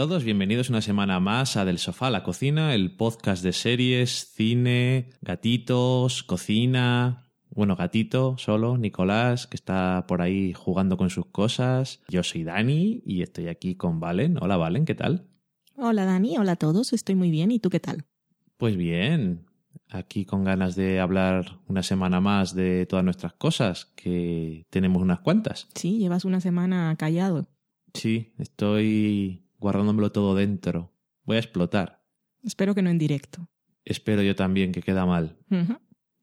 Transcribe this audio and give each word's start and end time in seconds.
Todos, 0.00 0.24
bienvenidos 0.24 0.70
una 0.70 0.80
semana 0.80 1.20
más 1.20 1.58
a 1.58 1.66
Del 1.66 1.76
Sofá 1.76 2.06
a 2.06 2.10
la 2.10 2.22
Cocina, 2.22 2.74
el 2.74 2.96
podcast 2.96 3.44
de 3.44 3.52
series, 3.52 4.32
cine, 4.34 5.10
gatitos, 5.20 6.22
cocina. 6.22 7.30
Bueno, 7.50 7.76
gatito 7.76 8.38
solo, 8.38 8.78
Nicolás, 8.78 9.46
que 9.46 9.56
está 9.56 10.06
por 10.08 10.22
ahí 10.22 10.54
jugando 10.54 10.96
con 10.96 11.10
sus 11.10 11.26
cosas. 11.26 12.00
Yo 12.08 12.22
soy 12.22 12.44
Dani 12.44 13.02
y 13.04 13.20
estoy 13.20 13.48
aquí 13.48 13.74
con 13.74 14.00
Valen. 14.00 14.38
Hola 14.40 14.56
Valen, 14.56 14.86
¿qué 14.86 14.94
tal? 14.94 15.28
Hola 15.76 16.06
Dani, 16.06 16.38
hola 16.38 16.52
a 16.52 16.56
todos, 16.56 16.94
estoy 16.94 17.14
muy 17.14 17.30
bien. 17.30 17.50
¿Y 17.50 17.58
tú 17.58 17.68
qué 17.68 17.80
tal? 17.80 18.06
Pues 18.56 18.78
bien, 18.78 19.44
aquí 19.90 20.24
con 20.24 20.44
ganas 20.44 20.76
de 20.76 20.98
hablar 20.98 21.60
una 21.68 21.82
semana 21.82 22.22
más 22.22 22.54
de 22.54 22.86
todas 22.86 23.04
nuestras 23.04 23.34
cosas, 23.34 23.92
que 23.96 24.64
tenemos 24.70 25.02
unas 25.02 25.20
cuantas. 25.20 25.68
Sí, 25.74 25.98
llevas 25.98 26.24
una 26.24 26.40
semana 26.40 26.96
callado. 26.96 27.48
Sí, 27.92 28.32
estoy 28.38 29.49
guardándomelo 29.60 30.10
todo 30.10 30.34
dentro. 30.34 30.92
Voy 31.24 31.36
a 31.36 31.40
explotar. 31.40 32.02
Espero 32.42 32.74
que 32.74 32.82
no 32.82 32.90
en 32.90 32.98
directo. 32.98 33.48
Espero 33.84 34.22
yo 34.22 34.34
también 34.34 34.72
que 34.72 34.82
queda 34.82 35.06
mal. 35.06 35.38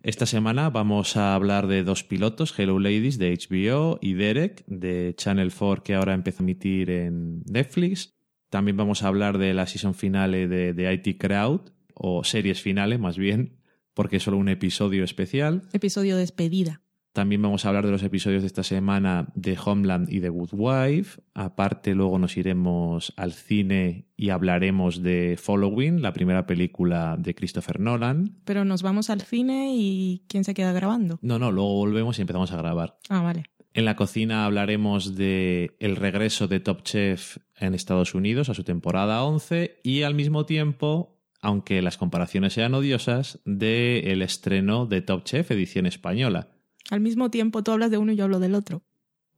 Esta 0.02 0.26
semana 0.26 0.70
vamos 0.70 1.18
a 1.18 1.34
hablar 1.34 1.68
de 1.68 1.84
dos 1.84 2.04
pilotos, 2.04 2.58
Hello 2.58 2.80
Ladies 2.80 3.18
de 3.18 3.34
HBO 3.34 4.00
y 4.02 4.14
Derek 4.14 4.66
de 4.68 5.14
Channel 5.16 5.52
4 5.52 5.84
que 5.84 5.96
ahora 5.96 6.14
empieza 6.14 6.42
a 6.42 6.46
emitir 6.46 6.90
en 6.90 7.42
Netflix. 7.44 8.14
También 8.50 8.78
vamos 8.78 9.04
a 9.04 9.08
hablar 9.08 9.38
de 9.38 9.54
la 9.54 9.68
season 9.68 9.94
finale 9.94 10.48
de, 10.48 10.74
de 10.74 10.94
IT 10.94 11.20
Crowd, 11.20 11.72
o 11.94 12.24
series 12.24 12.62
finales 12.62 13.00
más 13.00 13.18
bien, 13.18 13.60
porque 13.94 14.18
es 14.18 14.24
solo 14.24 14.38
un 14.38 14.50
episodio 14.50 15.04
especial. 15.04 15.64
Episodio 15.74 16.16
despedida. 16.16 16.82
También 17.18 17.42
vamos 17.42 17.66
a 17.66 17.70
hablar 17.70 17.84
de 17.84 17.92
los 17.92 18.04
episodios 18.04 18.44
de 18.44 18.48
esta 18.48 18.62
semana 18.62 19.30
de 19.34 19.58
Homeland 19.58 20.08
y 20.08 20.20
de 20.20 20.30
Good 20.30 20.52
Wife. 20.52 21.20
Aparte, 21.34 21.96
luego 21.96 22.20
nos 22.20 22.38
iremos 22.38 23.12
al 23.18 23.34
cine 23.34 24.06
y 24.16 24.30
hablaremos 24.30 25.02
de 25.02 25.36
Following, 25.42 26.04
la 26.04 26.14
primera 26.14 26.46
película 26.46 27.16
de 27.18 27.34
Christopher 27.34 27.80
Nolan. 27.80 28.36
Pero 28.46 28.66
nos 28.66 28.84
vamos 28.84 29.10
al 29.10 29.22
cine 29.22 29.74
y 29.74 30.26
¿quién 30.28 30.44
se 30.44 30.54
queda 30.54 30.74
grabando? 30.74 31.18
No, 31.24 31.40
no, 31.40 31.52
luego 31.52 31.74
volvemos 31.74 32.20
y 32.20 32.22
empezamos 32.22 32.52
a 32.52 32.58
grabar. 32.58 33.00
Ah, 33.10 33.24
vale. 33.24 33.46
En 33.74 33.86
la 33.86 33.96
cocina 33.96 34.46
hablaremos 34.46 35.16
de 35.16 35.76
el 35.80 35.96
regreso 35.96 36.48
de 36.48 36.60
Top 36.60 36.84
Chef 36.84 37.38
en 37.56 37.74
Estados 37.74 38.14
Unidos 38.14 38.50
a 38.50 38.54
su 38.54 38.64
temporada 38.64 39.24
11 39.24 39.80
y 39.82 40.04
al 40.04 40.14
mismo 40.14 40.46
tiempo, 40.46 41.18
aunque 41.42 41.82
las 41.82 41.98
comparaciones 41.98 42.54
sean 42.54 42.76
odiosas, 42.76 43.40
de 43.44 44.12
el 44.12 44.22
estreno 44.22 44.86
de 44.86 45.02
Top 45.02 45.24
Chef 45.24 45.50
edición 45.50 45.88
española. 45.88 46.50
Al 46.90 47.02
mismo 47.02 47.30
tiempo 47.30 47.64
tú 47.64 47.72
hablas 47.72 47.92
de 47.92 47.98
uno 47.98 48.12
y 48.12 48.16
yo 48.16 48.26
hablo 48.26 48.40
del 48.40 48.56
otro. 48.56 48.84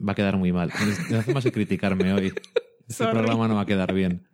Va 0.05 0.13
a 0.13 0.15
quedar 0.15 0.37
muy 0.37 0.51
mal. 0.51 0.71
No 1.09 1.17
hace 1.19 1.33
más 1.33 1.43
que 1.43 1.51
criticarme 1.51 2.13
hoy. 2.13 2.27
Este 2.87 3.03
Sorry. 3.03 3.11
programa 3.11 3.47
no 3.47 3.55
va 3.55 3.61
a 3.61 3.65
quedar 3.65 3.93
bien. 3.93 4.27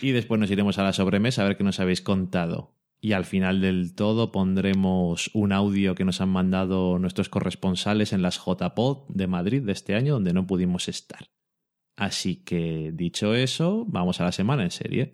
Y 0.00 0.12
después 0.12 0.40
nos 0.40 0.50
iremos 0.50 0.78
a 0.78 0.82
la 0.82 0.92
sobremesa 0.92 1.42
a 1.42 1.48
ver 1.48 1.56
qué 1.56 1.64
nos 1.64 1.80
habéis 1.80 2.00
contado. 2.00 2.74
Y 3.00 3.12
al 3.12 3.24
final 3.24 3.60
del 3.60 3.94
todo 3.94 4.32
pondremos 4.32 5.30
un 5.34 5.52
audio 5.52 5.94
que 5.94 6.04
nos 6.04 6.20
han 6.20 6.30
mandado 6.30 6.98
nuestros 6.98 7.28
corresponsales 7.28 8.12
en 8.12 8.22
las 8.22 8.38
JPod 8.38 9.08
de 9.08 9.26
Madrid 9.26 9.62
de 9.62 9.72
este 9.72 9.94
año, 9.94 10.14
donde 10.14 10.32
no 10.32 10.46
pudimos 10.46 10.88
estar. 10.88 11.28
Así 11.96 12.36
que, 12.36 12.90
dicho 12.94 13.34
eso, 13.34 13.84
vamos 13.88 14.20
a 14.20 14.24
la 14.24 14.32
semana 14.32 14.64
en 14.64 14.70
serie. 14.70 15.10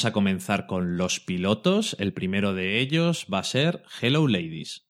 Vamos 0.00 0.12
a 0.12 0.14
comenzar 0.14 0.66
con 0.66 0.96
los 0.96 1.20
pilotos. 1.20 1.94
El 1.98 2.14
primero 2.14 2.54
de 2.54 2.80
ellos 2.80 3.26
va 3.30 3.40
a 3.40 3.44
ser 3.44 3.82
Hello 4.00 4.26
Ladies. 4.28 4.86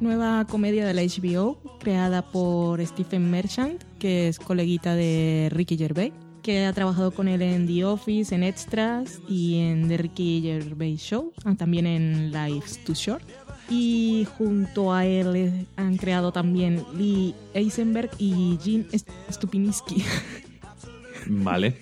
Nueva 0.00 0.44
comedia 0.48 0.84
de 0.84 0.92
la 0.92 1.02
HBO, 1.02 1.62
creada 1.78 2.22
por 2.22 2.84
Stephen 2.84 3.30
Merchant, 3.30 3.84
que 4.00 4.26
es 4.26 4.40
coleguita 4.40 4.96
de 4.96 5.48
Ricky 5.52 5.76
Gervais, 5.76 6.12
que 6.42 6.64
ha 6.64 6.72
trabajado 6.72 7.10
con 7.10 7.28
él 7.28 7.42
en 7.42 7.66
The 7.66 7.84
Office, 7.84 8.34
en 8.34 8.42
Extras 8.42 9.20
y 9.28 9.58
en 9.58 9.88
The 9.88 9.96
Ricky 9.98 10.40
Gervais 10.42 11.00
Show, 11.00 11.32
ah, 11.44 11.54
también 11.56 11.86
en 11.86 12.32
Life's 12.32 12.82
Too 12.84 12.94
Short. 12.94 13.22
Y 13.68 14.26
junto 14.36 14.92
a 14.92 15.06
él 15.06 15.66
han 15.76 15.96
creado 15.96 16.32
también 16.32 16.82
Lee 16.96 17.34
Eisenberg 17.54 18.10
y 18.18 18.58
St- 18.92 19.12
Stupinski. 19.30 20.02
Vale. 21.26 21.76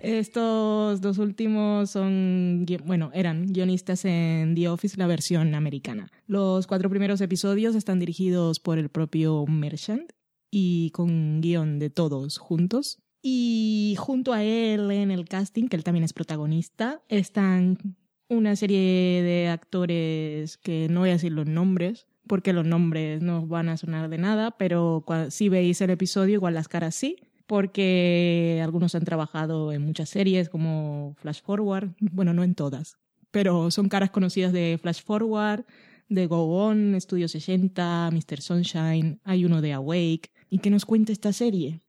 Estos 0.00 1.00
dos 1.02 1.18
últimos 1.18 1.90
son, 1.90 2.64
bueno, 2.86 3.10
eran 3.12 3.46
guionistas 3.52 4.04
en 4.06 4.54
The 4.54 4.68
Office, 4.68 4.96
la 4.96 5.06
versión 5.06 5.54
americana. 5.54 6.10
Los 6.26 6.66
cuatro 6.66 6.88
primeros 6.88 7.20
episodios 7.20 7.74
están 7.74 7.98
dirigidos 8.00 8.60
por 8.60 8.78
el 8.78 8.88
propio 8.88 9.44
Merchant 9.46 10.10
y 10.50 10.90
con 10.90 11.40
guion 11.42 11.78
de 11.78 11.90
todos 11.90 12.38
juntos. 12.38 12.98
Y 13.22 13.96
junto 13.98 14.32
a 14.32 14.42
él 14.42 14.90
en 14.90 15.10
el 15.10 15.26
casting, 15.26 15.68
que 15.68 15.76
él 15.76 15.84
también 15.84 16.04
es 16.04 16.12
protagonista, 16.12 17.02
están 17.08 17.96
una 18.28 18.56
serie 18.56 19.22
de 19.22 19.48
actores 19.48 20.56
que 20.56 20.88
no 20.88 21.00
voy 21.00 21.10
a 21.10 21.12
decir 21.12 21.32
los 21.32 21.46
nombres, 21.46 22.06
porque 22.26 22.52
los 22.52 22.64
nombres 22.64 23.22
no 23.22 23.46
van 23.46 23.68
a 23.68 23.76
sonar 23.76 24.08
de 24.08 24.18
nada, 24.18 24.52
pero 24.52 25.04
si 25.30 25.48
veis 25.48 25.80
el 25.80 25.90
episodio, 25.90 26.34
igual 26.34 26.54
las 26.54 26.68
caras 26.68 26.94
sí 26.94 27.16
porque 27.50 28.60
algunos 28.62 28.94
han 28.94 29.04
trabajado 29.04 29.72
en 29.72 29.82
muchas 29.82 30.08
series 30.08 30.48
como 30.48 31.16
Flash 31.18 31.42
Forward, 31.42 31.90
bueno, 31.98 32.32
no 32.32 32.44
en 32.44 32.54
todas, 32.54 32.96
pero 33.32 33.72
son 33.72 33.88
caras 33.88 34.10
conocidas 34.10 34.52
de 34.52 34.78
Flash 34.80 35.02
Forward, 35.02 35.64
de 36.08 36.26
Go 36.28 36.44
On, 36.44 36.94
Studio 37.00 37.26
60, 37.26 38.10
Mr. 38.12 38.40
Sunshine, 38.40 39.20
hay 39.24 39.44
uno 39.44 39.62
de 39.62 39.72
Awake. 39.72 40.30
¿Y 40.48 40.58
qué 40.58 40.70
nos 40.70 40.84
cuenta 40.84 41.10
esta 41.10 41.32
serie? 41.32 41.80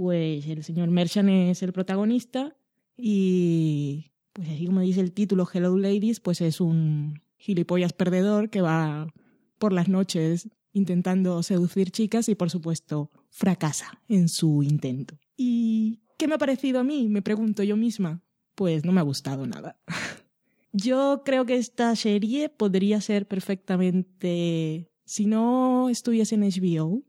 Pues 0.00 0.46
el 0.46 0.64
señor 0.64 0.88
Merchant 0.88 1.28
es 1.28 1.62
el 1.62 1.74
protagonista 1.74 2.56
y, 2.96 4.12
pues 4.32 4.48
así 4.48 4.64
como 4.64 4.80
dice 4.80 5.02
el 5.02 5.12
título 5.12 5.46
Hello 5.52 5.76
Ladies, 5.76 6.20
pues 6.20 6.40
es 6.40 6.62
un 6.62 7.20
gilipollas 7.36 7.92
perdedor 7.92 8.48
que 8.48 8.62
va 8.62 9.12
por 9.58 9.74
las 9.74 9.90
noches 9.90 10.48
intentando 10.72 11.42
seducir 11.42 11.90
chicas 11.90 12.30
y 12.30 12.34
por 12.34 12.48
supuesto 12.48 13.10
fracasa 13.28 14.00
en 14.08 14.30
su 14.30 14.62
intento. 14.62 15.18
¿Y 15.36 16.00
qué 16.16 16.26
me 16.28 16.36
ha 16.36 16.38
parecido 16.38 16.80
a 16.80 16.84
mí? 16.84 17.10
Me 17.10 17.20
pregunto 17.20 17.62
yo 17.62 17.76
misma. 17.76 18.22
Pues 18.54 18.86
no 18.86 18.92
me 18.92 19.00
ha 19.00 19.04
gustado 19.04 19.46
nada. 19.46 19.82
Yo 20.72 21.24
creo 21.26 21.44
que 21.44 21.56
esta 21.56 21.94
serie 21.94 22.48
podría 22.48 23.02
ser 23.02 23.28
perfectamente, 23.28 24.90
si 25.04 25.26
no 25.26 25.90
estuviese 25.90 26.36
en 26.36 26.44
HBO 26.44 27.02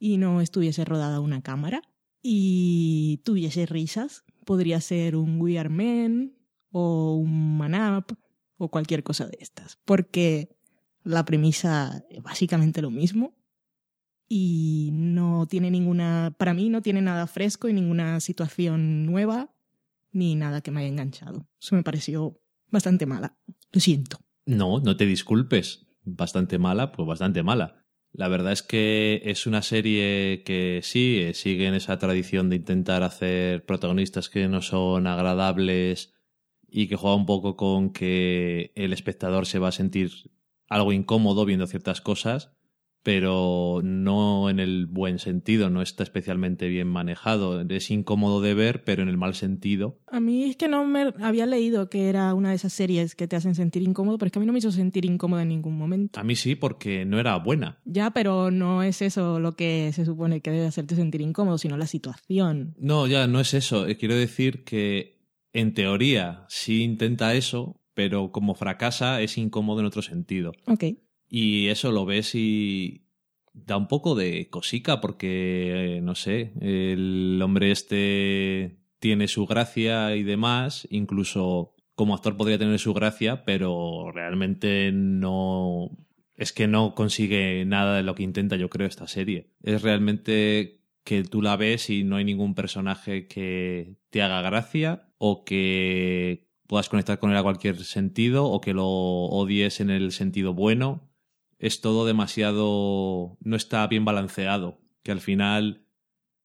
y 0.00 0.16
no 0.16 0.40
estuviese 0.40 0.84
rodada 0.84 1.20
una 1.20 1.40
cámara 1.40 1.93
y 2.26 3.20
tuviese 3.22 3.66
risas, 3.66 4.24
podría 4.46 4.80
ser 4.80 5.14
un 5.14 5.38
We 5.40 5.58
Are 5.58 5.68
Men 5.68 6.34
o 6.72 7.16
un 7.16 7.58
Man 7.58 7.74
Up 7.98 8.16
o 8.56 8.70
cualquier 8.70 9.02
cosa 9.02 9.26
de 9.26 9.36
estas. 9.40 9.78
Porque 9.84 10.56
la 11.02 11.26
premisa 11.26 12.02
es 12.08 12.22
básicamente 12.22 12.80
lo 12.80 12.90
mismo 12.90 13.36
y 14.26 14.88
no 14.94 15.46
tiene 15.46 15.70
ninguna, 15.70 16.34
para 16.38 16.54
mí 16.54 16.70
no 16.70 16.80
tiene 16.80 17.02
nada 17.02 17.26
fresco 17.26 17.68
y 17.68 17.74
ninguna 17.74 18.18
situación 18.20 19.04
nueva 19.04 19.54
ni 20.10 20.34
nada 20.34 20.62
que 20.62 20.70
me 20.70 20.80
haya 20.80 20.88
enganchado. 20.88 21.46
Eso 21.60 21.76
me 21.76 21.82
pareció 21.82 22.40
bastante 22.70 23.04
mala. 23.04 23.36
Lo 23.70 23.80
siento. 23.80 24.18
No, 24.46 24.80
no 24.80 24.96
te 24.96 25.04
disculpes. 25.04 25.86
Bastante 26.04 26.58
mala, 26.58 26.90
pues 26.90 27.06
bastante 27.06 27.42
mala. 27.42 27.83
La 28.16 28.28
verdad 28.28 28.52
es 28.52 28.62
que 28.62 29.22
es 29.24 29.44
una 29.48 29.60
serie 29.60 30.44
que 30.44 30.80
sí, 30.84 31.18
eh, 31.18 31.34
sigue 31.34 31.66
en 31.66 31.74
esa 31.74 31.98
tradición 31.98 32.48
de 32.48 32.54
intentar 32.54 33.02
hacer 33.02 33.66
protagonistas 33.66 34.28
que 34.28 34.46
no 34.46 34.62
son 34.62 35.08
agradables 35.08 36.14
y 36.68 36.86
que 36.86 36.94
juega 36.94 37.16
un 37.16 37.26
poco 37.26 37.56
con 37.56 37.92
que 37.92 38.70
el 38.76 38.92
espectador 38.92 39.46
se 39.46 39.58
va 39.58 39.68
a 39.68 39.72
sentir 39.72 40.30
algo 40.68 40.92
incómodo 40.92 41.44
viendo 41.44 41.66
ciertas 41.66 42.00
cosas, 42.00 42.52
pero 43.04 43.82
no 43.84 44.48
en 44.48 44.58
el 44.58 44.86
buen 44.86 45.18
sentido, 45.18 45.68
no 45.68 45.82
está 45.82 46.02
especialmente 46.02 46.68
bien 46.68 46.88
manejado. 46.88 47.60
Es 47.60 47.90
incómodo 47.90 48.40
de 48.40 48.54
ver, 48.54 48.82
pero 48.82 49.02
en 49.02 49.10
el 49.10 49.18
mal 49.18 49.34
sentido. 49.34 50.00
A 50.06 50.20
mí 50.20 50.44
es 50.44 50.56
que 50.56 50.68
no 50.68 50.86
me 50.86 51.12
había 51.20 51.44
leído 51.44 51.90
que 51.90 52.08
era 52.08 52.32
una 52.32 52.48
de 52.48 52.56
esas 52.56 52.72
series 52.72 53.14
que 53.14 53.28
te 53.28 53.36
hacen 53.36 53.54
sentir 53.54 53.82
incómodo, 53.82 54.16
pero 54.16 54.28
es 54.28 54.32
que 54.32 54.38
a 54.38 54.40
mí 54.40 54.46
no 54.46 54.54
me 54.54 54.58
hizo 54.58 54.72
sentir 54.72 55.04
incómodo 55.04 55.42
en 55.42 55.48
ningún 55.48 55.76
momento. 55.76 56.18
A 56.18 56.24
mí 56.24 56.34
sí, 56.34 56.54
porque 56.54 57.04
no 57.04 57.20
era 57.20 57.36
buena. 57.36 57.78
Ya, 57.84 58.10
pero 58.10 58.50
no 58.50 58.82
es 58.82 59.02
eso 59.02 59.38
lo 59.38 59.54
que 59.54 59.92
se 59.92 60.06
supone 60.06 60.40
que 60.40 60.50
debe 60.50 60.66
hacerte 60.66 60.96
sentir 60.96 61.20
incómodo, 61.20 61.58
sino 61.58 61.76
la 61.76 61.86
situación. 61.86 62.74
No, 62.78 63.06
ya, 63.06 63.26
no 63.26 63.38
es 63.38 63.52
eso. 63.52 63.86
Eh, 63.86 63.98
quiero 63.98 64.16
decir 64.16 64.64
que 64.64 65.28
en 65.52 65.74
teoría 65.74 66.46
sí 66.48 66.82
intenta 66.82 67.34
eso, 67.34 67.82
pero 67.92 68.32
como 68.32 68.54
fracasa 68.54 69.20
es 69.20 69.36
incómodo 69.36 69.80
en 69.80 69.86
otro 69.86 70.00
sentido. 70.00 70.52
Ok. 70.66 70.84
Y 71.36 71.66
eso 71.66 71.90
lo 71.90 72.06
ves 72.06 72.36
y 72.36 73.08
da 73.52 73.76
un 73.76 73.88
poco 73.88 74.14
de 74.14 74.48
cosica 74.50 75.00
porque, 75.00 75.96
eh, 75.96 76.00
no 76.00 76.14
sé, 76.14 76.52
el 76.60 77.40
hombre 77.42 77.72
este 77.72 78.78
tiene 79.00 79.26
su 79.26 79.44
gracia 79.44 80.14
y 80.14 80.22
demás, 80.22 80.86
incluso 80.92 81.74
como 81.96 82.14
actor 82.14 82.36
podría 82.36 82.56
tener 82.56 82.78
su 82.78 82.94
gracia, 82.94 83.44
pero 83.44 84.12
realmente 84.12 84.92
no... 84.92 85.90
Es 86.36 86.52
que 86.52 86.68
no 86.68 86.94
consigue 86.94 87.64
nada 87.64 87.96
de 87.96 88.04
lo 88.04 88.14
que 88.14 88.22
intenta, 88.22 88.54
yo 88.54 88.70
creo, 88.70 88.86
esta 88.86 89.08
serie. 89.08 89.50
Es 89.64 89.82
realmente 89.82 90.82
que 91.02 91.24
tú 91.24 91.42
la 91.42 91.56
ves 91.56 91.90
y 91.90 92.04
no 92.04 92.14
hay 92.14 92.24
ningún 92.24 92.54
personaje 92.54 93.26
que 93.26 93.96
te 94.10 94.22
haga 94.22 94.40
gracia 94.40 95.08
o 95.18 95.44
que 95.44 96.46
puedas 96.68 96.88
conectar 96.88 97.18
con 97.18 97.32
él 97.32 97.36
a 97.38 97.42
cualquier 97.42 97.82
sentido 97.82 98.44
o 98.44 98.60
que 98.60 98.72
lo 98.72 98.86
odies 98.86 99.80
en 99.80 99.90
el 99.90 100.12
sentido 100.12 100.54
bueno 100.54 101.10
es 101.64 101.80
todo 101.80 102.04
demasiado... 102.04 103.38
no 103.40 103.56
está 103.56 103.86
bien 103.86 104.04
balanceado, 104.04 104.82
que 105.02 105.12
al 105.12 105.22
final 105.22 105.86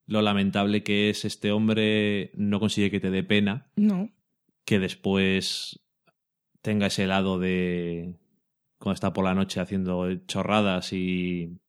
lo 0.06 0.22
lamentable 0.22 0.82
que 0.82 1.10
es 1.10 1.26
este 1.26 1.52
hombre 1.52 2.30
no 2.34 2.58
consigue 2.58 2.90
que 2.90 3.00
te 3.00 3.10
dé 3.10 3.22
pena. 3.22 3.70
No. 3.76 4.10
Que 4.64 4.78
después 4.78 5.80
tenga 6.62 6.86
ese 6.86 7.06
lado 7.06 7.38
de 7.38 8.14
cuando 8.78 8.94
está 8.94 9.12
por 9.12 9.26
la 9.26 9.34
noche 9.34 9.60
haciendo 9.60 10.10
chorradas 10.26 10.94
y 10.94 11.60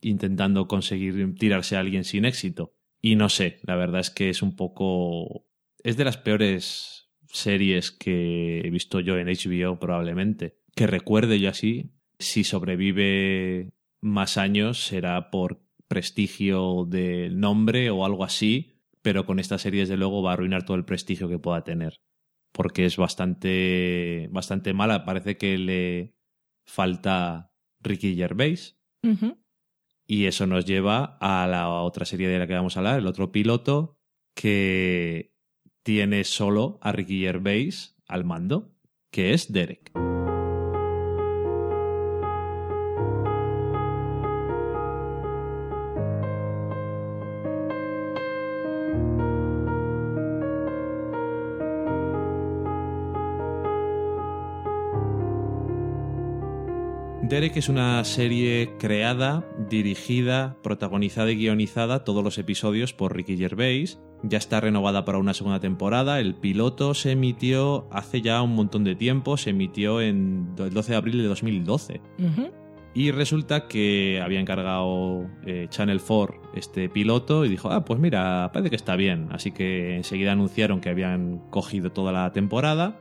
intentando 0.00 0.68
conseguir 0.68 1.34
tirarse 1.34 1.74
a 1.74 1.80
alguien 1.80 2.04
sin 2.04 2.24
éxito. 2.24 2.76
Y 3.02 3.16
no 3.16 3.28
sé, 3.28 3.58
la 3.64 3.74
verdad 3.74 4.02
es 4.02 4.10
que 4.10 4.30
es 4.30 4.40
un 4.40 4.54
poco... 4.54 5.48
es 5.82 5.96
de 5.96 6.04
las 6.04 6.16
peores 6.16 7.10
series 7.26 7.90
que 7.90 8.60
he 8.60 8.70
visto 8.70 9.00
yo 9.00 9.18
en 9.18 9.26
HBO 9.26 9.80
probablemente. 9.80 10.60
Que 10.76 10.86
recuerde 10.86 11.40
yo 11.40 11.50
así, 11.50 11.90
si 12.18 12.44
sobrevive 12.44 13.72
más 14.00 14.36
años 14.38 14.86
será 14.86 15.30
por 15.30 15.62
prestigio 15.88 16.84
del 16.86 17.38
nombre 17.40 17.90
o 17.90 18.04
algo 18.04 18.24
así, 18.24 18.72
pero 19.02 19.26
con 19.26 19.38
esta 19.38 19.58
serie 19.58 19.80
desde 19.80 19.96
luego 19.96 20.22
va 20.22 20.30
a 20.30 20.32
arruinar 20.34 20.64
todo 20.64 20.76
el 20.76 20.84
prestigio 20.84 21.28
que 21.28 21.38
pueda 21.38 21.64
tener, 21.64 22.00
porque 22.52 22.86
es 22.86 22.96
bastante 22.96 24.28
bastante 24.30 24.72
mala, 24.72 25.04
parece 25.04 25.36
que 25.36 25.58
le 25.58 26.14
falta 26.66 27.52
Ricky 27.80 28.16
Gervais. 28.16 28.78
Y 30.06 30.26
eso 30.26 30.46
nos 30.46 30.64
lleva 30.64 31.18
a 31.20 31.46
la 31.46 31.68
otra 31.68 32.04
serie 32.04 32.28
de 32.28 32.38
la 32.38 32.46
que 32.46 32.54
vamos 32.54 32.76
a 32.76 32.80
hablar, 32.80 32.98
el 32.98 33.06
otro 33.06 33.32
piloto 33.32 33.98
que 34.34 35.34
tiene 35.82 36.24
solo 36.24 36.78
a 36.82 36.92
Ricky 36.92 37.20
Gervais 37.20 37.96
al 38.06 38.24
mando, 38.24 38.74
que 39.10 39.34
es 39.34 39.52
Derek. 39.52 40.13
Derek 57.34 57.56
es 57.56 57.68
una 57.68 58.04
serie 58.04 58.76
creada, 58.78 59.44
dirigida, 59.68 60.56
protagonizada 60.62 61.32
y 61.32 61.34
guionizada 61.34 62.04
todos 62.04 62.22
los 62.22 62.38
episodios 62.38 62.92
por 62.92 63.16
Ricky 63.16 63.36
Gervais. 63.36 63.98
Ya 64.22 64.38
está 64.38 64.60
renovada 64.60 65.04
para 65.04 65.18
una 65.18 65.34
segunda 65.34 65.58
temporada. 65.58 66.20
El 66.20 66.36
piloto 66.36 66.94
se 66.94 67.10
emitió 67.10 67.88
hace 67.90 68.22
ya 68.22 68.40
un 68.40 68.54
montón 68.54 68.84
de 68.84 68.94
tiempo, 68.94 69.36
se 69.36 69.50
emitió 69.50 70.00
en 70.00 70.54
el 70.56 70.72
12 70.72 70.92
de 70.92 70.96
abril 70.96 71.18
de 71.18 71.24
2012. 71.24 72.00
Y 72.94 73.10
resulta 73.10 73.66
que 73.66 74.20
había 74.22 74.38
encargado 74.38 75.28
eh, 75.44 75.66
Channel 75.70 76.00
4 76.00 76.52
este 76.54 76.88
piloto 76.88 77.44
y 77.44 77.48
dijo, 77.48 77.68
ah, 77.68 77.84
pues 77.84 77.98
mira, 77.98 78.48
parece 78.52 78.70
que 78.70 78.76
está 78.76 78.94
bien. 78.94 79.26
Así 79.32 79.50
que 79.50 79.96
enseguida 79.96 80.30
anunciaron 80.30 80.80
que 80.80 80.88
habían 80.88 81.38
cogido 81.50 81.90
toda 81.90 82.12
la 82.12 82.30
temporada. 82.30 83.00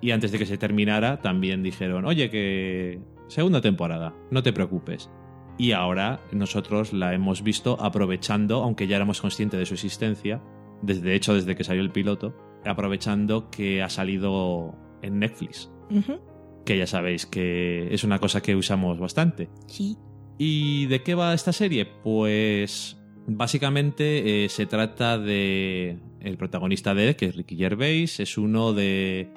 Y 0.00 0.12
antes 0.12 0.32
de 0.32 0.38
que 0.38 0.46
se 0.46 0.56
terminara, 0.56 1.20
también 1.20 1.62
dijeron, 1.62 2.06
oye, 2.06 2.30
que 2.30 3.15
segunda 3.28 3.60
temporada, 3.60 4.14
no 4.30 4.42
te 4.42 4.52
preocupes. 4.52 5.10
Y 5.58 5.72
ahora 5.72 6.20
nosotros 6.32 6.92
la 6.92 7.14
hemos 7.14 7.42
visto 7.42 7.80
aprovechando, 7.80 8.62
aunque 8.62 8.86
ya 8.86 8.96
éramos 8.96 9.20
conscientes 9.20 9.58
de 9.58 9.66
su 9.66 9.74
existencia, 9.74 10.42
desde 10.82 11.02
de 11.02 11.14
hecho 11.14 11.34
desde 11.34 11.56
que 11.56 11.64
salió 11.64 11.82
el 11.82 11.90
piloto, 11.90 12.34
aprovechando 12.64 13.50
que 13.50 13.82
ha 13.82 13.88
salido 13.88 14.74
en 15.02 15.18
Netflix. 15.18 15.70
Que 16.64 16.76
ya 16.76 16.86
sabéis 16.86 17.26
que 17.26 17.92
es 17.94 18.04
una 18.04 18.18
cosa 18.18 18.42
que 18.42 18.56
usamos 18.56 18.98
bastante. 18.98 19.48
Sí. 19.66 19.96
¿Y 20.36 20.86
de 20.86 21.02
qué 21.02 21.14
va 21.14 21.32
esta 21.32 21.52
serie? 21.52 21.86
Pues 21.86 22.98
básicamente 23.26 24.44
eh, 24.44 24.48
se 24.48 24.66
trata 24.66 25.18
de 25.18 25.98
el 26.20 26.36
protagonista 26.36 26.94
de 26.94 27.08
él, 27.08 27.16
que 27.16 27.26
es 27.26 27.36
Ricky 27.36 27.56
Gervais, 27.56 28.20
es 28.20 28.36
uno 28.36 28.72
de 28.72 29.32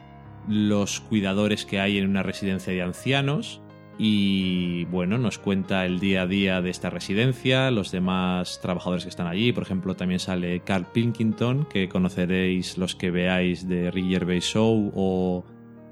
los 0.48 1.00
cuidadores 1.00 1.66
que 1.66 1.80
hay 1.80 2.00
en 2.00 2.10
una 2.10 2.24
residencia 2.24 2.74
de 2.74 2.82
ancianos 2.82 3.62
y 4.02 4.86
bueno, 4.86 5.18
nos 5.18 5.40
cuenta 5.40 5.86
el 5.86 6.00
día 6.00 6.22
a 6.22 6.26
día 6.26 6.62
de 6.62 6.70
esta 6.70 6.90
residencia, 6.90 7.70
los 7.70 7.92
demás 7.92 8.62
trabajadores 8.62 9.04
que 9.04 9.10
están 9.10 9.28
allí. 9.28 9.52
Por 9.52 9.64
ejemplo, 9.64 9.94
también 9.98 10.22
sale 10.22 10.62
Carl 10.62 10.86
Pilkington, 10.86 11.66
que 11.66 11.90
conoceréis 11.90 12.78
los 12.78 12.96
que 12.96 13.12
veáis 13.12 13.68
de 13.68 13.92
Ricky 13.92 14.12
Gervais 14.12 14.46
Show 14.46 14.94
o 14.96 15.44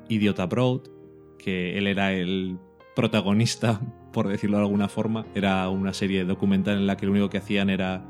Idiot 0.07 0.39
Abroad, 0.39 0.83
que 1.37 1.77
él 1.77 1.85
era 1.85 2.13
el 2.13 2.57
protagonista, 2.95 3.81
por 4.13 4.29
decirlo 4.29 4.55
de 4.55 4.63
alguna 4.63 4.87
forma. 4.87 5.25
Era 5.35 5.67
una 5.67 5.91
serie 5.91 6.23
documental 6.23 6.77
en 6.77 6.87
la 6.87 6.95
que 6.95 7.07
lo 7.07 7.11
único 7.11 7.29
que 7.29 7.39
hacían 7.39 7.69
era 7.69 8.05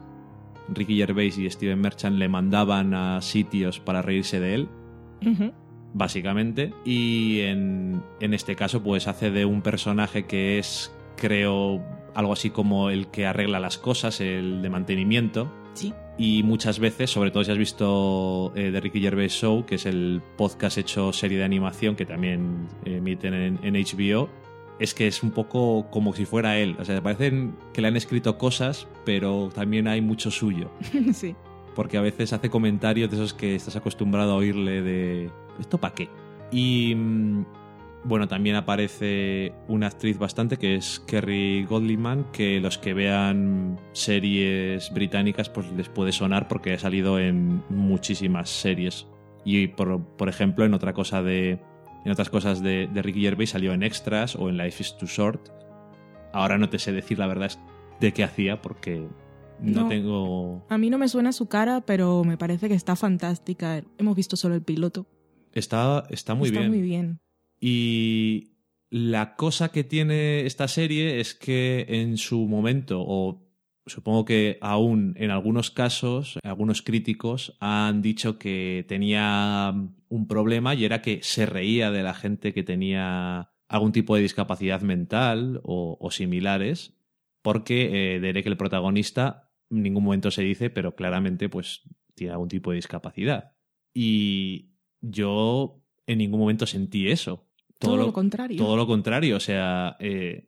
Ricky 0.69 0.95
Gervais 0.95 1.39
y 1.39 1.49
Steven 1.49 1.81
Merchant 1.81 2.17
le 2.17 2.29
mandaban 2.29 2.93
a 2.93 3.19
sitios 3.23 3.79
para 3.79 4.03
reírse 4.03 4.39
de 4.39 4.53
él 4.53 4.69
básicamente. 5.93 6.73
Y 6.85 7.41
en, 7.41 8.03
en 8.19 8.33
este 8.33 8.55
caso, 8.55 8.81
pues 8.83 9.07
hace 9.07 9.31
de 9.31 9.45
un 9.45 9.61
personaje 9.61 10.25
que 10.25 10.59
es, 10.59 10.91
creo, 11.15 11.83
algo 12.13 12.33
así 12.33 12.49
como 12.49 12.89
el 12.89 13.07
que 13.07 13.25
arregla 13.25 13.59
las 13.59 13.77
cosas, 13.77 14.21
el 14.21 14.61
de 14.61 14.69
mantenimiento. 14.69 15.51
Sí. 15.73 15.93
Y 16.17 16.41
muchas 16.41 16.79
veces, 16.79 17.11
sobre 17.11 17.29
todo 17.29 17.43
si 17.43 17.51
has 17.51 17.57
visto 17.57 18.51
eh, 18.55 18.71
The 18.71 18.79
Ricky 18.81 18.99
Gervais 19.01 19.31
Show, 19.33 19.65
que 19.65 19.75
es 19.75 19.85
el 19.85 20.21
podcast 20.35 20.79
hecho 20.79 21.13
serie 21.13 21.37
de 21.37 21.43
animación 21.43 21.95
que 21.95 22.05
también 22.05 22.67
emiten 22.85 23.35
en, 23.35 23.59
en, 23.61 23.73
HBO, 23.75 24.27
es 24.79 24.95
que 24.95 25.05
es 25.05 25.21
un 25.21 25.29
poco 25.29 25.91
como 25.91 26.13
si 26.13 26.25
fuera 26.25 26.57
él. 26.57 26.75
O 26.79 26.85
sea, 26.85 27.01
parecen 27.03 27.55
que 27.71 27.81
le 27.81 27.89
han 27.89 27.95
escrito 27.95 28.39
cosas, 28.39 28.87
pero 29.05 29.49
también 29.53 29.87
hay 29.87 30.01
mucho 30.01 30.31
suyo. 30.31 30.71
sí. 31.13 31.35
Porque 31.75 31.97
a 31.97 32.01
veces 32.01 32.33
hace 32.33 32.49
comentarios 32.49 33.11
de 33.11 33.17
esos 33.17 33.35
que 33.35 33.53
estás 33.53 33.75
acostumbrado 33.75 34.31
a 34.31 34.35
oírle 34.37 34.81
de 34.81 35.29
¿esto 35.59 35.77
para 35.77 35.93
qué? 35.93 36.09
Y 36.51 36.95
mm, 36.95 37.45
bueno, 38.03 38.27
también 38.27 38.55
aparece 38.55 39.53
una 39.67 39.87
actriz 39.87 40.17
bastante 40.17 40.57
que 40.57 40.75
es 40.75 40.99
Kerry 41.01 41.65
Godliman, 41.65 42.25
que 42.31 42.59
los 42.59 42.77
que 42.77 42.93
vean 42.93 43.79
series 43.91 44.91
británicas 44.93 45.49
pues 45.49 45.71
les 45.73 45.89
puede 45.89 46.11
sonar 46.11 46.47
porque 46.47 46.73
ha 46.73 46.79
salido 46.79 47.19
en 47.19 47.63
muchísimas 47.69 48.49
series. 48.49 49.07
Y 49.43 49.67
por, 49.67 50.01
por 50.01 50.29
ejemplo, 50.29 50.65
en 50.65 50.73
otra 50.73 50.93
cosa 50.93 51.21
de. 51.21 51.59
En 52.05 52.11
otras 52.11 52.29
cosas 52.29 52.61
de, 52.61 52.87
de, 52.87 53.01
Ricky 53.01 53.21
Gervais 53.21 53.49
salió 53.49 53.73
en 53.73 53.83
Extras 53.83 54.35
o 54.35 54.47
en 54.47 54.57
Life 54.57 54.81
is 54.81 54.97
Too 54.97 55.07
Short. 55.07 55.49
Ahora 56.31 56.57
no 56.57 56.69
te 56.69 56.79
sé 56.79 56.93
decir 56.93 57.19
la 57.19 57.27
verdad 57.27 57.51
de 57.99 58.13
qué 58.13 58.23
hacía 58.23 58.61
porque 58.61 59.05
no, 59.59 59.81
no, 59.81 59.87
tengo. 59.89 60.65
A 60.69 60.77
mí 60.77 60.89
no 60.89 60.97
me 60.97 61.09
suena 61.09 61.31
su 61.31 61.47
cara, 61.47 61.81
pero 61.81 62.23
me 62.23 62.37
parece 62.37 62.69
que 62.69 62.75
está 62.75 62.95
fantástica. 62.95 63.83
Hemos 63.97 64.15
visto 64.15 64.35
solo 64.35 64.55
el 64.55 64.61
piloto. 64.61 65.05
Está, 65.53 66.05
está 66.09 66.35
muy 66.35 66.49
está 66.49 66.59
bien. 66.59 66.71
muy 66.71 66.81
bien. 66.81 67.19
Y 67.59 68.51
la 68.89 69.35
cosa 69.35 69.71
que 69.71 69.83
tiene 69.83 70.45
esta 70.45 70.67
serie 70.67 71.19
es 71.19 71.33
que 71.33 71.85
en 71.89 72.17
su 72.17 72.47
momento, 72.47 73.03
o 73.05 73.47
supongo 73.85 74.25
que 74.25 74.57
aún 74.61 75.15
en 75.17 75.31
algunos 75.31 75.71
casos, 75.71 76.37
algunos 76.43 76.81
críticos 76.81 77.57
han 77.59 78.01
dicho 78.01 78.37
que 78.37 78.85
tenía 78.87 79.73
un 80.09 80.27
problema 80.27 80.75
y 80.75 80.85
era 80.85 81.01
que 81.01 81.19
se 81.23 81.45
reía 81.45 81.91
de 81.91 82.03
la 82.03 82.13
gente 82.13 82.53
que 82.53 82.63
tenía 82.63 83.51
algún 83.67 83.91
tipo 83.91 84.15
de 84.15 84.21
discapacidad 84.21 84.81
mental 84.81 85.59
o, 85.63 85.97
o 85.99 86.11
similares 86.11 86.97
porque 87.47 88.15
eh, 88.15 88.19
Derek, 88.19 88.45
el 88.45 88.57
protagonista, 88.57 89.53
en 89.69 89.81
ningún 89.81 90.03
momento 90.03 90.31
se 90.31 90.41
dice, 90.41 90.69
pero 90.69 90.95
claramente 90.95 91.47
pues 91.47 91.83
tiene 92.13 92.33
algún 92.33 92.49
tipo 92.49 92.71
de 92.71 92.75
discapacidad. 92.75 93.53
Y 93.93 94.73
yo 95.09 95.81
en 96.05 96.19
ningún 96.19 96.39
momento 96.39 96.65
sentí 96.65 97.09
eso. 97.09 97.45
Todo, 97.79 97.97
lo, 97.97 98.13
contrario. 98.13 98.57
Todo 98.57 98.75
lo 98.75 98.87
contrario. 98.87 99.37
O 99.37 99.39
sea, 99.39 99.97
eh, 99.99 100.47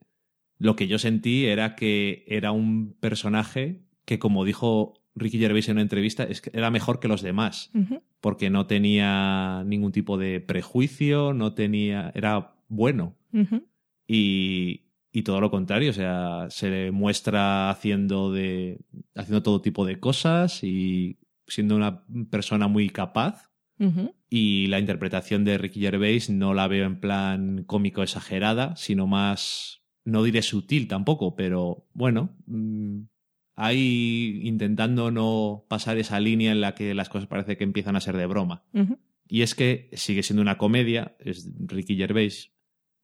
lo 0.58 0.76
que 0.76 0.88
yo 0.88 0.98
sentí 0.98 1.46
era 1.46 1.76
que 1.76 2.26
era 2.28 2.52
un 2.52 2.96
personaje 3.00 3.84
que, 4.06 4.20
como 4.20 4.46
dijo 4.46 4.94
Ricky 5.16 5.38
Gervais 5.38 5.68
en 5.68 5.74
una 5.74 5.82
entrevista, 5.82 6.24
es 6.24 6.42
que 6.42 6.52
era 6.54 6.72
mejor 6.72 7.00
que 7.00 7.08
los 7.08 7.22
demás. 7.22 7.72
Porque 8.20 8.50
no 8.50 8.66
tenía 8.66 9.64
ningún 9.66 9.92
tipo 9.92 10.18
de 10.18 10.40
prejuicio, 10.40 11.34
no 11.34 11.54
tenía. 11.54 12.12
era 12.16 12.56
bueno. 12.68 13.16
Y, 14.08 14.86
y 15.12 15.22
todo 15.24 15.40
lo 15.42 15.52
contrario, 15.52 15.92
o 15.92 15.94
sea, 15.94 16.48
se 16.50 16.70
le 16.70 16.92
muestra 16.92 17.70
haciendo 17.70 18.32
de. 18.32 18.80
haciendo 19.16 19.44
todo 19.44 19.62
tipo 19.62 19.86
de 19.86 20.00
cosas 20.00 20.64
y 20.64 21.20
siendo 21.48 21.76
una 21.76 22.04
persona 22.30 22.68
muy 22.68 22.90
capaz. 22.90 23.50
Y 24.30 24.68
la 24.68 24.80
interpretación 24.80 25.44
de 25.44 25.58
Ricky 25.58 25.82
Gervais 25.82 26.30
no 26.30 26.54
la 26.54 26.68
veo 26.68 26.86
en 26.86 27.00
plan 27.00 27.64
cómico 27.64 28.04
exagerada, 28.04 28.76
sino 28.76 29.08
más, 29.08 29.82
no 30.06 30.24
diré 30.24 30.44
sutil 30.44 30.88
tampoco, 30.88 31.36
pero 31.36 31.88
bueno, 31.94 32.38
mm, 32.46 33.02
ahí 33.56 34.42
intentando 34.44 35.10
no 35.10 35.66
pasar 35.68 35.98
esa 35.98 36.20
línea 36.20 36.52
en 36.52 36.62
la 36.62 36.76
que 36.76 36.94
las 36.94 37.10
cosas 37.10 37.28
parece 37.28 37.58
que 37.58 37.64
empiezan 37.64 37.96
a 37.96 38.02
ser 38.02 38.16
de 38.18 38.28
broma. 38.28 38.64
Y 39.28 39.42
es 39.42 39.54
que 39.56 39.90
sigue 39.94 40.24
siendo 40.24 40.42
una 40.42 40.58
comedia, 40.58 41.16
es 41.20 41.52
Ricky 41.60 41.96
Gervais, 41.96 42.52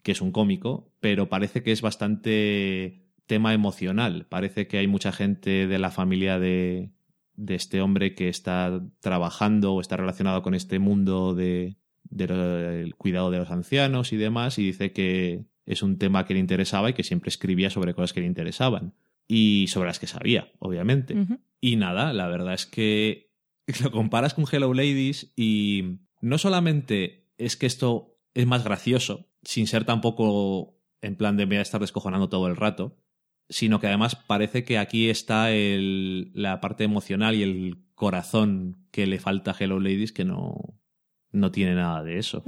que 0.03 0.12
es 0.12 0.22
un 0.22 0.32
cómico, 0.32 0.94
pero 1.00 1.27
parece 1.27 1.63
que 1.63 1.72
es 1.72 1.82
bastante 1.82 3.05
tema 3.25 3.53
emocional. 3.53 4.27
Parece 4.27 4.67
que 4.67 4.77
hay 4.77 4.88
mucha 4.88 5.12
gente 5.12 5.67
de 5.67 5.79
la 5.79 5.91
familia 5.91 6.39
de, 6.39 6.95
de 7.38 7.56
este 7.56 7.82
hombre 7.82 8.15
que 8.15 8.30
está 8.30 8.82
trabajando 9.00 9.74
o 9.74 9.82
está 9.82 9.98
relacionado 9.98 10.42
con 10.42 10.54
este 10.54 10.80
mundo 10.80 11.34
de, 11.34 11.77
del 12.04 12.96
cuidado 12.96 13.32
de 13.32 13.39
los 13.39 13.51
ancianos 13.51 14.13
y 14.13 14.18
demás, 14.18 14.58
y 14.60 14.63
dice 14.63 14.92
que 14.92 15.46
es 15.65 15.82
un 15.84 15.98
tema 15.98 16.25
que 16.25 16.34
le 16.34 16.39
interesaba 16.39 16.89
y 16.89 16.94
que 16.94 17.04
siempre 17.04 17.30
escribía 17.30 17.70
sobre 17.70 17.94
cosas 17.94 18.13
que 18.13 18.22
le 18.22 18.27
interesaban. 18.27 18.94
Y 19.27 19.65
sobre 19.70 19.88
las 19.88 19.98
que 19.98 20.06
sabía, 20.06 20.51
obviamente. 20.60 21.15
Y 21.60 21.77
nada, 21.77 22.13
la 22.13 22.27
verdad 22.27 22.54
es 22.54 22.68
que 22.68 23.32
lo 23.84 23.92
comparas 23.92 24.36
con 24.36 24.46
Hello 24.51 24.74
Ladies 24.74 25.34
y 25.36 26.00
no 26.22 26.38
solamente 26.38 27.27
es 27.38 27.58
que 27.58 27.65
esto 27.65 28.20
es 28.36 28.46
más 28.46 28.63
gracioso, 28.63 29.27
sin 29.42 29.65
ser 29.65 29.86
tampoco 29.86 30.80
en 31.01 31.15
plan 31.15 31.38
de 31.38 31.46
me 31.46 31.56
voy 31.56 31.60
a 31.60 31.62
estar 31.62 31.82
descojonando 31.82 32.30
todo 32.30 32.48
el 32.48 32.56
rato, 32.56 32.98
sino 33.50 33.80
que 33.80 33.88
además 33.88 34.16
parece 34.16 34.64
que 34.64 34.78
aquí 34.78 35.10
está 35.10 35.52
el- 35.52 36.32
la 36.34 36.60
parte 36.62 36.84
emocional 36.84 37.36
y 37.36 37.44
el 37.44 37.78
corazón 37.96 38.78
que 38.92 39.08
le 39.08 39.20
falta 39.20 39.52
a 39.52 39.56
Hello 39.60 39.80
Ladies 39.80 40.12
que 40.12 40.25
no, 40.25 40.80
no 41.32 41.52
tiene 41.52 41.75
nada 41.75 42.04
de 42.04 42.18
eso. 42.18 42.44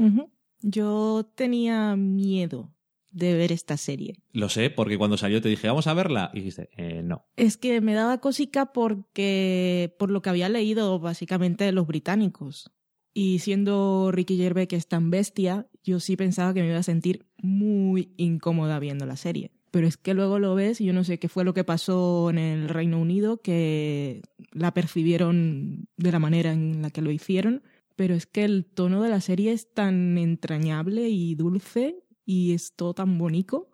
Yo 0.61 1.29
tenía 1.35 1.95
miedo 1.95 2.73
de 3.11 3.35
ver 3.35 3.51
esta 3.51 3.77
serie. 3.77 4.15
Lo 4.31 4.49
sé, 4.49 4.69
porque 4.69 4.97
cuando 4.97 5.17
salió 5.17 5.41
te 5.41 5.49
dije, 5.49 5.67
vamos 5.67 5.87
a 5.87 5.93
verla, 5.93 6.29
y 6.33 6.37
dijiste, 6.39 6.69
eh, 6.77 7.01
no. 7.03 7.25
Es 7.35 7.57
que 7.57 7.79
me 7.81 7.93
daba 7.93 8.19
cosica 8.19 8.73
porque 8.73 9.95
por 9.97 10.11
lo 10.11 10.21
que 10.21 10.29
había 10.29 10.49
leído 10.49 10.99
básicamente 10.99 11.63
de 11.63 11.71
los 11.71 11.87
británicos. 11.87 12.71
Y 13.13 13.39
siendo 13.39 14.11
Ricky 14.11 14.37
Gervais 14.37 14.67
que 14.67 14.75
es 14.75 14.87
tan 14.87 15.09
bestia, 15.09 15.67
yo 15.83 15.99
sí 15.99 16.15
pensaba 16.15 16.53
que 16.53 16.61
me 16.61 16.69
iba 16.69 16.77
a 16.77 16.83
sentir 16.83 17.25
muy 17.37 18.13
incómoda 18.17 18.77
viendo 18.79 19.05
la 19.05 19.15
serie. 19.15 19.51
Pero 19.71 19.85
es 19.87 19.97
que 19.97 20.13
luego 20.13 20.39
lo 20.39 20.55
ves 20.55 20.79
y 20.81 20.85
yo 20.85 20.93
no 20.93 21.03
sé 21.03 21.19
qué 21.19 21.27
fue 21.29 21.43
lo 21.43 21.53
que 21.53 21.63
pasó 21.63 22.29
en 22.29 22.37
el 22.37 22.69
Reino 22.69 22.99
Unido, 22.99 23.41
que 23.41 24.21
la 24.51 24.73
percibieron 24.73 25.87
de 25.97 26.11
la 26.11 26.19
manera 26.19 26.53
en 26.53 26.81
la 26.81 26.89
que 26.89 27.01
lo 27.01 27.11
hicieron. 27.11 27.63
Pero 27.95 28.15
es 28.15 28.25
que 28.27 28.45
el 28.45 28.65
tono 28.65 29.01
de 29.03 29.09
la 29.09 29.21
serie 29.21 29.51
es 29.51 29.73
tan 29.73 30.17
entrañable 30.17 31.09
y 31.09 31.35
dulce 31.35 32.03
y 32.25 32.53
es 32.53 32.73
todo 32.75 32.93
tan 32.93 33.17
bonito 33.17 33.69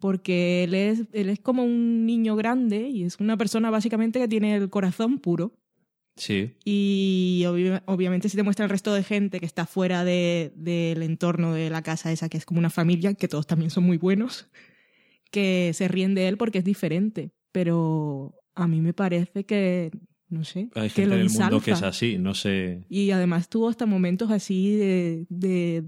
porque 0.00 0.64
él 0.64 0.74
es, 0.74 1.04
él 1.12 1.30
es 1.30 1.40
como 1.40 1.64
un 1.64 2.04
niño 2.04 2.36
grande 2.36 2.88
y 2.90 3.04
es 3.04 3.18
una 3.18 3.36
persona 3.38 3.70
básicamente 3.70 4.18
que 4.18 4.28
tiene 4.28 4.54
el 4.56 4.68
corazón 4.68 5.18
puro. 5.20 5.54
Sí. 6.16 6.52
Y 6.64 7.44
obvi- 7.46 7.80
obviamente 7.86 8.28
si 8.28 8.36
te 8.36 8.42
muestra 8.42 8.64
el 8.64 8.70
resto 8.70 8.92
de 8.92 9.02
gente 9.04 9.40
que 9.40 9.46
está 9.46 9.64
fuera 9.66 10.04
de- 10.04 10.52
del 10.56 11.02
entorno 11.02 11.54
de 11.54 11.70
la 11.70 11.80
casa 11.82 12.12
esa, 12.12 12.28
que 12.28 12.36
es 12.36 12.44
como 12.44 12.58
una 12.58 12.68
familia, 12.70 13.14
que 13.14 13.28
todos 13.28 13.46
también 13.46 13.70
son 13.70 13.84
muy 13.84 13.96
buenos, 13.96 14.48
que 15.30 15.72
se 15.74 15.88
ríen 15.88 16.14
de 16.14 16.28
él 16.28 16.36
porque 16.36 16.58
es 16.58 16.64
diferente. 16.64 17.32
Pero 17.52 18.34
a 18.54 18.66
mí 18.68 18.80
me 18.80 18.92
parece 18.92 19.44
que, 19.44 19.90
no 20.28 20.44
sé, 20.44 20.68
Hay 20.74 20.88
que 20.88 21.02
gente 21.02 21.06
lo 21.10 21.14
en 21.16 21.20
el 21.22 21.30
mundo 21.30 21.60
que 21.60 21.72
es 21.72 21.82
así, 21.82 22.18
no 22.18 22.34
sé. 22.34 22.84
Y 22.88 23.10
además 23.10 23.48
tuvo 23.48 23.68
hasta 23.68 23.86
momentos 23.86 24.30
así 24.30 24.76
de, 24.76 25.26
de 25.28 25.84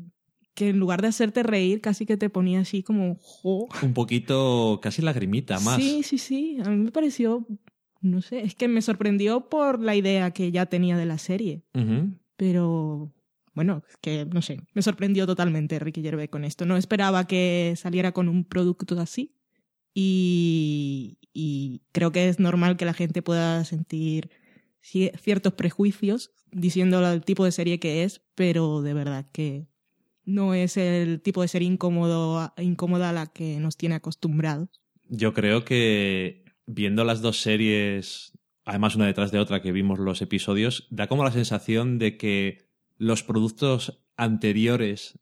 que 0.55 0.71
en 0.71 0.79
lugar 0.79 1.03
de 1.03 1.09
hacerte 1.09 1.43
reír, 1.43 1.81
casi 1.81 2.07
que 2.07 2.17
te 2.17 2.31
ponía 2.31 2.61
así 2.61 2.83
como, 2.83 3.17
jo, 3.21 3.69
Un 3.83 3.95
poquito, 3.95 4.79
casi 4.83 5.03
lagrimita 5.03 5.61
más. 5.61 5.77
Sí, 5.77 6.03
sí, 6.03 6.19
sí. 6.19 6.59
A 6.65 6.71
mí 6.71 6.77
me 6.77 6.93
pareció, 6.93 7.47
no 8.01 8.23
sé, 8.23 8.41
es 8.41 8.55
que 8.55 8.69
me 8.69 8.83
sorprendió 8.83 9.49
por 9.49 9.81
la 9.81 9.97
idea 9.97 10.31
que 10.33 10.51
ya 10.53 10.67
tenía 10.67 10.97
de 10.97 11.07
la 11.07 11.19
serie. 11.19 11.63
Pero, 12.37 13.13
bueno, 13.54 13.83
que, 14.00 14.26
no 14.26 14.42
sé, 14.42 14.61
me 14.75 14.83
sorprendió 14.83 15.26
totalmente 15.26 15.78
Ricky 15.78 16.02
Gervais 16.02 16.30
con 16.30 16.45
esto. 16.45 16.66
No 16.66 16.76
esperaba 16.76 17.26
que 17.26 17.75
saliera 17.76 18.12
con 18.12 18.28
un 18.28 18.45
producto 18.45 18.99
así. 19.00 19.35
Y, 19.92 21.19
y 21.33 21.83
creo 21.92 22.12
que 22.12 22.28
es 22.28 22.38
normal 22.38 22.76
que 22.76 22.85
la 22.85 22.95
gente 22.95 23.23
pueda 23.23 23.64
sentir 23.64 24.30
ci- 24.83 25.12
ciertos 25.19 25.52
prejuicios 25.54 26.30
diciendo 26.52 27.04
el 27.12 27.23
tipo 27.23 27.45
de 27.45 27.52
serie 27.52 27.80
que 27.80 28.04
es, 28.04 28.23
pero 28.35 28.83
de 28.83 28.95
verdad 28.95 29.26
que 29.33 29.66
no 30.25 30.54
es 30.54 30.76
el 30.76 31.21
tipo 31.21 31.42
de 31.42 31.49
serie 31.49 31.69
incómodo, 31.69 32.52
incómoda 32.59 33.11
a 33.11 33.12
la 33.12 33.26
que 33.26 33.59
nos 33.59 33.76
tiene 33.76 33.97
acostumbrados. 33.97 34.80
Yo 35.09 35.35
creo 35.35 35.64
que 35.64 36.45
viendo 36.66 37.04
las 37.04 37.21
dos 37.21 37.40
series, 37.40 38.33
además 38.64 38.95
una 38.95 39.07
detrás 39.07 39.33
de 39.33 39.38
otra 39.40 39.61
que 39.61 39.73
vimos 39.73 39.99
los 39.99 40.23
episodios, 40.23 40.87
da 40.90 41.09
como 41.09 41.25
la 41.25 41.33
sensación 41.33 41.99
de 41.99 42.16
que 42.16 42.70
los 43.00 43.23
productos 43.23 44.04
anteriores 44.19 45.19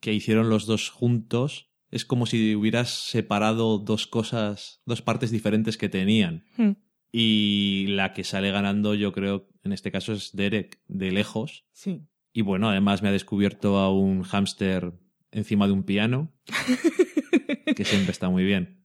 que 0.00 0.14
hicieron 0.14 0.48
los 0.48 0.64
dos 0.64 0.88
juntos 0.88 1.70
es 1.90 2.06
como 2.06 2.24
si 2.24 2.56
hubieras 2.56 2.88
separado 2.88 3.78
dos 3.78 4.06
cosas, 4.06 4.80
dos 4.86 5.02
partes 5.02 5.30
diferentes 5.30 5.76
que 5.76 5.90
tenían. 5.90 6.46
Hmm. 6.56 6.72
Y 7.12 7.86
la 7.88 8.14
que 8.14 8.24
sale 8.24 8.50
ganando, 8.50 8.94
yo 8.94 9.12
creo, 9.12 9.46
en 9.62 9.74
este 9.74 9.92
caso 9.92 10.14
es 10.14 10.34
Derek, 10.34 10.80
de 10.88 11.12
lejos. 11.12 11.66
Sí. 11.72 12.00
Y 12.32 12.40
bueno, 12.40 12.70
además 12.70 13.02
me 13.02 13.10
ha 13.10 13.12
descubierto 13.12 13.76
a 13.76 13.92
un 13.92 14.22
hámster 14.22 14.94
encima 15.30 15.66
de 15.66 15.74
un 15.74 15.82
piano, 15.82 16.32
que 17.76 17.84
siempre 17.84 18.12
está 18.12 18.30
muy 18.30 18.44
bien. 18.44 18.77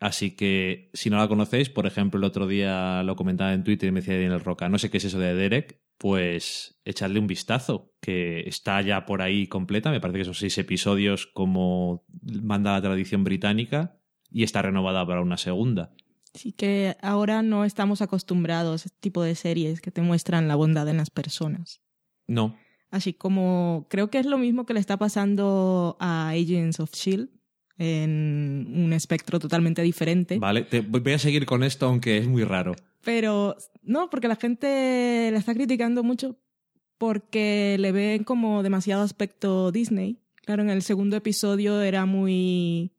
Así 0.00 0.30
que 0.30 0.90
si 0.94 1.10
no 1.10 1.18
la 1.18 1.28
conocéis, 1.28 1.68
por 1.68 1.86
ejemplo, 1.86 2.18
el 2.18 2.24
otro 2.24 2.46
día 2.46 3.02
lo 3.02 3.16
comentaba 3.16 3.52
en 3.52 3.64
Twitter 3.64 3.90
y 3.90 3.92
me 3.92 4.00
decía 4.00 4.14
Daniel 4.14 4.40
Roca, 4.40 4.70
no 4.70 4.78
sé 4.78 4.90
qué 4.90 4.96
es 4.96 5.04
eso 5.04 5.18
de 5.18 5.34
Derek, 5.34 5.82
pues 5.98 6.80
echadle 6.86 7.20
un 7.20 7.26
vistazo, 7.26 7.92
que 8.00 8.40
está 8.48 8.80
ya 8.80 9.04
por 9.04 9.20
ahí 9.20 9.46
completa, 9.46 9.90
me 9.90 10.00
parece 10.00 10.20
que 10.20 10.24
son 10.24 10.34
seis 10.34 10.56
episodios 10.56 11.26
como 11.26 12.06
manda 12.22 12.72
la 12.72 12.80
tradición 12.80 13.24
británica 13.24 14.00
y 14.30 14.42
está 14.42 14.62
renovada 14.62 15.06
para 15.06 15.20
una 15.20 15.36
segunda. 15.36 15.92
Sí 16.32 16.52
que 16.52 16.96
ahora 17.02 17.42
no 17.42 17.66
estamos 17.66 18.00
acostumbrados 18.00 18.82
a 18.82 18.86
este 18.86 18.98
tipo 19.00 19.22
de 19.22 19.34
series 19.34 19.82
que 19.82 19.90
te 19.90 20.00
muestran 20.00 20.48
la 20.48 20.56
bondad 20.56 20.88
en 20.88 20.96
las 20.96 21.10
personas. 21.10 21.82
No, 22.26 22.56
Así 22.90 23.12
como 23.12 23.86
creo 23.88 24.10
que 24.10 24.18
es 24.18 24.26
lo 24.26 24.36
mismo 24.36 24.66
que 24.66 24.74
le 24.74 24.80
está 24.80 24.96
pasando 24.96 25.96
a 26.00 26.30
Agents 26.30 26.80
of 26.80 26.92
Shield 26.92 27.30
en 27.80 28.70
un 28.76 28.92
espectro 28.92 29.38
totalmente 29.38 29.80
diferente. 29.80 30.38
vale, 30.38 30.64
te, 30.64 30.82
voy 30.82 31.12
a 31.12 31.18
seguir 31.18 31.46
con 31.46 31.64
esto 31.64 31.86
aunque 31.86 32.18
es 32.18 32.28
muy 32.28 32.44
raro. 32.44 32.76
Pero 33.02 33.56
no, 33.82 34.10
porque 34.10 34.28
la 34.28 34.36
gente 34.36 35.30
la 35.32 35.38
está 35.38 35.54
criticando 35.54 36.02
mucho 36.02 36.36
porque 36.98 37.76
le 37.80 37.92
ven 37.92 38.24
como 38.24 38.62
demasiado 38.62 39.02
aspecto 39.02 39.72
Disney. 39.72 40.18
Claro, 40.44 40.62
en 40.62 40.68
el 40.68 40.82
segundo 40.82 41.16
episodio 41.16 41.80
era 41.80 42.04
muy 42.04 42.92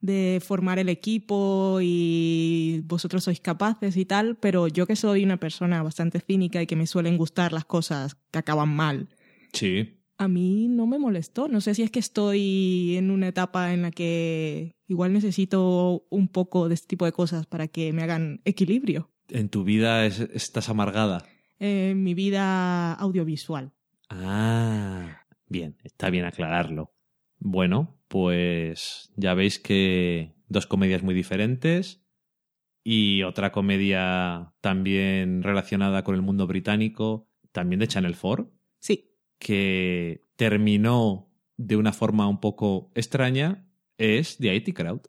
de 0.00 0.40
formar 0.42 0.78
el 0.78 0.88
equipo 0.88 1.78
y 1.82 2.80
vosotros 2.84 3.24
sois 3.24 3.40
capaces 3.40 3.96
y 3.98 4.06
tal, 4.06 4.36
pero 4.36 4.68
yo 4.68 4.86
que 4.86 4.96
soy 4.96 5.22
una 5.24 5.38
persona 5.38 5.82
bastante 5.82 6.20
cínica 6.20 6.62
y 6.62 6.66
que 6.66 6.76
me 6.76 6.86
suelen 6.86 7.18
gustar 7.18 7.52
las 7.52 7.66
cosas 7.66 8.16
que 8.30 8.38
acaban 8.38 8.74
mal, 8.74 9.08
Sí, 9.54 9.93
a 10.18 10.28
mí 10.28 10.68
no 10.68 10.86
me 10.86 10.98
molestó. 10.98 11.48
No 11.48 11.60
sé 11.60 11.74
si 11.74 11.82
es 11.82 11.90
que 11.90 11.98
estoy 11.98 12.96
en 12.96 13.10
una 13.10 13.28
etapa 13.28 13.72
en 13.72 13.82
la 13.82 13.90
que 13.90 14.76
igual 14.88 15.12
necesito 15.12 16.06
un 16.10 16.28
poco 16.28 16.68
de 16.68 16.74
este 16.74 16.88
tipo 16.88 17.04
de 17.04 17.12
cosas 17.12 17.46
para 17.46 17.68
que 17.68 17.92
me 17.92 18.02
hagan 18.02 18.40
equilibrio 18.44 19.10
en 19.30 19.48
tu 19.48 19.64
vida 19.64 20.04
es- 20.06 20.20
estás 20.20 20.68
amargada. 20.68 21.24
en 21.58 22.02
mi 22.02 22.12
vida 22.14 22.92
audiovisual. 22.94 23.72
Ah, 24.10 25.20
bien, 25.48 25.76
está 25.84 26.10
bien 26.10 26.24
aclararlo. 26.24 26.92
Bueno, 27.38 27.96
pues 28.08 29.10
ya 29.16 29.34
veis 29.34 29.58
que 29.58 30.34
dos 30.48 30.66
comedias 30.66 31.02
muy 31.02 31.14
diferentes 31.14 32.02
y 32.82 33.22
otra 33.22 33.50
comedia 33.50 34.52
también 34.60 35.42
relacionada 35.42 36.04
con 36.04 36.14
el 36.16 36.22
mundo 36.22 36.46
británico, 36.46 37.28
también 37.52 37.80
de 37.80 37.88
Channel 37.88 38.16
4, 38.20 38.50
Sí, 38.78 39.13
que 39.44 40.22
terminó 40.36 41.28
de 41.58 41.76
una 41.76 41.92
forma 41.92 42.26
un 42.26 42.40
poco 42.40 42.90
extraña, 42.94 43.68
es 43.98 44.38
The 44.38 44.54
IT 44.56 44.74
Crowd. 44.74 45.02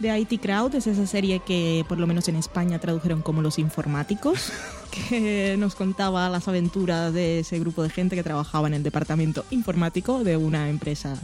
The 0.00 0.16
IT 0.16 0.40
Crowd 0.40 0.76
es 0.76 0.86
esa 0.86 1.06
serie 1.06 1.40
que 1.40 1.84
por 1.88 1.98
lo 1.98 2.06
menos 2.06 2.28
en 2.28 2.36
España 2.36 2.78
tradujeron 2.78 3.20
como 3.20 3.42
Los 3.42 3.58
Informáticos, 3.58 4.52
que 5.10 5.56
nos 5.58 5.74
contaba 5.74 6.28
las 6.28 6.46
aventuras 6.46 7.12
de 7.12 7.40
ese 7.40 7.58
grupo 7.58 7.82
de 7.82 7.90
gente 7.90 8.14
que 8.14 8.22
trabajaba 8.22 8.68
en 8.68 8.74
el 8.74 8.84
departamento 8.84 9.44
informático 9.50 10.22
de 10.22 10.36
una 10.36 10.70
empresa 10.70 11.20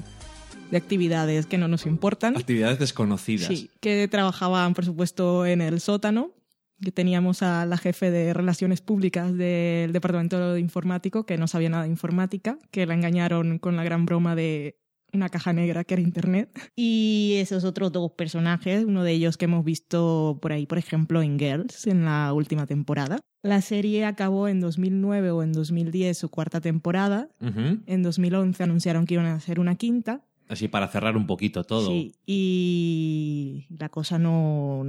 de 0.73 0.77
actividades 0.77 1.47
que 1.47 1.57
no 1.57 1.69
nos 1.69 1.87
importan. 1.87 2.37
Actividades 2.37 2.81
desconocidas. 2.81 3.47
Sí, 3.47 3.71
que 3.81 4.09
trabajaban, 4.09 4.75
por 4.75 4.85
supuesto, 4.85 5.47
en 5.47 5.61
el 5.61 5.81
sótano. 5.81 6.33
Que 6.83 6.91
teníamos 6.91 7.43
a 7.43 7.65
la 7.67 7.79
jefe 7.79 8.11
de 8.11 8.35
relaciones 8.35 8.81
públicas 8.81 9.33
del 9.37 9.93
departamento 9.93 10.53
de 10.53 10.59
informático 10.59 11.25
que 11.25 11.39
no 11.39 11.47
sabía 11.47 11.71
nada 11.71 11.85
de 11.85 11.91
informática, 11.91 12.59
que 12.73 12.85
la 12.85 12.95
engañaron 12.95 13.61
con 13.61 13.77
la 13.77 13.85
gran 13.85 14.05
broma 14.05 14.35
de 14.35 14.77
una 15.17 15.29
caja 15.29 15.53
negra 15.53 15.85
que 15.85 15.95
era 15.95 16.03
internet. 16.03 16.51
Y 16.77 17.35
esos 17.39 17.65
otros 17.65 17.93
dos 17.93 18.13
personajes, 18.13 18.85
uno 18.85 19.03
de 19.03 19.13
ellos 19.13 19.37
que 19.37 19.47
hemos 19.47 19.65
visto 19.65 20.39
por 20.41 20.53
ahí, 20.53 20.67
por 20.67 20.79
ejemplo, 20.79 21.23
en 21.23 21.39
Girls, 21.39 21.87
en 21.87 22.05
la 22.05 22.33
última 22.33 22.67
temporada. 22.67 23.21
La 23.43 23.61
serie 23.61 24.05
acabó 24.05 24.49
en 24.49 24.61
2009 24.61 25.31
o 25.31 25.43
en 25.43 25.53
2010 25.53 26.17
su 26.17 26.31
cuarta 26.31 26.61
temporada. 26.61 27.29
Ujú. 27.41 27.83
En 27.87 28.03
2011 28.03 28.63
anunciaron 28.63 29.07
que 29.07 29.15
iban 29.15 29.27
a 29.27 29.35
hacer 29.35 29.61
una 29.61 29.77
quinta. 29.77 30.25
Así 30.49 30.69
para 30.69 30.89
cerrar 30.89 31.17
un 31.17 31.27
poquito 31.27 31.65
todo. 31.65 31.89
Sí, 31.89 32.15
y 32.27 33.67
la 33.71 33.89
cosa 33.89 34.19
no, 34.19 34.85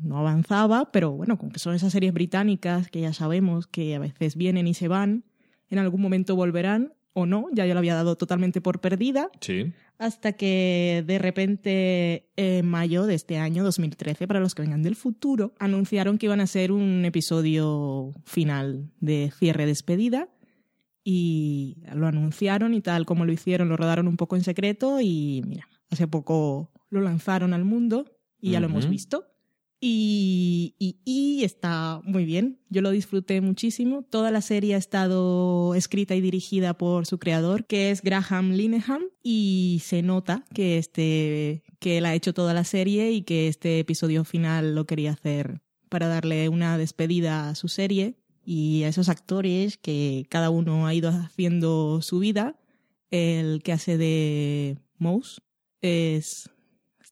no 0.00 0.18
avanzaba, 0.18 0.90
pero 0.92 1.12
bueno, 1.12 1.38
con 1.38 1.50
que 1.50 1.58
son 1.58 1.74
esas 1.74 1.92
series 1.92 2.12
británicas 2.12 2.90
que 2.90 3.00
ya 3.00 3.12
sabemos 3.12 3.66
que 3.66 3.94
a 3.94 3.98
veces 3.98 4.36
vienen 4.36 4.66
y 4.66 4.74
se 4.74 4.88
van, 4.88 5.24
en 5.68 5.78
algún 5.78 6.00
momento 6.00 6.36
volverán 6.36 6.92
o 7.18 7.24
no, 7.24 7.46
ya 7.52 7.64
yo 7.64 7.72
la 7.72 7.78
había 7.80 7.94
dado 7.94 8.14
totalmente 8.16 8.60
por 8.60 8.80
perdida, 8.82 9.30
Sí. 9.40 9.72
hasta 9.98 10.34
que 10.34 11.02
de 11.06 11.18
repente 11.18 12.28
en 12.36 12.66
mayo 12.68 13.06
de 13.06 13.14
este 13.14 13.38
año, 13.38 13.64
2013, 13.64 14.28
para 14.28 14.38
los 14.38 14.54
que 14.54 14.60
vengan 14.60 14.82
del 14.82 14.96
futuro, 14.96 15.54
anunciaron 15.58 16.18
que 16.18 16.26
iban 16.26 16.40
a 16.40 16.42
hacer 16.44 16.72
un 16.72 17.04
episodio 17.06 18.12
final 18.26 18.90
de 19.00 19.32
cierre 19.38 19.64
despedida 19.64 20.28
y 21.04 21.78
lo 21.94 22.06
anunciaron 22.06 22.74
y 22.74 22.80
tal 22.82 23.06
como 23.06 23.24
lo 23.24 23.32
hicieron, 23.32 23.68
lo 23.70 23.76
rodaron 23.76 24.08
un 24.08 24.16
poco 24.18 24.36
en 24.36 24.42
secreto 24.42 25.00
y 25.00 25.42
mira, 25.46 25.68
hace 25.90 26.06
poco 26.06 26.70
lo 26.90 27.00
lanzaron 27.00 27.54
al 27.54 27.64
mundo 27.64 28.04
y 28.40 28.50
ya 28.50 28.60
lo 28.60 28.66
hemos 28.66 28.88
visto. 28.90 29.24
Y, 29.88 31.42
está 31.44 32.00
muy 32.02 32.24
bien, 32.24 32.58
yo 32.70 32.82
lo 32.82 32.90
disfruté 32.90 33.40
muchísimo. 33.40 34.02
Toda 34.02 34.32
la 34.32 34.40
serie 34.40 34.74
ha 34.74 34.78
estado 34.78 35.76
escrita 35.76 36.16
y 36.16 36.20
dirigida 36.20 36.74
por 36.76 37.06
su 37.06 37.18
creador, 37.18 37.66
que 37.66 37.90
es 37.90 38.02
Graham 38.02 38.52
Linehan, 38.52 39.02
y 39.22 39.80
se 39.84 40.02
nota 40.02 40.44
que, 40.52 40.78
este, 40.78 41.62
que 41.78 41.98
él 41.98 42.06
ha 42.06 42.14
hecho 42.14 42.34
toda 42.34 42.52
la 42.52 42.64
serie 42.64 43.12
y 43.12 43.22
que 43.22 43.46
este 43.46 43.78
episodio 43.78 44.24
final 44.24 44.74
lo 44.74 44.86
quería 44.86 45.12
hacer 45.12 45.60
para 45.88 46.08
darle 46.08 46.48
una 46.48 46.78
despedida 46.78 47.48
a 47.48 47.54
su 47.54 47.68
serie 47.68 48.16
y 48.44 48.82
a 48.82 48.88
esos 48.88 49.08
actores 49.08 49.76
que 49.76 50.26
cada 50.28 50.50
uno 50.50 50.88
ha 50.88 50.94
ido 50.94 51.10
haciendo 51.10 52.02
su 52.02 52.18
vida. 52.18 52.58
El 53.10 53.62
que 53.62 53.72
hace 53.72 53.98
de 53.98 54.78
Mouse 54.98 55.42
es 55.80 56.50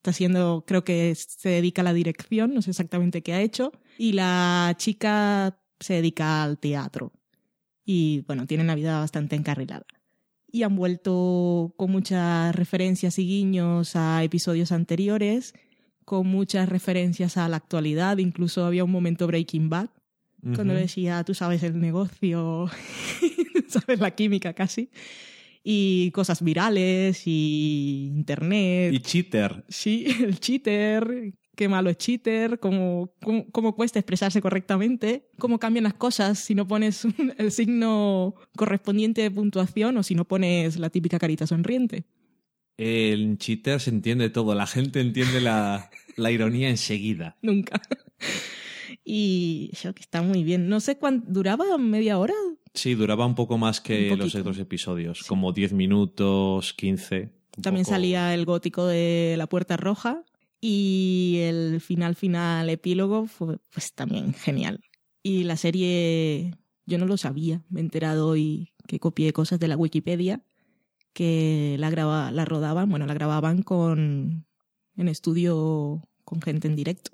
está 0.05 0.11
haciendo, 0.11 0.63
creo 0.67 0.83
que 0.83 1.15
se 1.15 1.49
dedica 1.49 1.81
a 1.81 1.85
la 1.85 1.93
dirección, 1.93 2.53
no 2.53 2.61
sé 2.61 2.69
exactamente 2.69 3.23
qué 3.23 3.33
ha 3.33 3.41
hecho, 3.41 3.71
y 3.97 4.13
la 4.13 4.75
chica 4.77 5.59
se 5.79 5.95
dedica 5.95 6.43
al 6.43 6.59
teatro. 6.59 7.11
Y 7.83 8.23
bueno, 8.27 8.45
tienen 8.45 8.67
la 8.67 8.75
vida 8.75 8.99
bastante 8.99 9.35
encarrilada. 9.35 9.85
Y 10.51 10.63
han 10.63 10.75
vuelto 10.75 11.73
con 11.75 11.91
muchas 11.91 12.55
referencias 12.55 13.17
y 13.17 13.25
guiños 13.25 13.95
a 13.95 14.23
episodios 14.23 14.71
anteriores, 14.71 15.53
con 16.05 16.27
muchas 16.27 16.69
referencias 16.69 17.35
a 17.37 17.49
la 17.49 17.57
actualidad, 17.57 18.19
incluso 18.19 18.63
había 18.63 18.83
un 18.83 18.91
momento 18.91 19.25
Breaking 19.25 19.69
Bad, 19.69 19.89
cuando 20.55 20.75
decía, 20.75 21.23
tú 21.23 21.33
sabes 21.33 21.63
el 21.63 21.79
negocio, 21.79 22.69
sabes 23.67 23.99
la 23.99 24.11
química 24.11 24.53
casi, 24.53 24.91
y 25.67 26.11
cosas 26.11 26.43
virales 26.43 27.23
y 27.25 28.11
internet. 28.15 28.93
Y 28.93 28.99
Cheater. 28.99 29.65
Sí, 29.67 30.05
el 30.23 30.39
cheater, 30.39 31.33
qué 31.55 31.67
malo 31.67 31.89
es 31.89 31.97
cheater, 31.97 32.59
cómo, 32.59 33.11
cómo, 33.23 33.49
cómo 33.51 33.75
cuesta 33.75 33.97
expresarse 33.97 34.41
correctamente, 34.41 35.27
cómo 35.39 35.57
cambian 35.57 35.85
las 35.85 35.95
cosas 35.95 36.37
si 36.37 36.53
no 36.53 36.67
pones 36.67 37.05
el 37.39 37.51
signo 37.51 38.35
correspondiente 38.55 39.23
de 39.23 39.31
puntuación 39.31 39.97
o 39.97 40.03
si 40.03 40.13
no 40.13 40.25
pones 40.25 40.77
la 40.77 40.91
típica 40.91 41.17
carita 41.17 41.47
sonriente. 41.47 42.05
En 42.77 43.39
Cheater 43.39 43.79
se 43.79 43.89
entiende 43.89 44.29
todo. 44.29 44.53
La 44.53 44.67
gente 44.67 45.01
entiende 45.01 45.41
la, 45.41 45.89
la 46.15 46.31
ironía 46.31 46.69
enseguida. 46.69 47.37
Nunca. 47.41 47.81
Y 49.05 49.69
eso 49.71 49.93
que 49.93 50.01
está 50.01 50.21
muy 50.23 50.43
bien. 50.43 50.67
No 50.67 50.79
sé 50.79 50.97
cuánto 50.97 51.31
duraba, 51.31 51.77
media 51.77 52.17
hora. 52.17 52.33
Sí, 52.73 52.95
duraba 52.95 53.25
un 53.25 53.35
poco 53.35 53.57
más 53.57 53.79
que 53.79 54.15
los 54.15 54.33
otros 54.35 54.57
episodios. 54.57 55.19
Sí. 55.19 55.25
Como 55.27 55.53
10 55.53 55.73
minutos, 55.73 56.73
15. 56.73 57.31
un 57.57 57.63
También 57.63 57.85
poco- 57.85 57.93
salía 57.95 58.33
el 58.33 58.45
gótico 58.45 58.85
de 58.87 59.35
la 59.37 59.47
puerta 59.47 59.77
roja 59.77 60.23
y 60.59 61.37
el 61.43 61.79
final 61.79 62.15
final 62.15 62.69
epílogo 62.69 63.27
fue 63.27 63.59
pues 63.71 63.93
también 63.93 64.33
genial. 64.33 64.81
Y 65.23 65.43
la 65.43 65.55
serie 65.55 66.55
yo 66.87 66.97
no 66.97 67.05
lo 67.05 67.17
sabía, 67.17 67.63
me 67.69 67.79
he 67.79 67.83
enterado 67.83 68.27
hoy 68.27 68.73
que 68.87 68.99
copié 68.99 69.31
cosas 69.33 69.59
de 69.59 69.67
la 69.67 69.77
Wikipedia 69.77 70.41
que 71.13 71.77
la 71.79 71.89
graba, 71.89 72.31
la 72.31 72.43
rodaban, 72.45 72.89
bueno, 72.89 73.05
la 73.05 73.13
grababan 73.13 73.61
con 73.61 74.45
en 74.97 75.07
estudio 75.07 76.01
con 76.25 76.41
gente 76.41 76.67
en 76.67 76.75
directo, 76.75 77.11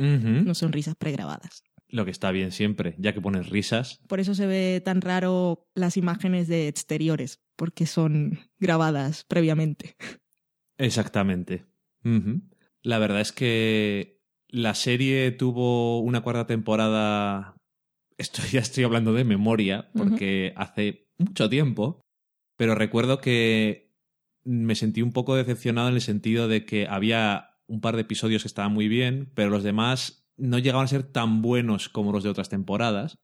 No 0.00 0.54
son 0.54 0.72
risas 0.72 0.94
pregrabadas. 0.96 1.62
Lo 1.88 2.04
que 2.04 2.10
está 2.10 2.30
bien 2.30 2.52
siempre, 2.52 2.94
ya 2.98 3.12
que 3.12 3.20
pones 3.20 3.50
risas. 3.50 4.00
Por 4.08 4.20
eso 4.20 4.34
se 4.34 4.46
ve 4.46 4.80
tan 4.84 5.00
raro 5.00 5.68
las 5.74 5.96
imágenes 5.96 6.48
de 6.48 6.68
exteriores, 6.68 7.40
porque 7.56 7.86
son 7.86 8.38
grabadas 8.58 9.24
previamente. 9.24 9.96
Exactamente. 10.78 11.66
La 12.82 12.98
verdad 12.98 13.20
es 13.20 13.32
que 13.32 14.22
la 14.48 14.74
serie 14.74 15.30
tuvo 15.32 16.00
una 16.00 16.22
cuarta 16.22 16.46
temporada. 16.46 17.56
Esto 18.16 18.42
ya 18.52 18.60
estoy 18.60 18.84
hablando 18.84 19.12
de 19.12 19.24
memoria, 19.24 19.90
porque 19.94 20.52
hace 20.56 21.08
mucho 21.18 21.50
tiempo. 21.50 22.00
Pero 22.56 22.74
recuerdo 22.74 23.20
que 23.20 23.90
me 24.44 24.74
sentí 24.74 25.02
un 25.02 25.12
poco 25.12 25.36
decepcionado 25.36 25.88
en 25.88 25.94
el 25.94 26.00
sentido 26.00 26.48
de 26.48 26.64
que 26.64 26.86
había 26.86 27.49
un 27.70 27.80
par 27.80 27.94
de 27.94 28.02
episodios 28.02 28.42
que 28.42 28.48
estaban 28.48 28.72
muy 28.72 28.88
bien, 28.88 29.30
pero 29.34 29.48
los 29.48 29.62
demás 29.62 30.28
no 30.36 30.58
llegaban 30.58 30.84
a 30.84 30.88
ser 30.88 31.04
tan 31.04 31.40
buenos 31.40 31.88
como 31.88 32.12
los 32.12 32.24
de 32.24 32.30
otras 32.30 32.48
temporadas. 32.48 33.18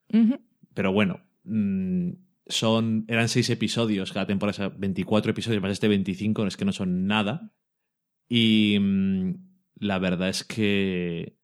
Pero 0.73 0.93
bueno, 0.93 1.21
mm, 1.45 2.11
son, 2.47 3.05
eran 3.09 3.29
seis 3.29 3.51
episodios, 3.51 4.13
cada 4.13 4.27
temporada 4.27 4.67
es 4.67 4.79
24 4.79 5.33
episodios, 5.33 5.61
más 5.61 5.73
este 5.73 5.89
25, 5.89 6.47
es 6.47 6.57
que 6.57 6.65
no 6.65 6.73
son 6.73 7.07
nada. 7.07 7.53
Y 8.29 8.79
mm, 8.81 9.35
la 9.81 9.99
verdad 9.99 10.29
es 10.29 10.45
que 10.45 11.39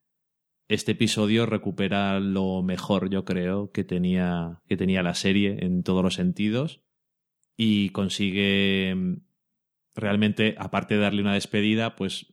este 0.69 0.93
episodio 0.93 1.45
recupera 1.45 2.21
lo 2.21 2.63
mejor, 2.63 3.09
yo 3.09 3.25
creo, 3.25 3.71
que 3.71 3.83
tenía, 3.83 4.61
que 4.67 4.77
tenía 4.77 5.03
la 5.03 5.13
serie 5.13 5.57
en 5.59 5.83
todos 5.83 6.03
los 6.03 6.13
sentidos. 6.13 6.81
Y 7.57 7.89
consigue 7.89 8.95
mm, 8.95 9.15
realmente, 9.93 10.55
aparte 10.57 10.95
de 10.95 11.01
darle 11.01 11.21
una 11.21 11.33
despedida, 11.33 11.95
pues 11.95 12.32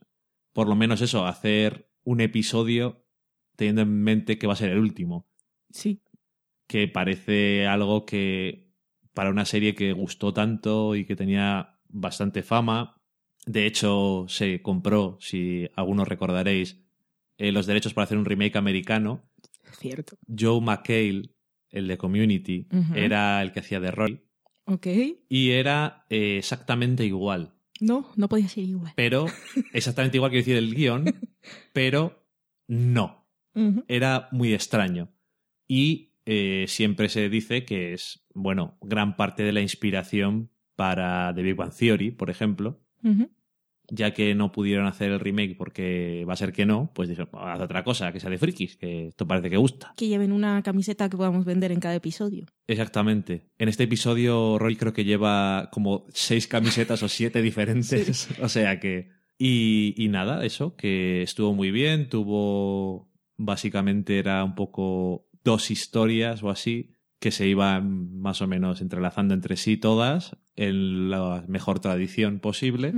por 0.53 0.67
lo 0.67 0.75
menos 0.75 1.01
eso, 1.01 1.25
hacer 1.25 1.89
un 2.03 2.21
episodio 2.21 3.05
teniendo 3.55 3.81
en 3.83 4.01
mente 4.03 4.37
que 4.37 4.47
va 4.47 4.53
a 4.53 4.57
ser 4.57 4.69
el 4.71 4.79
último 4.79 5.27
Sí, 5.71 6.01
que 6.67 6.87
parece 6.87 7.67
algo 7.67 8.05
que 8.05 8.71
para 9.13 9.29
una 9.29 9.45
serie 9.45 9.75
que 9.75 9.93
gustó 9.93 10.33
tanto 10.33 10.95
y 10.95 11.05
que 11.05 11.15
tenía 11.15 11.77
bastante 11.89 12.43
fama, 12.43 12.95
de 13.45 13.65
hecho 13.65 14.25
se 14.27 14.61
compró, 14.61 15.17
si 15.19 15.67
algunos 15.75 16.07
recordaréis, 16.07 16.81
eh, 17.37 17.51
los 17.51 17.65
derechos 17.65 17.93
para 17.93 18.03
hacer 18.05 18.17
un 18.17 18.25
remake 18.25 18.55
americano. 18.57 19.23
cierto. 19.79 20.17
Joe 20.27 20.61
McHale, 20.61 21.31
el 21.69 21.87
de 21.87 21.97
Community, 21.97 22.67
era 22.95 23.41
el 23.41 23.51
que 23.51 23.59
hacía 23.61 23.79
de 23.79 23.91
Roy 23.91 24.21
Ok. 24.65 24.87
y 25.29 25.51
era 25.51 26.05
eh, 26.09 26.37
exactamente 26.37 27.05
igual. 27.05 27.53
No, 27.81 28.09
no 28.15 28.29
podía 28.29 28.47
ser 28.47 28.63
igual. 28.63 28.93
pero 28.95 29.25
exactamente 29.73 30.17
igual 30.17 30.31
que 30.31 30.37
decir 30.37 30.55
el 30.55 30.73
guion, 30.73 31.05
pero 31.73 32.25
no. 32.67 33.27
Era 33.89 34.29
muy 34.31 34.53
extraño. 34.53 35.09
Y 35.67 36.13
eh, 36.25 36.65
siempre 36.69 37.09
se 37.09 37.27
dice 37.27 37.65
que 37.65 37.93
es, 37.93 38.25
bueno, 38.33 38.77
gran 38.81 39.17
parte 39.17 39.43
de 39.43 39.51
la 39.51 39.59
inspiración 39.59 40.51
para 40.77 41.33
The 41.35 41.41
Big 41.41 41.55
Bang 41.55 41.73
Theory, 41.73 42.11
por 42.11 42.29
ejemplo. 42.29 42.79
Ya 43.91 44.13
que 44.13 44.33
no 44.33 44.51
pudieron 44.51 44.87
hacer 44.87 45.11
el 45.11 45.19
remake 45.19 45.55
porque 45.57 46.25
va 46.27 46.33
a 46.33 46.37
ser 46.37 46.53
que 46.53 46.65
no, 46.65 46.91
pues 46.95 47.09
dijeron, 47.09 47.29
haz 47.33 47.59
otra 47.59 47.83
cosa, 47.83 48.11
que 48.13 48.21
sea 48.21 48.29
de 48.29 48.37
frikis, 48.37 48.77
que 48.77 49.07
esto 49.07 49.27
parece 49.27 49.49
que 49.49 49.57
gusta. 49.57 49.93
Que 49.97 50.07
lleven 50.07 50.31
una 50.31 50.63
camiseta 50.63 51.09
que 51.09 51.17
podamos 51.17 51.43
vender 51.43 51.73
en 51.73 51.81
cada 51.81 51.95
episodio. 51.95 52.45
Exactamente. 52.67 53.49
En 53.57 53.67
este 53.67 53.83
episodio, 53.83 54.57
Roy 54.57 54.77
creo 54.77 54.93
que 54.93 55.03
lleva 55.03 55.69
como 55.71 56.05
seis 56.13 56.47
camisetas 56.47 57.03
o 57.03 57.09
siete 57.09 57.41
diferentes. 57.43 58.29
O 58.41 58.49
sea 58.49 58.79
que. 58.79 59.09
Y, 59.37 59.95
y 59.97 60.07
nada, 60.07 60.45
eso, 60.45 60.75
que 60.75 61.21
estuvo 61.23 61.53
muy 61.53 61.71
bien. 61.71 62.07
Tuvo. 62.09 63.11
Básicamente 63.37 64.19
era 64.19 64.43
un 64.43 64.55
poco 64.55 65.27
dos 65.43 65.71
historias 65.71 66.43
o 66.43 66.49
así 66.49 66.95
que 67.19 67.31
se 67.31 67.47
iban 67.47 68.19
más 68.19 68.41
o 68.41 68.47
menos 68.47 68.81
entrelazando 68.81 69.33
entre 69.33 69.55
sí 69.55 69.77
todas 69.77 70.37
en 70.55 71.09
la 71.09 71.43
mejor 71.47 71.79
tradición 71.79 72.39
posible. 72.39 72.93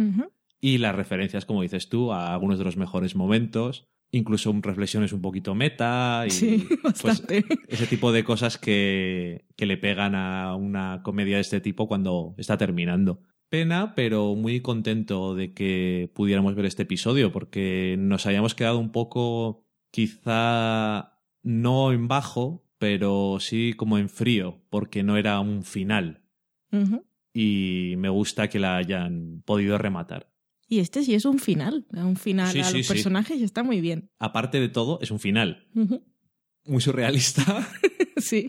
Y 0.63 0.77
las 0.77 0.95
referencias, 0.95 1.43
como 1.45 1.61
dices 1.61 1.89
tú, 1.89 2.13
a 2.13 2.33
algunos 2.33 2.57
de 2.57 2.63
los 2.63 2.77
mejores 2.77 3.17
momentos. 3.17 3.89
Incluso 4.11 4.55
reflexiones 4.61 5.11
un 5.11 5.21
poquito 5.21 5.55
meta. 5.55 6.23
Y, 6.25 6.29
Sí, 6.29 6.65
pues, 7.01 7.21
ese 7.67 7.85
tipo 7.85 8.13
de 8.13 8.23
cosas 8.23 8.57
que, 8.57 9.43
que 9.57 9.65
le 9.65 9.75
pegan 9.75 10.15
a 10.15 10.55
una 10.55 11.01
comedia 11.03 11.35
de 11.35 11.41
este 11.41 11.59
tipo 11.59 11.89
cuando 11.89 12.33
está 12.37 12.57
terminando. 12.57 13.23
Pena, 13.49 13.93
pero 13.93 14.35
muy 14.35 14.61
contento 14.61 15.35
de 15.35 15.53
que 15.53 16.09
pudiéramos 16.15 16.55
ver 16.55 16.63
este 16.63 16.83
episodio, 16.83 17.33
porque 17.33 17.97
nos 17.99 18.25
habíamos 18.25 18.55
quedado 18.55 18.79
un 18.79 18.93
poco, 18.93 19.65
quizá 19.91 21.19
no 21.41 21.91
en 21.91 22.07
bajo, 22.07 22.65
pero 22.77 23.35
sí 23.41 23.73
como 23.75 23.97
en 23.97 24.07
frío, 24.07 24.61
porque 24.69 25.03
no 25.03 25.17
era 25.17 25.41
un 25.41 25.63
final. 25.63 26.21
Y 27.33 27.95
me 27.97 28.07
gusta 28.07 28.47
que 28.47 28.59
la 28.59 28.77
hayan 28.77 29.43
podido 29.45 29.77
rematar. 29.77 30.32
Y 30.73 30.79
este 30.79 31.03
sí 31.03 31.13
es 31.13 31.25
un 31.25 31.37
final. 31.37 31.85
Un 31.91 32.15
final 32.15 32.51
Sí, 32.51 32.59
a 32.61 32.71
los 32.71 32.87
sí. 32.87 32.91
personajes 32.91 33.39
y 33.39 33.43
está 33.43 33.61
muy 33.61 33.79
bien. 33.79 34.09
Aparte 34.17 34.59
de 34.59 34.69
todo, 34.69 34.97
es 35.01 35.11
un 35.11 35.19
final. 35.19 35.67
Muy 36.65 36.81
surrealista. 36.81 37.67
Sí. 38.17 38.47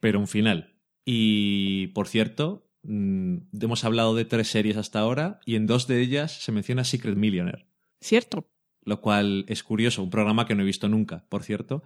pero 0.00 0.18
un 0.18 0.26
final. 0.28 0.74
Y, 1.04 1.88
por 1.88 2.08
cierto, 2.08 2.70
mm, 2.84 3.36
hemos 3.60 3.84
hablado 3.84 4.14
de 4.14 4.24
tres 4.24 4.48
series 4.48 4.76
hasta 4.78 4.98
ahora 5.00 5.40
y 5.44 5.54
en 5.56 5.66
dos 5.66 5.86
de 5.86 6.00
ellas 6.00 6.32
se 6.42 6.52
menciona 6.52 6.84
Secret 6.84 7.16
Millionaire, 7.16 7.66
Cierto. 8.00 8.48
lo 8.84 9.00
cual 9.02 9.44
es 9.48 9.62
curioso, 9.62 10.02
un 10.02 10.08
programa 10.10 10.46
que 10.46 10.54
no 10.54 10.62
he 10.62 10.66
visto 10.66 10.88
nunca, 10.88 11.26
por 11.28 11.42
cierto. 11.44 11.82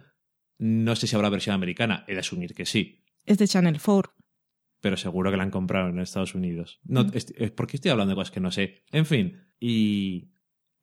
No 0.57 0.95
sé 0.95 1.07
si 1.07 1.15
habrá 1.15 1.29
versión 1.29 1.53
americana, 1.55 2.05
he 2.07 2.13
de 2.13 2.21
asumir 2.21 2.53
que 2.55 2.65
sí, 2.65 3.03
Es 3.25 3.37
de 3.37 3.47
Channel 3.47 3.79
4. 3.83 4.13
Pero 4.85 4.97
seguro 4.97 5.31
que 5.31 5.37
la 5.37 5.41
han 5.41 5.49
comprado 5.49 5.89
en 5.89 5.97
Estados 5.97 6.35
Unidos. 6.35 6.79
No, 6.83 7.05
Mm. 7.05 7.11
est- 7.15 7.31
eh, 7.41 7.49
¿Por 7.49 7.65
qué 7.65 7.77
estoy 7.77 7.89
hablando 7.89 8.11
de 8.11 8.15
cosas 8.17 8.29
que 8.29 8.39
no 8.39 8.51
sé? 8.51 8.83
En 8.91 9.07
fin, 9.07 9.41
y, 9.59 10.29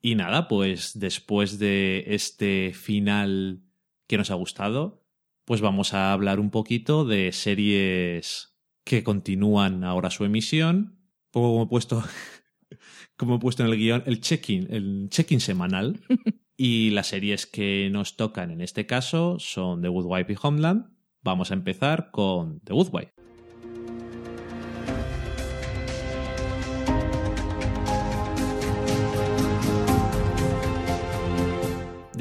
y 0.01 0.15
nada, 0.15 0.49
pues 0.49 0.99
después 0.99 1.57
de 1.57 2.03
este 2.07 2.73
final 2.73 3.61
que 4.05 4.17
nos 4.17 4.29
ha 4.29 4.33
gustado, 4.35 5.05
pues 5.45 5.61
vamos 5.61 5.93
a 5.93 6.11
hablar 6.11 6.41
un 6.41 6.49
poquito 6.51 7.05
de 7.05 7.31
series 7.31 8.57
que 8.83 9.05
continúan 9.05 9.85
ahora 9.85 10.09
su 10.09 10.25
emisión. 10.25 10.99
Como 11.31 11.63
he 11.63 11.67
puesto, 11.67 12.03
como 13.15 13.35
he 13.35 13.39
puesto 13.39 13.63
en 13.63 13.69
el 13.71 13.77
guion, 13.77 14.03
el 14.05 14.19
check-in, 14.19 14.67
el 14.69 15.07
check-in 15.11 15.39
semanal. 15.39 16.01
y 16.57 16.89
las 16.89 17.07
series 17.07 17.45
que 17.47 17.87
nos 17.89 18.17
tocan 18.17 18.51
en 18.51 18.59
este 18.59 18.85
caso 18.85 19.37
son 19.39 19.81
The 19.81 19.87
Good 19.87 20.05
Wife 20.07 20.33
y 20.33 20.35
Homeland. 20.41 20.87
Vamos 21.21 21.51
a 21.51 21.53
empezar 21.53 22.11
con 22.11 22.59
The 22.65 22.73
Good 22.73 22.89
Wife. 22.91 23.13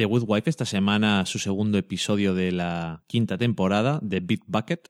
The 0.03 0.07
Good 0.07 0.25
Wife 0.27 0.51
esta 0.51 0.65
semana 0.65 1.25
su 1.27 1.39
segundo 1.39 1.79
episodio 1.79 2.35
de 2.35 2.51
la 2.51 3.05
quinta 3.07 3.39
temporada 3.39 4.01
de 4.03 4.19
Beat 4.19 4.41
Bucket 4.49 4.89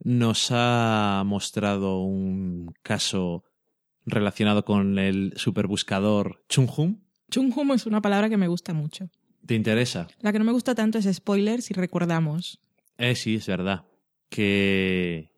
nos 0.00 0.48
ha 0.50 1.22
mostrado 1.24 2.02
un 2.02 2.74
caso 2.82 3.44
relacionado 4.04 4.66
con 4.66 4.98
el 4.98 5.32
superbuscador 5.36 6.44
Chung-Hum. 6.50 7.00
Chung-hum 7.30 7.72
es 7.72 7.86
una 7.86 8.02
palabra 8.02 8.28
que 8.28 8.36
me 8.36 8.48
gusta 8.48 8.74
mucho. 8.74 9.08
¿Te 9.46 9.54
interesa? 9.54 10.08
La 10.20 10.30
que 10.30 10.38
no 10.38 10.44
me 10.44 10.52
gusta 10.52 10.74
tanto 10.74 10.98
es 10.98 11.10
spoiler 11.10 11.62
si 11.62 11.72
recordamos. 11.72 12.60
Eh, 12.98 13.14
sí, 13.14 13.36
es 13.36 13.46
verdad. 13.46 13.86
Que 14.28 15.30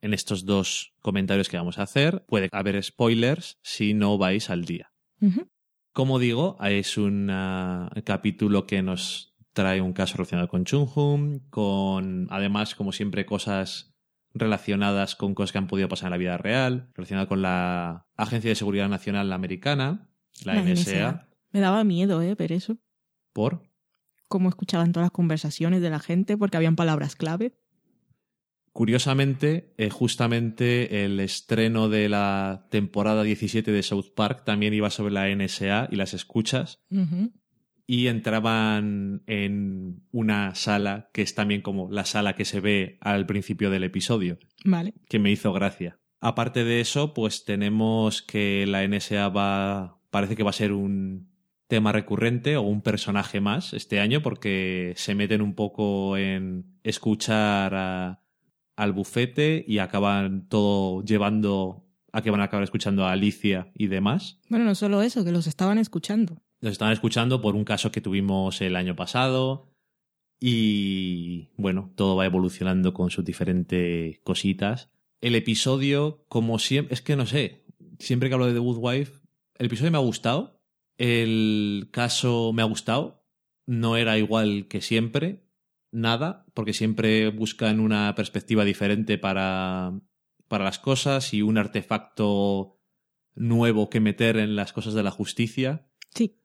en 0.00 0.12
estos 0.12 0.44
dos 0.44 0.92
comentarios 1.02 1.48
que 1.48 1.56
vamos 1.56 1.78
a 1.78 1.84
hacer 1.84 2.24
puede 2.26 2.48
haber 2.50 2.82
spoilers 2.82 3.58
si 3.62 3.94
no 3.94 4.18
vais 4.18 4.50
al 4.50 4.64
día. 4.64 4.90
Como 5.96 6.18
digo, 6.18 6.58
es 6.62 6.98
un 6.98 7.30
ah, 7.30 7.90
capítulo 8.04 8.66
que 8.66 8.82
nos 8.82 9.34
trae 9.54 9.80
un 9.80 9.94
caso 9.94 10.18
relacionado 10.18 10.46
con 10.46 10.66
Chung-Hum, 10.66 11.48
con 11.48 12.26
además, 12.28 12.74
como 12.74 12.92
siempre, 12.92 13.24
cosas 13.24 13.94
relacionadas 14.34 15.16
con 15.16 15.34
cosas 15.34 15.52
que 15.52 15.58
han 15.58 15.68
podido 15.68 15.88
pasar 15.88 16.08
en 16.08 16.10
la 16.10 16.16
vida 16.18 16.36
real, 16.36 16.90
relacionado 16.92 17.28
con 17.28 17.40
la 17.40 18.06
Agencia 18.14 18.50
de 18.50 18.56
Seguridad 18.56 18.90
Nacional 18.90 19.32
Americana, 19.32 20.10
la, 20.44 20.56
La 20.56 20.62
NSA, 20.64 20.82
NSA. 20.82 21.28
Me 21.52 21.60
daba 21.60 21.82
miedo, 21.82 22.20
¿eh? 22.20 22.34
Ver 22.34 22.52
eso. 22.52 22.76
por 23.32 23.62
Cómo 24.28 24.50
escuchaban 24.50 24.92
todas 24.92 25.06
las 25.06 25.12
conversaciones 25.12 25.80
de 25.80 25.88
la 25.88 25.98
gente 25.98 26.36
porque 26.36 26.58
habían 26.58 26.76
palabras 26.76 27.16
clave. 27.16 27.54
Curiosamente, 28.76 29.72
eh, 29.78 29.88
justamente 29.88 31.06
el 31.06 31.18
estreno 31.20 31.88
de 31.88 32.10
la 32.10 32.66
temporada 32.70 33.22
17 33.22 33.72
de 33.72 33.82
South 33.82 34.12
Park 34.14 34.44
también 34.44 34.74
iba 34.74 34.90
sobre 34.90 35.14
la 35.14 35.30
NSA 35.30 35.88
y 35.90 35.96
las 35.96 36.12
escuchas 36.12 36.82
y 37.86 38.08
entraban 38.08 39.22
en 39.26 40.02
una 40.12 40.54
sala 40.54 41.08
que 41.14 41.22
es 41.22 41.34
también 41.34 41.62
como 41.62 41.90
la 41.90 42.04
sala 42.04 42.34
que 42.34 42.44
se 42.44 42.60
ve 42.60 42.98
al 43.00 43.24
principio 43.24 43.70
del 43.70 43.82
episodio, 43.84 44.38
Vale. 44.66 44.92
que 45.08 45.18
me 45.18 45.30
hizo 45.30 45.54
gracia. 45.54 45.98
Aparte 46.20 46.62
de 46.62 46.80
eso, 46.82 47.14
pues 47.14 47.46
tenemos 47.46 48.20
que 48.20 48.66
la 48.66 48.84
NSA 48.86 49.30
va 49.30 49.98
parece 50.10 50.36
que 50.36 50.42
va 50.42 50.50
a 50.50 50.52
ser 50.52 50.72
un 50.72 51.30
tema 51.66 51.92
recurrente 51.92 52.58
o 52.58 52.62
un 52.62 52.82
personaje 52.82 53.40
más 53.40 53.72
este 53.72 54.00
año 54.00 54.20
porque 54.20 54.92
se 54.96 55.14
meten 55.14 55.40
un 55.40 55.54
poco 55.54 56.18
en 56.18 56.66
escuchar 56.82 57.74
a- 57.74 58.20
al 58.76 58.92
bufete 58.92 59.64
y 59.66 59.78
acaban 59.78 60.48
todo 60.48 61.02
llevando 61.02 61.84
a 62.12 62.22
que 62.22 62.30
van 62.30 62.40
a 62.40 62.44
acabar 62.44 62.64
escuchando 62.64 63.04
a 63.04 63.12
Alicia 63.12 63.70
y 63.74 63.88
demás. 63.88 64.38
Bueno, 64.48 64.64
no 64.64 64.74
solo 64.74 65.02
eso, 65.02 65.24
que 65.24 65.32
los 65.32 65.46
estaban 65.46 65.78
escuchando. 65.78 66.42
Nos 66.60 66.72
estaban 66.72 66.92
escuchando 66.92 67.40
por 67.40 67.54
un 67.54 67.64
caso 67.64 67.92
que 67.92 68.00
tuvimos 68.00 68.60
el 68.60 68.76
año 68.76 68.96
pasado 68.96 69.70
y 70.40 71.50
bueno, 71.56 71.92
todo 71.94 72.16
va 72.16 72.26
evolucionando 72.26 72.94
con 72.94 73.10
sus 73.10 73.24
diferentes 73.24 74.18
cositas. 74.20 74.90
El 75.20 75.34
episodio, 75.34 76.24
como 76.28 76.58
siempre, 76.58 76.94
es 76.94 77.02
que 77.02 77.16
no 77.16 77.26
sé, 77.26 77.64
siempre 77.98 78.28
que 78.28 78.34
hablo 78.34 78.46
de 78.46 78.52
The 78.52 78.58
Good 78.58 78.78
Wife, 78.78 79.20
el 79.58 79.66
episodio 79.66 79.90
me 79.90 79.98
ha 79.98 80.02
gustado, 80.02 80.60
el 80.98 81.88
caso 81.90 82.52
me 82.52 82.62
ha 82.62 82.66
gustado, 82.66 83.24
no 83.66 83.96
era 83.96 84.18
igual 84.18 84.68
que 84.68 84.80
siempre, 84.80 85.45
nada, 85.96 86.44
porque 86.54 86.74
siempre 86.74 87.30
buscan 87.30 87.80
una 87.80 88.14
perspectiva 88.14 88.64
diferente 88.64 89.18
para, 89.18 89.98
para 90.46 90.64
las 90.64 90.78
cosas 90.78 91.32
y 91.32 91.42
un 91.42 91.58
artefacto 91.58 92.78
nuevo 93.34 93.88
que 93.90 94.00
meter 94.00 94.36
en 94.36 94.56
las 94.56 94.72
cosas 94.72 94.94
de 94.94 95.02
la 95.02 95.10
justicia. 95.10 95.86
Sí. 96.14 96.36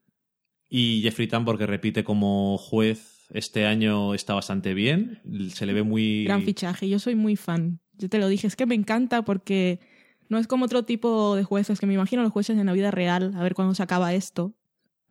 Y 0.68 1.02
Jeffrey 1.02 1.28
Tambor, 1.28 1.58
que 1.58 1.66
repite 1.66 2.02
como 2.02 2.56
juez 2.58 3.26
este 3.30 3.66
año, 3.66 4.14
está 4.14 4.34
bastante 4.34 4.74
bien. 4.74 5.20
Se 5.54 5.66
le 5.66 5.74
ve 5.74 5.82
muy. 5.82 6.24
Gran 6.24 6.42
fichaje. 6.42 6.88
Yo 6.88 6.98
soy 6.98 7.14
muy 7.14 7.36
fan. 7.36 7.80
Yo 7.98 8.08
te 8.08 8.18
lo 8.18 8.28
dije, 8.28 8.46
es 8.46 8.56
que 8.56 8.66
me 8.66 8.74
encanta 8.74 9.22
porque 9.22 9.80
no 10.28 10.38
es 10.38 10.46
como 10.46 10.64
otro 10.64 10.84
tipo 10.84 11.36
de 11.36 11.44
jueces 11.44 11.78
que 11.78 11.86
me 11.86 11.94
imagino 11.94 12.22
los 12.22 12.32
jueces 12.32 12.58
en 12.58 12.66
la 12.66 12.72
vida 12.72 12.90
real, 12.90 13.34
a 13.36 13.42
ver 13.42 13.54
cuándo 13.54 13.74
se 13.74 13.82
acaba 13.82 14.14
esto. 14.14 14.54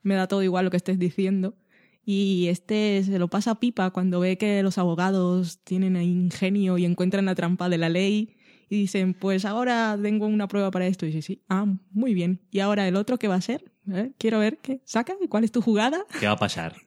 Me 0.01 0.15
da 0.15 0.27
todo 0.27 0.41
igual 0.41 0.65
lo 0.65 0.71
que 0.71 0.77
estés 0.77 0.97
diciendo. 0.97 1.55
Y 2.03 2.47
este 2.47 3.03
se 3.03 3.19
lo 3.19 3.27
pasa 3.27 3.51
a 3.51 3.59
pipa 3.59 3.91
cuando 3.91 4.19
ve 4.19 4.37
que 4.37 4.63
los 4.63 4.77
abogados 4.77 5.59
tienen 5.63 5.95
ingenio 5.97 6.77
y 6.77 6.85
encuentran 6.85 7.25
la 7.25 7.35
trampa 7.35 7.69
de 7.69 7.77
la 7.77 7.89
ley 7.89 8.35
y 8.71 8.77
dicen, 8.77 9.13
pues 9.13 9.43
ahora 9.43 9.99
tengo 10.01 10.25
una 10.25 10.47
prueba 10.47 10.71
para 10.71 10.87
esto. 10.87 11.05
Y 11.05 11.09
dice, 11.09 11.21
sí, 11.21 11.43
ah, 11.49 11.65
muy 11.91 12.13
bien. 12.13 12.39
¿Y 12.51 12.61
ahora 12.61 12.87
el 12.87 12.95
otro 12.95 13.19
qué 13.19 13.27
va 13.27 13.35
a 13.35 13.41
ser? 13.41 13.71
¿Eh? 13.91 14.13
Quiero 14.17 14.39
ver 14.39 14.59
qué 14.59 14.81
saca, 14.85 15.13
cuál 15.27 15.43
es 15.43 15.51
tu 15.51 15.61
jugada. 15.61 16.05
¿Qué 16.21 16.27
va 16.27 16.33
a 16.33 16.37
pasar? 16.37 16.77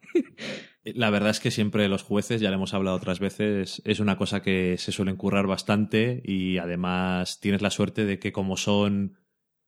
La 0.85 1.11
verdad 1.11 1.31
es 1.31 1.41
que 1.41 1.51
siempre 1.51 1.89
los 1.89 2.03
jueces, 2.03 2.41
ya 2.41 2.49
lo 2.49 2.57
hemos 2.57 2.73
hablado 2.73 2.97
otras 2.97 3.21
veces, 3.21 3.83
es 3.85 4.01
una 4.01 4.17
cosa 4.17 4.41
que 4.41 4.77
se 4.79 4.93
suelen 4.93 5.17
currar 5.17 5.47
bastante 5.47 6.23
y 6.25 6.57
además 6.57 7.41
tienes 7.41 7.61
la 7.61 7.71
suerte 7.71 8.07
de 8.07 8.19
que 8.19 8.33
como 8.33 8.57
son 8.57 9.19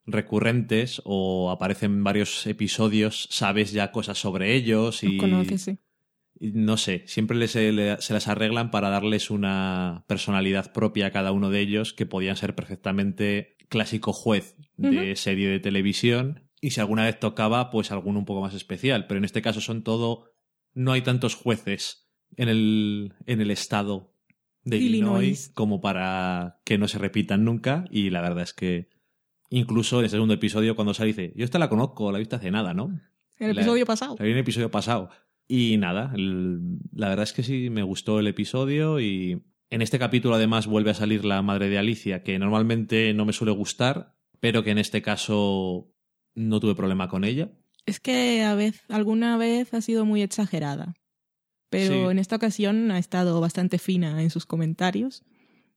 recurrentes 0.07 1.03
o 1.05 1.51
aparecen 1.51 1.92
en 1.92 2.05
varios 2.05 2.47
episodios, 2.47 3.27
sabes 3.31 3.73
ya 3.73 3.92
cosas 3.92 4.19
sobre 4.19 4.55
ellos 4.55 5.03
y... 5.03 5.09
Los 5.12 5.21
conoces, 5.21 5.62
sí. 5.62 5.79
y 6.38 6.53
no 6.53 6.77
sé, 6.77 7.03
siempre 7.07 7.37
les- 7.37 7.51
se, 7.53 7.73
le- 7.73 8.01
se 8.01 8.12
las 8.14 8.29
arreglan 8.29 8.71
para 8.71 8.88
darles 8.90 9.31
una 9.31 10.05
personalidad 10.07 10.73
propia 10.73 11.07
a 11.07 11.11
cada 11.11 11.33
uno 11.33 11.51
de 11.51 11.61
ellos 11.61 11.92
que 11.92 12.07
podían 12.07 12.37
ser 12.37 12.55
perfectamente 12.55 13.57
clásico 13.69 14.12
juez 14.12 14.57
de 14.77 15.16
serie 15.16 15.49
de 15.49 15.59
televisión 15.61 16.49
y 16.61 16.71
si 16.71 16.81
alguna 16.81 17.05
vez 17.05 17.19
tocaba, 17.19 17.71
pues 17.71 17.90
alguno 17.90 18.19
un 18.21 18.25
poco 18.25 18.40
más 18.42 18.55
especial. 18.55 19.07
Pero 19.07 19.19
en 19.19 19.25
este 19.25 19.42
caso 19.42 19.61
son 19.61 19.83
todo... 19.83 20.33
No 20.75 20.92
hay 20.92 21.01
tantos 21.03 21.35
jueces 21.35 22.07
en 22.37 22.49
el, 22.51 23.14
en 23.27 23.40
el 23.40 23.51
estado 23.51 24.12
de 24.62 24.77
Illinois, 24.77 25.23
Illinois. 25.23 25.51
como 25.55 25.81
para 25.81 26.61
que 26.64 26.77
no 26.77 26.87
se 26.87 26.99
repitan 26.99 27.45
nunca 27.45 27.85
y 27.90 28.11
la 28.11 28.21
verdad 28.21 28.42
es 28.42 28.53
que 28.53 28.88
incluso 29.50 29.98
en 29.98 30.04
el 30.04 30.11
segundo 30.11 30.35
episodio 30.35 30.74
cuando 30.76 30.94
sale 30.94 31.09
dice, 31.09 31.32
yo 31.37 31.44
esta 31.44 31.59
la 31.59 31.68
conozco, 31.68 32.11
la 32.12 32.18
he 32.18 32.20
visto 32.20 32.37
hace 32.37 32.50
nada, 32.50 32.74
¿no? 32.74 32.87
En 33.38 33.50
el 33.50 33.54
La- 33.56 33.62
episodio 33.62 33.87
pasado. 33.87 34.16
La 34.18 34.24
vi 34.24 34.30
en 34.30 34.37
el 34.37 34.42
episodio 34.42 34.70
pasado. 34.70 35.11
Y 35.48 35.76
nada, 35.76 36.12
el- 36.14 36.78
la 36.92 37.09
verdad 37.09 37.22
es 37.24 37.32
que 37.32 37.42
sí, 37.42 37.70
me 37.70 37.82
gustó 37.82 38.18
el 38.18 38.26
episodio 38.26 38.98
y 39.00 39.42
en 39.70 39.82
este 39.82 39.98
capítulo 39.98 40.35
además 40.35 40.66
vuelve 40.66 40.90
a 40.90 40.94
salir 40.94 41.24
la 41.24 41.42
madre 41.42 41.68
de 41.68 41.78
Alicia, 41.78 42.22
que 42.22 42.38
normalmente 42.38 43.12
no 43.14 43.24
me 43.24 43.32
suele 43.32 43.52
gustar, 43.52 44.14
pero 44.40 44.62
que 44.64 44.70
en 44.70 44.78
este 44.78 45.02
caso 45.02 45.92
no 46.35 46.61
tuve 46.61 46.74
problema 46.74 47.09
con 47.09 47.24
ella. 47.24 47.50
Es 47.87 48.00
que 48.00 48.42
a 48.42 48.54
vez, 48.56 48.82
alguna 48.88 49.37
vez 49.37 49.72
ha 49.74 49.80
sido 49.80 50.04
muy 50.04 50.22
exagerada. 50.22 50.94
Pero 51.70 51.94
Sí. 52.06 52.11
en 52.12 52.18
esta 52.18 52.37
ocasión 52.37 52.90
ha 52.90 52.98
estado 52.98 53.40
bastante 53.40 53.78
fina 53.78 54.22
en 54.22 54.30
sus 54.30 54.46
comentarios. 54.46 55.24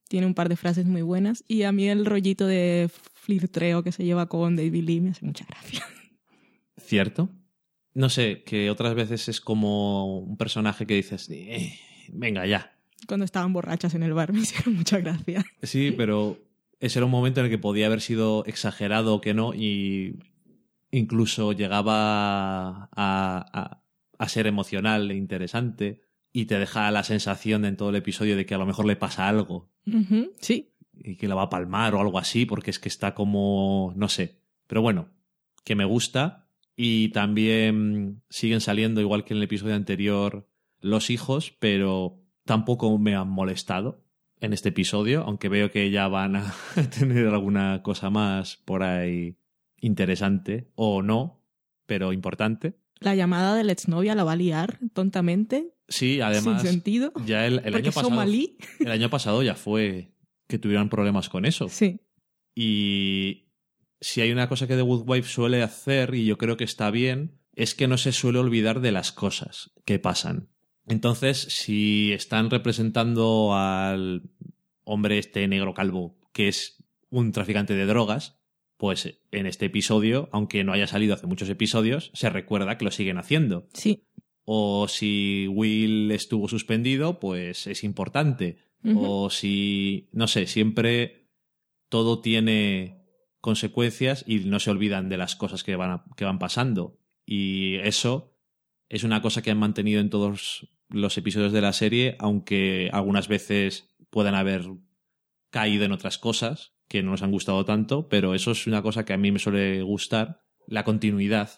Tiene 0.10 0.28
un 0.28 0.34
par 0.34 0.50
de 0.50 0.58
frases 0.58 0.86
muy 0.86 1.02
buenas. 1.04 1.45
Y 1.48 1.63
a 1.63 1.72
mí 1.72 1.88
el 1.88 2.06
rollito 2.06 2.45
de 2.45 2.89
flirtreo 3.13 3.82
que 3.84 3.93
se 3.93 4.04
lleva 4.04 4.28
con 4.28 4.58
David 4.58 4.84
Lee 4.84 5.00
me 5.00 5.12
hace 5.12 5.26
mucha 5.26 5.45
gracia. 5.45 5.86
¿Cierto? 6.78 7.30
No 7.93 8.10
sé, 8.10 8.43
que 8.43 8.69
otras 8.69 8.93
veces 8.95 9.30
es 9.30 9.39
como 9.39 10.19
un 10.19 10.36
personaje 10.38 10.86
que 10.86 10.95
dices, 10.95 11.30
"Eh, 11.30 11.74
venga 12.12 12.45
ya. 12.45 12.76
Cuando 13.08 13.24
estaban 13.26 13.54
borrachas 13.54 13.93
en 13.93 14.04
el 14.04 14.13
bar 14.13 14.34
me 14.34 14.39
hicieron 14.41 14.76
mucha 14.76 15.00
gracia. 15.00 15.45
Sí, 15.63 15.91
pero 15.95 16.38
ese 16.80 17.00
era 17.00 17.06
un 17.06 17.12
momento 17.12 17.39
en 17.39 17.45
el 17.45 17.52
que 17.52 17.58
podía 17.58 17.86
haber 17.88 18.02
sido 18.02 18.43
exagerado 18.45 19.15
o 19.15 19.22
que 19.22 19.34
no, 19.34 19.54
y 19.54 20.19
incluso 20.91 21.52
llegaba 21.54 22.86
a, 22.86 22.89
a- 22.95 23.84
a 24.17 24.30
ser 24.30 24.48
emocional 24.48 25.12
e 25.12 25.15
interesante, 25.15 26.02
y 26.32 26.46
te 26.46 26.60
deja 26.60 26.92
la 26.92 27.04
sensación 27.04 27.65
en 27.65 27.76
todo 27.78 27.89
el 27.89 27.96
episodio 27.96 28.36
de 28.36 28.46
que 28.46 28.56
a 28.56 28.58
lo 28.58 28.65
mejor 28.65 28.86
le 28.86 28.96
pasa 28.96 29.28
algo 29.28 29.70
Sí, 30.39 30.74
y 30.94 31.15
que 31.15 31.28
la 31.28 31.36
va 31.36 31.44
a 31.44 31.50
palmar 31.50 31.96
o 31.96 32.02
algo 32.02 32.20
así, 32.20 32.46
porque 32.46 32.70
es 32.72 32.80
que 32.80 32.89
está 32.89 33.15
como, 33.15 33.94
no 33.96 34.10
sé. 34.10 34.39
Pero 34.68 34.82
bueno, 34.82 35.10
que 35.63 35.76
me 35.76 35.86
gusta. 35.86 36.48
Y 36.76 37.10
también 37.10 38.22
siguen 38.30 38.62
saliendo, 38.62 39.02
igual 39.02 39.24
que 39.26 39.34
en 39.34 39.38
el 39.38 39.44
episodio 39.44 39.76
anterior, 39.76 40.48
los 40.80 41.10
hijos, 41.10 41.54
pero 41.60 42.22
tampoco 42.46 42.98
me 42.98 43.15
han 43.15 43.30
molestado 43.30 44.04
en 44.39 44.54
este 44.54 44.70
episodio, 44.70 45.24
aunque 45.24 45.50
veo 45.50 45.72
que 45.72 45.92
ya 45.92 46.08
van 46.08 46.38
a 46.38 46.54
tener 46.98 47.28
alguna 47.28 47.82
cosa 47.84 48.10
más 48.10 48.58
por 48.58 48.84
ahí 48.84 49.38
interesante, 49.82 50.72
o 50.76 51.02
no, 51.02 51.42
pero 51.86 52.13
importante. 52.13 52.76
la 53.00 53.15
llamada 53.15 53.56
de 53.56 53.63
la 53.63 53.72
exnovia 53.72 54.15
la 54.15 54.24
va 54.24 54.34
a 54.34 54.38
liar 54.38 54.80
tontamente, 54.94 55.74
Sí, 55.89 56.21
además, 56.21 56.62
sin 56.62 56.71
sentido. 56.71 57.12
ya 57.25 57.45
el, 57.45 57.60
año 57.60 57.91
pasado, 57.91 58.10
somalí. 58.10 58.58
el 58.80 58.91
año 58.91 59.10
pasado 59.10 59.43
ya 59.43 59.56
fue 59.56 60.13
que 60.47 60.60
tuvieron 60.60 60.89
problemas 60.89 61.30
con 61.30 61.45
eso. 61.45 61.67
Sí, 61.69 62.02
Y 62.56 63.49
si 64.02 64.21
hay 64.21 64.32
una 64.32 64.47
cosa 64.47 64.67
que 64.67 64.75
The 64.75 64.82
Good 64.82 65.04
Wife 65.08 65.30
suele 65.30 65.62
hacer, 65.62 66.15
y 66.15 66.25
yo 66.25 66.38
creo 66.38 66.58
que 66.58 66.63
está 66.63 66.91
bien, 66.91 67.39
es 67.54 67.75
que 67.75 67.88
no 67.88 67.97
se 67.97 68.12
suele 68.12 68.39
olvidar 68.39 68.82
de 68.82 68.91
las 68.91 69.12
cosas 69.12 69.71
que 69.86 69.99
pasan. 69.99 70.49
Entonces, 70.88 71.38
si 71.38 72.12
están 72.13 72.49
representando 72.49 73.54
al 73.54 74.23
hombre 74.84 75.19
este 75.19 75.47
negro 75.47 75.73
calvo, 75.73 76.17
que 76.34 76.47
es 76.47 76.84
un 77.10 77.32
traficante 77.32 77.75
de 77.75 77.86
drogas, 77.86 78.39
pues 78.78 79.19
en 79.32 79.45
este 79.45 79.65
episodio, 79.65 80.30
aunque 80.32 80.63
no 80.63 80.71
haya 80.71 80.88
salido 80.88 81.13
hace 81.13 81.28
muchos 81.28 81.49
episodios, 81.49 82.12
se 82.13 82.30
recuerda 82.30 82.78
que 82.78 82.86
lo 82.86 82.91
siguen 82.91 83.17
haciendo. 83.17 83.67
sí. 83.73 84.06
O 84.51 84.88
si 84.88 85.47
Will 85.47 86.12
estuvo 86.12 86.47
suspendido, 86.47 87.19
pues 87.19 87.67
es 87.67 87.83
importante. 87.83 88.57
O 88.95 89.29
si, 89.29 90.09
no 90.12 90.27
sé, 90.27 90.47
siempre 90.47 91.27
todo 91.89 92.19
tiene 92.21 93.03
consecuencias 93.41 94.23
y 94.27 94.39
no 94.39 94.59
se 94.59 94.71
olvidan 94.71 95.07
de 95.09 95.17
las 95.17 95.35
cosas 95.35 95.63
que 95.63 95.75
van, 95.75 95.91
a- 95.91 96.05
que 96.17 96.25
van 96.25 96.39
pasando. 96.39 96.97
Y 97.25 97.75
eso 97.75 98.33
es 98.89 99.03
una 99.03 99.21
cosa 99.21 99.41
que 99.41 99.51
han 99.51 99.59
mantenido 99.59 100.01
en 100.01 100.09
todos 100.09 100.67
los 100.89 101.15
episodios 101.17 101.51
de 101.53 101.62
la 101.62 101.73
serie, 101.73 102.15
aunque 102.19 102.89
algunas 102.91 103.27
veces 103.27 103.95
puedan 104.09 104.33
haber 104.33 104.65
caído 105.51 105.85
en 105.85 105.91
otras 105.91 106.17
cosas 106.17 106.73
que 106.88 107.03
no 107.03 107.12
nos 107.12 107.21
han 107.21 107.31
gustado 107.31 107.65
tanto, 107.65 108.09
pero 108.09 108.33
eso 108.33 108.51
es 108.51 108.65
una 108.65 108.81
cosa 108.81 109.05
que 109.05 109.13
a 109.13 109.17
mí 109.17 109.31
me 109.31 109.38
suele 109.38 109.83
gustar, 109.83 110.41
la 110.65 110.83
continuidad. 110.83 111.49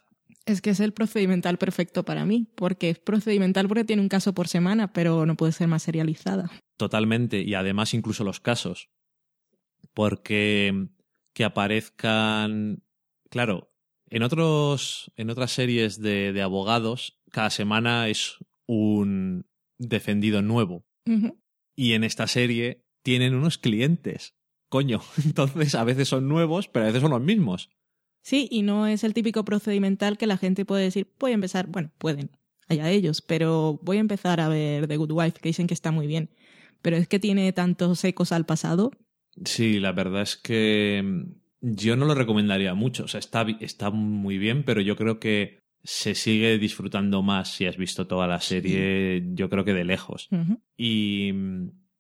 Es 0.52 0.62
que 0.62 0.72
es 0.72 0.80
el 0.80 0.94
procedimental 0.94 1.58
perfecto 1.58 2.04
para 2.04 2.26
mí, 2.26 2.48
porque 2.56 2.90
es 2.90 3.00
procedimental 3.00 3.68
porque 3.68 3.86
tiene 3.86 4.02
un 4.02 4.10
caso 4.10 4.34
por 4.34 4.48
semana, 4.48 4.92
pero 4.92 5.26
no 5.26 5.36
puede 5.36 5.54
ser 5.54 5.68
más 5.68 5.84
serializada. 5.84 6.52
Totalmente, 6.78 7.42
y 7.42 7.54
además 7.54 7.94
incluso 7.94 8.24
los 8.24 8.40
casos. 8.40 8.90
Porque 9.94 10.90
que 11.34 11.44
aparezcan. 11.44 12.84
Claro, 13.30 13.74
en 14.10 14.24
otros. 14.24 15.12
En 15.16 15.30
otras 15.30 15.52
series 15.52 16.02
de, 16.02 16.34
de 16.34 16.42
abogados, 16.42 17.20
cada 17.32 17.50
semana 17.50 18.10
es 18.10 18.38
un 18.66 19.46
defendido 19.78 20.42
nuevo. 20.42 20.86
Y 21.76 21.94
en 21.94 22.04
esta 22.04 22.28
serie 22.28 22.86
tienen 23.04 23.36
unos 23.36 23.58
clientes. 23.58 24.36
Coño. 24.70 25.02
Entonces, 25.26 25.76
a 25.76 25.84
veces 25.84 26.08
son 26.08 26.28
nuevos, 26.28 26.68
pero 26.68 26.86
a 26.86 26.88
veces 26.88 27.02
son 27.02 27.12
los 27.12 27.22
mismos. 27.22 27.70
Sí, 28.22 28.48
y 28.52 28.62
no 28.62 28.88
es 28.88 29.04
el 29.04 29.14
típico 29.14 29.44
procedimental 29.44 30.18
que 30.18 30.28
la 30.28 30.38
gente 30.38 30.66
puede 30.66 30.84
decir, 30.84 31.08
voy 31.20 31.32
a 31.32 31.36
empezar, 31.36 31.68
bueno, 31.68 31.92
pueden, 31.98 32.30
allá 32.68 32.90
ellos, 32.90 33.22
pero 33.22 33.80
voy 33.82 33.98
a 33.98 34.02
empezar 34.02 34.40
a 34.40 34.48
ver 34.48 34.88
The 34.88 34.98
Good 34.98 35.12
Wife, 35.12 35.40
que 35.42 35.50
dicen 35.50 35.68
que 35.68 35.74
está 35.74 35.92
muy 35.92 36.08
bien. 36.08 36.30
Pero 36.82 36.98
es 36.98 37.08
que 37.08 37.20
tiene 37.20 37.52
tantos 37.54 38.04
ecos 38.04 38.32
al 38.32 38.46
pasado. 38.46 38.92
Sí, 39.46 39.80
la 39.80 39.92
verdad 39.92 40.24
es 40.24 40.36
que 40.36 41.02
mm, 41.04 41.32
yo 41.62 41.96
no 41.96 42.06
lo 42.06 42.16
recomendaría 42.16 42.74
mucho. 42.74 43.06
O 43.06 43.08
sea, 43.08 43.20
está, 43.20 43.46
está 43.60 43.92
muy 43.92 44.38
bien, 44.38 44.64
pero 44.64 44.82
yo 44.82 44.96
creo 44.96 45.20
que 45.20 45.60
se 45.84 46.16
sigue 46.16 46.58
disfrutando 46.58 47.24
más 47.24 47.54
si 47.54 47.66
has 47.66 47.78
visto 47.78 48.06
toda 48.08 48.28
la 48.28 48.40
serie, 48.40 49.24
yo 49.34 49.50
creo 49.50 49.66
que 49.66 49.74
de 49.74 49.84
lejos. 49.84 50.30
Y, 50.78 51.32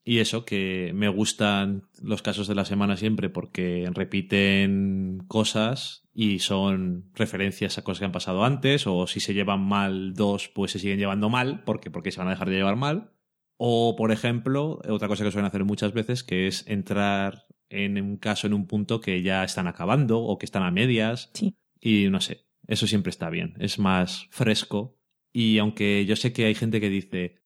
y 0.04 0.20
eso, 0.20 0.46
que 0.46 0.92
me 0.94 1.10
gustan 1.10 1.88
los 2.00 2.22
casos 2.22 2.48
de 2.48 2.54
la 2.54 2.66
semana 2.66 2.96
siempre 2.96 3.30
porque 3.30 3.90
repiten 3.92 5.24
cosas 5.28 6.01
y 6.14 6.40
son 6.40 7.10
referencias 7.14 7.78
a 7.78 7.84
cosas 7.84 8.00
que 8.00 8.06
han 8.06 8.12
pasado 8.12 8.44
antes, 8.44 8.86
o 8.88 9.08
si 9.08 9.20
se 9.20 9.34
llevan 9.34 9.62
mal 9.62 10.14
dos, 10.14 10.50
pues 10.50 10.72
se 10.72 10.80
siguen 10.80 11.00
llevando 11.00 11.30
mal, 11.30 11.64
porque, 11.64 11.90
porque 11.90 12.12
se 12.12 12.20
van 12.20 12.28
a 12.28 12.32
dejar 12.32 12.50
de 12.50 12.56
llevar 12.56 12.76
mal. 12.76 13.14
O, 13.58 13.96
por 13.96 14.12
ejemplo, 14.12 14.82
otra 14.90 15.08
cosa 15.08 15.24
que 15.24 15.32
suelen 15.32 15.48
hacer 15.48 15.64
muchas 15.64 15.94
veces, 15.94 16.24
que 16.24 16.48
es 16.48 16.68
entrar 16.68 17.46
en 17.70 18.02
un 18.02 18.18
caso 18.18 18.48
en 18.48 18.54
un 18.54 18.68
punto 18.68 19.00
que 19.00 19.22
ya 19.22 19.44
están 19.44 19.68
acabando 19.68 20.20
o 20.20 20.38
que 20.38 20.46
están 20.46 20.64
a 20.64 20.72
medias. 20.72 21.30
Sí. 21.34 21.56
Y 21.80 22.10
no 22.10 22.20
sé, 22.20 22.46
eso 22.68 22.88
siempre 22.88 23.10
está 23.10 23.30
bien, 23.30 23.56
es 23.60 23.80
más 23.80 24.28
fresco. 24.30 24.98
Y 25.32 25.60
aunque 25.60 26.06
yo 26.06 26.16
sé 26.16 26.34
que 26.34 26.46
hay 26.46 26.56
gente 26.56 26.82
que 26.82 26.90
dice, 26.90 27.41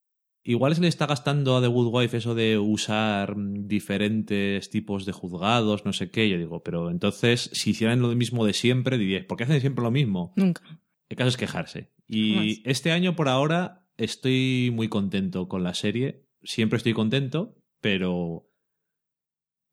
igual 0.45 0.75
se 0.75 0.81
le 0.81 0.87
está 0.87 1.07
gastando 1.07 1.57
a 1.57 1.61
The 1.61 1.67
Good 1.67 1.93
Wife 1.93 2.17
eso 2.17 2.35
de 2.35 2.57
usar 2.57 3.35
mm, 3.35 3.67
diferentes 3.67 4.69
tipos 4.69 5.05
de 5.05 5.11
juzgados, 5.11 5.83
no 5.83 5.91
sé 5.91 6.11
qué, 6.11 6.29
yo 6.29 6.37
digo, 6.37 6.63
pero 6.63 6.89
entonces 6.89 7.49
si 7.51 7.71
hicieran 7.71 8.01
lo 8.01 8.09
mismo 8.15 8.45
de 8.45 8.53
siempre, 8.53 8.97
dirías, 8.97 9.25
¿por 9.25 9.37
qué 9.37 9.43
hacen 9.43 9.59
siempre 9.59 9.83
lo 9.83 9.91
mismo? 9.91 10.33
Nunca. 10.35 10.61
El 11.09 11.17
caso 11.17 11.29
es 11.29 11.37
quejarse. 11.37 11.91
Y 12.07 12.33
Jamás. 12.33 12.57
este 12.65 12.91
año 12.91 13.15
por 13.15 13.27
ahora 13.27 13.87
estoy 13.97 14.71
muy 14.73 14.87
contento 14.87 15.47
con 15.47 15.63
la 15.63 15.73
serie. 15.73 16.27
Siempre 16.43 16.77
estoy 16.77 16.93
contento, 16.93 17.57
pero 17.81 18.49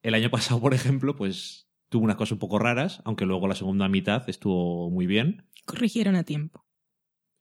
el 0.03 0.15
año 0.15 0.31
pasado, 0.31 0.61
por 0.61 0.75
ejemplo, 0.75 1.15
pues 1.15 1.69
tuvo 1.91 2.05
unas 2.05 2.17
cosas 2.17 2.33
un 2.33 2.39
poco 2.39 2.59
raras, 2.59 3.03
aunque 3.05 3.27
luego 3.27 3.47
la 3.47 3.55
segunda 3.55 3.89
mitad 3.89 4.29
estuvo 4.29 4.91
muy 4.91 5.07
bien. 5.07 5.47
Corrigieron 5.67 6.17
a 6.17 6.25
tiempo. 6.25 6.65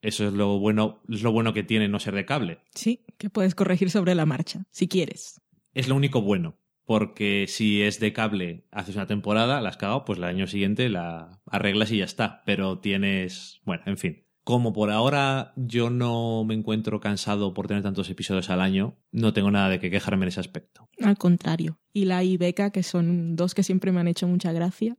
Eso 0.02 0.28
es 0.28 0.34
lo 0.34 0.60
bueno, 0.60 1.02
es 1.10 1.22
lo 1.22 1.32
bueno 1.32 1.54
que 1.54 1.64
tiene 1.64 1.88
no 1.88 2.00
ser 2.00 2.16
de 2.16 2.26
cable. 2.26 2.60
Sí, 2.74 3.06
que 3.18 3.30
puedes 3.30 3.56
corregir 3.56 3.90
sobre 3.92 4.16
la 4.16 4.26
marcha, 4.26 4.66
si 4.72 4.88
quieres. 4.88 5.42
Es 5.74 5.88
lo 5.88 5.96
único 5.96 6.22
bueno. 6.22 6.58
Porque 6.86 7.46
si 7.48 7.82
es 7.84 8.00
de 8.00 8.12
cable, 8.12 8.66
haces 8.72 8.96
una 8.96 9.08
temporada, 9.08 9.62
la 9.62 9.70
has 9.70 9.78
cagado, 9.78 10.04
pues 10.04 10.18
el 10.18 10.26
año 10.26 10.48
siguiente 10.48 10.90
la 10.90 11.40
arreglas 11.46 11.92
y 11.92 12.00
ya 12.00 12.06
está. 12.06 12.42
Pero 12.46 12.80
tienes. 12.80 13.62
Bueno, 13.64 13.84
en 13.86 13.98
fin. 13.98 14.26
Como 14.44 14.74
por 14.74 14.90
ahora 14.90 15.54
yo 15.56 15.92
no 15.92 16.44
me 16.44 16.56
encuentro 16.56 17.00
cansado 17.00 17.54
por 17.54 17.68
tener 17.68 17.84
tantos 17.84 18.10
episodios 18.10 18.50
al 18.50 18.60
año, 18.60 18.98
no 19.12 19.32
tengo 19.34 19.52
nada 19.52 19.70
de 19.70 19.80
que 19.80 19.92
quejarme 19.92 20.26
en 20.26 20.30
ese 20.30 20.40
aspecto. 20.40 20.90
Al 21.02 21.18
contrario. 21.18 21.80
Y 21.94 22.06
la 22.06 22.24
y 22.24 22.38
Beca, 22.38 22.72
que 22.72 22.82
son 22.82 23.36
dos 23.36 23.54
que 23.54 23.64
siempre 23.64 23.92
me 23.92 24.00
han 24.00 24.08
hecho 24.08 24.28
mucha 24.28 24.52
gracia. 24.52 24.98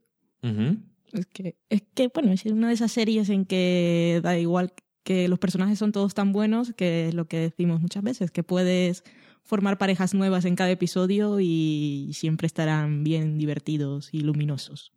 Es 1.13 1.27
que, 1.27 1.57
es 1.69 1.83
que, 1.95 2.09
bueno, 2.15 2.33
es 2.33 2.47
una 2.47 2.69
de 2.69 2.75
esas 2.75 2.93
series 2.93 3.29
en 3.29 3.45
que 3.45 4.21
da 4.23 4.39
igual 4.39 4.73
que 5.03 5.29
los 5.29 5.39
personajes 5.39 5.79
son 5.79 5.93
todos 5.93 6.15
tan 6.15 6.33
buenos 6.33 6.73
que 6.75 7.09
es 7.09 7.15
lo 7.15 7.27
que 7.27 7.39
decimos 7.39 7.81
muchas 7.81 8.03
veces, 8.03 8.31
que 8.31 8.43
puedes 8.43 9.05
formar 9.43 9.79
parejas 9.79 10.15
nuevas 10.15 10.45
en 10.45 10.57
cada 10.57 10.71
episodio 10.71 11.41
y 11.41 12.11
siempre 12.13 12.47
estarán 12.47 13.05
bien 13.05 13.39
divertidos 13.39 14.13
y 14.13 14.21
luminosos. 14.21 14.93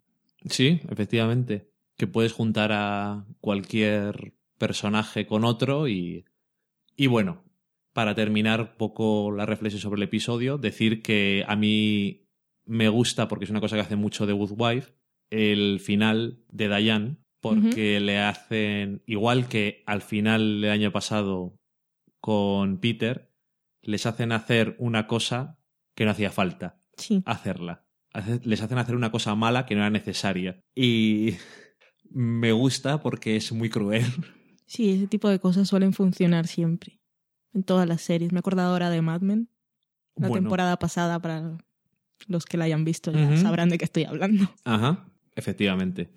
Sí, 0.49 0.81
efectivamente. 0.89 1.71
Que 1.97 2.07
puedes 2.07 2.33
juntar 2.33 2.71
a 2.73 3.25
cualquier 3.39 4.33
personaje 4.57 5.25
con 5.25 5.45
otro 5.45 5.87
y. 5.87 6.25
Y 6.97 7.07
bueno, 7.07 7.43
para 7.93 8.15
terminar 8.15 8.77
poco 8.77 9.31
la 9.31 9.45
reflexión 9.45 9.81
sobre 9.81 9.99
el 9.99 10.03
episodio, 10.03 10.57
decir 10.57 11.01
que 11.01 11.43
a 11.47 11.55
mí 11.55 12.27
me 12.65 12.89
gusta, 12.89 13.27
porque 13.27 13.45
es 13.45 13.51
una 13.51 13.61
cosa 13.61 13.75
que 13.75 13.81
hace 13.81 13.95
mucho 13.95 14.25
de 14.25 14.33
Good 14.33 14.53
Wife, 14.57 14.93
el 15.29 15.79
final 15.79 16.39
de 16.49 16.67
Diane, 16.67 17.17
porque 17.49 17.99
le 17.99 18.19
hacen, 18.19 19.01
igual 19.05 19.47
que 19.47 19.83
al 19.85 20.01
final 20.01 20.61
del 20.61 20.71
año 20.71 20.91
pasado 20.91 21.57
con 22.19 22.79
Peter, 22.79 23.31
les 23.81 24.05
hacen 24.05 24.31
hacer 24.31 24.75
una 24.79 25.05
cosa 25.07 25.59
que 25.95 26.05
no 26.05 26.11
hacía 26.11 26.31
falta 26.31 26.79
Sí. 26.97 27.21
hacerla. 27.25 27.85
Hace- 28.13 28.39
Les 28.43 28.61
hacen 28.61 28.77
hacer 28.77 28.95
una 28.95 29.11
cosa 29.11 29.35
mala 29.35 29.65
que 29.65 29.75
no 29.75 29.81
era 29.81 29.89
necesaria. 29.89 30.59
Y 30.73 31.35
me 32.09 32.51
gusta 32.51 33.01
porque 33.01 33.35
es 33.35 33.51
muy 33.51 33.69
cruel. 33.69 34.05
Sí, 34.65 34.91
ese 34.91 35.07
tipo 35.07 35.29
de 35.29 35.39
cosas 35.39 35.67
suelen 35.67 35.93
funcionar 35.93 36.47
siempre. 36.47 36.99
En 37.53 37.63
todas 37.63 37.87
las 37.87 38.01
series. 38.01 38.31
Me 38.31 38.39
he 38.39 38.39
acordado 38.39 38.71
ahora 38.73 38.89
de 38.89 39.01
Mad 39.01 39.21
Men. 39.21 39.49
La 40.15 40.27
Bueno, 40.29 40.43
temporada 40.43 40.79
pasada, 40.79 41.19
para 41.19 41.57
los 42.27 42.45
que 42.45 42.57
la 42.57 42.65
hayan 42.65 42.83
visto, 42.85 43.11
ya 43.11 43.35
sabrán 43.37 43.69
de 43.69 43.77
qué 43.77 43.85
estoy 43.85 44.05
hablando. 44.05 44.49
Ajá, 44.63 45.05
efectivamente. 45.35 46.09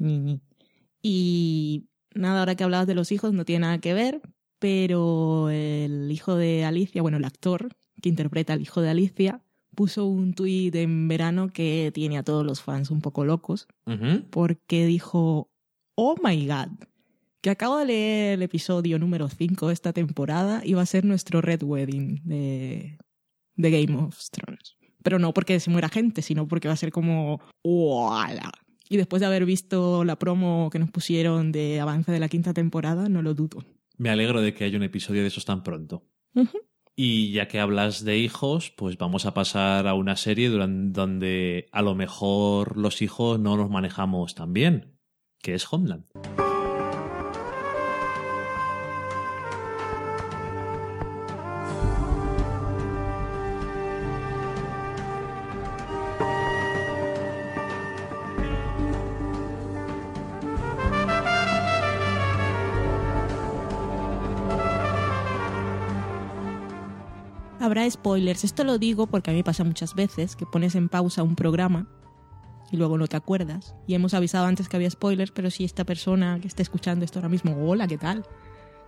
Y 1.03 1.87
nada, 2.15 2.41
ahora 2.41 2.55
que 2.55 2.65
hablabas 2.65 2.87
de 2.87 2.95
los 2.95 3.13
hijos, 3.13 3.33
no 3.33 3.45
tiene 3.45 3.61
nada 3.61 3.79
que 3.79 3.95
ver, 3.95 4.21
pero 4.59 5.51
el 5.51 6.11
hijo 6.11 6.35
de 6.35 6.65
Alicia, 6.65 7.03
bueno, 7.03 7.17
el 7.17 7.25
actor 7.25 7.69
que 8.01 8.09
interpreta 8.09 8.53
al 8.53 8.63
hijo 8.63 8.81
de 8.81 8.91
Alicia, 8.91 9.43
puso 9.75 10.07
un 10.07 10.35
tuit 10.35 10.75
en 10.75 11.07
verano 11.07 11.51
que 11.51 11.93
tiene 11.95 12.19
a 12.19 12.25
todos 12.25 12.45
los 12.45 12.63
fans 12.63 12.91
un 12.91 13.01
poco 13.01 13.25
locos, 13.25 13.69
porque 14.31 14.87
dijo, 14.87 15.51
oh 15.95 16.17
my 16.23 16.47
god, 16.47 16.69
que 17.41 17.51
acabo 17.51 17.79
de 17.79 17.87
leer 17.87 18.35
el 18.35 18.43
episodio 18.43 18.99
número 18.99 19.29
5 19.29 19.69
de 19.69 19.75
esta 19.75 19.93
temporada 19.93 20.63
y 20.65 20.75
va 20.75 20.83
a 20.83 20.87
ser 20.87 21.05
nuestro 21.05 21.41
Red 21.41 21.63
Wedding 21.63 22.23
de, 22.25 22.99
de 23.55 23.71
Game 23.71 23.97
of 23.97 24.19
Thrones. 24.31 24.77
Pero 25.03 25.21
no 25.21 25.33
porque 25.33 25.61
se 25.61 25.71
muera 25.71 25.89
gente, 25.89 26.23
sino 26.23 26.49
porque 26.49 26.67
va 26.67 26.75
a 26.75 26.79
ser 26.79 26.91
como 26.91 27.41
¡Wala! 27.63 28.51
Y 28.89 28.97
después 28.97 29.21
de 29.21 29.27
haber 29.27 29.45
visto 29.45 30.05
la 30.05 30.17
promo 30.17 30.71
que 30.71 30.79
nos 30.79 30.91
pusieron 30.91 31.53
de 31.53 31.81
avance 31.81 32.11
de 32.11 32.21
la 32.21 32.29
quinta 32.29 32.55
temporada, 32.55 33.09
no 33.09 33.23
lo 33.23 33.35
dudo. 33.35 33.65
Me 33.97 34.11
alegro 34.11 34.41
de 34.41 34.55
que 34.55 34.65
haya 34.65 34.77
un 34.77 34.85
episodio 34.85 35.23
de 35.23 35.29
esos 35.29 35.45
tan 35.45 35.63
pronto. 35.63 36.05
Y 36.95 37.33
ya 37.33 37.49
que 37.49 37.61
hablas 37.61 38.05
de 38.05 38.19
hijos, 38.19 38.71
pues 38.71 38.97
vamos 38.97 39.27
a 39.27 39.35
pasar 39.35 39.87
a 39.87 39.95
una 39.95 40.17
serie 40.17 40.49
donde 40.49 41.69
a 41.71 41.83
lo 41.83 41.95
mejor 41.95 42.77
los 42.77 43.03
hijos 43.03 43.39
no 43.39 43.57
los 43.57 43.71
manejamos 43.71 44.35
tan 44.35 44.53
bien, 44.53 44.99
que 45.41 45.55
es 45.55 45.71
Homeland. 45.71 46.05
Habrá 67.79 67.89
spoilers. 67.93 68.43
Esto 68.43 68.65
lo 68.65 68.77
digo 68.77 69.07
porque 69.07 69.31
a 69.31 69.33
mí 69.33 69.39
me 69.39 69.45
pasa 69.45 69.63
muchas 69.63 69.95
veces 69.95 70.35
que 70.35 70.45
pones 70.47 70.75
en 70.75 70.89
pausa 70.89 71.23
un 71.23 71.37
programa 71.37 71.87
y 72.73 72.77
luego 72.77 72.99
no 72.99 73.07
te 73.07 73.17
acuerdas. 73.17 73.77
Y 73.87 73.95
hemos 73.95 74.15
avisado 74.15 74.47
antes 74.47 74.69
que 74.69 74.75
había 74.75 74.91
spoilers, 74.91 75.31
pero 75.31 75.49
si 75.49 75.65
esta 75.65 75.85
persona 75.85 76.41
que 76.41 76.49
está 76.49 76.61
escuchando 76.61 77.05
esto 77.05 77.21
ahora 77.21 77.29
mismo, 77.29 77.57
hola, 77.57 77.87
¿qué 77.87 77.97
tal? 77.97 78.27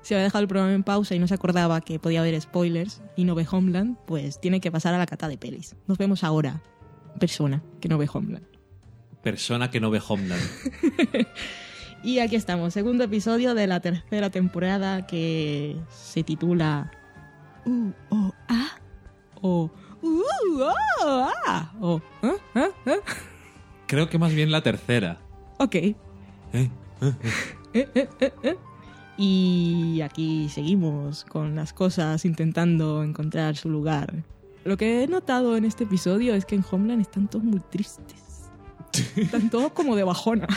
Se 0.02 0.14
había 0.14 0.24
dejado 0.24 0.42
el 0.42 0.48
programa 0.48 0.74
en 0.74 0.82
pausa 0.82 1.14
y 1.14 1.20
no 1.20 1.28
se 1.28 1.34
acordaba 1.34 1.80
que 1.82 2.00
podía 2.00 2.18
haber 2.18 2.40
spoilers 2.40 3.00
y 3.14 3.22
no 3.22 3.36
ve 3.36 3.46
Homeland, 3.48 3.96
pues 4.08 4.40
tiene 4.40 4.60
que 4.60 4.72
pasar 4.72 4.92
a 4.92 4.98
la 4.98 5.06
cata 5.06 5.28
de 5.28 5.38
pelis. 5.38 5.76
Nos 5.86 5.96
vemos 5.96 6.24
ahora, 6.24 6.60
persona 7.20 7.62
que 7.80 7.88
no 7.88 7.96
ve 7.96 8.08
Homeland. 8.12 8.46
Persona 9.22 9.70
que 9.70 9.78
no 9.78 9.90
ve 9.90 10.02
Homeland. 10.04 10.42
Y 12.02 12.20
aquí 12.20 12.34
estamos, 12.34 12.72
segundo 12.72 13.04
episodio 13.04 13.54
de 13.54 13.66
la 13.66 13.80
tercera 13.80 14.30
temporada 14.30 15.06
que 15.06 15.76
se 15.90 16.22
titula 16.22 16.90
U 17.70 17.92
O 18.10 18.34
A 18.48 18.66
o 19.42 19.70
U 20.02 20.22
O 21.02 21.28
A 21.46 21.72
o. 21.80 22.02
Creo 23.86 24.08
que 24.08 24.18
más 24.18 24.34
bien 24.34 24.50
la 24.50 24.62
tercera. 24.62 25.18
Ok. 25.58 25.74
eh, 25.74 25.96
eh, 27.74 28.08
eh. 28.42 28.56
Y 29.16 30.00
aquí 30.02 30.48
seguimos 30.48 31.24
con 31.24 31.54
las 31.54 31.72
cosas 31.72 32.24
intentando 32.24 33.04
encontrar 33.04 33.56
su 33.56 33.68
lugar. 33.68 34.24
Lo 34.64 34.76
que 34.76 35.02
he 35.02 35.06
notado 35.06 35.56
en 35.56 35.64
este 35.64 35.84
episodio 35.84 36.34
es 36.34 36.44
que 36.44 36.54
en 36.56 36.64
Homeland 36.68 37.02
están 37.02 37.28
todos 37.28 37.44
muy 37.44 37.60
tristes. 37.70 38.50
Están 39.16 39.50
todos 39.50 39.72
como 39.72 39.94
de 39.94 40.04
bajona. 40.04 40.48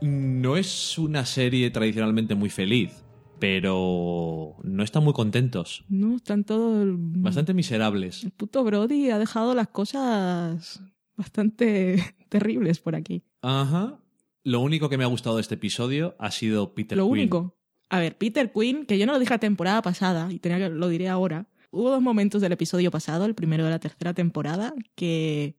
No 0.00 0.56
es 0.56 0.98
una 0.98 1.26
serie 1.26 1.70
tradicionalmente 1.70 2.34
muy 2.34 2.48
feliz, 2.48 3.04
pero 3.40 4.56
no 4.62 4.82
están 4.84 5.02
muy 5.02 5.12
contentos. 5.12 5.84
No, 5.88 6.16
están 6.16 6.44
todos... 6.44 6.86
Bastante 6.96 7.54
miserables. 7.54 8.22
El 8.24 8.30
puto 8.30 8.62
Brody 8.62 9.10
ha 9.10 9.18
dejado 9.18 9.54
las 9.54 9.68
cosas 9.68 10.82
bastante 11.16 12.14
terribles 12.28 12.78
por 12.78 12.94
aquí. 12.94 13.24
Ajá. 13.42 13.98
Lo 14.44 14.60
único 14.60 14.88
que 14.88 14.98
me 14.98 15.04
ha 15.04 15.08
gustado 15.08 15.36
de 15.36 15.42
este 15.42 15.54
episodio 15.56 16.14
ha 16.18 16.30
sido 16.30 16.74
Peter 16.74 16.96
lo 16.96 17.04
Quinn. 17.04 17.12
único. 17.12 17.56
A 17.88 17.98
ver, 17.98 18.16
Peter 18.16 18.52
Quinn, 18.52 18.86
que 18.86 18.98
yo 18.98 19.06
no 19.06 19.12
lo 19.12 19.18
dije 19.18 19.34
la 19.34 19.38
temporada 19.38 19.82
pasada 19.82 20.32
y 20.32 20.38
tenía 20.38 20.58
que 20.58 20.68
lo 20.68 20.88
diré 20.88 21.08
ahora. 21.08 21.48
Hubo 21.72 21.90
dos 21.90 22.02
momentos 22.02 22.42
del 22.42 22.52
episodio 22.52 22.90
pasado, 22.90 23.24
el 23.26 23.34
primero 23.34 23.64
de 23.64 23.70
la 23.70 23.78
tercera 23.78 24.12
temporada, 24.12 24.74
que 24.94 25.56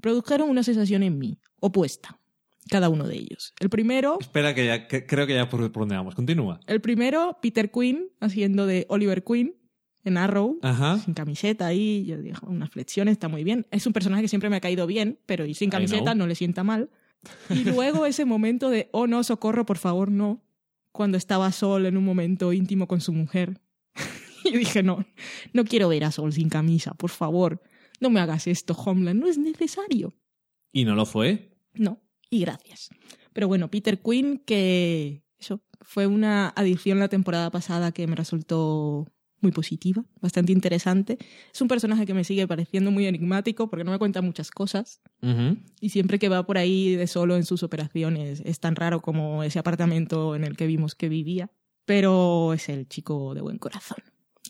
produjeron 0.00 0.48
una 0.48 0.62
sensación 0.62 1.02
en 1.02 1.18
mí, 1.18 1.38
opuesta. 1.60 2.19
Cada 2.70 2.88
uno 2.88 3.06
de 3.06 3.16
ellos. 3.16 3.52
El 3.60 3.68
primero, 3.68 4.18
Espera, 4.20 4.54
que 4.54 4.64
ya 4.66 4.86
que- 4.86 5.04
creo 5.06 5.26
que 5.26 5.34
ya 5.34 5.48
por, 5.48 5.60
por 5.72 5.82
donde 5.82 5.96
vamos. 5.96 6.14
Continúa. 6.14 6.60
el 6.66 6.80
primero, 6.80 7.38
Peter 7.42 7.70
Quinn 7.70 8.08
haciendo 8.20 8.66
de 8.66 8.86
Oliver 8.88 9.22
Quinn 9.24 9.56
en 10.04 10.16
Arrow. 10.16 10.58
Ajá. 10.62 10.98
sin 10.98 11.12
camiseta 11.14 11.66
ahí, 11.66 12.04
yo 12.06 12.16
digo, 12.18 12.38
unas 12.46 12.70
flexiones, 12.70 13.12
está 13.12 13.28
muy 13.28 13.44
bien. 13.44 13.66
Es 13.70 13.86
un 13.86 13.92
personaje 13.92 14.22
que 14.22 14.28
siempre 14.28 14.48
me 14.48 14.56
ha 14.56 14.60
caído 14.60 14.86
bien, 14.86 15.18
pero 15.26 15.44
y 15.46 15.54
sin 15.54 15.68
camiseta 15.68 16.14
no 16.14 16.26
le 16.26 16.34
sienta 16.34 16.64
mal. 16.64 16.90
Y 17.50 17.64
luego 17.64 18.06
ese 18.06 18.24
momento 18.24 18.70
de, 18.70 18.88
oh 18.92 19.06
no, 19.06 19.22
socorro, 19.24 19.66
por 19.66 19.76
favor, 19.76 20.10
no, 20.10 20.42
cuando 20.90 21.18
estaba 21.18 21.52
Sol 21.52 21.84
en 21.84 21.98
un 21.98 22.04
momento 22.04 22.52
íntimo 22.54 22.86
con 22.88 23.02
su 23.02 23.12
mujer. 23.12 23.60
y 24.44 24.56
dije, 24.56 24.82
no, 24.82 25.04
no 25.52 25.64
quiero 25.64 25.88
ver 25.88 26.04
a 26.04 26.12
Sol 26.12 26.32
sin 26.32 26.48
camisa, 26.48 26.94
por 26.94 27.10
favor, 27.10 27.60
no 28.00 28.08
me 28.08 28.20
hagas 28.20 28.46
esto, 28.46 28.72
Homeland, 28.72 29.20
no 29.20 29.26
es 29.26 29.36
necesario. 29.36 30.14
¿Y 30.72 30.86
no 30.86 30.94
lo 30.94 31.04
fue? 31.04 31.58
No, 31.74 32.00
y 32.30 32.40
gracias. 32.40 32.88
Pero 33.32 33.48
bueno, 33.48 33.70
Peter 33.70 34.00
Quinn, 34.00 34.38
que 34.44 35.22
eso 35.38 35.62
fue 35.80 36.06
una 36.06 36.48
adición 36.50 36.98
la 36.98 37.08
temporada 37.08 37.50
pasada 37.50 37.92
que 37.92 38.06
me 38.06 38.16
resultó 38.16 39.06
muy 39.40 39.52
positiva, 39.52 40.04
bastante 40.20 40.52
interesante. 40.52 41.18
Es 41.52 41.60
un 41.60 41.68
personaje 41.68 42.06
que 42.06 42.14
me 42.14 42.24
sigue 42.24 42.46
pareciendo 42.46 42.90
muy 42.90 43.06
enigmático 43.06 43.68
porque 43.70 43.84
no 43.84 43.90
me 43.90 43.98
cuenta 43.98 44.20
muchas 44.20 44.50
cosas 44.50 45.00
y 45.80 45.88
siempre 45.90 46.18
que 46.18 46.28
va 46.28 46.44
por 46.44 46.58
ahí 46.58 46.94
de 46.94 47.06
solo 47.06 47.36
en 47.36 47.44
sus 47.44 47.62
operaciones 47.62 48.42
es 48.44 48.60
tan 48.60 48.76
raro 48.76 49.00
como 49.00 49.42
ese 49.42 49.58
apartamento 49.58 50.34
en 50.36 50.44
el 50.44 50.56
que 50.56 50.66
vimos 50.66 50.94
que 50.94 51.08
vivía, 51.08 51.50
pero 51.86 52.52
es 52.52 52.68
el 52.68 52.88
chico 52.88 53.34
de 53.34 53.40
buen 53.40 53.58
corazón 53.58 53.98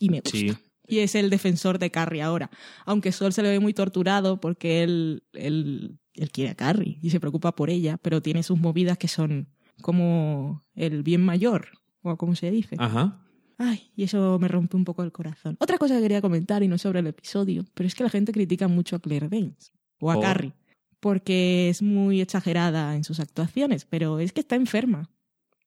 y 0.00 0.10
me 0.10 0.20
gusta. 0.20 0.38
Sí. 0.38 0.52
Y 0.88 0.98
es 0.98 1.14
el 1.14 1.30
defensor 1.30 1.78
de 1.78 1.92
Carrie 1.92 2.20
ahora. 2.20 2.50
Aunque 2.84 3.12
Sol 3.12 3.32
se 3.32 3.44
le 3.44 3.50
ve 3.50 3.60
muy 3.60 3.72
torturado 3.72 4.40
porque 4.40 4.82
él, 4.82 5.22
él, 5.34 5.99
él 6.14 6.30
quiere 6.30 6.50
a 6.50 6.54
Carrie 6.54 6.98
y 7.02 7.10
se 7.10 7.20
preocupa 7.20 7.54
por 7.54 7.70
ella, 7.70 7.98
pero 7.98 8.22
tiene 8.22 8.42
sus 8.42 8.58
movidas 8.58 8.98
que 8.98 9.08
son 9.08 9.48
como 9.80 10.64
el 10.74 11.02
bien 11.02 11.22
mayor, 11.22 11.68
o 12.02 12.16
como 12.16 12.34
se 12.34 12.50
dice. 12.50 12.76
Ajá. 12.78 13.24
Ay, 13.58 13.90
y 13.94 14.04
eso 14.04 14.38
me 14.38 14.48
rompe 14.48 14.76
un 14.76 14.84
poco 14.84 15.02
el 15.02 15.12
corazón. 15.12 15.56
Otra 15.60 15.78
cosa 15.78 15.96
que 15.96 16.02
quería 16.02 16.20
comentar, 16.22 16.62
y 16.62 16.68
no 16.68 16.78
sobre 16.78 17.00
el 17.00 17.06
episodio, 17.06 17.64
pero 17.74 17.86
es 17.86 17.94
que 17.94 18.04
la 18.04 18.10
gente 18.10 18.32
critica 18.32 18.68
mucho 18.68 18.96
a 18.96 19.00
Claire 19.00 19.28
Danes 19.28 19.72
o 20.00 20.10
a 20.10 20.14
¿Por? 20.14 20.24
Carrie, 20.24 20.52
porque 20.98 21.68
es 21.68 21.82
muy 21.82 22.20
exagerada 22.20 22.96
en 22.96 23.04
sus 23.04 23.20
actuaciones, 23.20 23.84
pero 23.84 24.18
es 24.18 24.32
que 24.32 24.40
está 24.40 24.56
enferma. 24.56 25.10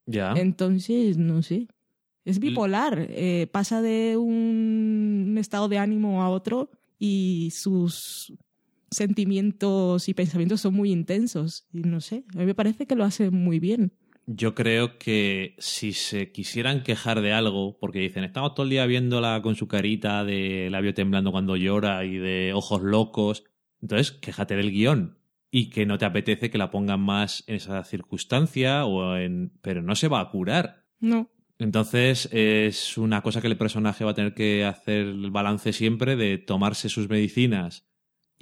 Ya. 0.05 0.33
Entonces, 0.33 1.17
no 1.17 1.43
sé. 1.43 1.67
Es 2.25 2.39
bipolar. 2.39 3.05
eh, 3.09 3.47
pasa 3.51 3.81
de 3.81 4.17
un 4.17 5.35
estado 5.37 5.67
de 5.67 5.77
ánimo 5.77 6.23
a 6.23 6.29
otro 6.29 6.71
y 6.97 7.51
sus 7.51 8.33
sentimientos 8.97 10.09
y 10.09 10.13
pensamientos 10.13 10.61
son 10.61 10.73
muy 10.73 10.91
intensos. 10.91 11.67
Y 11.73 11.79
no 11.79 12.01
sé, 12.01 12.23
a 12.35 12.39
mí 12.39 12.45
me 12.45 12.55
parece 12.55 12.85
que 12.85 12.95
lo 12.95 13.03
hace 13.03 13.29
muy 13.29 13.59
bien. 13.59 13.93
Yo 14.25 14.55
creo 14.55 14.97
que 14.97 15.55
si 15.57 15.91
se 15.91 16.31
quisieran 16.31 16.83
quejar 16.83 17.21
de 17.21 17.33
algo, 17.33 17.77
porque 17.79 17.99
dicen, 17.99 18.23
estamos 18.23 18.55
todo 18.55 18.63
el 18.63 18.69
día 18.69 18.85
viéndola 18.85 19.41
con 19.41 19.55
su 19.55 19.67
carita 19.67 20.23
de 20.23 20.69
labio 20.71 20.93
temblando 20.93 21.31
cuando 21.31 21.57
llora 21.57 22.05
y 22.05 22.17
de 22.17 22.53
ojos 22.53 22.81
locos, 22.81 23.43
entonces 23.81 24.11
quéjate 24.11 24.55
del 24.55 24.71
guion 24.71 25.17
y 25.51 25.69
que 25.69 25.85
no 25.85 25.97
te 25.97 26.05
apetece 26.05 26.49
que 26.49 26.57
la 26.57 26.71
pongan 26.71 27.01
más 27.01 27.43
en 27.47 27.55
esa 27.55 27.83
circunstancia 27.83 28.85
o 28.85 29.17
en... 29.17 29.51
pero 29.61 29.81
no 29.81 29.93
se 29.95 30.07
va 30.07 30.21
a 30.21 30.29
curar. 30.29 30.85
No. 30.99 31.29
Entonces 31.59 32.29
es 32.31 32.97
una 32.97 33.21
cosa 33.21 33.41
que 33.41 33.47
el 33.47 33.57
personaje 33.57 34.05
va 34.05 34.11
a 34.11 34.15
tener 34.15 34.33
que 34.33 34.65
hacer 34.65 35.05
el 35.05 35.31
balance 35.31 35.73
siempre 35.73 36.15
de 36.15 36.37
tomarse 36.37 36.89
sus 36.89 37.09
medicinas 37.09 37.85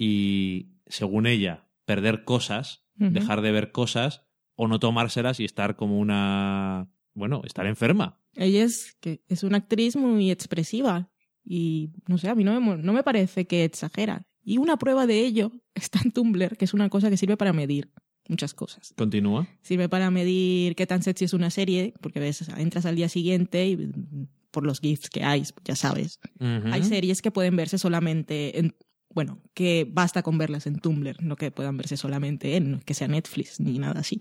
y, 0.03 0.71
según 0.87 1.27
ella, 1.27 1.67
perder 1.85 2.23
cosas, 2.23 2.87
dejar 2.95 3.41
de 3.41 3.51
ver 3.51 3.71
cosas 3.71 4.23
o 4.55 4.67
no 4.67 4.79
tomárselas 4.79 5.39
y 5.39 5.45
estar 5.45 5.75
como 5.75 5.99
una... 5.99 6.89
bueno, 7.13 7.43
estar 7.45 7.67
enferma. 7.67 8.19
Ella 8.33 8.63
es, 8.63 8.97
que 8.99 9.21
es 9.27 9.43
una 9.43 9.57
actriz 9.57 9.95
muy 9.95 10.31
expresiva 10.31 11.11
y 11.43 11.91
no 12.07 12.17
sé, 12.17 12.29
a 12.29 12.35
mí 12.35 12.43
no 12.43 12.59
me, 12.59 12.77
no 12.77 12.93
me 12.93 13.03
parece 13.03 13.45
que 13.45 13.63
exagera. 13.63 14.27
Y 14.43 14.57
una 14.57 14.77
prueba 14.77 15.05
de 15.05 15.19
ello 15.19 15.51
está 15.75 15.99
en 16.03 16.11
Tumblr, 16.11 16.57
que 16.57 16.65
es 16.65 16.73
una 16.73 16.89
cosa 16.89 17.11
que 17.11 17.17
sirve 17.17 17.37
para 17.37 17.53
medir 17.53 17.91
muchas 18.27 18.55
cosas. 18.55 18.95
Continúa. 18.97 19.47
Sirve 19.61 19.87
para 19.87 20.09
medir 20.09 20.75
qué 20.75 20.87
tan 20.87 21.03
sexy 21.03 21.25
es 21.25 21.33
una 21.33 21.51
serie, 21.51 21.93
porque 22.01 22.19
ves, 22.19 22.47
entras 22.57 22.87
al 22.87 22.95
día 22.95 23.07
siguiente 23.07 23.67
y 23.67 23.77
mm, 23.77 24.27
por 24.49 24.65
los 24.65 24.79
GIFs 24.79 25.11
que 25.11 25.23
hay, 25.23 25.43
ya 25.63 25.75
sabes. 25.75 26.19
Hay 26.39 26.83
series 26.83 27.21
que 27.21 27.29
pueden 27.29 27.55
verse 27.55 27.77
solamente 27.77 28.59
en... 28.59 28.75
Bueno, 29.13 29.41
que 29.53 29.87
basta 29.91 30.23
con 30.23 30.37
verlas 30.37 30.67
en 30.67 30.79
Tumblr, 30.79 31.21
no 31.21 31.35
que 31.35 31.51
puedan 31.51 31.77
verse 31.77 31.97
solamente 31.97 32.55
en, 32.55 32.79
que 32.79 32.93
sea 32.93 33.07
Netflix 33.07 33.59
ni 33.59 33.77
nada 33.77 34.01
así. 34.01 34.19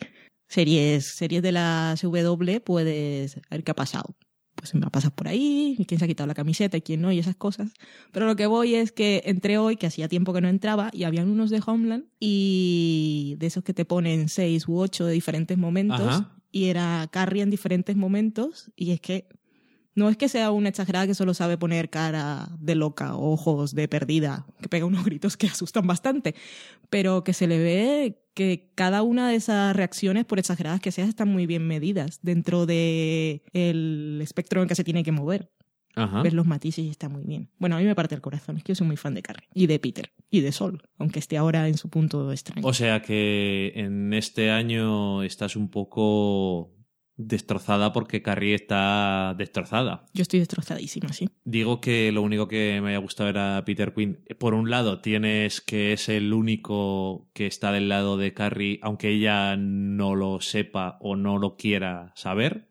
Series, 0.49 1.05
series 1.05 1.43
de 1.43 1.53
la 1.53 1.95
CW, 2.01 2.61
puedes 2.65 3.41
ver 3.51 3.63
qué 3.63 3.71
ha 3.71 3.75
pasado. 3.75 4.17
Pues 4.57 4.75
me 4.75 4.91
pasas 4.91 5.13
por 5.13 5.29
ahí, 5.29 5.77
quién 5.87 5.99
se 5.99 6.05
ha 6.05 6.09
quitado 6.09 6.27
la 6.27 6.35
camiseta 6.35 6.77
y 6.77 6.83
quién 6.83 7.01
no, 7.01 7.13
y 7.13 7.19
esas 7.19 7.37
cosas. 7.37 7.73
Pero 8.13 8.27
lo 8.27 8.35
que 8.37 8.47
voy 8.47 8.75
es 8.75 8.91
que 8.91 9.23
entré 9.25 9.59
hoy, 9.59 9.77
que 9.77 9.87
hacía 9.87 10.09
tiempo 10.09 10.33
que 10.33 10.41
no 10.41 10.49
entraba, 10.49 10.91
y 10.93 11.05
habían 11.05 11.31
unos 11.31 11.51
de 11.51 11.63
Homeland, 11.65 12.07
y 12.19 13.37
de 13.39 13.47
esos 13.47 13.63
que 13.63 13.73
te 13.73 13.85
ponen 13.85 14.29
seis 14.29 14.67
u 14.67 14.79
ocho 14.79 15.07
de 15.07 15.13
diferentes 15.13 15.57
momentos, 15.57 16.01
Ajá. 16.01 16.37
y 16.51 16.65
era 16.65 17.09
Carrie 17.11 17.43
en 17.43 17.51
diferentes 17.51 17.97
momentos, 17.97 18.71
y 18.77 18.91
es 18.91 19.01
que 19.01 19.29
no 19.95 20.09
es 20.09 20.17
que 20.17 20.29
sea 20.29 20.51
una 20.51 20.69
exagerada 20.69 21.07
que 21.07 21.15
solo 21.15 21.35
sabe 21.35 21.59
poner 21.59 21.91
cara 21.91 22.49
de 22.59 22.75
loca, 22.75 23.17
ojos 23.17 23.75
de 23.75 23.89
perdida, 23.89 24.47
que 24.61 24.69
pega 24.69 24.87
unos 24.87 25.05
gritos 25.05 25.37
que 25.37 25.47
asustan 25.49 25.87
bastante, 25.87 26.35
pero 26.89 27.25
que 27.25 27.33
se 27.33 27.47
le 27.47 27.59
ve 27.59 28.23
que 28.35 28.71
cada 28.75 29.03
una 29.03 29.29
de 29.29 29.37
esas 29.37 29.75
reacciones, 29.75 30.25
por 30.25 30.39
exageradas 30.39 30.81
que 30.81 30.93
sean, 30.93 31.09
están 31.09 31.29
muy 31.29 31.47
bien 31.47 31.67
medidas 31.67 32.21
dentro 32.23 32.67
de 32.67 33.43
el 33.53 34.21
espectro 34.23 34.63
en 34.63 34.69
que 34.69 34.75
se 34.75 34.85
tiene 34.85 35.03
que 35.03 35.13
mover. 35.13 35.51
Ajá. 35.97 36.23
Ves 36.23 36.35
los 36.35 36.47
matices 36.47 36.85
y 36.85 36.89
está 36.89 37.09
muy 37.09 37.25
bien. 37.25 37.51
Bueno, 37.59 37.77
a 37.77 37.81
mí 37.81 37.85
me 37.85 37.97
parte 37.97 38.15
el 38.15 38.21
corazón, 38.21 38.57
es 38.57 38.63
que 38.63 38.71
yo 38.71 38.77
soy 38.77 38.87
muy 38.87 38.97
fan 38.97 39.13
de 39.15 39.23
Carrie 39.23 39.49
y 39.53 39.67
de 39.67 39.81
Peter 39.81 40.13
y 40.31 40.41
de 40.41 40.53
Sol, 40.53 40.83
aunque 40.99 41.19
esté 41.19 41.37
ahora 41.37 41.67
en 41.67 41.77
su 41.77 41.89
punto 41.91 42.31
extraño. 42.31 42.67
O 42.67 42.73
sea 42.73 43.03
que 43.03 43.73
en 43.75 44.13
este 44.15 44.53
año 44.53 45.25
estás 45.25 45.57
un 45.57 45.69
poco 45.69 46.71
destrozada 47.27 47.93
porque 47.93 48.23
Carrie 48.23 48.55
está 48.55 49.35
destrozada. 49.37 50.07
Yo 50.15 50.23
estoy 50.23 50.41
destrozadísima, 50.41 51.13
sí. 51.13 51.29
Digo 51.45 51.81
que 51.81 52.11
lo 52.13 52.23
único 52.23 52.49
que 52.49 52.81
me 52.83 52.91
haya 52.91 52.99
gustado 52.99 53.29
era 53.29 53.63
Peter 53.65 53.93
Quinn. 53.93 54.21
Por 54.39 54.55
un 54.55 54.71
lado, 54.71 55.01
tienes 55.01 55.61
que 55.61 55.93
es 55.93 56.09
el 56.09 56.33
único 56.33 57.29
que 57.33 57.47
está 57.47 57.73
del 57.73 57.89
lado 57.89 58.17
de 58.17 58.33
Carrie, 58.33 58.79
aunque 58.83 59.11
ella 59.11 59.57
no 59.57 60.15
lo 60.15 60.41
sepa 60.41 60.97
o 61.01 61.17
no 61.17 61.39
lo 61.39 61.57
quiera 61.57 62.13
saber. 62.17 62.69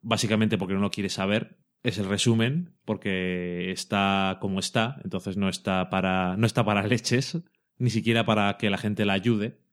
Básicamente 0.00 0.58
porque 0.58 0.74
no 0.74 0.80
lo 0.80 0.90
quiere 0.90 1.08
saber. 1.08 1.58
Es 1.82 1.98
el 1.98 2.06
resumen, 2.06 2.76
porque 2.86 3.70
está 3.70 4.38
como 4.40 4.58
está, 4.58 5.00
entonces 5.04 5.36
no 5.36 5.50
está 5.50 5.90
para, 5.90 6.34
no 6.38 6.46
está 6.46 6.64
para 6.64 6.86
leches, 6.86 7.42
ni 7.76 7.90
siquiera 7.90 8.24
para 8.24 8.56
que 8.56 8.70
la 8.70 8.78
gente 8.78 9.04
la 9.04 9.12
ayude 9.12 9.63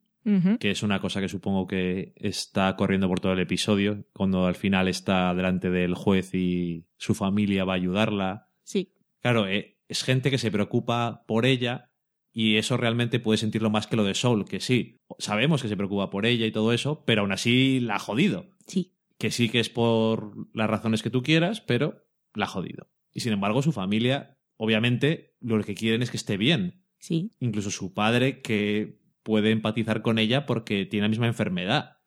Que 0.60 0.72
es 0.72 0.84
una 0.84 1.00
cosa 1.00 1.20
que 1.20 1.30
supongo 1.30 1.66
que 1.68 2.14
está 2.16 2.76
corriendo 2.76 3.08
por 3.08 3.20
todo 3.20 3.34
el 3.34 3.40
episodio, 3.40 4.06
cuando 4.14 4.46
al 4.46 4.56
final 4.56 4.88
está 4.88 5.34
delante 5.34 5.70
del 5.70 5.96
juez 5.96 6.34
y 6.36 6.86
su 6.98 7.16
familia 7.16 7.66
va 7.66 7.74
a 7.74 7.78
ayudarla. 7.78 8.50
Sí. 8.64 8.94
Claro, 9.22 9.48
eh, 9.48 9.80
es 9.88 10.04
gente 10.04 10.30
que 10.30 10.38
se 10.38 10.52
preocupa 10.52 11.24
por 11.28 11.46
ella 11.46 11.92
y 12.34 12.58
eso 12.58 12.78
realmente 12.78 13.20
puede 13.20 13.38
sentirlo 13.38 13.70
más 13.70 13.88
que 13.88 13.96
lo 13.98 14.04
de 14.04 14.14
Soul, 14.14 14.46
que 14.46 14.60
sí, 14.60 14.98
sabemos 15.18 15.62
que 15.62 15.68
se 15.68 15.76
preocupa 15.76 16.10
por 16.10 16.26
ella 16.26 16.46
y 16.46 16.52
todo 16.52 16.72
eso, 16.72 17.04
pero 17.06 17.22
aún 17.22 17.32
así 17.32 17.80
la 17.80 17.96
ha 17.96 18.00
jodido. 18.00 18.46
Sí. 18.68 18.94
Que 19.18 19.32
sí 19.32 19.50
que 19.50 19.60
es 19.60 19.70
por 19.70 20.34
las 20.56 20.70
razones 20.70 21.04
que 21.04 21.10
tú 21.10 21.24
quieras, 21.24 21.62
pero 21.62 22.06
la 22.34 22.46
ha 22.46 22.48
jodido. 22.48 22.90
Y 23.12 23.20
sin 23.20 23.34
embargo, 23.34 23.62
su 23.62 23.72
familia, 23.72 24.38
obviamente, 24.56 25.36
lo 25.42 25.62
que 25.64 25.76
quieren 25.76 26.02
es 26.04 26.12
que 26.12 26.18
esté 26.18 26.38
bien 26.38 26.84
Sí. 27.00 27.32
incluso 27.40 27.72
su 27.72 27.94
padre 27.94 28.42
que 28.42 29.01
puede 29.24 29.52
empatizar 29.52 30.02
con 30.02 30.18
ella 30.20 30.46
porque 30.46 30.86
tiene 30.86 31.06
la 31.06 31.10
misma 31.10 31.28
enfermedad. 31.28 31.98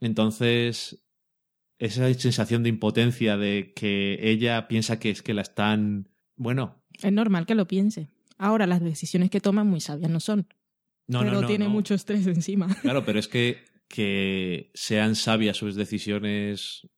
Entonces, 0.00 1.04
esa 1.78 2.12
sensación 2.14 2.62
de 2.62 2.68
impotencia 2.70 3.36
de 3.36 3.72
que 3.74 4.18
ella 4.22 4.68
piensa 4.68 4.98
que 4.98 5.10
es 5.10 5.22
que 5.22 5.34
la 5.34 5.42
están... 5.42 6.08
Bueno, 6.36 6.82
Es 7.02 7.12
normal 7.12 7.46
que 7.46 7.54
lo 7.54 7.66
piense. 7.66 8.08
Ahora, 8.38 8.66
las 8.66 8.80
decisiones 8.82 9.30
que 9.30 9.40
toman 9.40 9.66
muy 9.68 9.80
sabias 9.80 10.10
no 10.10 10.20
son. 10.20 10.48
no, 11.06 11.20
pero 11.20 11.32
no, 11.32 11.40
no. 11.42 11.46
tiene 11.46 11.66
no. 11.66 11.70
mucho 11.70 11.94
estrés 11.94 12.26
encima. 12.26 12.66
Claro, 12.82 13.04
pero 13.04 13.18
es 13.18 13.28
que, 13.28 13.58
que 13.88 14.70
sean 14.74 15.14
sabias 15.14 15.56
sus 15.56 15.74
decisiones... 15.76 16.88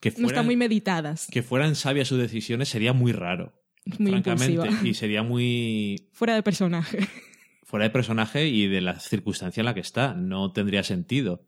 Que 0.00 0.08
No 0.10 0.14
fueran, 0.14 0.30
están 0.30 0.46
muy 0.46 0.56
meditadas. 0.56 1.26
que 1.30 1.42
fueran 1.42 1.74
sabias 1.74 2.08
sus 2.08 2.18
decisiones 2.18 2.70
sería 2.70 2.94
muy 2.94 3.12
raro, 3.12 3.52
Muy 3.98 4.12
francamente. 4.12 4.54
impulsiva. 4.54 4.88
Y 4.88 4.94
sería 4.94 5.22
muy 5.22 6.08
Fuera 6.14 6.34
de 6.34 6.42
personaje. 6.42 7.00
fuera 7.70 7.84
de 7.84 7.90
personaje 7.90 8.48
y 8.48 8.66
de 8.66 8.80
la 8.80 8.98
circunstancia 8.98 9.60
en 9.60 9.66
la 9.66 9.74
que 9.74 9.80
está. 9.80 10.14
No 10.14 10.52
tendría 10.52 10.82
sentido. 10.82 11.46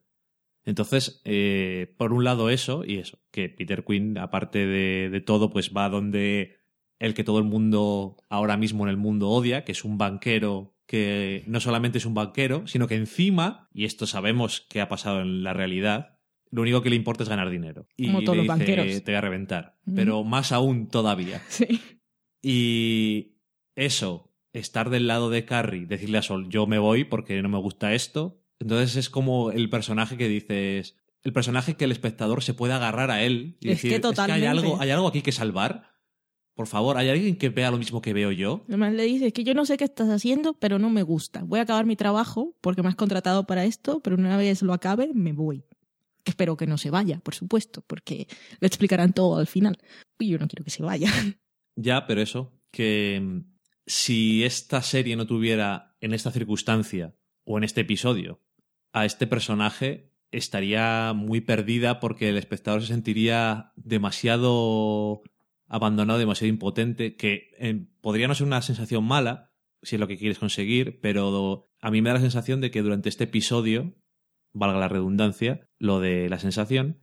Entonces, 0.65 1.21
eh, 1.25 1.95
por 1.99 2.13
un 2.13 2.23
lado 2.23 2.49
eso, 2.49 2.85
y 2.87 2.99
eso, 2.99 3.19
que 3.33 3.49
Peter 3.49 3.85
Quinn, 3.85 4.17
aparte 4.17 4.65
de, 4.67 5.11
de 5.11 5.21
todo, 5.21 5.51
pues 5.51 5.73
va 5.77 5.89
donde 5.89 6.57
el 7.01 7.15
que 7.15 7.25
todo 7.25 7.39
el 7.39 7.45
mundo 7.45 8.17
ahora 8.29 8.57
mismo 8.57 8.85
en 8.85 8.91
el 8.91 8.97
mundo 8.97 9.29
odia, 9.29 9.65
que 9.65 9.73
es 9.73 9.85
un 9.85 9.99
banquero 9.99 10.77
que 10.87 11.43
no 11.47 11.59
solamente 11.59 11.99
es 11.99 12.07
un 12.07 12.15
banquero, 12.15 12.67
sino 12.69 12.87
que 12.87 12.95
encima, 12.95 13.69
y 13.73 13.85
esto 13.87 14.07
sabemos 14.07 14.61
que 14.69 14.81
ha 14.81 14.89
pasado 14.89 15.21
en 15.21 15.43
la 15.43 15.53
realidad, 15.53 16.19
lo 16.51 16.63
único 16.63 16.83
que 16.83 16.91
le 16.91 16.97
importa 16.97 17.23
es 17.25 17.29
ganar 17.29 17.51
dinero. 17.51 17.89
Y 17.97 18.07
Como 18.07 18.23
todos 18.23 18.37
le 18.37 18.45
los 18.45 18.59
dice, 18.59 18.77
banqueros. 18.77 19.03
te 19.05 19.11
voy 19.11 19.17
a 19.17 19.21
reventar. 19.23 19.79
Pero 19.95 20.23
más 20.23 20.53
aún 20.53 20.87
todavía. 20.89 21.43
Sí. 21.49 21.81
Y 22.45 23.37
eso, 23.75 24.32
estar 24.53 24.91
del 24.91 25.07
lado 25.07 25.31
de 25.31 25.45
Carrie, 25.45 25.87
decirle 25.87 26.19
a 26.19 26.23
Sol, 26.23 26.49
yo 26.49 26.67
me 26.67 26.79
voy 26.79 27.05
porque 27.05 27.41
no 27.43 27.49
me 27.49 27.59
gusta 27.59 27.95
esto. 27.95 28.41
Entonces 28.59 28.97
es 28.97 29.11
como 29.11 29.51
el 29.51 29.71
personaje 29.71 30.17
que 30.17 30.29
dices, 30.29 30.97
el 31.23 31.33
personaje 31.33 31.75
que 31.75 31.85
el 31.85 31.93
espectador 31.93 32.43
se 32.43 32.55
puede 32.55 32.75
agarrar 32.75 33.11
a 33.11 33.23
él 33.23 33.57
y 33.61 33.71
Es 33.71 33.81
que 33.81 33.89
decir, 33.89 34.07
es 34.07 34.17
que 34.19 34.33
hay 34.33 34.45
algo, 34.45 34.81
hay 34.81 34.91
algo 34.91 35.09
aquí 35.09 35.23
que 35.23 35.33
salvar. 35.33 35.91
Por 36.55 36.67
favor, 36.67 36.99
¿hay 36.99 37.09
alguien 37.09 37.37
que 37.37 37.49
vea 37.49 37.71
lo 37.71 37.79
mismo 37.79 38.03
que 38.03 38.13
veo 38.13 38.31
yo? 38.31 38.65
Además 38.69 38.93
le 38.93 39.05
dices 39.05 39.33
que 39.33 39.43
yo 39.43 39.55
no 39.55 39.65
sé 39.65 39.79
qué 39.79 39.85
estás 39.85 40.11
haciendo, 40.11 40.53
pero 40.55 40.79
no 40.79 40.91
me 40.91 41.03
gusta. 41.03 41.43
Voy 41.45 41.61
a 41.61 41.63
acabar 41.63 41.87
mi 41.87 41.97
trabajo 41.97 42.55
porque 42.61 42.83
me 42.83 42.89
has 42.89 42.95
contratado 42.95 43.47
para 43.47 43.65
esto, 43.65 44.01
pero 44.01 44.17
una 44.17 44.37
vez 44.37 44.61
lo 44.61 44.75
acabe, 44.75 45.13
me 45.15 45.33
voy. 45.33 45.65
Espero 46.25 46.57
que 46.57 46.67
no 46.67 46.77
se 46.77 46.91
vaya, 46.91 47.21
por 47.21 47.35
supuesto, 47.35 47.83
porque 47.87 48.29
lo 48.61 48.67
explicarán 48.67 49.13
todo 49.13 49.39
al 49.39 49.47
final. 49.47 49.79
Y 50.19 50.29
yo 50.29 50.39
no 50.39 50.47
quiero 50.47 50.63
que 50.63 50.71
se 50.71 50.83
vaya. 50.83 51.11
Ya, 51.75 52.07
pero 52.07 52.21
eso, 52.21 52.53
que 52.71 53.19
mm, 53.19 53.52
si 53.87 54.45
esta 54.45 54.83
serie 54.83 55.17
no 55.17 55.27
tuviera 55.27 55.97
en 56.01 56.15
esta 56.15 56.31
circunstancia 56.31 57.15
o 57.45 57.59
en 57.59 57.65
este 57.65 57.83
episodio 57.83 58.41
a 58.93 59.05
este 59.05 59.27
personaje, 59.27 60.13
estaría 60.31 61.13
muy 61.15 61.41
perdida 61.41 62.01
porque 62.01 62.29
el 62.29 62.37
espectador 62.37 62.83
se 62.83 62.89
sentiría 62.89 63.73
demasiado 63.77 65.23
abandonado, 65.67 66.19
demasiado 66.19 66.49
impotente, 66.49 67.17
que 67.17 67.51
eh, 67.59 67.87
podría 68.01 68.29
no 68.29 68.35
ser 68.35 68.47
una 68.47 68.63
sensación 68.63 69.05
mala, 69.05 69.53
si 69.83 69.97
es 69.97 70.01
lo 70.01 70.09
que 70.09 70.19
quieres 70.19 70.39
conseguir, 70.39 71.01
pero 71.01 71.71
a 71.81 71.91
mí 71.91 72.03
me 72.03 72.11
da 72.11 72.15
la 72.15 72.21
sensación 72.21 72.61
de 72.61 72.71
que 72.71 72.83
durante 72.83 73.09
este 73.09 73.25
episodio, 73.25 73.95
valga 74.53 74.79
la 74.79 74.89
redundancia, 74.89 75.67
lo 75.79 76.01
de 76.01 76.29
la 76.29 76.39
sensación, 76.39 77.03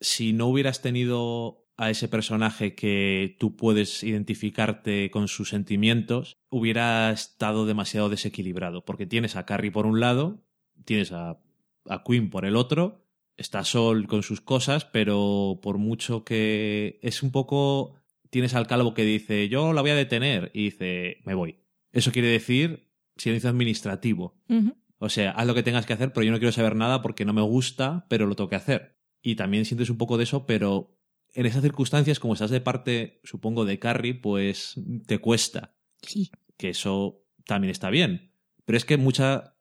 si 0.00 0.32
no 0.32 0.46
hubieras 0.46 0.82
tenido 0.82 1.59
a 1.80 1.88
ese 1.88 2.08
personaje 2.08 2.74
que 2.74 3.36
tú 3.38 3.56
puedes 3.56 4.04
identificarte 4.04 5.10
con 5.10 5.28
sus 5.28 5.48
sentimientos, 5.48 6.36
hubiera 6.50 7.10
estado 7.10 7.64
demasiado 7.64 8.10
desequilibrado, 8.10 8.84
porque 8.84 9.06
tienes 9.06 9.34
a 9.34 9.46
Carrie 9.46 9.70
por 9.70 9.86
un 9.86 9.98
lado, 9.98 10.44
tienes 10.84 11.10
a, 11.10 11.40
a 11.88 12.04
Queen 12.04 12.28
por 12.28 12.44
el 12.44 12.56
otro, 12.56 13.06
está 13.38 13.64
Sol 13.64 14.06
con 14.08 14.22
sus 14.22 14.42
cosas, 14.42 14.84
pero 14.84 15.58
por 15.62 15.78
mucho 15.78 16.22
que 16.22 16.98
es 17.02 17.22
un 17.22 17.32
poco... 17.32 17.94
Tienes 18.28 18.54
al 18.54 18.66
calvo 18.66 18.92
que 18.92 19.04
dice, 19.04 19.48
yo 19.48 19.72
la 19.72 19.80
voy 19.80 19.90
a 19.90 19.96
detener, 19.96 20.50
y 20.52 20.64
dice, 20.64 21.22
me 21.24 21.32
voy. 21.32 21.56
Eso 21.92 22.12
quiere 22.12 22.28
decir, 22.28 22.90
silencio 23.16 23.48
administrativo. 23.48 24.36
O 24.98 25.08
sea, 25.08 25.30
haz 25.30 25.46
lo 25.46 25.54
que 25.54 25.62
tengas 25.62 25.86
que 25.86 25.94
hacer, 25.94 26.12
pero 26.12 26.24
yo 26.24 26.30
no 26.30 26.38
quiero 26.38 26.52
saber 26.52 26.76
nada 26.76 27.00
porque 27.00 27.24
no 27.24 27.32
me 27.32 27.40
gusta, 27.40 28.04
pero 28.10 28.26
lo 28.26 28.36
tengo 28.36 28.50
que 28.50 28.56
hacer. 28.56 28.98
Y 29.22 29.34
también 29.36 29.64
sientes 29.64 29.88
un 29.88 29.96
poco 29.96 30.18
de 30.18 30.24
eso, 30.24 30.44
pero 30.44 30.99
en 31.34 31.46
esas 31.46 31.62
circunstancias, 31.62 32.20
como 32.20 32.34
estás 32.34 32.50
de 32.50 32.60
parte, 32.60 33.20
supongo, 33.24 33.64
de 33.64 33.78
Carrie, 33.78 34.14
pues 34.14 34.74
te 35.06 35.18
cuesta. 35.18 35.74
Sí. 36.02 36.30
Que 36.56 36.70
eso 36.70 37.24
también 37.44 37.70
está 37.70 37.90
bien. 37.90 38.32
Pero 38.64 38.76
es 38.76 38.84
que 38.84 38.96
mucha 38.96 39.56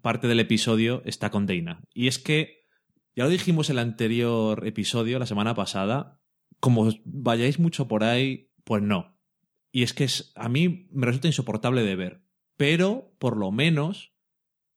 parte 0.00 0.28
del 0.28 0.40
episodio 0.40 1.02
está 1.04 1.30
con 1.30 1.46
Dana. 1.46 1.82
Y 1.92 2.08
es 2.08 2.18
que, 2.18 2.66
ya 3.14 3.24
lo 3.24 3.30
dijimos 3.30 3.68
en 3.68 3.76
el 3.76 3.80
anterior 3.80 4.66
episodio, 4.66 5.18
la 5.18 5.26
semana 5.26 5.54
pasada, 5.54 6.20
como 6.60 6.90
vayáis 7.04 7.58
mucho 7.58 7.88
por 7.88 8.04
ahí, 8.04 8.50
pues 8.64 8.82
no. 8.82 9.18
Y 9.70 9.82
es 9.82 9.94
que 9.94 10.04
es, 10.04 10.32
a 10.34 10.48
mí 10.48 10.88
me 10.92 11.06
resulta 11.06 11.28
insoportable 11.28 11.82
de 11.82 11.96
ver. 11.96 12.24
Pero, 12.56 13.14
por 13.18 13.36
lo 13.36 13.50
menos, 13.50 14.12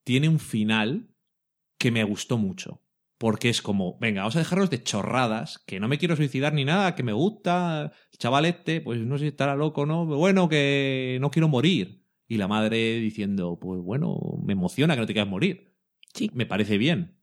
tiene 0.03 0.29
un 0.29 0.39
final 0.39 1.09
que 1.77 1.91
me 1.91 2.03
gustó 2.03 2.37
mucho. 2.37 2.81
Porque 3.17 3.49
es 3.49 3.61
como, 3.61 3.97
venga, 3.99 4.21
vamos 4.21 4.35
a 4.35 4.39
dejarlos 4.39 4.69
de 4.69 4.83
chorradas, 4.83 5.59
que 5.65 5.79
no 5.79 5.87
me 5.87 5.97
quiero 5.97 6.15
suicidar 6.15 6.53
ni 6.53 6.65
nada, 6.65 6.95
que 6.95 7.03
me 7.03 7.13
gusta, 7.13 7.93
el 8.11 8.17
chaval 8.17 8.45
este, 8.45 8.81
pues 8.81 8.99
no 8.99 9.17
sé 9.17 9.23
si 9.23 9.27
estará 9.29 9.55
loco, 9.55 9.85
¿no? 9.85 10.05
Pero 10.05 10.17
bueno, 10.17 10.49
que 10.49 11.17
no 11.21 11.31
quiero 11.31 11.47
morir. 11.47 12.03
Y 12.27 12.37
la 12.37 12.47
madre 12.47 12.99
diciendo, 12.99 13.57
pues 13.59 13.81
bueno, 13.81 14.17
me 14.43 14.53
emociona 14.53 14.95
que 14.95 15.01
no 15.01 15.07
te 15.07 15.13
quieras 15.13 15.29
morir. 15.29 15.75
Sí. 16.13 16.29
Me 16.33 16.45
parece 16.45 16.77
bien. 16.77 17.15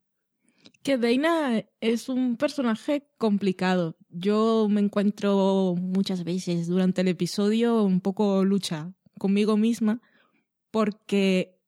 Que 0.82 0.96
Dana 0.96 1.64
es 1.80 2.08
un 2.08 2.36
personaje 2.36 3.08
complicado. 3.18 3.96
Yo 4.08 4.68
me 4.70 4.80
encuentro 4.80 5.74
muchas 5.78 6.24
veces 6.24 6.68
durante 6.68 7.02
el 7.02 7.08
episodio 7.08 7.82
un 7.82 8.00
poco 8.00 8.44
lucha 8.44 8.92
conmigo 9.18 9.56
misma 9.56 10.00
porque 10.70 11.60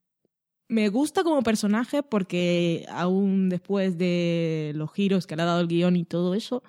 me 0.74 0.88
gusta 0.88 1.22
como 1.22 1.42
personaje 1.42 2.02
porque 2.02 2.84
aún 2.88 3.48
después 3.48 3.96
de 3.96 4.72
los 4.74 4.92
giros 4.92 5.28
que 5.28 5.36
le 5.36 5.42
ha 5.42 5.46
dado 5.46 5.60
el 5.60 5.68
guion 5.68 5.94
y 5.94 6.04
todo 6.04 6.34
eso, 6.34 6.64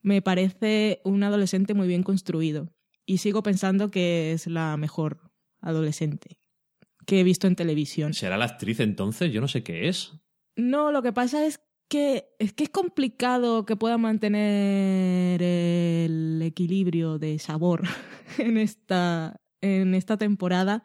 me 0.00 0.22
parece 0.22 1.02
un 1.04 1.22
adolescente 1.22 1.74
muy 1.74 1.86
bien 1.86 2.02
construido. 2.02 2.72
Y 3.04 3.18
sigo 3.18 3.42
pensando 3.42 3.90
que 3.90 4.32
es 4.32 4.46
la 4.46 4.78
mejor 4.78 5.30
adolescente 5.60 6.38
que 7.04 7.20
he 7.20 7.24
visto 7.24 7.46
en 7.46 7.56
televisión. 7.56 8.14
¿Será 8.14 8.38
la 8.38 8.46
actriz 8.46 8.80
entonces? 8.80 9.30
Yo 9.30 9.42
no 9.42 9.48
sé 9.48 9.62
qué 9.62 9.88
es. 9.88 10.14
No, 10.56 10.90
lo 10.90 11.02
que 11.02 11.12
pasa 11.12 11.44
es 11.44 11.58
que 11.88 12.30
es 12.38 12.54
que 12.54 12.64
es 12.64 12.70
complicado 12.70 13.66
que 13.66 13.76
pueda 13.76 13.98
mantener 13.98 15.42
el 15.42 16.40
equilibrio 16.42 17.18
de 17.18 17.38
sabor 17.38 17.82
en 18.38 18.56
esta, 18.56 19.40
en 19.60 19.94
esta 19.94 20.16
temporada, 20.16 20.84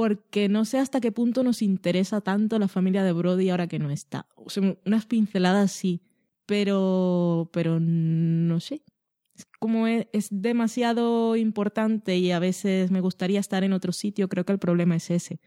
porque 0.00 0.48
no 0.48 0.64
sé 0.64 0.78
hasta 0.78 1.00
qué 1.00 1.12
punto 1.12 1.42
nos 1.42 1.60
interesa 1.62 2.20
tanto 2.22 2.58
la 2.58 2.68
familia 2.68 3.04
de 3.04 3.12
Brody 3.12 3.50
ahora 3.50 3.66
que 3.66 3.78
no 3.78 3.90
está. 3.90 4.26
O 4.36 4.48
sea, 4.48 4.76
unas 4.86 5.04
pinceladas 5.04 5.72
sí, 5.72 6.00
pero, 6.46 7.50
pero 7.52 7.78
no 7.80 8.60
sé. 8.60 8.82
Es 9.36 9.46
como 9.58 9.86
es, 9.86 10.06
es 10.12 10.28
demasiado 10.30 11.36
importante 11.36 12.16
y 12.16 12.30
a 12.30 12.38
veces 12.38 12.90
me 12.90 13.00
gustaría 13.00 13.40
estar 13.40 13.62
en 13.64 13.72
otro 13.72 13.92
sitio, 13.92 14.28
creo 14.28 14.44
que 14.44 14.52
el 14.52 14.58
problema 14.58 14.96
es 14.96 15.10
ese. 15.10 15.38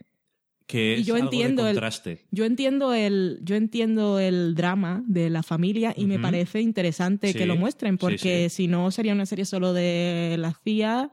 Que 0.68 0.98
Y 0.98 1.02
es 1.02 1.08
yo 1.08 1.16
algo 1.16 1.30
de 1.30 1.36
entiendo 1.36 1.68
el- 1.68 1.76
contraste. 1.76 2.26
Yo 2.32 2.46
entiendo 2.46 2.94
el, 2.94 3.40
yo 3.44 3.56
entiendo 3.56 4.20
el 4.20 4.56
drama 4.56 5.04
de 5.08 5.30
la 5.30 5.44
familia 5.44 5.94
y 5.98 6.06
me 6.06 6.20
parece 6.20 6.62
interesante 6.62 7.32
Sí, 7.32 7.38
que 7.38 7.46
lo 7.46 7.56
muestren, 7.58 7.96
sí, 7.96 8.00
porque 8.00 8.50
sí. 8.50 8.56
si 8.64 8.68
no 8.68 8.90
sería 8.92 9.14
una 9.14 9.26
serie 9.26 9.46
solo 9.46 9.74
de 9.74 10.36
la 10.40 10.54
CIA 10.64 11.12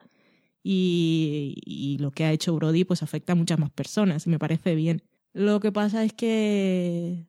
y, 0.62 1.56
y 1.64 1.98
lo 1.98 2.10
que 2.10 2.24
ha 2.24 2.32
hecho 2.32 2.54
Brody 2.54 2.84
pues 2.84 3.02
afecta 3.02 3.32
a 3.32 3.36
muchas 3.36 3.58
más 3.58 3.70
personas 3.70 4.26
y 4.26 4.30
me 4.30 4.38
parece 4.38 4.74
bien. 4.74 5.02
Lo 5.32 5.60
que 5.60 5.72
pasa 5.72 6.04
es 6.04 6.12
que, 6.12 7.26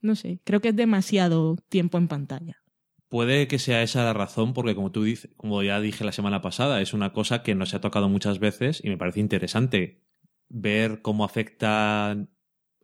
no 0.00 0.14
sé, 0.16 0.40
creo 0.44 0.60
que 0.60 0.68
es 0.70 0.76
demasiado 0.76 1.56
tiempo 1.68 1.96
en 1.98 2.08
pantalla. 2.08 2.62
Puede 3.08 3.46
que 3.46 3.60
sea 3.60 3.82
esa 3.82 4.02
la 4.02 4.12
razón, 4.12 4.52
porque 4.52 4.74
como 4.74 4.90
tú 4.90 5.04
dices, 5.04 5.30
como 5.36 5.62
ya 5.62 5.80
dije 5.80 6.04
la 6.04 6.10
semana 6.12 6.42
pasada, 6.42 6.80
es 6.82 6.92
una 6.92 7.12
cosa 7.12 7.42
que 7.44 7.54
no 7.54 7.64
se 7.64 7.76
ha 7.76 7.80
tocado 7.80 8.08
muchas 8.08 8.40
veces 8.40 8.80
y 8.84 8.88
me 8.88 8.96
parece 8.98 9.20
interesante 9.20 10.02
ver 10.48 11.02
cómo 11.02 11.24
afecta 11.24 12.26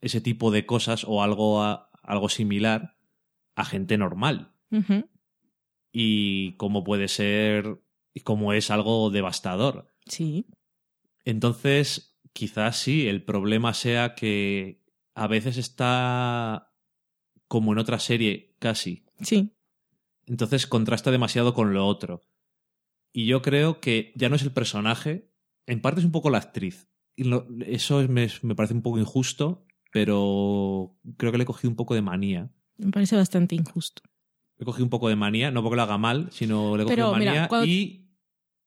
ese 0.01 0.21
tipo 0.21 0.51
de 0.53 0.65
cosas 0.65 1.05
o 1.07 1.23
algo, 1.23 1.63
a- 1.63 1.91
algo 2.05 2.29
similar 2.29 2.97
a 3.57 3.65
gente 3.65 3.99
normal. 3.99 4.53
Y 5.93 6.53
cómo 6.57 6.85
puede 6.85 7.09
ser, 7.09 7.79
y 8.15 8.21
cómo 8.21 8.53
es 8.53 8.71
algo 8.71 9.11
devastador. 9.11 9.87
Sí, 10.07 10.47
Entonces, 11.25 12.19
quizás 12.33 12.77
sí, 12.79 13.07
el 13.09 13.25
problema 13.25 13.75
sea 13.75 14.15
que 14.15 14.83
a 15.15 15.27
veces 15.27 15.57
está 15.57 16.73
como 17.49 17.73
en 17.73 17.79
otra 17.79 17.99
serie, 17.99 18.55
casi. 18.59 19.05
sí, 19.21 19.53
Entonces 20.27 20.67
contrasta 20.67 21.11
demasiado 21.11 21.53
con 21.55 21.75
lo 21.75 21.87
otro. 21.87 22.23
Y 23.13 23.27
yo 23.27 23.43
creo 23.43 23.81
que 23.81 24.13
ya 24.17 24.29
no 24.29 24.37
es 24.37 24.43
el 24.43 24.53
personaje, 24.53 25.31
en 25.67 25.81
parte 25.83 26.01
es 26.01 26.07
un 26.07 26.13
poco 26.13 26.31
la 26.31 26.39
actriz. 26.39 26.89
Y 27.15 27.25
lo- 27.25 27.47
eso 27.67 28.01
es- 28.01 28.09
me, 28.09 28.29
me 28.43 28.55
parece 28.55 28.73
un 28.75 28.83
poco 28.83 28.99
injusto, 28.99 29.67
pero 29.93 30.97
creo 31.19 31.31
que 31.33 31.39
le 31.39 31.43
he 31.45 31.47
cogido 31.47 31.69
un 31.71 31.77
poco 31.77 31.95
de 31.95 32.03
manía. 32.03 32.51
me 32.79 32.91
parece 32.91 33.15
bastante 33.17 33.55
injusto. 33.55 34.03
Le 34.57 34.63
he 34.63 34.65
cogido 34.65 34.85
un 34.85 34.91
poco 34.91 35.09
de 35.09 35.15
manía, 35.17 35.51
no 35.51 35.63
porque 35.63 35.77
lo 35.77 35.83
haga 35.83 35.99
mal, 35.99 36.29
sino 36.33 36.77
le 36.77 36.83
he 36.85 36.87
cogido 36.87 37.15
mira, 37.17 37.33
manía. 37.33 37.49
cuando- 37.49 37.67
Y 37.67 38.02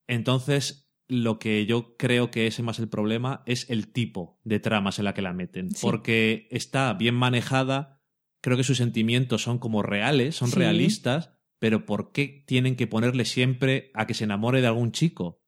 entonces 0.08 0.90
lo 1.08 1.38
que 1.38 1.66
yo 1.66 1.96
creo 1.96 2.30
que 2.32 2.46
es 2.48 2.58
más 2.60 2.78
el 2.80 2.88
problema 2.88 3.42
es 3.46 3.70
el 3.70 3.92
tipo 3.92 4.40
de 4.44 4.58
tramas 4.58 4.98
en 4.98 5.04
la 5.04 5.14
que 5.14 5.22
la 5.22 5.32
meten. 5.32 5.70
Sí. 5.70 5.78
Porque 5.82 6.48
está 6.50 6.92
bien 6.94 7.14
manejada, 7.14 8.00
creo 8.40 8.56
que 8.56 8.64
sus 8.64 8.78
sentimientos 8.78 9.42
son 9.42 9.58
como 9.58 9.82
reales, 9.82 10.34
son 10.34 10.50
Sí. 10.50 10.56
realistas, 10.56 11.30
pero 11.60 11.86
¿por 11.86 12.10
qué 12.12 12.44
tienen 12.46 12.74
que 12.76 12.86
ponerle 12.88 13.24
siempre 13.24 13.90
a 13.94 14.06
que 14.06 14.14
se 14.14 14.24
enamore 14.24 14.60
de 14.60 14.66
algún 14.66 14.92
chico? 14.92 15.42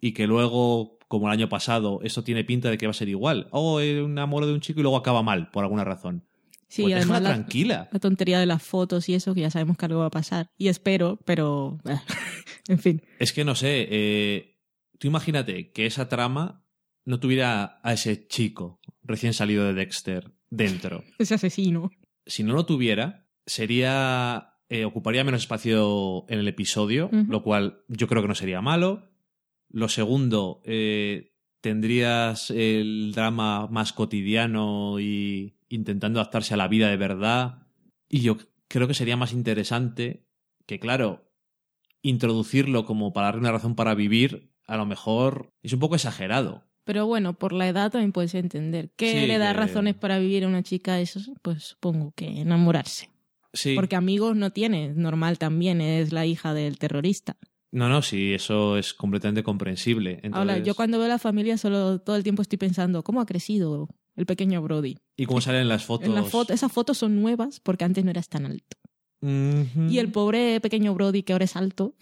Y 0.00 0.12
que 0.12 0.26
luego, 0.26 0.98
como 1.08 1.28
el 1.28 1.32
año 1.32 1.48
pasado, 1.48 2.00
eso 2.02 2.22
tiene 2.22 2.44
pinta 2.44 2.68
de 2.68 2.76
que 2.76 2.86
va 2.86 2.90
a 2.90 2.94
ser 2.94 3.08
igual. 3.08 3.48
O 3.50 3.80
eh, 3.80 4.00
enamoro 4.00 4.46
de 4.46 4.52
un 4.52 4.60
chico 4.60 4.80
y 4.80 4.82
luego 4.82 4.98
acaba 4.98 5.22
mal, 5.22 5.48
por 5.50 5.64
alguna 5.64 5.84
razón. 5.84 6.26
Sí, 6.68 6.82
pues 6.82 6.96
además 6.96 7.22
la- 7.22 7.28
tranquila. 7.30 7.88
la 7.92 7.98
tontería 8.00 8.38
de 8.40 8.46
las 8.46 8.62
fotos 8.62 9.08
y 9.08 9.14
eso, 9.14 9.32
que 9.32 9.40
ya 9.42 9.50
sabemos 9.50 9.78
que 9.78 9.86
algo 9.86 10.00
va 10.00 10.06
a 10.06 10.10
pasar. 10.10 10.48
Y 10.58 10.68
espero, 10.68 11.18
pero... 11.24 11.78
en 12.68 12.78
fin. 12.78 13.02
Es 13.18 13.32
que 13.32 13.44
no 13.44 13.54
sé, 13.54 13.86
eh, 13.90 14.58
tú 14.98 15.06
imagínate 15.06 15.70
que 15.72 15.86
esa 15.86 16.08
trama 16.08 16.64
no 17.04 17.20
tuviera 17.20 17.80
a 17.82 17.92
ese 17.92 18.26
chico 18.26 18.80
recién 19.02 19.34
salido 19.34 19.64
de 19.66 19.74
Dexter 19.74 20.32
dentro. 20.50 21.04
Ese 21.18 21.34
asesino. 21.34 21.90
Si 22.26 22.42
no 22.42 22.54
lo 22.54 22.64
tuviera, 22.64 23.28
sería. 23.46 24.54
eh, 24.68 24.84
ocuparía 24.86 25.24
menos 25.24 25.42
espacio 25.42 26.24
en 26.28 26.38
el 26.38 26.48
episodio, 26.48 27.10
lo 27.12 27.42
cual 27.42 27.82
yo 27.88 28.06
creo 28.08 28.22
que 28.22 28.28
no 28.28 28.34
sería 28.34 28.62
malo. 28.62 29.10
Lo 29.68 29.88
segundo, 29.88 30.62
eh, 30.64 31.34
tendrías 31.60 32.50
el 32.50 33.12
drama 33.14 33.66
más 33.66 33.92
cotidiano 33.92 34.98
y 35.00 35.58
intentando 35.68 36.20
adaptarse 36.20 36.54
a 36.54 36.56
la 36.56 36.68
vida 36.68 36.88
de 36.88 36.96
verdad. 36.96 37.66
Y 38.08 38.20
yo 38.20 38.38
creo 38.68 38.86
que 38.88 38.94
sería 38.94 39.16
más 39.16 39.32
interesante 39.32 40.26
que, 40.66 40.78
claro, 40.78 41.30
introducirlo 42.04 42.84
como 42.84 43.12
para 43.12 43.26
darle 43.28 43.40
una 43.40 43.52
razón 43.52 43.74
para 43.74 43.94
vivir, 43.94 44.50
a 44.66 44.76
lo 44.76 44.86
mejor 44.86 45.52
es 45.62 45.72
un 45.72 45.80
poco 45.80 45.96
exagerado. 45.96 46.62
Pero 46.84 47.06
bueno, 47.06 47.32
por 47.38 47.52
la 47.54 47.66
edad 47.66 47.90
también 47.90 48.12
puedes 48.12 48.34
entender. 48.34 48.90
¿Qué 48.96 49.20
Sí, 49.22 49.26
le 49.26 49.38
da 49.38 49.52
que- 49.52 49.58
razones 49.58 49.94
para 49.94 50.18
vivir 50.18 50.44
a 50.44 50.48
una 50.48 50.62
chica 50.62 51.00
eso? 51.00 51.18
Pues 51.42 51.64
supongo 51.64 52.12
que 52.14 52.40
enamorarse. 52.42 53.10
Sí. 53.54 53.74
Porque 53.74 53.96
amigos 53.96 54.36
no 54.36 54.50
tiene. 54.50 54.92
Normal 54.94 55.38
también, 55.38 55.80
es 55.80 56.12
la 56.12 56.26
hija 56.26 56.52
del 56.52 56.76
terrorista. 56.78 57.36
No, 57.72 57.88
no, 57.88 58.02
sí, 58.02 58.34
eso 58.34 58.76
es 58.76 58.92
completamente 58.94 59.42
comprensible. 59.42 60.20
Ahora, 60.30 60.42
Entonces- 60.52 60.66
yo 60.66 60.74
cuando 60.74 60.98
veo 60.98 61.06
a 61.06 61.08
la 61.08 61.18
familia 61.18 61.56
solo 61.56 62.00
todo 62.00 62.16
el 62.16 62.22
tiempo 62.22 62.42
estoy 62.42 62.58
pensando, 62.58 63.02
¿cómo 63.02 63.20
ha 63.20 63.26
crecido 63.26 63.88
el 64.14 64.26
pequeño 64.26 64.60
Brody? 64.62 64.98
Y 65.16 65.24
cómo 65.26 65.40
salen 65.40 65.68
las 65.68 65.84
fotos. 65.84 66.06
En 66.06 66.14
la 66.14 66.22
foto, 66.24 66.52
esas 66.52 66.70
fotos 66.70 66.98
son 66.98 67.20
nuevas 67.20 67.60
porque 67.60 67.84
antes 67.84 68.04
no 68.04 68.10
eras 68.10 68.28
tan 68.28 68.44
alto. 68.46 68.76
Y 69.88 69.98
el 69.98 70.10
pobre 70.12 70.60
pequeño 70.60 70.94
Brody, 70.94 71.22
que 71.22 71.32
ahora 71.32 71.44
es 71.46 71.56
alto, 71.56 71.94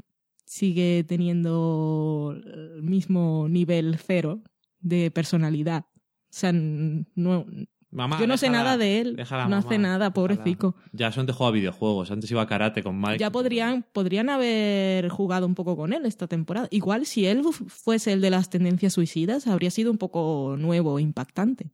sigue 0.45 1.05
teniendo 1.07 2.35
el 2.37 2.83
mismo 2.83 3.47
nivel 3.49 3.97
cero 3.99 4.43
de 4.81 5.11
personalidad. 5.11 5.85
O 5.95 5.95
sea, 6.35 6.53
no, 6.53 7.47
Mamá, 7.91 8.19
yo 8.19 8.27
no 8.27 8.39
sé 8.39 8.47
déjala, 8.47 8.63
nada 8.65 8.77
de 8.79 9.01
él. 9.03 9.17
déjala, 9.17 9.45
no 9.45 9.51
mamá, 9.51 9.59
hace 9.69 9.77
nada, 9.79 9.95
déjala. 9.99 10.15
pobrecico. 10.15 10.75
Ya 10.93 11.09
antes 11.15 11.37
jugaba 11.37 11.53
videojuegos, 11.55 12.11
antes 12.11 12.31
iba 12.31 12.41
a 12.41 12.47
karate 12.47 12.83
con 12.83 12.99
Mike. 12.99 13.19
Ya 13.19 13.31
podrían, 13.31 13.85
podrían 13.93 14.31
haber 14.31 15.09
jugado 15.11 15.47
un 15.47 15.55
poco 15.55 15.77
con 15.77 15.93
él 15.93 16.07
esta 16.07 16.27
temporada. 16.27 16.69
Igual 16.71 17.05
si 17.05 17.27
él 17.27 17.43
fu- 17.43 17.53
fuese 17.69 18.15
el 18.15 18.23
de 18.23 18.31
las 18.31 18.49
tendencias 18.49 18.95
suicidas, 18.95 19.47
habría 19.47 19.71
sido 19.71 19.91
un 19.91 19.99
poco 19.99 20.57
nuevo, 20.59 20.99
impactante. 20.99 21.71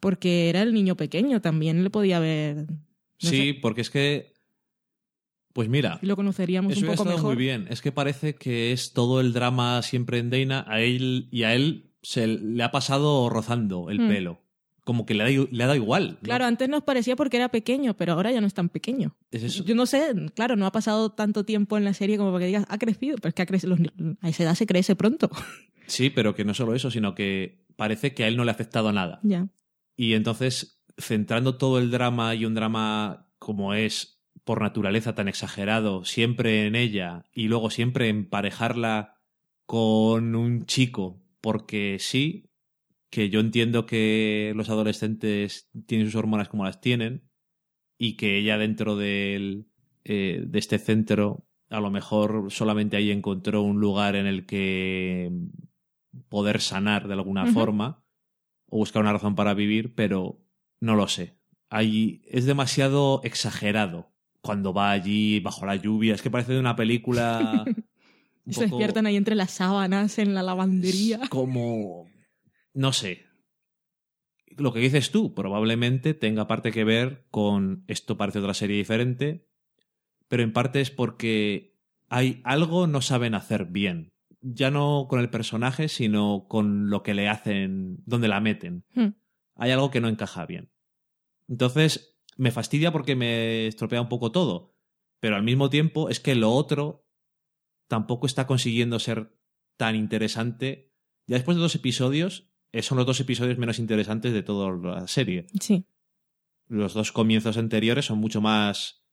Porque 0.00 0.48
era 0.50 0.62
el 0.62 0.74
niño 0.74 0.96
pequeño, 0.96 1.40
también 1.40 1.82
le 1.82 1.90
podía 1.90 2.18
haber... 2.18 2.66
no 2.66 2.76
Sí, 3.18 3.52
sé, 3.54 3.58
porque 3.60 3.80
es 3.82 3.90
que. 3.90 4.32
Pues 5.52 5.68
mira, 5.68 5.98
lo 6.02 6.16
conoceríamos 6.16 6.72
eso 6.72 6.80
un 6.80 6.86
poco 6.86 7.02
estado 7.02 7.16
mejor. 7.16 7.34
muy 7.34 7.42
bien. 7.44 7.66
Es 7.70 7.82
que 7.82 7.92
parece 7.92 8.34
que 8.36 8.72
es 8.72 8.92
todo 8.92 9.20
el 9.20 9.32
drama 9.32 9.82
siempre 9.82 10.18
en 10.18 10.30
Dana 10.30 10.64
a 10.68 10.80
él 10.80 11.28
y 11.30 11.42
a 11.42 11.54
él 11.54 11.90
se 12.02 12.26
le 12.26 12.62
ha 12.62 12.70
pasado 12.70 13.28
rozando 13.28 13.90
el 13.90 14.00
Mm. 14.00 14.08
pelo. 14.08 14.38
Como 14.84 15.06
que 15.06 15.14
le 15.14 15.22
ha, 15.22 15.28
le 15.28 15.62
ha 15.62 15.66
dado 15.68 15.76
igual. 15.76 16.12
¿no? 16.14 16.18
Claro, 16.22 16.44
antes 16.44 16.68
nos 16.68 16.82
parecía 16.82 17.14
porque 17.14 17.36
era 17.36 17.50
pequeño, 17.50 17.94
pero 17.96 18.14
ahora 18.14 18.32
ya 18.32 18.40
no 18.40 18.48
es 18.48 18.54
tan 18.54 18.68
pequeño. 18.68 19.14
Es 19.30 19.44
eso. 19.44 19.62
Yo 19.64 19.76
no 19.76 19.86
sé, 19.86 20.12
claro, 20.34 20.56
no 20.56 20.66
ha 20.66 20.72
pasado 20.72 21.10
tanto 21.12 21.44
tiempo 21.44 21.76
en 21.76 21.84
la 21.84 21.94
serie 21.94 22.16
como 22.18 22.30
para 22.32 22.40
que 22.40 22.46
digas, 22.46 22.64
ha 22.68 22.78
crecido, 22.78 23.16
pero 23.18 23.28
es 23.28 23.34
que 23.34 23.42
ha 23.42 23.46
crecido, 23.46 23.76
a 24.20 24.28
esa 24.28 24.42
edad 24.42 24.54
se 24.56 24.66
crece 24.66 24.96
pronto. 24.96 25.30
Sí, 25.86 26.10
pero 26.10 26.34
que 26.34 26.44
no 26.44 26.54
solo 26.54 26.74
eso, 26.74 26.90
sino 26.90 27.14
que 27.14 27.64
parece 27.76 28.14
que 28.14 28.24
a 28.24 28.28
él 28.28 28.36
no 28.36 28.44
le 28.44 28.50
ha 28.50 28.54
afectado 28.54 28.92
nada. 28.92 29.20
ya. 29.22 29.48
Y 29.96 30.14
entonces, 30.14 30.80
centrando 30.96 31.56
todo 31.56 31.78
el 31.78 31.90
drama 31.90 32.34
y 32.34 32.44
un 32.46 32.54
drama 32.54 33.28
como 33.38 33.74
es 33.74 34.11
por 34.44 34.60
naturaleza 34.60 35.14
tan 35.14 35.28
exagerado, 35.28 36.04
siempre 36.04 36.66
en 36.66 36.74
ella, 36.74 37.24
y 37.32 37.48
luego 37.48 37.70
siempre 37.70 38.08
emparejarla 38.08 39.20
con 39.66 40.34
un 40.34 40.66
chico, 40.66 41.22
porque 41.40 41.98
sí, 42.00 42.50
que 43.10 43.30
yo 43.30 43.40
entiendo 43.40 43.86
que 43.86 44.52
los 44.56 44.68
adolescentes 44.68 45.70
tienen 45.86 46.06
sus 46.06 46.16
hormonas 46.16 46.48
como 46.48 46.64
las 46.64 46.80
tienen, 46.80 47.28
y 47.98 48.16
que 48.16 48.36
ella 48.36 48.58
dentro 48.58 48.96
del, 48.96 49.68
eh, 50.04 50.42
de 50.44 50.58
este 50.58 50.78
centro, 50.78 51.46
a 51.70 51.80
lo 51.80 51.90
mejor 51.90 52.50
solamente 52.50 52.96
ahí 52.96 53.10
encontró 53.10 53.62
un 53.62 53.80
lugar 53.80 54.16
en 54.16 54.26
el 54.26 54.44
que 54.44 55.30
poder 56.28 56.60
sanar 56.60 57.06
de 57.06 57.14
alguna 57.14 57.46
forma 57.46 58.04
o 58.68 58.78
buscar 58.78 59.02
una 59.02 59.12
razón 59.12 59.34
para 59.34 59.54
vivir, 59.54 59.94
pero 59.94 60.42
no 60.80 60.96
lo 60.96 61.06
sé. 61.06 61.38
Ahí 61.70 62.22
es 62.26 62.44
demasiado 62.44 63.20
exagerado 63.24 64.11
cuando 64.42 64.74
va 64.74 64.90
allí 64.90 65.40
bajo 65.40 65.64
la 65.64 65.76
lluvia. 65.76 66.14
Es 66.14 66.20
que 66.20 66.30
parece 66.30 66.52
de 66.52 66.60
una 66.60 66.76
película. 66.76 67.64
un 68.44 68.52
Se 68.52 68.64
poco 68.64 68.76
despiertan 68.76 69.06
ahí 69.06 69.16
entre 69.16 69.36
las 69.36 69.52
sábanas, 69.52 70.18
en 70.18 70.34
la 70.34 70.42
lavandería. 70.42 71.20
Como. 71.30 72.10
No 72.74 72.92
sé. 72.92 73.26
Lo 74.58 74.72
que 74.72 74.80
dices 74.80 75.10
tú, 75.10 75.32
probablemente 75.32 76.12
tenga 76.12 76.46
parte 76.46 76.72
que 76.72 76.84
ver 76.84 77.24
con 77.30 77.84
esto 77.86 78.18
parece 78.18 78.40
otra 78.40 78.52
serie 78.52 78.76
diferente, 78.76 79.46
pero 80.28 80.42
en 80.42 80.52
parte 80.52 80.82
es 80.82 80.90
porque 80.90 81.78
hay 82.10 82.42
algo 82.44 82.86
no 82.86 83.00
saben 83.00 83.34
hacer 83.34 83.66
bien. 83.66 84.12
Ya 84.42 84.70
no 84.70 85.06
con 85.08 85.20
el 85.20 85.30
personaje, 85.30 85.88
sino 85.88 86.46
con 86.48 86.90
lo 86.90 87.02
que 87.02 87.14
le 87.14 87.28
hacen, 87.28 88.02
donde 88.04 88.28
la 88.28 88.40
meten. 88.40 88.84
Hmm. 88.94 89.14
Hay 89.54 89.70
algo 89.70 89.90
que 89.90 90.00
no 90.00 90.08
encaja 90.08 90.44
bien. 90.44 90.70
Entonces, 91.48 92.11
me 92.42 92.50
fastidia 92.50 92.90
porque 92.90 93.14
me 93.14 93.68
estropea 93.68 94.00
un 94.00 94.08
poco 94.08 94.32
todo, 94.32 94.74
pero 95.20 95.36
al 95.36 95.44
mismo 95.44 95.70
tiempo 95.70 96.08
es 96.08 96.18
que 96.18 96.34
lo 96.34 96.50
otro 96.50 97.06
tampoco 97.86 98.26
está 98.26 98.48
consiguiendo 98.48 98.98
ser 98.98 99.38
tan 99.76 99.94
interesante. 99.94 100.92
Ya 101.28 101.36
después 101.36 101.56
de 101.56 101.62
dos 101.62 101.76
episodios, 101.76 102.50
eh, 102.72 102.82
son 102.82 102.98
los 102.98 103.06
dos 103.06 103.20
episodios 103.20 103.58
menos 103.58 103.78
interesantes 103.78 104.32
de 104.32 104.42
toda 104.42 104.72
la 104.76 105.06
serie. 105.06 105.46
Sí. 105.60 105.86
Los 106.66 106.94
dos 106.94 107.12
comienzos 107.12 107.58
anteriores 107.58 108.06
son 108.06 108.18
mucho 108.18 108.40
más 108.40 109.04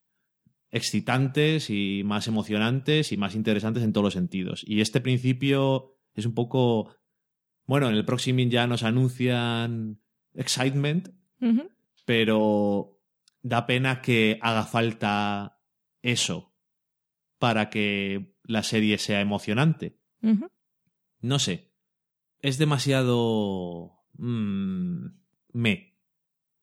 excitantes 0.72 1.70
y 1.70 2.02
más 2.04 2.28
emocionantes 2.28 3.12
y 3.12 3.18
más 3.18 3.36
interesantes 3.36 3.84
en 3.84 3.94
todos 3.94 4.06
los 4.06 4.14
sentidos. 4.16 4.64
Y 4.66 4.82
este 4.82 5.02
principio 5.02 6.00
es 6.16 6.26
un 6.26 6.34
poco... 6.34 6.96
Bueno, 7.68 7.90
en 7.90 7.96
el 7.96 8.06
próximo 8.06 8.40
ya 8.50 8.66
nos 8.66 8.82
anuncian 8.82 10.02
excitement, 10.34 11.10
pero 12.06 12.99
da 13.42 13.66
pena 13.66 14.02
que 14.02 14.38
haga 14.42 14.64
falta 14.66 15.60
eso 16.02 16.54
para 17.38 17.70
que 17.70 18.36
la 18.44 18.64
serie 18.64 18.98
sea 18.98 19.22
emocionante. 19.22 20.00
No 21.22 21.40
sé. 21.40 21.72
Es 22.42 22.58
demasiado. 22.58 23.94
mm, 24.18 25.06
me 25.54 25.98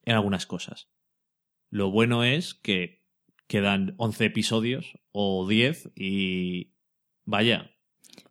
en 0.05 0.15
algunas 0.15 0.45
cosas. 0.45 0.89
Lo 1.69 1.91
bueno 1.91 2.23
es 2.23 2.53
que 2.53 3.03
quedan 3.47 3.93
11 3.97 4.25
episodios 4.25 4.97
o 5.11 5.47
10 5.47 5.91
y. 5.95 6.73
Vaya. 7.25 7.71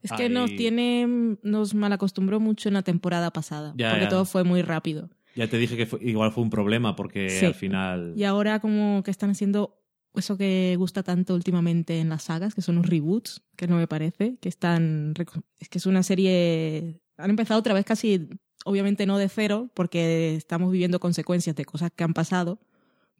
Es 0.03 0.11
que 0.13 0.29
nos 0.29 0.51
tiene, 0.57 1.37
nos 1.43 1.75
malacostumbró 1.75 2.41
mucho 2.41 2.69
en 2.69 2.75
la 2.75 2.83
temporada 2.83 3.31
pasada, 3.31 3.73
Ya, 3.77 3.91
porque 3.91 4.05
ya. 4.05 4.09
todo 4.11 4.25
fue 4.25 4.43
muy 4.43 4.63
rápido. 4.63 5.11
Ya 5.37 5.49
te 5.49 5.59
dije 5.59 5.77
que 5.77 5.87
fue- 5.87 6.01
igual 6.03 6.33
fue 6.33 6.43
un 6.43 6.51
problema 6.51 6.97
porque 6.97 7.29
Sí. 7.31 7.47
al 7.47 7.55
final. 7.55 8.15
Y 8.17 8.25
ahora 8.25 8.59
como 8.61 9.03
que 9.05 9.11
están 9.11 9.31
haciendo 9.31 9.79
eso 10.15 10.37
que 10.39 10.75
gusta 10.79 11.03
tanto 11.03 11.35
últimamente 11.35 12.01
en 12.01 12.09
las 12.09 12.23
sagas, 12.25 12.55
que 12.55 12.63
son 12.63 12.77
los 12.77 12.87
reboots, 12.87 13.43
que 13.55 13.67
no 13.69 13.77
me 13.77 13.87
parece, 13.87 14.37
que 14.41 14.49
están... 14.49 15.13
Es 15.59 15.69
que 15.69 15.79
es 15.79 15.85
una 15.87 16.03
serie... 16.03 17.03
Han 17.19 17.31
empezado 17.31 17.61
otra 17.61 17.75
vez 17.75 17.85
casi, 17.85 18.29
obviamente 18.65 19.05
no 19.05 19.19
de 19.19 19.29
cero, 19.29 19.71
porque 19.75 20.35
estamos 20.35 20.73
viviendo 20.73 21.01
consecuencias 21.01 21.55
de 21.55 21.67
cosas 21.67 21.91
que 21.95 22.03
han 22.05 22.15
pasado, 22.15 22.59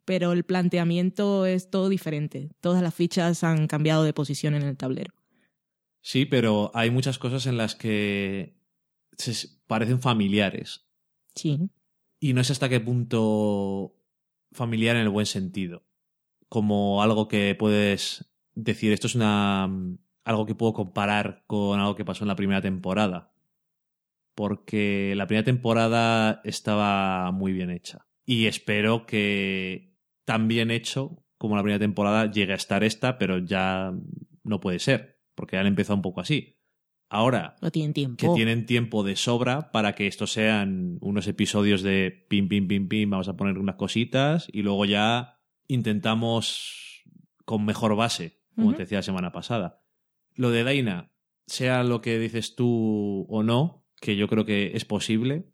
pero 0.05 0.31
el 0.31 0.43
planteamiento 0.43 1.45
es 1.45 1.69
todo 1.69 1.87
diferente. 1.89 2.49
Todas 2.61 2.81
las 2.81 2.95
fichas 2.95 3.43
han 3.43 3.67
cambiado 3.67 4.03
de 4.03 4.13
posición 4.13 4.55
en 4.55 4.63
el 4.63 4.75
tablero. 4.77 5.13
Sí, 6.01 6.25
pero 6.25 6.71
hay 6.73 6.89
muchas 6.89 7.19
cosas 7.19 7.45
en 7.45 7.57
las 7.57 7.75
que 7.75 8.55
se 9.17 9.49
parecen 9.67 9.99
familiares. 10.01 10.85
Sí. 11.35 11.59
Y 12.19 12.33
no 12.33 12.43
sé 12.43 12.53
hasta 12.53 12.69
qué 12.69 12.79
punto 12.79 13.95
familiar 14.51 14.95
en 14.95 15.03
el 15.03 15.09
buen 15.09 15.25
sentido. 15.25 15.85
Como 16.49 17.03
algo 17.03 17.27
que 17.27 17.55
puedes 17.55 18.33
decir, 18.55 18.91
esto 18.91 19.07
es 19.07 19.15
una 19.15 19.69
algo 20.27 20.45
que 20.45 20.55
puedo 20.55 20.73
comparar 20.73 21.45
con 21.47 21.79
algo 21.79 21.95
que 21.95 22.03
pasó 22.03 22.25
en 22.25 22.27
la 22.27 22.35
primera 22.35 22.61
temporada. 22.61 23.31
Porque 24.35 25.13
la 25.15 25.25
primera 25.25 25.45
temporada 25.45 26.41
estaba 26.43 27.31
muy 27.31 27.53
bien 27.53 27.71
hecha. 27.71 28.07
Y 28.25 28.47
espero 28.47 29.05
que 29.05 29.95
tan 30.25 30.49
bien 30.49 30.69
hecho 30.69 31.23
como 31.37 31.55
la 31.55 31.63
primera 31.63 31.79
temporada 31.79 32.29
llegue 32.29 32.51
a 32.51 32.57
estar 32.57 32.83
esta, 32.83 33.17
pero 33.17 33.37
ya 33.37 33.93
no 34.43 34.59
puede 34.59 34.79
ser, 34.79 35.21
porque 35.33 35.57
han 35.57 35.65
empezado 35.65 35.95
un 35.95 36.01
poco 36.01 36.19
así. 36.19 36.56
Ahora, 37.09 37.55
No 37.61 37.71
tienen 37.71 37.93
tiempo. 37.93 38.17
que 38.17 38.35
tienen 38.35 38.65
tiempo 38.65 39.03
de 39.03 39.15
sobra 39.15 39.71
para 39.71 39.95
que 39.95 40.07
estos 40.07 40.31
sean 40.33 40.97
unos 41.01 41.27
episodios 41.27 41.81
de 41.81 42.25
pim, 42.29 42.49
pim, 42.49 42.67
pim, 42.67 42.87
pim, 42.89 43.09
vamos 43.09 43.29
a 43.29 43.37
poner 43.37 43.57
unas 43.57 43.75
cositas 43.75 44.47
y 44.51 44.61
luego 44.61 44.83
ya 44.85 45.39
intentamos 45.97 47.03
con 47.45 47.65
mejor 47.65 47.95
base, 47.95 48.41
como 48.55 48.73
te 48.73 48.79
decía 48.83 48.97
la 48.99 49.03
semana 49.03 49.31
pasada. 49.31 49.83
Lo 50.35 50.51
de 50.51 50.63
Daina, 50.63 51.11
sea 51.45 51.83
lo 51.83 52.01
que 52.01 52.19
dices 52.19 52.55
tú 52.55 53.25
o 53.29 53.41
no, 53.43 53.85
que 54.01 54.15
yo 54.17 54.27
creo 54.27 54.43
que 54.45 54.71
es 54.75 54.83
posible, 54.85 55.47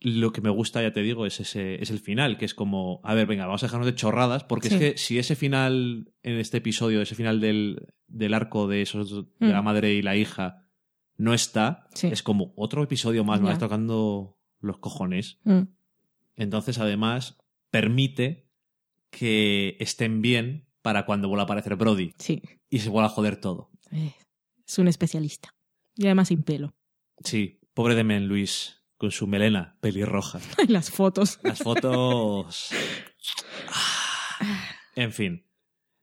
lo 0.00 0.32
que 0.32 0.40
me 0.40 0.50
gusta, 0.50 0.82
ya 0.82 0.92
te 0.92 1.02
digo, 1.02 1.26
es 1.26 1.40
ese 1.40 1.80
es 1.82 1.90
el 1.90 1.98
final, 2.00 2.38
que 2.38 2.44
es 2.44 2.54
como, 2.54 3.00
a 3.04 3.14
ver, 3.14 3.26
venga, 3.26 3.46
vamos 3.46 3.62
a 3.62 3.66
dejarnos 3.66 3.86
de 3.86 3.94
chorradas, 3.94 4.44
porque 4.44 4.68
Sí. 4.68 4.74
es 4.74 4.80
que 4.80 4.98
si 4.98 5.18
ese 5.18 5.36
final 5.36 6.12
en 6.22 6.38
este 6.38 6.58
episodio, 6.58 7.02
ese 7.02 7.14
final 7.14 7.40
del, 7.40 7.88
del 8.06 8.34
arco 8.34 8.66
de 8.68 8.82
esos 8.82 9.10
de 9.38 9.46
la 9.48 9.62
Mm. 9.62 9.64
madre 9.64 9.94
y 9.94 10.02
la 10.02 10.16
hija 10.16 10.64
no 11.22 11.34
está, 11.34 11.86
Sí. 11.94 12.08
es 12.08 12.22
como 12.24 12.52
otro 12.56 12.82
episodio 12.82 13.22
más, 13.22 13.40
me 13.40 13.52
está 13.52 13.66
tocando 13.66 14.36
los 14.60 14.78
cojones. 14.78 15.38
Mm. 15.44 15.62
Entonces, 16.34 16.78
además, 16.78 17.38
permite 17.70 18.48
que 19.10 19.76
estén 19.78 20.20
bien 20.20 20.66
para 20.82 21.06
cuando 21.06 21.28
vuelva 21.28 21.42
a 21.42 21.44
aparecer 21.44 21.76
Brody 21.76 22.12
Sí. 22.18 22.42
y 22.68 22.80
se 22.80 22.88
vuelva 22.88 23.06
a 23.06 23.10
joder 23.10 23.36
todo. 23.36 23.70
Eh, 23.92 24.14
Es 24.66 24.78
un 24.78 24.88
especialista. 24.88 25.54
Y 25.94 26.06
además 26.06 26.28
sin 26.28 26.42
pelo. 26.42 26.74
Sí, 27.22 27.60
pobre 27.74 27.94
de 27.94 28.02
Men 28.04 28.26
Luis, 28.26 28.82
con 28.96 29.10
su 29.12 29.26
melena 29.28 29.76
pelirroja. 29.80 30.40
Las 30.68 30.90
fotos. 30.90 31.38
Las 31.44 31.58
fotos. 31.60 32.70
En 34.94 35.12
fin. 35.12 35.46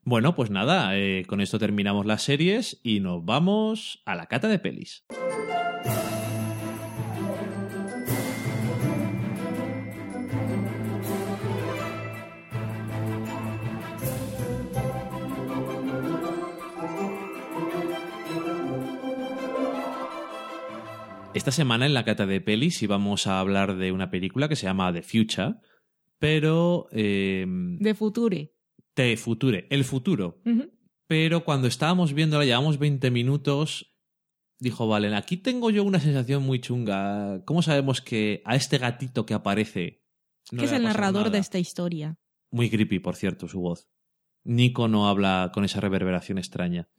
Bueno, 0.10 0.34
pues 0.34 0.49
nada, 0.49 0.97
eh, 0.97 1.24
con 1.28 1.39
esto 1.39 1.60
terminamos 1.60 2.03
las 2.03 2.24
series 2.24 2.80
y 2.82 2.99
nos 2.99 3.24
vamos 3.24 4.01
a 4.07 4.16
la 4.16 4.26
cata 4.26 4.47
de 4.47 4.57
pelis. 4.57 5.05
Esta 21.36 21.51
semana 21.51 21.86
en 21.86 21.93
la 21.93 22.03
cata 22.03 22.26
de 22.26 22.41
pelis 22.41 22.82
íbamos 22.82 23.28
a 23.28 23.39
hablar 23.39 23.76
de 23.76 23.91
una 23.91 24.10
película 24.10 24.49
que 24.49 24.55
se 24.55 24.66
llama 24.66 24.91
The 24.91 25.03
Future, 25.03 25.57
pero... 26.18 26.88
eh, 26.93 27.45
De 27.47 27.93
Future. 27.93 28.53
Future, 29.18 29.68
el 29.70 29.84
futuro. 29.84 30.41
Pero 31.08 31.43
cuando 31.43 31.68
estábamos 31.68 32.14
viéndola, 32.14 32.45
llevamos 32.45 32.78
20 32.78 33.10
minutos, 33.12 33.95
dijo 34.60 34.88
Valen, 34.88 35.14
aquí 35.14 35.38
tengo 35.38 35.70
yo 35.70 35.84
una 35.84 36.00
sensación 36.00 36.43
muy 36.43 36.60
chunga. 36.60 37.43
¿Cómo 37.45 37.62
sabemos 37.62 38.02
que 38.02 38.41
a 38.45 38.56
este 38.56 38.78
gatito 38.78 39.26
que 39.26 39.34
aparece... 39.34 40.04
no 40.52 40.60
que 40.60 40.66
es 40.66 40.72
el 40.72 40.84
narrador 40.84 41.24
nada? 41.24 41.32
de 41.32 41.39
esta 41.39 41.60
historia. 41.60 42.20
Muy 42.52 42.70
creepy, 42.70 43.00
por 43.00 43.16
cierto, 43.16 43.47
su 43.47 43.60
voz. 43.60 43.89
Nico 44.43 44.88
no 44.88 45.08
habla 45.08 45.52
con 45.54 45.66
esa 45.66 45.80
reverberación 45.80 46.38
extraña. 46.38 46.89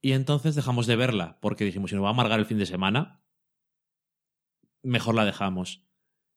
Y 0.00 0.12
entonces 0.12 0.54
dejamos 0.54 0.86
de 0.86 0.96
verla, 0.96 1.38
porque 1.40 1.64
dijimos, 1.64 1.90
si 1.90 1.96
nos 1.96 2.04
va 2.04 2.08
a 2.08 2.12
amargar 2.12 2.38
el 2.38 2.46
fin 2.46 2.58
de 2.58 2.66
semana, 2.66 3.22
mejor 4.82 5.14
la 5.14 5.24
dejamos. 5.24 5.84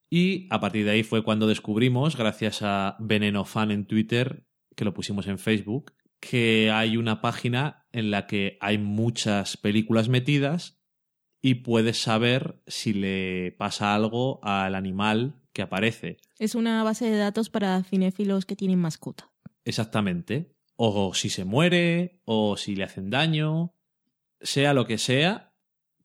Y 0.09 0.47
a 0.49 0.59
partir 0.59 0.85
de 0.85 0.91
ahí 0.91 1.03
fue 1.03 1.23
cuando 1.23 1.47
descubrimos, 1.47 2.17
gracias 2.17 2.61
a 2.61 2.97
Veneno 2.99 3.45
Fan 3.45 3.71
en 3.71 3.85
Twitter, 3.85 4.47
que 4.75 4.85
lo 4.85 4.93
pusimos 4.93 5.27
en 5.27 5.39
Facebook, 5.39 5.93
que 6.19 6.71
hay 6.71 6.97
una 6.97 7.21
página 7.21 7.87
en 7.91 8.11
la 8.11 8.27
que 8.27 8.57
hay 8.61 8.77
muchas 8.77 9.57
películas 9.57 10.09
metidas 10.09 10.81
y 11.41 11.55
puedes 11.55 11.97
saber 11.97 12.61
si 12.67 12.93
le 12.93 13.51
pasa 13.57 13.95
algo 13.95 14.39
al 14.43 14.75
animal 14.75 15.41
que 15.53 15.63
aparece. 15.63 16.17
Es 16.37 16.55
una 16.55 16.83
base 16.83 17.09
de 17.09 17.17
datos 17.17 17.49
para 17.49 17.83
cinéfilos 17.83 18.45
que 18.45 18.55
tienen 18.55 18.79
mascota. 18.79 19.31
Exactamente. 19.65 20.55
O 20.75 21.13
si 21.13 21.29
se 21.29 21.45
muere, 21.45 22.21
o 22.25 22.57
si 22.57 22.75
le 22.75 22.83
hacen 22.83 23.09
daño, 23.09 23.75
sea 24.39 24.73
lo 24.73 24.85
que 24.85 24.97
sea, 24.97 25.53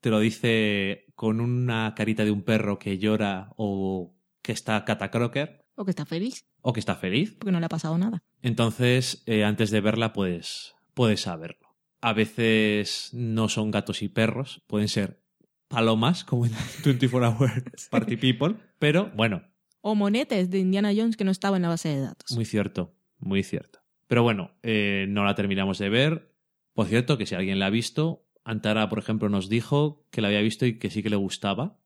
te 0.01 0.11
lo 0.11 0.21
dice 0.21 1.07
con 1.15 1.41
una 1.41 1.95
carita 1.95 2.25
de 2.25 2.31
un 2.31 2.43
perro 2.43 2.79
que 2.79 2.99
llora 2.99 3.53
o 3.57 4.15
que 4.43 4.53
está 4.53 4.85
catacroker. 4.85 5.66
O 5.77 5.85
que 5.85 5.91
está 5.91 6.05
feliz. 6.05 6.47
O 6.63 6.73
que 6.73 6.81
está 6.81 6.97
feliz. 6.97 7.37
Porque 7.39 7.53
no 7.53 7.61
le 7.61 7.67
ha 7.67 7.71
pasado 7.71 7.97
nada. 7.97 8.23
Entonces, 8.43 9.23
eh, 9.27 9.45
antes 9.45 9.71
de 9.71 9.81
verla, 9.81 10.13
pues 10.13 10.75
puedes 10.95 11.21
saberlo. 11.21 11.77
A 12.01 12.13
veces 12.13 13.11
no 13.13 13.49
son 13.49 13.71
gatos 13.71 14.03
y 14.03 14.09
perros, 14.09 14.63
pueden 14.67 14.89
ser 14.89 15.23
palomas, 15.69 16.25
como 16.25 16.47
en 16.47 16.53
24 16.85 17.29
Hours 17.29 17.89
Party 17.91 18.17
People, 18.17 18.57
pero 18.79 19.11
bueno. 19.15 19.43
O 19.81 19.95
monetes 19.95 20.51
de 20.51 20.59
Indiana 20.59 20.93
Jones 20.97 21.17
que 21.17 21.25
no 21.25 21.31
estaba 21.31 21.57
en 21.57 21.63
la 21.63 21.69
base 21.69 21.91
de 21.91 22.01
datos. 22.01 22.33
Muy 22.33 22.45
cierto, 22.45 22.95
muy 23.19 23.43
cierto. 23.43 23.81
Pero 24.09 24.23
bueno, 24.23 24.53
eh, 24.63 25.07
no 25.09 25.25
la 25.25 25.35
terminamos 25.35 25.79
de 25.79 25.89
ver. 25.89 26.33
Por 26.73 26.87
cierto, 26.87 27.19
que 27.19 27.27
si 27.27 27.35
alguien 27.35 27.59
la 27.59 27.67
ha 27.67 27.71
visto, 27.71 28.27
Antara, 28.47 28.89
por 28.89 29.01
ejemplo, 29.01 29.29
nos 29.29 29.49
dijo 29.49 30.07
que 30.11 30.21
la 30.21 30.29
había 30.29 30.41
visto 30.41 30.67
y 30.67 30.79
que 30.79 30.89
sí 30.89 31.03
que 31.03 31.11
le 31.11 31.17
gustaba, 31.17 31.81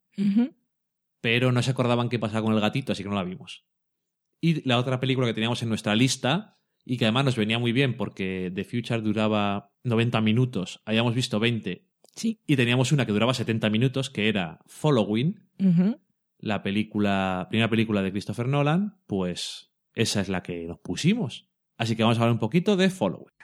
pero 1.22 1.52
no 1.52 1.62
se 1.62 1.70
acordaban 1.70 2.10
qué 2.10 2.18
pasaba 2.18 2.42
con 2.42 2.52
el 2.52 2.60
gatito, 2.60 2.92
así 2.92 3.02
que 3.02 3.08
no 3.08 3.14
la 3.14 3.24
vimos. 3.24 3.64
Y 4.40 4.66
la 4.68 4.78
otra 4.78 5.00
película 5.00 5.26
que 5.26 5.34
teníamos 5.34 5.62
en 5.62 5.68
nuestra 5.68 5.94
lista, 5.94 6.58
y 6.84 6.96
que 6.96 7.04
además 7.04 7.26
nos 7.26 7.36
venía 7.36 7.58
muy 7.58 7.72
bien 7.72 7.96
porque 7.96 8.50
The 8.54 8.64
Future 8.64 9.02
duraba 9.02 9.72
90 9.84 10.20
minutos, 10.20 10.80
habíamos 10.86 11.14
visto 11.14 11.38
20 11.38 11.90
Sí. 12.14 12.40
Y 12.46 12.56
teníamos 12.56 12.92
una 12.92 13.06
que 13.06 13.12
duraba 13.12 13.34
70 13.34 13.70
minutos, 13.70 14.10
que 14.10 14.28
era 14.28 14.60
Following, 14.66 15.40
la 16.38 16.62
película, 16.62 17.46
primera 17.50 17.68
película 17.68 18.02
de 18.02 18.10
Christopher 18.12 18.48
Nolan, 18.48 18.98
pues 19.06 19.72
esa 19.94 20.20
es 20.20 20.28
la 20.28 20.42
que 20.42 20.66
nos 20.66 20.78
pusimos. 20.78 21.48
Así 21.76 21.96
que 21.96 22.02
vamos 22.02 22.18
a 22.18 22.22
hablar 22.22 22.32
un 22.32 22.38
poquito 22.38 22.76
de 22.76 22.90
Following. 22.90 23.34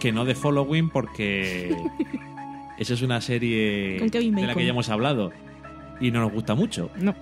Que 0.00 0.10
no 0.10 0.24
de 0.24 0.34
Following 0.34 0.90
porque 0.90 1.76
esa 2.78 2.94
es 2.94 3.02
una 3.02 3.20
serie 3.20 4.00
de 4.00 4.46
la 4.46 4.54
que 4.54 4.64
ya 4.64 4.70
hemos 4.70 4.88
hablado 4.88 5.30
y 6.00 6.10
no 6.10 6.20
nos 6.20 6.32
gusta 6.32 6.54
mucho. 6.54 6.90
No. 6.98 7.14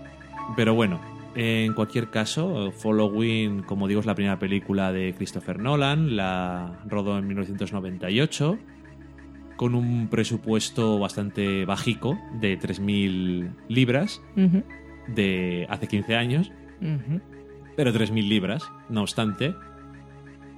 Pero 0.56 0.74
bueno, 0.74 1.00
en 1.34 1.74
cualquier 1.74 2.08
caso, 2.08 2.72
Following, 2.72 3.62
como 3.62 3.86
digo, 3.88 4.00
es 4.00 4.06
la 4.06 4.14
primera 4.14 4.38
película 4.38 4.92
de 4.92 5.14
Christopher 5.16 5.58
Nolan, 5.58 6.16
la 6.16 6.80
rodó 6.86 7.18
en 7.18 7.26
1998 7.26 8.58
con 9.56 9.74
un 9.74 10.06
presupuesto 10.08 11.00
bastante 11.00 11.64
bajico 11.64 12.16
de 12.40 12.58
3.000 12.58 13.50
libras 13.68 14.22
de 15.08 15.66
hace 15.68 15.88
15 15.88 16.14
años. 16.14 16.52
Pero 17.76 17.92
3.000 17.92 18.28
libras, 18.28 18.70
no 18.88 19.02
obstante, 19.02 19.54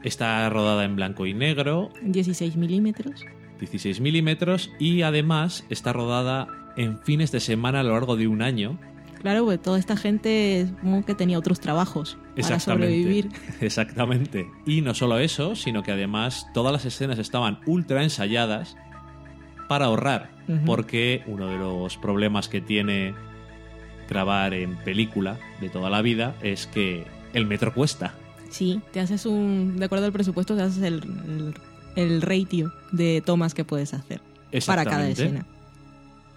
Está 0.02 0.48
rodada 0.48 0.84
en 0.84 0.96
blanco 0.96 1.26
y 1.26 1.34
negro. 1.34 1.90
16 2.02 2.56
milímetros. 2.56 3.24
16 3.58 4.00
milímetros 4.00 4.70
y 4.78 5.02
además 5.02 5.64
está 5.68 5.92
rodada 5.92 6.48
en 6.76 6.98
fines 6.98 7.30
de 7.32 7.40
semana 7.40 7.80
a 7.80 7.82
lo 7.82 7.92
largo 7.92 8.16
de 8.16 8.26
un 8.26 8.42
año. 8.42 8.78
Claro, 9.20 9.44
pues 9.44 9.60
toda 9.60 9.78
esta 9.78 9.96
gente 9.96 10.66
supongo 10.66 11.04
que 11.04 11.14
tenía 11.14 11.38
otros 11.38 11.60
trabajos 11.60 12.16
para 12.40 12.58
sobrevivir. 12.58 13.28
Exactamente. 13.60 14.50
Y 14.64 14.80
no 14.80 14.94
solo 14.94 15.18
eso, 15.18 15.54
sino 15.56 15.82
que 15.82 15.92
además 15.92 16.46
todas 16.54 16.72
las 16.72 16.86
escenas 16.86 17.18
estaban 17.18 17.60
ultra 17.66 18.02
ensayadas 18.02 18.76
para 19.68 19.84
ahorrar, 19.86 20.30
porque 20.66 21.22
uno 21.26 21.46
de 21.46 21.56
los 21.56 21.96
problemas 21.98 22.48
que 22.48 22.60
tiene 22.60 23.14
grabar 24.08 24.52
en 24.54 24.76
película 24.78 25.38
de 25.60 25.68
toda 25.68 25.90
la 25.90 26.02
vida 26.02 26.34
es 26.42 26.66
que 26.66 27.04
el 27.34 27.46
metro 27.46 27.72
cuesta. 27.72 28.14
Sí, 28.50 28.80
te 28.92 29.00
haces 29.00 29.26
un. 29.26 29.76
De 29.78 29.84
acuerdo 29.84 30.06
al 30.06 30.12
presupuesto, 30.12 30.56
te 30.56 30.62
haces 30.62 30.82
el, 30.82 31.54
el, 31.96 32.22
ratio 32.22 32.72
de 32.92 33.22
tomas 33.24 33.54
que 33.54 33.64
puedes 33.64 33.94
hacer 33.94 34.20
para 34.66 34.84
cada 34.84 35.08
escena. 35.08 35.46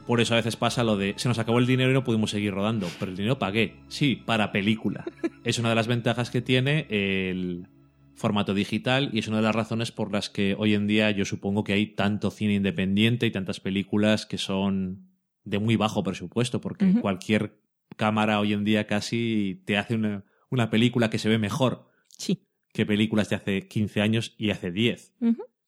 Por 0.05 0.19
eso 0.19 0.33
a 0.33 0.37
veces 0.37 0.55
pasa 0.57 0.83
lo 0.83 0.97
de 0.97 1.13
se 1.17 1.29
nos 1.29 1.39
acabó 1.39 1.59
el 1.59 1.65
dinero 1.65 1.89
y 1.89 1.93
no 1.93 2.03
pudimos 2.03 2.31
seguir 2.31 2.53
rodando, 2.53 2.87
pero 2.99 3.11
el 3.11 3.17
dinero 3.17 3.39
pagué. 3.39 3.75
Sí, 3.87 4.15
para 4.15 4.51
película. 4.51 5.05
es 5.43 5.59
una 5.59 5.69
de 5.69 5.75
las 5.75 5.87
ventajas 5.87 6.29
que 6.29 6.41
tiene 6.41 6.87
el 6.89 7.67
formato 8.15 8.53
digital 8.53 9.09
y 9.13 9.19
es 9.19 9.27
una 9.27 9.37
de 9.37 9.43
las 9.43 9.55
razones 9.55 9.91
por 9.91 10.11
las 10.11 10.29
que 10.29 10.55
hoy 10.57 10.73
en 10.75 10.87
día 10.87 11.09
yo 11.11 11.25
supongo 11.25 11.63
que 11.63 11.73
hay 11.73 11.87
tanto 11.87 12.31
cine 12.31 12.53
independiente 12.53 13.25
y 13.25 13.31
tantas 13.31 13.59
películas 13.59 14.25
que 14.25 14.37
son 14.37 15.07
de 15.45 15.59
muy 15.59 15.75
bajo 15.77 16.03
presupuesto, 16.03 16.61
porque 16.61 16.93
cualquier 17.01 17.57
cámara 17.95 18.39
hoy 18.39 18.53
en 18.53 18.63
día 18.63 18.87
casi 18.87 19.61
te 19.65 19.77
hace 19.77 19.95
una, 19.95 20.25
una 20.49 20.69
película 20.69 21.09
que 21.09 21.17
se 21.17 21.29
ve 21.29 21.37
mejor 21.37 21.89
Sí. 22.23 22.47
Que 22.71 22.85
películas 22.85 23.29
de 23.29 23.35
hace 23.35 23.67
15 23.67 24.01
años 24.01 24.35
y 24.37 24.49
hace 24.49 24.71
10. 24.71 25.15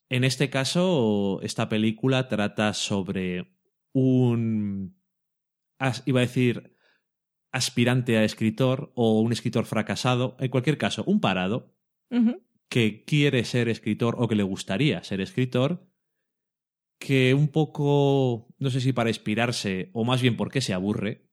En 0.09 0.23
este 0.23 0.49
caso, 0.49 1.39
esta 1.41 1.69
película 1.69 2.27
trata 2.27 2.73
sobre 2.73 3.53
un. 3.93 4.95
iba 6.05 6.19
a 6.19 6.23
decir 6.23 6.75
aspirante 7.51 8.17
a 8.17 8.23
escritor 8.23 8.91
o 8.95 9.21
un 9.21 9.31
escritor 9.31 9.65
fracasado, 9.65 10.35
en 10.39 10.49
cualquier 10.49 10.77
caso, 10.77 11.03
un 11.05 11.21
parado 11.21 11.73
que 12.69 13.03
quiere 13.05 13.43
ser 13.45 13.69
escritor 13.69 14.15
o 14.19 14.27
que 14.27 14.35
le 14.35 14.43
gustaría 14.43 15.03
ser 15.03 15.21
escritor, 15.21 15.87
que 16.99 17.33
un 17.33 17.47
poco, 17.47 18.53
no 18.57 18.69
sé 18.69 18.81
si 18.81 18.93
para 18.93 19.09
inspirarse 19.09 19.89
o 19.93 20.03
más 20.03 20.21
bien 20.21 20.35
porque 20.35 20.61
se 20.61 20.73
aburre, 20.73 21.29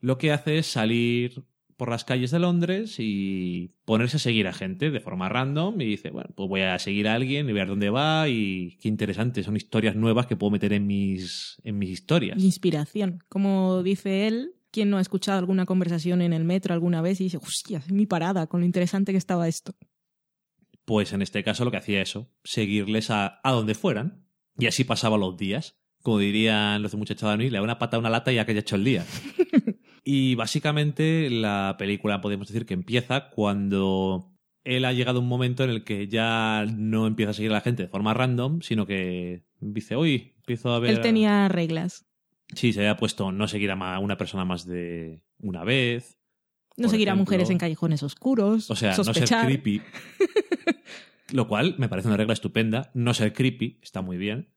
lo 0.00 0.18
que 0.18 0.32
hace 0.32 0.58
es 0.58 0.66
salir 0.66 1.44
por 1.76 1.90
las 1.90 2.04
calles 2.04 2.30
de 2.30 2.38
Londres 2.38 2.96
y 2.98 3.74
ponerse 3.84 4.16
a 4.16 4.20
seguir 4.20 4.46
a 4.46 4.52
gente 4.52 4.90
de 4.90 5.00
forma 5.00 5.28
random 5.28 5.80
y 5.80 5.84
dice, 5.84 6.10
bueno, 6.10 6.30
pues 6.34 6.48
voy 6.48 6.62
a 6.62 6.78
seguir 6.78 7.06
a 7.08 7.14
alguien 7.14 7.48
y 7.48 7.52
ver 7.52 7.68
dónde 7.68 7.90
va 7.90 8.28
y 8.28 8.78
qué 8.80 8.88
interesante, 8.88 9.42
son 9.42 9.56
historias 9.56 9.94
nuevas 9.94 10.26
que 10.26 10.36
puedo 10.36 10.50
meter 10.50 10.72
en 10.72 10.86
mis, 10.86 11.60
en 11.64 11.78
mis 11.78 11.90
historias. 11.90 12.42
Inspiración. 12.42 13.22
Como 13.28 13.82
dice 13.82 14.26
él, 14.26 14.54
quien 14.70 14.90
no 14.90 14.98
ha 14.98 15.02
escuchado 15.02 15.38
alguna 15.38 15.66
conversación 15.66 16.22
en 16.22 16.32
el 16.32 16.44
metro 16.44 16.72
alguna 16.72 17.02
vez 17.02 17.20
y 17.20 17.24
dice, 17.24 17.36
hostia, 17.38 17.78
es 17.78 17.92
mi 17.92 18.06
parada, 18.06 18.46
con 18.46 18.60
lo 18.60 18.66
interesante 18.66 19.12
que 19.12 19.18
estaba 19.18 19.48
esto. 19.48 19.74
Pues 20.84 21.12
en 21.12 21.20
este 21.20 21.42
caso 21.42 21.64
lo 21.64 21.70
que 21.70 21.78
hacía 21.78 22.00
eso, 22.00 22.30
seguirles 22.44 23.10
a, 23.10 23.40
a 23.42 23.52
donde 23.52 23.74
fueran 23.74 24.26
y 24.58 24.66
así 24.66 24.84
pasaba 24.84 25.18
los 25.18 25.36
días. 25.36 25.76
Como 26.02 26.20
dirían 26.20 26.82
los 26.82 26.94
muchachos 26.94 27.36
de 27.36 27.50
le 27.50 27.50
da 27.50 27.62
una 27.62 27.78
pata 27.78 27.96
a 27.96 28.00
una 28.00 28.10
lata 28.10 28.30
y 28.30 28.36
ya 28.36 28.46
que 28.46 28.52
haya 28.52 28.60
hecho 28.60 28.76
el 28.76 28.84
día. 28.84 29.04
Y 30.08 30.36
básicamente 30.36 31.28
la 31.30 31.74
película 31.80 32.20
podemos 32.20 32.46
decir 32.46 32.64
que 32.64 32.74
empieza 32.74 33.28
cuando 33.28 34.30
él 34.62 34.84
ha 34.84 34.92
llegado 34.92 35.18
a 35.18 35.22
un 35.22 35.26
momento 35.26 35.64
en 35.64 35.70
el 35.70 35.82
que 35.82 36.06
ya 36.06 36.64
no 36.72 37.08
empieza 37.08 37.30
a 37.30 37.34
seguir 37.34 37.50
a 37.50 37.54
la 37.54 37.60
gente 37.60 37.82
de 37.82 37.88
forma 37.88 38.14
random, 38.14 38.60
sino 38.62 38.86
que 38.86 39.42
dice, 39.58 39.96
uy, 39.96 40.34
empiezo 40.36 40.72
a 40.72 40.78
ver... 40.78 40.92
Él 40.92 41.00
tenía 41.00 41.48
reglas. 41.48 42.06
Sí, 42.54 42.72
se 42.72 42.82
había 42.82 42.96
puesto 42.96 43.32
no 43.32 43.48
seguir 43.48 43.72
a 43.72 43.98
una 43.98 44.16
persona 44.16 44.44
más 44.44 44.64
de 44.64 45.24
una 45.40 45.64
vez. 45.64 46.20
No 46.76 46.88
seguir 46.88 47.10
a 47.10 47.16
mujeres 47.16 47.50
en 47.50 47.58
callejones 47.58 48.04
oscuros. 48.04 48.70
O 48.70 48.76
sea, 48.76 48.96
no 48.96 49.12
ser 49.12 49.28
creepy. 49.28 49.82
Lo 51.32 51.48
cual 51.48 51.74
me 51.78 51.88
parece 51.88 52.06
una 52.06 52.16
regla 52.16 52.34
estupenda. 52.34 52.92
No 52.94 53.12
ser 53.12 53.32
creepy 53.32 53.80
está 53.82 54.02
muy 54.02 54.18
bien. 54.18 54.54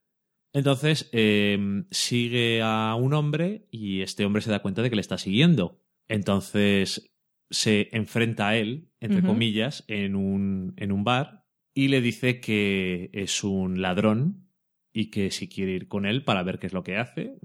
Entonces 0.53 1.09
em, 1.11 1.85
sigue 1.91 2.61
a 2.61 2.95
un 2.95 3.13
hombre 3.13 3.67
y 3.71 4.01
este 4.01 4.25
hombre 4.25 4.41
se 4.41 4.49
da 4.49 4.61
cuenta 4.61 4.81
de 4.81 4.89
que 4.89 4.95
le 4.95 5.01
está 5.01 5.17
siguiendo. 5.17 5.81
Entonces 6.07 7.11
se 7.51 7.89
enfrenta 7.91 8.49
a 8.49 8.57
él, 8.57 8.89
entre 8.99 9.21
comillas, 9.23 9.83
en 9.87 10.15
un, 10.15 10.73
en 10.77 10.91
un 10.91 11.03
bar 11.03 11.45
y 11.73 11.87
le 11.87 12.01
dice 12.01 12.39
que 12.39 13.09
es 13.13 13.43
un 13.43 13.81
ladrón 13.81 14.49
y 14.93 15.11
que 15.11 15.31
si 15.31 15.47
quiere 15.47 15.73
ir 15.73 15.87
con 15.87 16.05
él 16.05 16.23
para 16.23 16.43
ver 16.43 16.59
qué 16.59 16.67
es 16.67 16.73
lo 16.73 16.83
que 16.83 16.97
hace. 16.97 17.39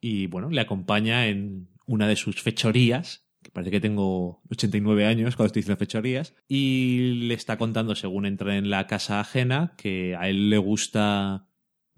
Y 0.00 0.26
bueno, 0.26 0.50
le 0.50 0.60
acompaña 0.60 1.28
en 1.28 1.68
una 1.86 2.08
de 2.08 2.16
sus 2.16 2.42
fechorías, 2.42 3.26
que 3.42 3.50
parece 3.50 3.70
que 3.70 3.80
tengo 3.80 4.42
89 4.50 5.06
años 5.06 5.36
cuando 5.36 5.46
estoy 5.46 5.60
diciendo 5.60 5.78
fechorías, 5.78 6.34
y 6.48 7.26
le 7.26 7.34
está 7.34 7.58
contando, 7.58 7.94
según 7.94 8.26
entra 8.26 8.56
en 8.56 8.70
la 8.70 8.86
casa 8.86 9.20
ajena, 9.20 9.74
que 9.76 10.16
a 10.16 10.28
él 10.28 10.50
le 10.50 10.58
gusta 10.58 11.46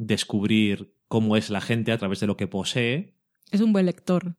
descubrir 0.07 0.95
cómo 1.09 1.37
es 1.37 1.51
la 1.51 1.61
gente 1.61 1.93
a 1.93 1.99
través 1.99 2.21
de 2.21 2.27
lo 2.27 2.37
que 2.37 2.47
posee. 2.47 3.15
Es 3.51 3.61
un 3.61 3.73
buen 3.73 3.87
lector 3.87 4.37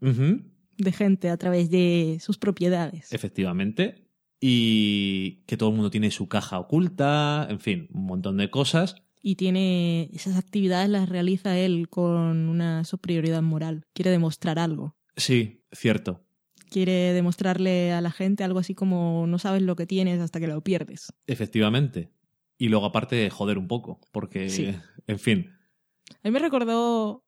de 0.00 0.92
gente 0.92 1.30
a 1.30 1.36
través 1.36 1.70
de 1.70 2.18
sus 2.20 2.38
propiedades. 2.38 3.12
Efectivamente. 3.12 4.08
Y 4.40 5.44
que 5.46 5.56
todo 5.56 5.70
el 5.70 5.76
mundo 5.76 5.90
tiene 5.90 6.10
su 6.10 6.28
caja 6.28 6.58
oculta, 6.58 7.46
en 7.48 7.60
fin, 7.60 7.88
un 7.92 8.04
montón 8.04 8.36
de 8.36 8.50
cosas. 8.50 8.96
Y 9.22 9.36
tiene 9.36 10.10
esas 10.12 10.36
actividades 10.36 10.90
las 10.90 11.08
realiza 11.08 11.56
él 11.56 11.88
con 11.88 12.50
una 12.50 12.84
superioridad 12.84 13.40
moral. 13.40 13.86
Quiere 13.94 14.10
demostrar 14.10 14.58
algo. 14.58 14.96
Sí, 15.16 15.62
cierto. 15.72 16.22
Quiere 16.68 17.14
demostrarle 17.14 17.92
a 17.92 18.02
la 18.02 18.10
gente 18.10 18.44
algo 18.44 18.58
así 18.58 18.74
como 18.74 19.26
no 19.26 19.38
sabes 19.38 19.62
lo 19.62 19.76
que 19.76 19.86
tienes 19.86 20.20
hasta 20.20 20.40
que 20.40 20.48
lo 20.48 20.60
pierdes. 20.62 21.10
Efectivamente. 21.26 22.10
Y 22.58 22.68
luego 22.68 22.86
aparte 22.86 23.28
joder 23.30 23.58
un 23.58 23.66
poco, 23.68 24.00
porque, 24.12 24.48
Sí. 24.48 24.74
en 25.06 25.18
fin, 25.18 25.50
A 26.22 26.28
mí 26.28 26.30
me 26.30 26.38
recordó. 26.38 27.24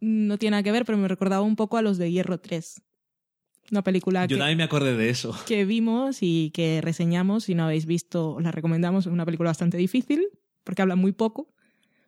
No 0.00 0.38
tiene 0.38 0.52
nada 0.52 0.62
que 0.62 0.72
ver, 0.72 0.84
pero 0.84 0.98
me 0.98 1.08
recordaba 1.08 1.42
un 1.42 1.56
poco 1.56 1.76
a 1.76 1.82
los 1.82 1.98
de 1.98 2.10
Hierro 2.10 2.38
3. 2.40 2.82
Una 3.70 3.82
película 3.82 4.26
yo 4.26 4.36
que, 4.36 4.38
también 4.38 4.58
me 4.58 4.64
acordé 4.64 4.96
de 4.96 5.08
eso. 5.08 5.34
que 5.46 5.64
vimos 5.64 6.18
y 6.20 6.50
que 6.52 6.80
reseñamos. 6.82 7.44
Si 7.44 7.54
no 7.54 7.64
habéis 7.64 7.86
visto, 7.86 8.32
os 8.34 8.42
la 8.42 8.50
recomendamos. 8.50 9.06
Es 9.06 9.12
una 9.12 9.24
película 9.24 9.50
bastante 9.50 9.76
difícil, 9.78 10.26
porque 10.64 10.82
habla 10.82 10.96
muy 10.96 11.12
poco. 11.12 11.54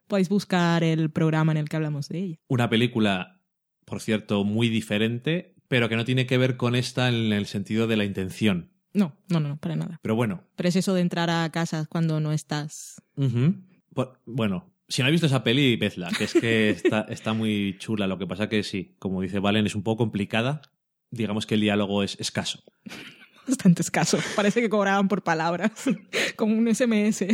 Podéis 0.08 0.28
buscar 0.28 0.84
el 0.84 1.10
programa 1.10 1.52
en 1.52 1.58
el 1.58 1.68
que 1.68 1.76
hablamos 1.76 2.08
de 2.08 2.18
ella. 2.18 2.36
Una 2.48 2.68
película, 2.68 3.40
por 3.86 4.00
cierto, 4.00 4.44
muy 4.44 4.68
diferente, 4.68 5.54
pero 5.68 5.88
que 5.88 5.96
no 5.96 6.04
tiene 6.04 6.26
que 6.26 6.38
ver 6.38 6.56
con 6.56 6.74
esta 6.74 7.08
en 7.08 7.32
el 7.32 7.46
sentido 7.46 7.86
de 7.86 7.96
la 7.96 8.04
intención. 8.04 8.70
No, 8.96 9.14
no, 9.28 9.40
no, 9.40 9.56
para 9.58 9.76
nada. 9.76 9.98
Pero 10.02 10.14
bueno, 10.16 10.42
Pero 10.56 10.68
es 10.68 10.76
eso 10.76 10.94
de 10.94 11.02
entrar 11.02 11.28
a 11.28 11.48
casas 11.50 11.86
cuando 11.86 12.18
no 12.20 12.32
estás. 12.32 13.02
Bu- 13.16 14.16
bueno, 14.24 14.72
si 14.88 15.02
no 15.02 15.06
has 15.06 15.12
visto 15.12 15.26
esa 15.26 15.44
peli, 15.44 15.76
vedla, 15.76 16.08
que 16.16 16.24
es 16.24 16.32
que 16.32 16.70
está, 16.70 17.00
está 17.10 17.32
muy 17.34 17.76
chula. 17.78 18.06
Lo 18.06 18.18
que 18.18 18.26
pasa 18.26 18.48
que 18.48 18.62
sí, 18.62 18.94
como 18.98 19.20
dice 19.20 19.38
Valen, 19.38 19.66
es 19.66 19.74
un 19.74 19.82
poco 19.82 19.98
complicada. 20.04 20.62
Digamos 21.10 21.46
que 21.46 21.54
el 21.56 21.60
diálogo 21.60 22.02
es 22.02 22.18
escaso. 22.20 22.62
Bastante 23.46 23.82
escaso. 23.82 24.18
Parece 24.34 24.60
que 24.60 24.68
cobraban 24.68 25.08
por 25.08 25.22
palabras, 25.22 25.72
como 26.36 26.56
un 26.56 26.66
SMS. 26.74 27.26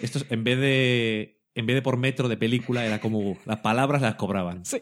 Estos, 0.00 0.24
en 0.30 0.44
vez 0.44 0.58
de. 0.58 1.38
En 1.54 1.66
vez 1.66 1.74
de 1.76 1.82
por 1.82 1.98
metro 1.98 2.28
de 2.28 2.38
película, 2.38 2.86
era 2.86 2.98
como 3.00 3.36
las 3.44 3.58
palabras 3.60 4.00
las 4.00 4.14
cobraban. 4.14 4.64
Sí. 4.64 4.78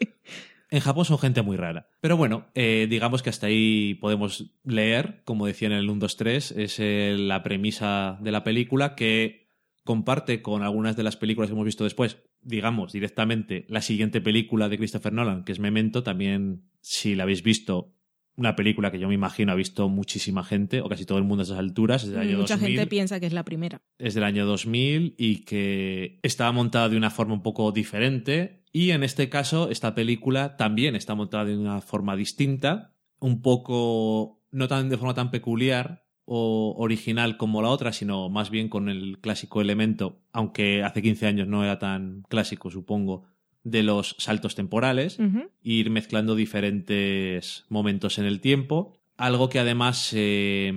En 0.71 0.79
Japón 0.79 1.03
son 1.03 1.19
gente 1.19 1.41
muy 1.41 1.57
rara. 1.57 1.89
Pero 1.99 2.15
bueno, 2.15 2.47
eh, 2.55 2.87
digamos 2.89 3.21
que 3.21 3.29
hasta 3.29 3.47
ahí 3.47 3.95
podemos 3.95 4.53
leer, 4.63 5.21
como 5.25 5.45
decía 5.45 5.67
en 5.67 5.73
el 5.73 5.89
1, 5.89 5.99
2, 5.99 6.15
3, 6.15 6.51
es 6.51 6.79
eh, 6.79 7.17
la 7.19 7.43
premisa 7.43 8.17
de 8.21 8.31
la 8.31 8.45
película 8.45 8.95
que 8.95 9.49
comparte 9.83 10.41
con 10.41 10.63
algunas 10.63 10.95
de 10.95 11.03
las 11.03 11.17
películas 11.17 11.49
que 11.49 11.55
hemos 11.55 11.65
visto 11.65 11.83
después. 11.83 12.23
Digamos 12.41 12.93
directamente 12.93 13.65
la 13.67 13.81
siguiente 13.81 14.21
película 14.21 14.69
de 14.69 14.77
Christopher 14.77 15.11
Nolan, 15.11 15.43
que 15.43 15.51
es 15.51 15.59
Memento. 15.59 16.03
También, 16.03 16.63
si 16.79 17.15
la 17.15 17.23
habéis 17.23 17.43
visto, 17.43 17.93
una 18.41 18.55
película 18.55 18.91
que 18.91 18.99
yo 18.99 19.07
me 19.07 19.13
imagino 19.13 19.51
ha 19.51 19.55
visto 19.55 19.87
muchísima 19.87 20.43
gente, 20.43 20.81
o 20.81 20.89
casi 20.89 21.05
todo 21.05 21.19
el 21.19 21.23
mundo 21.23 21.43
a 21.43 21.45
esas 21.45 21.59
alturas, 21.59 22.03
es 22.03 22.09
del 22.09 22.19
año 22.19 22.37
Mucha 22.39 22.55
2000 22.55 22.67
gente 22.67 22.87
piensa 22.87 23.19
que 23.19 23.27
es 23.27 23.33
la 23.33 23.45
primera. 23.45 23.81
es 23.99 24.15
del 24.15 24.23
año 24.23 24.45
2000 24.45 25.15
y 25.17 25.45
que 25.45 26.19
estaba 26.23 26.51
montada 26.51 26.89
de 26.89 26.97
una 26.97 27.11
forma 27.11 27.33
un 27.33 27.43
poco 27.43 27.71
diferente. 27.71 28.63
Y 28.73 28.91
en 28.91 29.03
este 29.03 29.29
caso, 29.29 29.69
esta 29.69 29.93
película 29.95 30.57
también 30.57 30.95
está 30.95 31.13
montada 31.13 31.45
de 31.45 31.57
una 31.57 31.81
forma 31.81 32.15
distinta, 32.15 32.95
un 33.19 33.41
poco, 33.41 34.41
no 34.51 34.67
tan 34.67 34.89
de 34.89 34.97
forma 34.97 35.13
tan 35.13 35.29
peculiar 35.29 36.03
o 36.25 36.75
original 36.77 37.37
como 37.37 37.61
la 37.61 37.69
otra, 37.69 37.91
sino 37.91 38.29
más 38.29 38.49
bien 38.49 38.69
con 38.69 38.89
el 38.89 39.19
clásico 39.19 39.61
elemento, 39.61 40.21
aunque 40.31 40.83
hace 40.83 41.01
15 41.01 41.27
años 41.27 41.47
no 41.47 41.63
era 41.63 41.77
tan 41.77 42.23
clásico, 42.29 42.71
supongo, 42.71 43.25
de 43.63 43.83
los 43.83 44.15
saltos 44.17 44.55
temporales 44.55 45.19
ir 45.61 45.89
mezclando 45.89 46.35
diferentes 46.35 47.65
momentos 47.69 48.17
en 48.17 48.25
el 48.25 48.39
tiempo. 48.41 48.97
Algo 49.17 49.49
que 49.49 49.59
además 49.59 50.11
eh, 50.13 50.73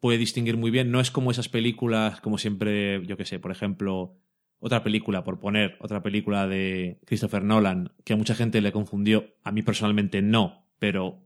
puede 0.00 0.18
distinguir 0.18 0.56
muy 0.56 0.70
bien. 0.70 0.90
No 0.90 1.00
es 1.00 1.10
como 1.10 1.30
esas 1.30 1.48
películas, 1.48 2.20
como 2.20 2.38
siempre, 2.38 3.04
yo 3.06 3.16
que 3.16 3.24
sé, 3.24 3.38
por 3.38 3.50
ejemplo, 3.50 4.16
otra 4.60 4.82
película, 4.82 5.24
por 5.24 5.38
poner 5.38 5.76
otra 5.80 6.02
película 6.02 6.48
de 6.48 6.98
Christopher 7.04 7.44
Nolan, 7.44 7.92
que 8.04 8.14
a 8.14 8.16
mucha 8.16 8.34
gente 8.34 8.60
le 8.60 8.72
confundió. 8.72 9.34
A 9.44 9.52
mí 9.52 9.62
personalmente 9.62 10.22
no, 10.22 10.66
pero 10.78 11.24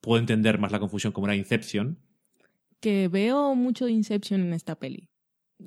puedo 0.00 0.20
entender 0.20 0.58
más 0.58 0.72
la 0.72 0.80
confusión 0.80 1.12
como 1.12 1.26
era 1.26 1.36
Inception. 1.36 1.98
Que 2.80 3.08
veo 3.08 3.54
mucho 3.54 3.86
de 3.86 3.92
Inception 3.92 4.40
en 4.40 4.52
esta 4.52 4.76
peli. 4.78 5.11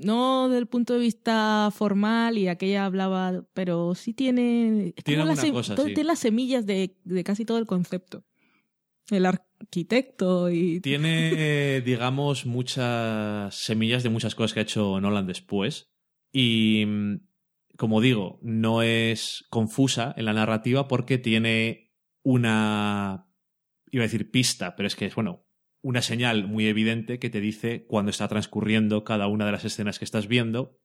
No 0.04 0.50
del 0.50 0.68
punto 0.68 0.93
de 0.93 1.00
vista 1.00 1.70
formal 1.74 2.38
y 2.38 2.48
aquella 2.48 2.86
hablaba, 2.86 3.43
pero 3.54 3.96
sí 3.96 4.14
tiene. 4.14 4.93
Tiene 5.04 5.24
las 5.26 5.39
alguna 5.39 5.48
sem- 5.50 5.54
cosa, 5.54 5.76
todo- 5.76 5.86
sí. 5.88 5.93
Tiene 5.93 6.08
las 6.08 6.20
semillas 6.20 6.66
de, 6.66 6.98
de 7.04 7.24
casi 7.24 7.46
todo 7.46 7.58
el 7.58 7.66
concepto. 7.66 8.26
El 9.10 9.26
arquitecto 9.26 10.50
y. 10.50 10.80
Tiene, 10.82 11.82
digamos, 11.82 12.46
muchas 12.46 13.54
semillas 13.56 14.04
de 14.04 14.10
muchas 14.10 14.36
cosas 14.36 14.54
que 14.54 14.60
ha 14.62 14.64
hecho 14.64 15.00
Nolan 15.00 15.28
después. 15.28 15.89
Y, 16.32 16.86
mm, 16.86 17.16
como 17.78 18.02
digo, 18.02 18.39
no 18.41 18.82
es 18.82 19.46
confusa 19.50 20.14
en 20.18 20.26
la 20.26 20.34
narrativa 20.34 20.88
porque 20.88 21.18
tiene 21.18 21.93
una, 22.24 23.28
iba 23.91 24.04
a 24.04 24.08
decir 24.08 24.32
pista, 24.32 24.76
pero 24.76 24.88
es 24.88 24.96
que 24.96 25.06
es, 25.06 25.16
bueno, 25.16 25.45
una 25.86 26.02
señal 26.02 26.48
muy 26.48 26.66
evidente 26.66 27.20
que 27.20 27.30
te 27.30 27.40
dice 27.40 27.86
cuándo 27.86 28.10
está 28.10 28.28
transcurriendo 28.28 29.04
cada 29.04 29.28
una 29.28 29.46
de 29.46 29.52
las 29.52 29.66
escenas 29.66 30.00
que 30.00 30.06
estás 30.06 30.28
viendo 30.28 30.80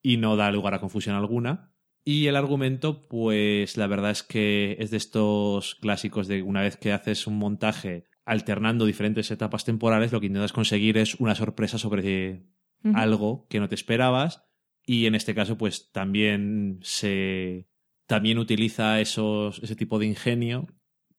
y 0.00 0.16
no 0.16 0.36
da 0.36 0.50
lugar 0.50 0.72
a 0.72 0.80
confusión 0.80 1.14
alguna. 1.14 1.74
Y 2.06 2.26
el 2.26 2.36
argumento, 2.36 3.06
pues 3.06 3.76
la 3.76 3.86
verdad 3.86 4.12
es 4.12 4.22
que 4.22 4.78
es 4.80 4.90
de 4.90 4.96
estos 4.96 5.74
clásicos 5.74 6.26
de 6.26 6.40
una 6.40 6.62
vez 6.62 6.78
que 6.78 6.94
haces 6.94 7.26
un 7.26 7.36
montaje 7.36 8.06
alternando 8.24 8.86
diferentes 8.86 9.30
etapas 9.30 9.66
temporales, 9.66 10.10
lo 10.10 10.20
que 10.20 10.28
intentas 10.28 10.54
conseguir 10.54 10.96
es 10.96 11.16
una 11.16 11.34
sorpresa 11.34 11.76
sobre 11.76 12.46
algo 12.94 13.46
que 13.50 13.60
no 13.60 13.68
te 13.68 13.74
esperabas. 13.74 14.46
Y 14.86 15.04
en 15.04 15.16
este 15.16 15.34
caso, 15.34 15.58
pues 15.58 15.92
también 15.92 16.78
se. 16.80 17.68
también 18.06 18.38
utiliza 18.38 19.02
esos, 19.02 19.62
ese 19.62 19.76
tipo 19.76 19.98
de 19.98 20.06
ingenio 20.06 20.66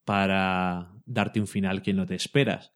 para 0.05 0.91
darte 1.05 1.39
un 1.39 1.47
final 1.47 1.83
que 1.83 1.93
no 1.93 2.07
te 2.07 2.15
esperas. 2.15 2.74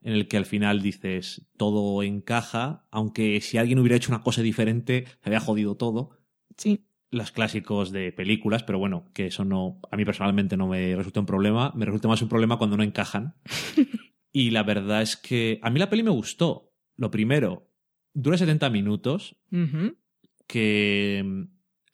En 0.00 0.12
el 0.12 0.28
que 0.28 0.36
al 0.36 0.46
final 0.46 0.80
dices 0.80 1.48
todo 1.56 2.02
encaja, 2.02 2.86
aunque 2.90 3.40
si 3.40 3.58
alguien 3.58 3.78
hubiera 3.80 3.96
hecho 3.96 4.12
una 4.12 4.22
cosa 4.22 4.42
diferente, 4.42 5.04
se 5.06 5.28
había 5.28 5.40
jodido 5.40 5.76
todo 5.76 6.10
Sí. 6.56 6.84
los 7.10 7.32
clásicos 7.32 7.90
de 7.90 8.12
películas, 8.12 8.62
pero 8.62 8.78
bueno, 8.78 9.10
que 9.12 9.26
eso 9.26 9.44
no, 9.44 9.80
a 9.90 9.96
mí 9.96 10.04
personalmente 10.04 10.56
no 10.56 10.68
me 10.68 10.94
resulta 10.94 11.20
un 11.20 11.26
problema, 11.26 11.72
me 11.74 11.84
resulta 11.86 12.06
más 12.08 12.22
un 12.22 12.28
problema 12.28 12.58
cuando 12.58 12.76
no 12.76 12.82
encajan. 12.84 13.34
y 14.32 14.50
la 14.50 14.62
verdad 14.62 15.02
es 15.02 15.16
que 15.16 15.58
a 15.62 15.70
mí 15.70 15.78
la 15.80 15.90
peli 15.90 16.02
me 16.02 16.10
gustó. 16.10 16.72
Lo 16.96 17.10
primero, 17.10 17.70
dura 18.14 18.36
70 18.38 18.70
minutos, 18.70 19.36
que 20.46 21.22
mm, 21.24 21.42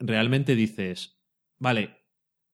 realmente 0.07 0.55
dices, 0.57 1.21
vale, 1.59 1.97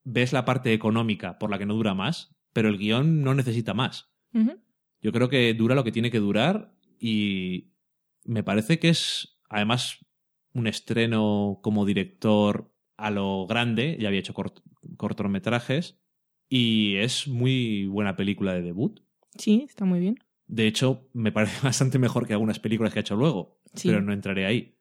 ves 0.05 0.33
la 0.33 0.45
parte 0.45 0.73
económica 0.73 1.39
por 1.39 1.51
la 1.51 1.59
que 1.59 1.67
no 1.67 1.75
dura 1.75 1.95
más, 1.95 2.37
pero 2.53 2.69
el 2.69 2.79
guion 2.79 3.23
no 3.23 3.35
necesita 3.35 3.75
más. 3.75 4.11
Yo 5.03 5.13
creo 5.13 5.29
que 5.29 5.55
dura 5.55 5.75
lo 5.75 5.85
que 5.85 5.93
tiene 5.93 6.11
que 6.11 6.19
durar 6.19 6.75
y 6.99 7.73
me 8.25 8.43
parece 8.43 8.79
que 8.79 8.91
es 8.91 9.39
además 9.49 9.99
un 10.53 10.67
estreno 10.67 11.61
como 11.63 11.87
director 11.87 12.75
a 12.97 13.11
lo 13.11 13.47
grande, 13.47 13.97
ya 14.01 14.09
había 14.09 14.21
hecho 14.21 14.35
cort- 14.35 14.63
cortometrajes 14.97 15.99
y 16.49 16.97
es 16.97 17.29
muy 17.29 17.87
buena 17.87 18.17
película 18.17 18.53
de 18.53 18.63
debut. 18.63 19.01
Sí, 19.39 19.65
está 19.69 19.85
muy 19.85 20.01
bien. 20.01 20.19
De 20.47 20.67
hecho, 20.67 21.09
me 21.13 21.33
parece 21.33 21.61
bastante 21.67 21.99
mejor 21.99 22.27
que 22.27 22.33
algunas 22.33 22.59
películas 22.59 22.93
que 22.93 22.99
ha 22.99 23.03
hecho 23.03 23.17
luego, 23.17 23.61
Sí. 23.75 23.89
pero 23.89 24.03
no 24.03 24.13
entraré 24.13 24.47
ahí. 24.47 24.77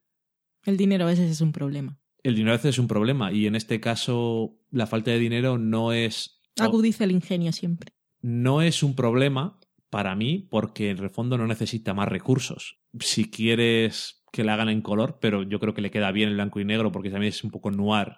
El 0.65 0.76
dinero 0.78 1.05
a 1.05 1.07
veces 1.07 1.30
es 1.32 1.41
un 1.41 1.51
problema. 1.51 1.99
El 2.24 2.34
dinero 2.36 2.51
a 2.53 2.57
veces 2.57 2.76
es 2.76 2.80
un 2.80 2.88
problema 2.88 3.32
y 3.32 3.45
en 3.45 3.55
este 3.55 3.80
caso 3.80 4.59
la 4.72 4.88
falta 4.88 5.11
de 5.11 5.20
dinero 5.20 5.57
no 5.57 5.93
es 5.93 6.41
Agudiza 6.59 7.05
el 7.05 7.11
ingenio 7.11 7.53
siempre. 7.53 7.93
no 8.22 8.61
es 8.61 8.84
un 8.84 8.95
problema 8.95 9.59
para 9.90 10.16
mí 10.16 10.48
porque 10.50 10.92
en 10.92 11.00
el 11.00 11.10
fondo 11.10 11.38
no 11.38 11.48
necesita 11.48 11.94
más 11.94 12.08
recursos. 12.08 12.80
Si 13.00 13.30
quieres 13.30 14.24
que 14.32 14.44
la 14.44 14.54
hagan 14.54 14.70
en 14.70 14.82
color, 14.82 15.18
pero 15.20 15.44
yo 15.44 15.60
creo 15.60 15.74
que 15.74 15.82
le 15.82 15.92
queda 15.92 16.12
bien 16.12 16.30
el 16.30 16.36
blanco 16.36 16.60
y 16.60 16.66
negro 16.66 16.92
porque 16.92 17.10
también 17.10 17.30
es 17.34 17.44
un 17.44 17.52
poco 17.52 17.72
noir 17.72 18.18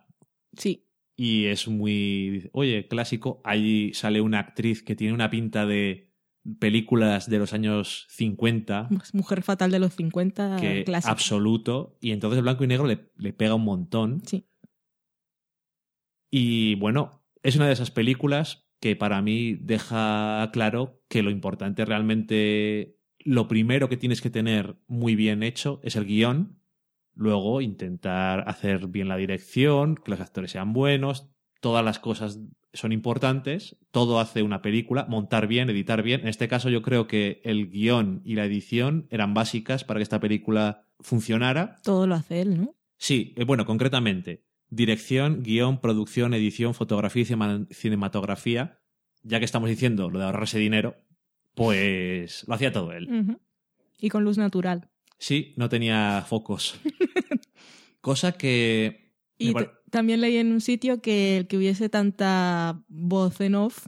Sí. 0.57 0.87
y 1.15 1.45
es 1.45 1.67
muy, 1.69 2.49
oye, 2.51 2.87
clásico. 2.89 3.41
Ahí 3.45 3.93
sale 3.93 4.19
una 4.21 4.39
actriz 4.39 4.83
que 4.83 4.95
tiene 4.95 5.13
una 5.13 5.29
pinta 5.29 5.65
de 5.65 6.11
películas 6.59 7.29
de 7.29 7.37
los 7.37 7.53
años 7.53 8.07
50 8.09 8.87
Pues 8.89 9.13
Mujer 9.13 9.43
fatal 9.43 9.69
de 9.71 9.77
los 9.79 9.93
50, 9.95 10.57
que 10.59 10.83
clásica. 10.83 11.11
absoluto 11.11 11.97
y 12.01 12.11
entonces 12.11 12.37
el 12.37 12.43
blanco 12.43 12.63
y 12.63 12.67
negro 12.67 12.87
le, 12.87 13.11
le 13.15 13.31
pega 13.31 13.53
un 13.55 13.63
montón 13.63 14.21
Sí. 14.25 14.47
Y 16.31 16.75
bueno, 16.75 17.23
es 17.43 17.55
una 17.55 17.67
de 17.67 17.73
esas 17.73 17.91
películas 17.91 18.67
que 18.81 18.97
para 18.97 19.21
mí 19.21 19.53
deja 19.53 20.49
claro 20.51 21.01
que 21.07 21.23
lo 21.23 21.31
importante 21.31 21.85
realmente, 21.85 22.97
lo 23.19 23.47
primero 23.47 23.87
que 23.87 23.95
tienes 23.95 24.19
que 24.19 24.29
tener 24.29 24.75
muy 24.87 25.15
bien 25.15 25.43
hecho 25.43 25.79
es 25.83 25.95
el 25.95 26.05
guion 26.05 26.61
Luego 27.13 27.61
intentar 27.61 28.47
hacer 28.47 28.87
bien 28.87 29.07
la 29.07 29.17
dirección, 29.17 29.95
que 29.95 30.11
los 30.11 30.21
actores 30.21 30.51
sean 30.51 30.73
buenos, 30.73 31.29
todas 31.59 31.83
las 31.83 31.99
cosas 31.99 32.39
son 32.73 32.93
importantes, 32.93 33.77
todo 33.91 34.19
hace 34.19 34.43
una 34.43 34.61
película, 34.61 35.05
montar 35.09 35.47
bien, 35.47 35.69
editar 35.69 36.03
bien. 36.03 36.21
En 36.21 36.29
este 36.29 36.47
caso 36.47 36.69
yo 36.69 36.81
creo 36.81 37.07
que 37.07 37.41
el 37.43 37.69
guion 37.69 38.21
y 38.23 38.35
la 38.35 38.45
edición 38.45 39.07
eran 39.09 39.33
básicas 39.33 39.83
para 39.83 39.99
que 39.99 40.03
esta 40.03 40.21
película 40.21 40.87
funcionara. 41.01 41.75
Todo 41.83 42.07
lo 42.07 42.15
hace 42.15 42.41
él, 42.41 42.57
¿no? 42.61 42.75
Sí, 42.97 43.33
eh, 43.35 43.43
bueno, 43.43 43.65
concretamente, 43.65 44.45
dirección, 44.71 45.43
guion, 45.43 45.79
producción, 45.79 46.33
edición, 46.33 46.73
fotografía 46.73 47.21
y 47.21 47.73
cinematografía. 47.73 48.79
Ya 49.21 49.37
que 49.37 49.45
estamos 49.45 49.69
diciendo 49.69 50.09
lo 50.09 50.17
de 50.17 50.25
ahorrarse 50.25 50.57
dinero, 50.57 50.95
pues 51.53 52.43
lo 52.47 52.55
hacía 52.55 52.71
todo 52.71 52.91
él. 52.93 53.37
Y 53.99 54.09
con 54.09 54.23
luz 54.23 54.39
natural. 54.39 54.89
Sí, 55.19 55.53
no 55.57 55.69
tenía 55.69 56.25
focos. 56.27 56.79
Cosa 58.01 58.31
que... 58.31 59.13
Y 59.37 59.53
también 59.91 60.21
leí 60.21 60.37
en 60.37 60.51
un 60.51 60.61
sitio 60.61 61.01
que 61.01 61.37
el 61.37 61.47
que 61.47 61.57
hubiese 61.57 61.89
tanta 61.89 62.83
voz 62.87 63.41
en 63.41 63.55
off 63.55 63.87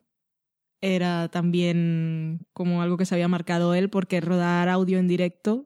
era 0.82 1.30
también 1.30 2.46
como 2.54 2.82
algo 2.82 2.98
que 2.98 3.06
se 3.06 3.16
había 3.16 3.28
marcado 3.28 3.74
él, 3.74 3.90
porque 3.90 4.20
rodar 4.20 4.68
audio 4.68 5.00
en 5.00 5.08
directo 5.08 5.66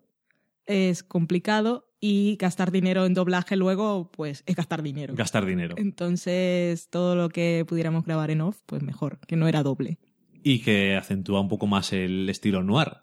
es 0.65 1.03
complicado 1.03 1.86
y 1.99 2.35
gastar 2.37 2.71
dinero 2.71 3.05
en 3.05 3.13
doblaje 3.13 3.55
luego, 3.55 4.11
pues 4.11 4.43
es 4.45 4.55
gastar 4.55 4.83
dinero. 4.83 5.15
gastar 5.15 5.45
dinero. 5.45 5.75
Entonces, 5.77 6.89
todo 6.89 7.15
lo 7.15 7.29
que 7.29 7.65
pudiéramos 7.67 8.05
grabar 8.05 8.29
en 8.31 8.41
off, 8.41 8.59
pues 8.65 8.83
mejor, 8.83 9.19
que 9.27 9.35
no 9.35 9.47
era 9.47 9.63
doble. 9.63 9.97
Y 10.43 10.59
que 10.59 10.95
acentúa 10.95 11.41
un 11.41 11.49
poco 11.49 11.65
más 11.67 11.91
el 11.93 12.29
estilo 12.29 12.63
noir, 12.63 12.97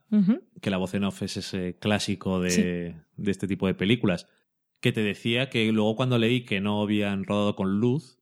que 0.60 0.70
la 0.70 0.76
voz 0.78 0.94
en 0.94 1.04
off 1.04 1.22
es 1.22 1.36
ese 1.36 1.76
clásico 1.78 2.40
de, 2.40 2.94
de 3.16 3.30
este 3.30 3.46
tipo 3.48 3.66
de 3.66 3.74
películas. 3.74 4.26
Que 4.80 4.92
te 4.92 5.02
decía 5.02 5.50
que 5.50 5.70
luego 5.72 5.96
cuando 5.96 6.16
leí 6.18 6.44
que 6.44 6.60
no 6.60 6.80
habían 6.80 7.24
rodado 7.24 7.56
con 7.56 7.80
luz 7.80 8.18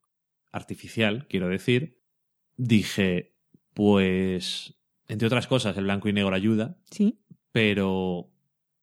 artificial, 0.51 1.27
quiero 1.29 1.49
decir, 1.49 2.01
dije, 2.57 3.35
pues, 3.75 4.75
entre 5.09 5.27
otras 5.27 5.47
cosas, 5.47 5.77
el 5.77 5.85
blanco 5.85 6.09
y 6.09 6.13
negro 6.15 6.35
ayuda, 6.35 6.79
Sí. 6.91 7.19
pero 7.53 8.31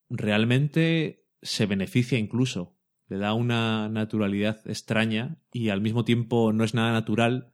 realmente 0.10 1.26
se 1.42 1.66
beneficia 1.66 2.18
incluso. 2.18 2.76
Le 3.08 3.18
da 3.18 3.34
una 3.34 3.90
naturalidad 3.90 4.60
extraña 4.70 5.38
y 5.52 5.70
al 5.70 5.82
mismo 5.82 6.06
tiempo 6.06 6.54
no 6.54 6.64
es 6.64 6.74
nada 6.74 6.92
natural 6.92 7.52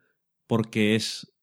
porque 0.47 0.95
es, 0.95 1.33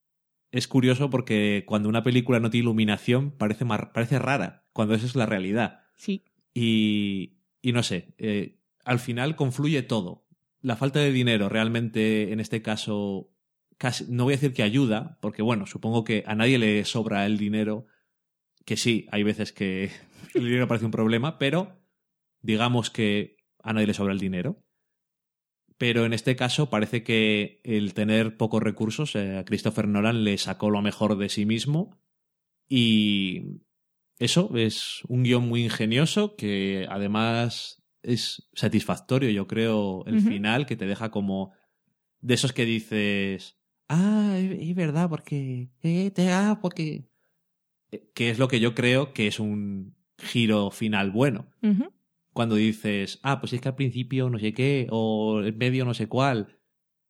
es 0.50 0.68
curioso 0.68 1.08
porque 1.08 1.64
cuando 1.66 1.88
una 1.88 2.02
película 2.02 2.38
no 2.40 2.50
tiene 2.50 2.64
iluminación 2.64 3.30
parece, 3.30 3.64
mar- 3.64 3.92
parece 3.92 4.18
rara, 4.18 4.66
cuando 4.72 4.94
esa 4.94 5.06
es 5.06 5.16
la 5.16 5.26
realidad. 5.26 5.80
Sí. 5.96 6.24
Y, 6.52 7.38
y 7.62 7.72
no 7.72 7.82
sé, 7.82 8.14
eh, 8.18 8.58
al 8.84 8.98
final 8.98 9.34
confluye 9.36 9.82
todo. 9.82 10.26
La 10.60 10.76
falta 10.76 11.00
de 11.00 11.10
dinero 11.10 11.48
realmente 11.48 12.32
en 12.32 12.38
este 12.40 12.60
caso, 12.60 13.32
casi, 13.78 14.04
no 14.10 14.24
voy 14.24 14.34
a 14.34 14.36
decir 14.36 14.52
que 14.52 14.62
ayuda, 14.62 15.18
porque 15.22 15.42
bueno, 15.42 15.66
supongo 15.66 16.04
que 16.04 16.22
a 16.26 16.34
nadie 16.34 16.58
le 16.58 16.84
sobra 16.84 17.24
el 17.24 17.38
dinero, 17.38 17.86
que 18.66 18.76
sí, 18.76 19.06
hay 19.10 19.22
veces 19.22 19.52
que 19.52 19.90
el 20.34 20.44
dinero 20.44 20.68
parece 20.68 20.84
un 20.84 20.92
problema, 20.92 21.38
pero 21.38 21.81
digamos 22.42 22.90
que 22.90 23.36
a 23.62 23.72
nadie 23.72 23.86
le 23.86 23.94
sobra 23.94 24.12
el 24.12 24.18
dinero. 24.18 24.62
Pero 25.78 26.04
en 26.04 26.12
este 26.12 26.36
caso 26.36 26.70
parece 26.70 27.02
que 27.02 27.60
el 27.64 27.94
tener 27.94 28.36
pocos 28.36 28.62
recursos, 28.62 29.16
eh, 29.16 29.38
a 29.38 29.44
Christopher 29.44 29.88
Nolan 29.88 30.22
le 30.24 30.38
sacó 30.38 30.70
lo 30.70 30.82
mejor 30.82 31.16
de 31.16 31.28
sí 31.28 31.44
mismo 31.46 31.98
y 32.68 33.60
eso 34.18 34.56
es 34.56 35.00
un 35.08 35.24
guion 35.24 35.48
muy 35.48 35.64
ingenioso 35.64 36.36
que 36.36 36.86
además 36.88 37.82
es 38.02 38.48
satisfactorio, 38.54 39.30
yo 39.30 39.46
creo, 39.46 40.04
el 40.06 40.20
final, 40.20 40.66
que 40.66 40.76
te 40.76 40.86
deja 40.86 41.10
como 41.10 41.52
de 42.20 42.34
esos 42.34 42.52
que 42.52 42.64
dices, 42.64 43.56
ah, 43.88 44.36
es, 44.38 44.68
es 44.68 44.74
verdad, 44.74 45.08
porque, 45.08 45.70
eh, 45.82 46.10
te, 46.12 46.30
ah, 46.30 46.58
porque... 46.60 47.08
eh, 47.90 48.10
Que 48.14 48.30
es 48.30 48.38
lo 48.38 48.48
que 48.48 48.60
yo 48.60 48.74
creo 48.74 49.12
que 49.12 49.26
es 49.26 49.40
un 49.40 49.96
giro 50.18 50.70
final 50.70 51.10
bueno. 51.10 51.48
Cuando 52.32 52.54
dices, 52.56 53.18
ah, 53.22 53.40
pues 53.40 53.52
es 53.52 53.60
que 53.60 53.68
al 53.68 53.74
principio 53.74 54.30
no 54.30 54.38
sé 54.38 54.52
qué, 54.54 54.86
o 54.90 55.40
el 55.40 55.54
medio 55.54 55.84
no 55.84 55.94
sé 55.94 56.06
cuál, 56.08 56.58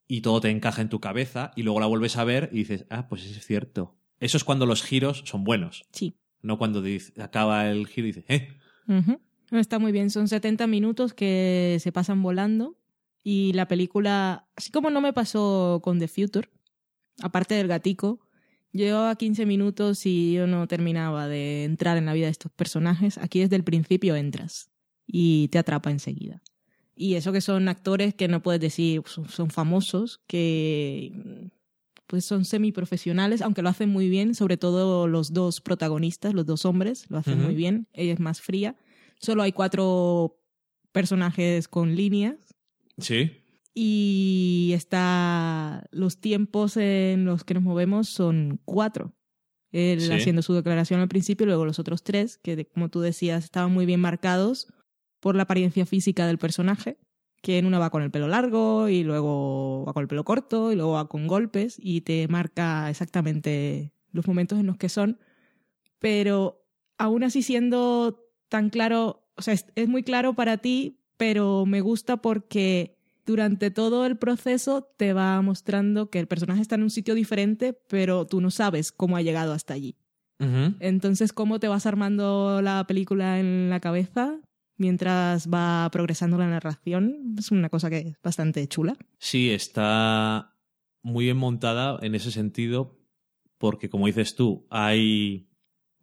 y 0.09 0.21
todo 0.21 0.41
te 0.41 0.51
encaja 0.51 0.83
en 0.83 0.89
tu 0.89 1.01
cabeza, 1.01 1.53
y 1.57 1.63
luego 1.63 1.81
la 1.81 1.87
vuelves 1.87 2.17
a 2.17 2.25
ver 2.25 2.49
y 2.53 2.57
dices, 2.59 2.87
ah, 2.91 3.09
pues 3.09 3.25
es 3.25 3.47
cierto. 3.47 3.97
Eso 4.19 4.37
es 4.37 4.45
cuando 4.45 4.67
los 4.67 4.83
giros 4.83 5.23
son 5.27 5.45
buenos. 5.45 5.85
Sí. 5.93 6.17
No 6.43 6.59
cuando 6.59 6.83
dice- 6.83 7.13
acaba 7.23 7.71
el 7.71 7.87
giro 7.87 8.09
y 8.09 8.13
dices, 8.13 8.25
eh. 8.29 8.49
No, 8.87 9.59
Está 9.59 9.79
muy 9.79 9.93
bien, 9.93 10.11
son 10.11 10.29
70 10.29 10.67
minutos 10.67 11.15
que 11.15 11.77
se 11.81 11.93
pasan 11.93 12.23
volando 12.23 12.77
y 13.23 13.53
la 13.53 13.69
película, 13.69 14.49
así 14.57 14.71
como 14.73 14.91
no 14.91 15.01
me 15.01 15.13
pasó 15.13 15.81
con 15.85 15.99
The 16.01 16.09
Future, 16.09 16.49
aparte 17.23 17.55
del 17.55 17.69
gatico, 17.69 18.21
llevaba 18.73 19.15
15 19.15 19.47
minutos 19.47 20.05
y 20.07 20.33
yo 20.33 20.47
no 20.49 20.67
terminaba 20.67 21.29
de 21.29 21.65
entrar 21.65 21.97
en 21.97 22.07
la 22.07 22.13
vida 22.15 22.27
de 22.27 22.33
estos 22.33 22.51
personajes. 22.51 23.19
Aquí 23.19 23.41
desde 23.41 23.55
el 23.57 23.63
principio 23.65 24.17
entras 24.17 24.71
y 25.07 25.49
te 25.49 25.59
atrapa 25.59 25.91
enseguida. 25.91 26.43
Y 26.95 27.15
eso 27.15 27.33
que 27.33 27.41
son 27.41 27.69
actores 27.69 28.15
que 28.15 28.29
no 28.29 28.43
puedes 28.43 28.61
decir, 28.61 29.03
son, 29.07 29.29
son 29.29 29.51
famosos, 29.51 30.21
que 30.27 31.51
pues 32.07 32.27
son 32.27 32.45
semiprofesionales, 32.45 33.41
aunque 33.41 33.63
lo 33.63 33.71
hacen 33.71 33.89
muy 33.89 34.11
bien, 34.11 34.35
sobre 34.35 34.59
todo 34.59 35.09
los 35.09 35.33
dos 35.33 35.63
protagonistas, 35.63 36.35
los 36.35 36.45
dos 36.45 36.67
hombres, 36.67 37.07
lo 37.09 37.17
hacen 37.17 37.43
muy 37.43 37.55
bien. 37.55 37.89
Ella 37.95 38.13
es 38.13 38.21
más 38.21 38.43
fría. 38.43 38.77
Solo 39.19 39.43
hay 39.43 39.53
cuatro 39.53 40.39
personajes 40.93 41.69
con 41.69 41.97
líneas 41.97 42.55
sí, 42.99 43.33
y 43.73 44.73
está 44.75 45.87
los 45.91 46.21
tiempos 46.21 46.77
en 46.77 47.25
los 47.25 47.45
que 47.45 47.55
nos 47.55 47.63
movemos 47.63 48.11
son 48.11 48.61
cuatro. 48.67 49.15
Él 49.71 50.03
Sí. 50.03 50.13
haciendo 50.13 50.43
su 50.43 50.53
declaración 50.53 51.01
al 51.01 51.09
principio 51.09 51.47
luego 51.47 51.65
los 51.65 51.79
otros 51.79 52.03
tres, 52.03 52.37
que 52.37 52.67
como 52.67 52.91
tú 52.91 53.01
decías, 53.01 53.45
estaban 53.45 53.73
muy 53.73 53.87
bien 53.87 54.01
marcados 54.01 54.67
por 55.23 55.37
la 55.37 55.45
apariencia 55.45 55.87
física 55.87 56.27
del 56.27 56.37
personaje, 56.37 56.99
que 57.43 57.57
en 57.57 57.65
una 57.65 57.79
va 57.79 57.91
con 57.91 58.03
el 58.03 58.11
pelo 58.11 58.27
largo 58.27 58.89
y 58.89 59.05
luego 59.05 59.85
va 59.87 59.93
con 59.93 60.03
el 60.03 60.09
pelo 60.09 60.25
corto 60.25 60.73
y 60.73 60.75
luego 60.75 60.93
va 60.93 61.09
con 61.09 61.29
golpes 61.29 61.77
y 61.79 62.01
te 62.01 62.27
marca 62.27 62.91
exactamente 62.91 63.93
los 64.11 64.27
momentos 64.27 64.59
en 64.59 64.67
los 64.67 64.77
que 64.79 64.89
son, 64.89 65.21
pero 66.01 66.67
aún 66.99 67.23
así 67.23 67.43
siendo 67.43 68.29
tan 68.49 68.69
claro, 68.69 69.29
o 69.37 69.43
sea, 69.43 69.55
es, 69.55 69.67
es 69.77 69.89
muy 69.89 70.03
claro 70.03 70.35
para 70.35 70.59
ti, 70.59 70.99
pero 71.17 71.67
me 71.67 71.83
gusta 71.83 72.17
porque 72.17 72.99
durante 73.25 73.71
todo 73.71 74.07
el 74.07 74.19
proceso 74.19 74.93
te 74.97 75.13
va 75.13 75.41
mostrando 75.41 76.11
que 76.11 76.19
el 76.19 76.27
personaje 76.27 76.63
está 76.63 76.75
en 76.75 76.83
un 76.83 76.91
sitio 76.91 77.15
diferente, 77.15 77.79
pero 77.89 78.27
tú 78.27 78.41
no 78.41 78.51
sabes 78.51 78.91
cómo 78.91 79.17
ha 79.17 79.23
llegado 79.23 79.53
hasta 79.53 79.75
allí. 79.75 79.97
Entonces, 80.81 81.33
¿cómo 81.33 81.61
te 81.61 81.69
vas 81.69 81.87
armando 81.87 82.61
la 82.63 82.85
película 82.89 83.39
en 83.39 83.71
la 83.71 83.79
cabeza 83.79 84.41
mientras 84.83 85.49
va 85.49 85.89
progresando 85.93 86.37
la 86.37 86.49
narración? 86.49 87.37
Es 87.39 87.51
una 87.53 87.69
cosa 87.71 87.89
que 87.89 87.99
es 87.99 88.17
bastante 88.23 88.67
chula. 88.67 88.97
sí, 89.19 89.51
está 89.51 90.57
muy 91.03 91.25
bien 91.27 91.37
montada 91.37 91.99
en 92.03 92.15
ese 92.15 92.31
sentido, 92.31 92.99
porque 93.59 93.89
como 93.89 94.07
dices 94.07 94.35
tú, 94.35 94.67
hay 94.71 95.49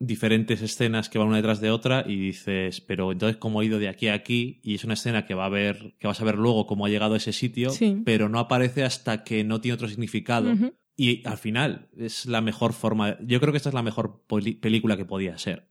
diferentes 0.01 0.61
escenas 0.61 1.09
que 1.09 1.17
van 1.19 1.27
una 1.27 1.37
detrás 1.37 1.59
de 1.59 1.71
otra 1.71 2.05
y 2.07 2.15
dices, 2.17 2.79
pero 2.81 3.11
entonces 3.11 3.35
cómo 3.37 3.59
ha 3.59 3.65
ido 3.65 3.79
de 3.79 3.89
aquí 3.89 4.07
a 4.07 4.13
aquí 4.13 4.61
y 4.63 4.75
es 4.75 4.83
una 4.85 4.93
escena 4.93 5.25
que 5.25 5.33
va 5.35 5.45
a 5.45 5.49
ver, 5.49 5.95
que 5.99 6.07
vas 6.07 6.21
a 6.21 6.23
ver 6.25 6.35
luego 6.37 6.65
cómo 6.65 6.85
ha 6.85 6.89
llegado 6.89 7.13
a 7.15 7.17
ese 7.17 7.33
sitio, 7.33 7.69
Sí. 7.71 8.01
pero 8.05 8.29
no 8.29 8.39
aparece 8.39 8.83
hasta 8.85 9.23
que 9.25 9.43
no 9.43 9.59
tiene 9.61 9.73
otro 9.75 9.89
significado. 9.89 10.53
Y 10.95 11.25
al 11.27 11.37
final 11.37 11.89
es 11.97 12.25
la 12.25 12.41
mejor 12.41 12.71
forma. 12.73 13.17
Yo 13.21 13.39
creo 13.39 13.51
que 13.53 13.57
esta 13.57 13.69
es 13.69 13.75
la 13.75 13.83
mejor 13.83 14.23
película 14.27 14.97
que 14.97 15.05
podía 15.05 15.37
ser. 15.37 15.69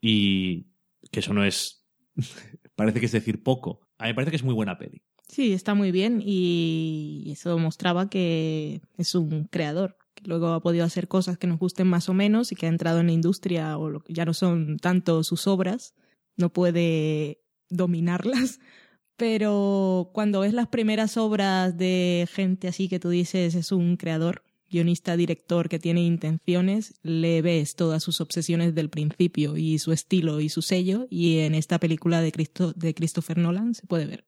Y 0.00 0.68
que 1.10 1.20
eso 1.20 1.32
no 1.34 1.44
es. 1.44 1.85
parece 2.76 3.00
que 3.00 3.06
es 3.06 3.12
decir 3.12 3.42
poco. 3.42 3.80
A 3.98 4.04
mí 4.04 4.10
me 4.10 4.14
parece 4.14 4.30
que 4.30 4.36
es 4.36 4.44
muy 4.44 4.54
buena 4.54 4.78
peli. 4.78 5.02
Sí, 5.28 5.52
está 5.52 5.74
muy 5.74 5.90
bien 5.90 6.22
y 6.24 7.30
eso 7.32 7.58
mostraba 7.58 8.08
que 8.08 8.80
es 8.96 9.14
un 9.14 9.44
creador, 9.44 9.98
que 10.14 10.24
luego 10.26 10.48
ha 10.48 10.62
podido 10.62 10.84
hacer 10.84 11.08
cosas 11.08 11.36
que 11.36 11.48
nos 11.48 11.58
gusten 11.58 11.88
más 11.88 12.08
o 12.08 12.14
menos 12.14 12.52
y 12.52 12.54
que 12.54 12.66
ha 12.66 12.68
entrado 12.68 13.00
en 13.00 13.06
la 13.06 13.12
industria 13.12 13.76
o 13.76 13.90
lo 13.90 14.00
que 14.00 14.12
ya 14.12 14.24
no 14.24 14.34
son 14.34 14.78
tanto 14.78 15.24
sus 15.24 15.48
obras, 15.48 15.94
no 16.36 16.52
puede 16.52 17.40
dominarlas, 17.68 18.60
pero 19.16 20.10
cuando 20.14 20.40
ves 20.40 20.54
las 20.54 20.68
primeras 20.68 21.16
obras 21.16 21.76
de 21.76 22.28
gente 22.32 22.68
así 22.68 22.88
que 22.88 23.00
tú 23.00 23.08
dices 23.08 23.56
es 23.56 23.72
un 23.72 23.96
creador, 23.96 24.44
guionista, 24.76 25.16
director 25.16 25.68
que 25.68 25.78
tiene 25.78 26.02
intenciones, 26.02 27.00
le 27.02 27.40
ves 27.42 27.76
todas 27.76 28.02
sus 28.02 28.20
obsesiones 28.20 28.74
del 28.74 28.90
principio 28.90 29.56
y 29.56 29.78
su 29.78 29.92
estilo 29.92 30.40
y 30.40 30.48
su 30.48 30.62
sello 30.62 31.06
y 31.10 31.38
en 31.38 31.54
esta 31.54 31.78
película 31.78 32.20
de, 32.20 32.30
Cristo, 32.32 32.72
de 32.74 32.94
Christopher 32.94 33.38
Nolan 33.38 33.74
se 33.74 33.86
puede 33.86 34.06
ver. 34.06 34.26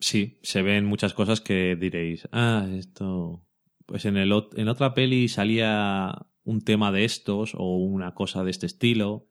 Sí, 0.00 0.38
se 0.42 0.62
ven 0.62 0.84
muchas 0.84 1.14
cosas 1.14 1.40
que 1.40 1.76
diréis, 1.76 2.26
ah, 2.32 2.66
esto. 2.74 3.46
Pues 3.86 4.04
en, 4.04 4.16
el, 4.16 4.32
en 4.56 4.68
otra 4.68 4.94
peli 4.94 5.28
salía 5.28 6.26
un 6.44 6.62
tema 6.62 6.90
de 6.90 7.04
estos 7.04 7.54
o 7.54 7.76
una 7.76 8.14
cosa 8.14 8.42
de 8.42 8.50
este 8.50 8.66
estilo. 8.66 9.28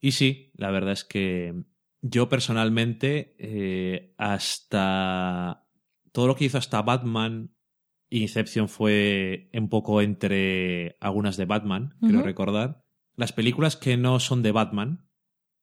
Y 0.00 0.12
sí, 0.12 0.52
la 0.54 0.70
verdad 0.70 0.92
es 0.92 1.04
que 1.04 1.54
Yo 2.00 2.28
personalmente, 2.28 3.36
eh, 3.38 4.14
hasta 4.16 5.66
todo 6.12 6.26
lo 6.26 6.34
que 6.34 6.46
hizo 6.46 6.58
hasta 6.58 6.82
Batman, 6.82 7.50
Inception 8.10 8.68
fue 8.68 9.50
un 9.52 9.68
poco 9.68 10.00
entre 10.00 10.96
algunas 11.00 11.36
de 11.36 11.44
Batman, 11.44 11.94
quiero 12.00 12.18
Ujú. 12.18 12.26
recordar. 12.26 12.84
Las 13.16 13.32
películas 13.32 13.76
que 13.76 13.96
no 13.96 14.20
son 14.20 14.42
de 14.42 14.52
Batman 14.52 15.08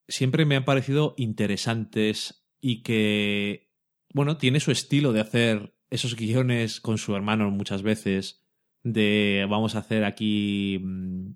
siempre 0.08 0.46
me 0.46 0.56
han 0.56 0.66
parecido 0.66 1.16
interesantes 1.18 2.48
y 2.62 2.84
que, 2.84 3.72
bueno, 4.14 4.38
tiene 4.38 4.60
su 4.60 4.72
estilo 4.72 5.14
de 5.14 5.22
hacer 5.22 5.76
esos 5.90 6.16
guiones 6.16 6.82
con 6.82 6.98
su 6.98 7.16
hermano 7.16 7.50
muchas 7.52 7.82
veces, 7.82 8.46
de 8.84 9.48
vamos 9.50 9.76
a 9.76 9.80
hacer 9.80 10.04
aquí 10.04 10.80
mm, 10.84 11.32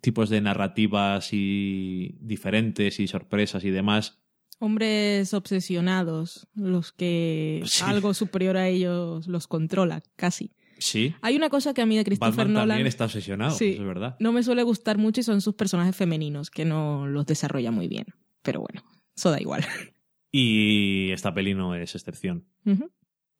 tipos 0.00 0.28
de 0.28 0.40
narrativas 0.40 1.32
y 1.32 2.18
diferentes 2.20 3.00
y 3.00 3.06
sorpresas 3.06 3.64
y 3.64 3.70
demás. 3.70 4.22
Hombres 4.58 5.34
obsesionados, 5.34 6.48
los 6.54 6.92
que 6.92 7.62
Sí. 7.66 7.84
algo 7.84 8.14
superior 8.14 8.56
a 8.56 8.68
ellos 8.68 9.26
los 9.26 9.46
controla, 9.46 10.02
casi. 10.16 10.52
Sí, 10.78 11.14
Hay 11.22 11.36
una 11.36 11.48
cosa 11.48 11.72
que 11.72 11.80
a 11.82 11.86
mí 11.86 11.96
de 11.96 12.04
Christopher 12.04 12.32
Batman 12.34 12.52
Nolan 12.52 12.68
también 12.68 12.86
está 12.86 13.06
obsesionado, 13.06 13.50
Sí. 13.56 13.70
eso 13.70 13.82
es 13.82 13.88
verdad. 13.88 14.16
no 14.20 14.32
me 14.32 14.42
suele 14.42 14.62
gustar 14.62 14.98
mucho 14.98 15.20
y 15.20 15.24
son 15.24 15.40
sus 15.40 15.54
personajes 15.54 15.96
femeninos, 15.96 16.50
que 16.50 16.64
no 16.66 17.06
los 17.06 17.24
desarrolla 17.26 17.70
muy 17.70 17.88
bien. 17.88 18.06
Pero 18.42 18.60
bueno, 18.60 18.82
eso 19.16 19.30
da 19.30 19.40
igual. 19.40 19.62
Y 20.32 21.12
esta 21.12 21.32
peli 21.32 21.54
no 21.54 21.74
es 21.74 21.94
excepción. 21.94 22.46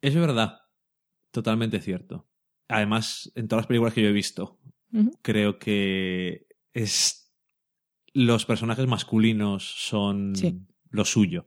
Es 0.01 0.15
verdad, 0.15 0.61
totalmente 1.31 1.81
cierto. 1.83 2.27
Además, 2.69 3.31
en 3.35 3.49
todas 3.49 3.65
las 3.65 3.67
películas 3.67 3.93
que 3.93 4.01
yo 4.03 4.09
he 4.09 4.13
visto, 4.13 4.59
creo 5.21 5.59
que 5.59 6.47
es 6.73 7.35
los 8.15 8.47
personajes 8.47 8.87
masculinos 8.87 9.63
son 9.77 10.35
Sí. 10.37 10.59
Lo 10.91 11.05
suyo. 11.05 11.47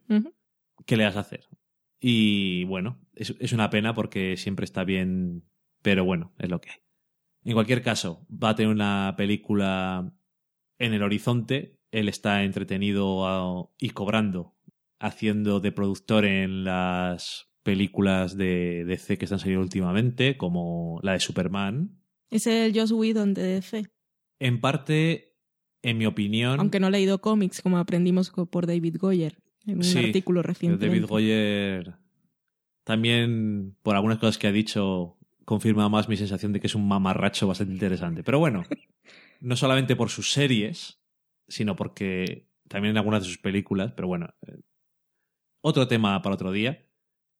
¿Qué 0.85 0.97
le 0.97 1.05
vas 1.05 1.17
a 1.17 1.21
hacer? 1.21 1.47
Y 1.99 2.63
bueno, 2.65 2.99
es, 3.13 3.35
es 3.39 3.53
una 3.53 3.69
pena 3.69 3.93
porque 3.93 4.37
siempre 4.37 4.65
está 4.65 4.83
bien, 4.83 5.43
pero 5.81 6.05
bueno, 6.05 6.33
es 6.37 6.49
lo 6.49 6.61
que 6.61 6.71
hay. 6.71 6.77
En 7.43 7.53
cualquier 7.53 7.81
caso, 7.81 8.25
va 8.31 8.49
a 8.49 8.55
tener 8.55 8.71
una 8.71 9.13
película 9.17 10.13
en 10.77 10.93
el 10.93 11.03
horizonte. 11.03 11.79
Él 11.91 12.09
está 12.09 12.43
entretenido 12.43 13.73
y 13.77 13.89
cobrando, 13.91 14.55
haciendo 14.99 15.59
de 15.59 15.71
productor 15.71 16.25
en 16.25 16.63
las 16.63 17.51
películas 17.63 18.37
de 18.37 18.85
DC 18.85 19.17
que 19.17 19.25
están 19.25 19.39
saliendo 19.39 19.63
últimamente, 19.63 20.37
como 20.37 20.99
la 21.03 21.13
de 21.13 21.19
Superman. 21.19 22.01
Es 22.29 22.47
el 22.47 22.73
Joss 22.77 22.91
Whedon 22.91 23.33
de 23.33 23.43
DC. 23.43 23.85
En 24.39 24.61
parte, 24.61 25.28
en 25.81 25.97
mi 25.97 26.05
opinión, 26.05 26.59
Aunque 26.59 26.79
no 26.79 26.87
he 26.87 26.91
leído 26.91 27.21
cómics, 27.21 27.61
como 27.61 27.77
aprendimos 27.77 28.31
por 28.31 28.67
David 28.67 28.97
Goyer 28.99 29.37
en 29.65 29.77
un 29.77 29.83
Sí, 29.83 29.97
artículo 29.99 30.41
reciente. 30.43 30.87
David 30.87 31.05
Goyer 31.05 31.95
también, 32.83 33.75
por 33.83 33.95
algunas 33.95 34.17
cosas 34.17 34.37
que 34.37 34.47
ha 34.47 34.51
dicho, 34.51 35.17
confirma 35.45 35.89
más 35.89 36.09
mi 36.09 36.17
sensación 36.17 36.53
de 36.53 36.59
que 36.59 36.67
es 36.67 36.75
un 36.75 36.87
mamarracho 36.87 37.47
bastante 37.47 37.73
interesante. 37.73 38.23
Pero 38.23 38.39
bueno, 38.39 38.63
no 39.41 39.55
solamente 39.55 39.95
por 39.95 40.09
sus 40.09 40.31
series, 40.31 40.99
sino 41.47 41.75
porque 41.75 42.47
también 42.67 42.91
en 42.91 42.97
algunas 42.97 43.21
de 43.23 43.27
sus 43.29 43.37
películas, 43.37 43.93
pero 43.95 44.07
bueno, 44.07 44.33
eh, 44.47 44.59
otro 45.61 45.87
tema 45.87 46.21
para 46.21 46.35
otro 46.35 46.51
día. 46.51 46.85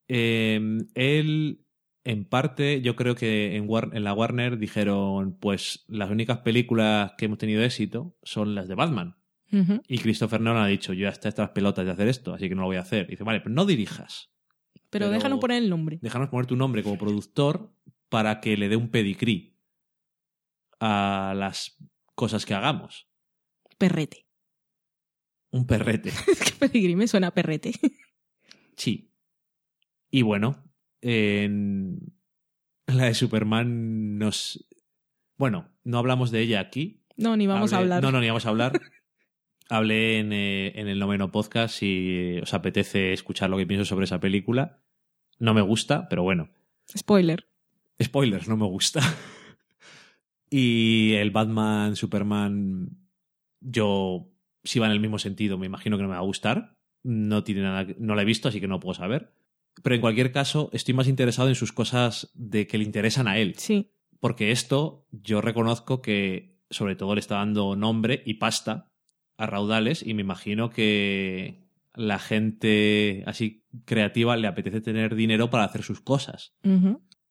Eh, 0.08 0.60
él, 0.96 1.66
en 2.10 2.26
parte, 2.26 2.82
yo 2.82 2.96
creo 2.96 3.16
que 3.16 3.56
en, 3.56 3.68
War- 3.68 3.92
en 3.94 4.04
la 4.04 4.14
Warner 4.14 4.58
dijeron, 4.58 5.38
pues 5.40 5.86
las 5.88 6.10
únicas 6.10 6.40
películas 6.40 7.14
que 7.18 7.26
hemos 7.26 7.38
tenido 7.38 7.64
éxito 7.64 8.16
son 8.24 8.56
las 8.56 8.68
de 8.68 8.76
Batman. 8.76 9.16
Y 9.88 9.98
Christopher 9.98 10.42
Nolan 10.42 10.62
ha 10.64 10.68
dicho, 10.68 10.94
yo 10.94 11.04
ya 11.04 11.10
está 11.10 11.28
estas 11.28 11.50
pelotas 11.50 11.84
de 11.84 11.92
hacer 11.92 12.08
esto, 12.08 12.34
así 12.36 12.48
que 12.50 12.54
no 12.56 12.62
lo 12.62 12.68
voy 12.68 12.76
a 12.78 12.82
hacer. 12.82 13.08
Y 13.08 13.12
dice, 13.12 13.24
vale, 13.24 13.40
pero 13.42 13.54
no 13.56 13.66
dirijas. 13.66 14.30
Pero, 14.92 15.06
Pero- 15.06 15.10
déjanos 15.10 15.40
poner 15.40 15.64
el 15.64 15.70
nombre. 15.70 15.98
Déjanos 16.04 16.30
poner 16.30 16.46
tu 16.46 16.56
nombre 16.56 16.84
como 16.84 16.98
productor 17.00 17.74
para 18.10 18.42
que 18.42 18.58
le 18.58 18.70
dé 18.70 18.76
un 18.76 18.90
pedigrí 18.90 19.56
a 20.80 21.34
las 21.36 21.78
cosas 22.16 22.46
que 22.46 22.54
hagamos. 22.54 23.08
Perrete. 23.78 24.26
Un 25.52 25.66
perrete. 25.66 26.10
Es 26.28 26.40
que 26.44 26.52
pedigrí 26.68 26.96
me 26.96 27.08
suena 27.08 27.28
a 27.28 27.34
perrete. 27.34 27.74
Sí. 28.76 29.12
Y 30.12 30.22
bueno, 30.22 30.64
en 31.02 32.14
la 32.88 33.06
de 33.06 33.14
Superman 33.14 34.18
nos... 34.18 34.66
Bueno, 35.38 35.70
no 35.84 35.98
hablamos 35.98 36.32
de 36.32 36.42
ella 36.42 36.60
aquí. 36.60 37.04
No, 37.18 37.38
ni 37.38 37.48
vamos 37.48 37.74
a 37.74 37.78
hablar. 37.78 38.04
No, 38.04 38.12
no, 38.12 38.20
ni 38.20 38.28
vamos 38.28 38.46
a 38.46 38.50
hablar. 38.50 38.80
Hablé 39.70 40.20
en, 40.20 40.34
eh, 40.34 40.80
en 40.80 40.88
el 40.88 40.98
noveno 40.98 41.32
podcast 41.32 41.76
si 41.76 42.40
os 42.42 42.54
apetece 42.54 43.14
escuchar 43.14 43.50
lo 43.50 43.58
que 43.58 43.68
pienso 43.68 43.86
sobre 43.86 44.06
esa 44.06 44.20
película. 44.20 44.82
No 45.38 45.54
me 45.54 45.62
gusta, 45.62 46.10
pero 46.10 46.24
bueno. 46.24 46.50
Spoiler. 46.98 47.48
Spoilers, 48.02 48.48
no 48.48 48.58
me 48.58 48.66
gusta. 48.66 49.02
y 50.50 51.14
el 51.14 51.32
Batman, 51.32 51.96
Superman, 51.96 52.98
yo, 53.60 54.32
si 54.64 54.80
va 54.80 54.88
en 54.88 54.94
el 54.94 55.00
mismo 55.00 55.20
sentido, 55.20 55.58
me 55.58 55.66
imagino 55.66 55.98
que 55.98 56.04
no 56.04 56.10
me 56.10 56.16
va 56.16 56.22
a 56.22 56.26
gustar. 56.26 56.78
No 57.04 57.44
tiene 57.44 57.62
nada, 57.62 57.86
no 57.98 58.16
la 58.16 58.24
he 58.24 58.26
visto, 58.26 58.50
así 58.50 58.60
que 58.60 58.68
no 58.68 58.80
puedo 58.80 58.94
saber. 58.94 59.34
Pero 59.82 59.96
en 59.96 60.02
cualquier 60.02 60.32
caso, 60.32 60.70
estoy 60.74 60.94
más 60.94 61.08
interesado 61.08 61.50
en 61.50 61.56
sus 61.56 61.72
cosas 61.72 62.32
de 62.34 62.68
que 62.68 62.78
le 62.78 62.84
interesan 62.84 63.28
a 63.28 63.38
él. 63.38 63.56
Sí. 63.58 63.92
Porque 64.20 64.52
esto, 64.52 65.08
yo 65.12 65.42
reconozco 65.42 66.02
que 66.02 66.60
sobre 66.70 66.96
todo 66.96 67.16
le 67.16 67.22
está 67.22 67.36
dando 67.36 67.76
nombre 67.76 68.22
y 68.26 68.36
pasta 68.36 68.92
a 69.38 69.46
raudales 69.46 70.06
y 70.06 70.14
me 70.14 70.22
imagino 70.22 70.70
que 70.70 71.70
la 71.96 72.20
gente 72.20 73.24
así 73.26 73.66
creativa 73.86 74.38
le 74.38 74.48
apetece 74.48 74.82
tener 74.82 75.16
dinero 75.16 75.50
para 75.50 75.64
hacer 75.64 75.84
sus 75.84 76.02
cosas. 76.02 76.54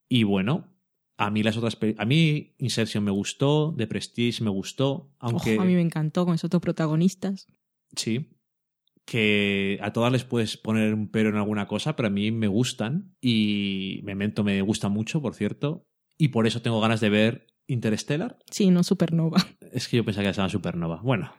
Y 0.07 0.23
bueno, 0.23 0.73
a 1.17 1.29
mí 1.31 1.43
las 1.43 1.57
otras 1.57 1.77
a 1.97 2.05
mí 2.05 2.55
Inception 2.57 3.03
me 3.03 3.11
gustó, 3.11 3.73
The 3.77 3.87
Prestige 3.87 4.43
me 4.43 4.49
gustó, 4.49 5.11
aunque 5.19 5.53
Ojo, 5.53 5.61
a 5.61 5.65
mí 5.65 5.75
me 5.75 5.81
encantó 5.81 6.25
con 6.25 6.35
esos 6.35 6.49
dos 6.49 6.61
protagonistas. 6.61 7.47
sí, 7.95 8.29
que 9.09 9.79
a 9.81 9.91
todas 9.91 10.11
les 10.11 10.23
puedes 10.23 10.55
poner 10.55 10.93
un 10.93 11.09
pero 11.09 11.29
en 11.29 11.37
alguna 11.37 11.65
cosa, 11.65 11.95
pero 11.95 12.07
a 12.07 12.11
mí 12.11 12.31
me 12.31 12.47
gustan 12.47 13.15
y 13.19 14.01
Memento 14.03 14.43
me 14.43 14.61
gusta 14.61 14.87
mucho, 14.87 15.19
por 15.19 15.33
cierto, 15.33 15.87
y 16.17 16.27
por 16.27 16.45
eso 16.45 16.61
tengo 16.61 16.79
ganas 16.79 17.01
de 17.01 17.09
ver 17.09 17.47
Interstellar. 17.65 18.37
Sí, 18.51 18.69
no 18.69 18.83
Supernova. 18.83 19.43
Es 19.71 19.87
que 19.87 19.97
yo 19.97 20.05
pensaba 20.05 20.27
que 20.27 20.33
se 20.33 20.37
llama 20.37 20.49
Supernova. 20.49 21.01
Bueno, 21.01 21.33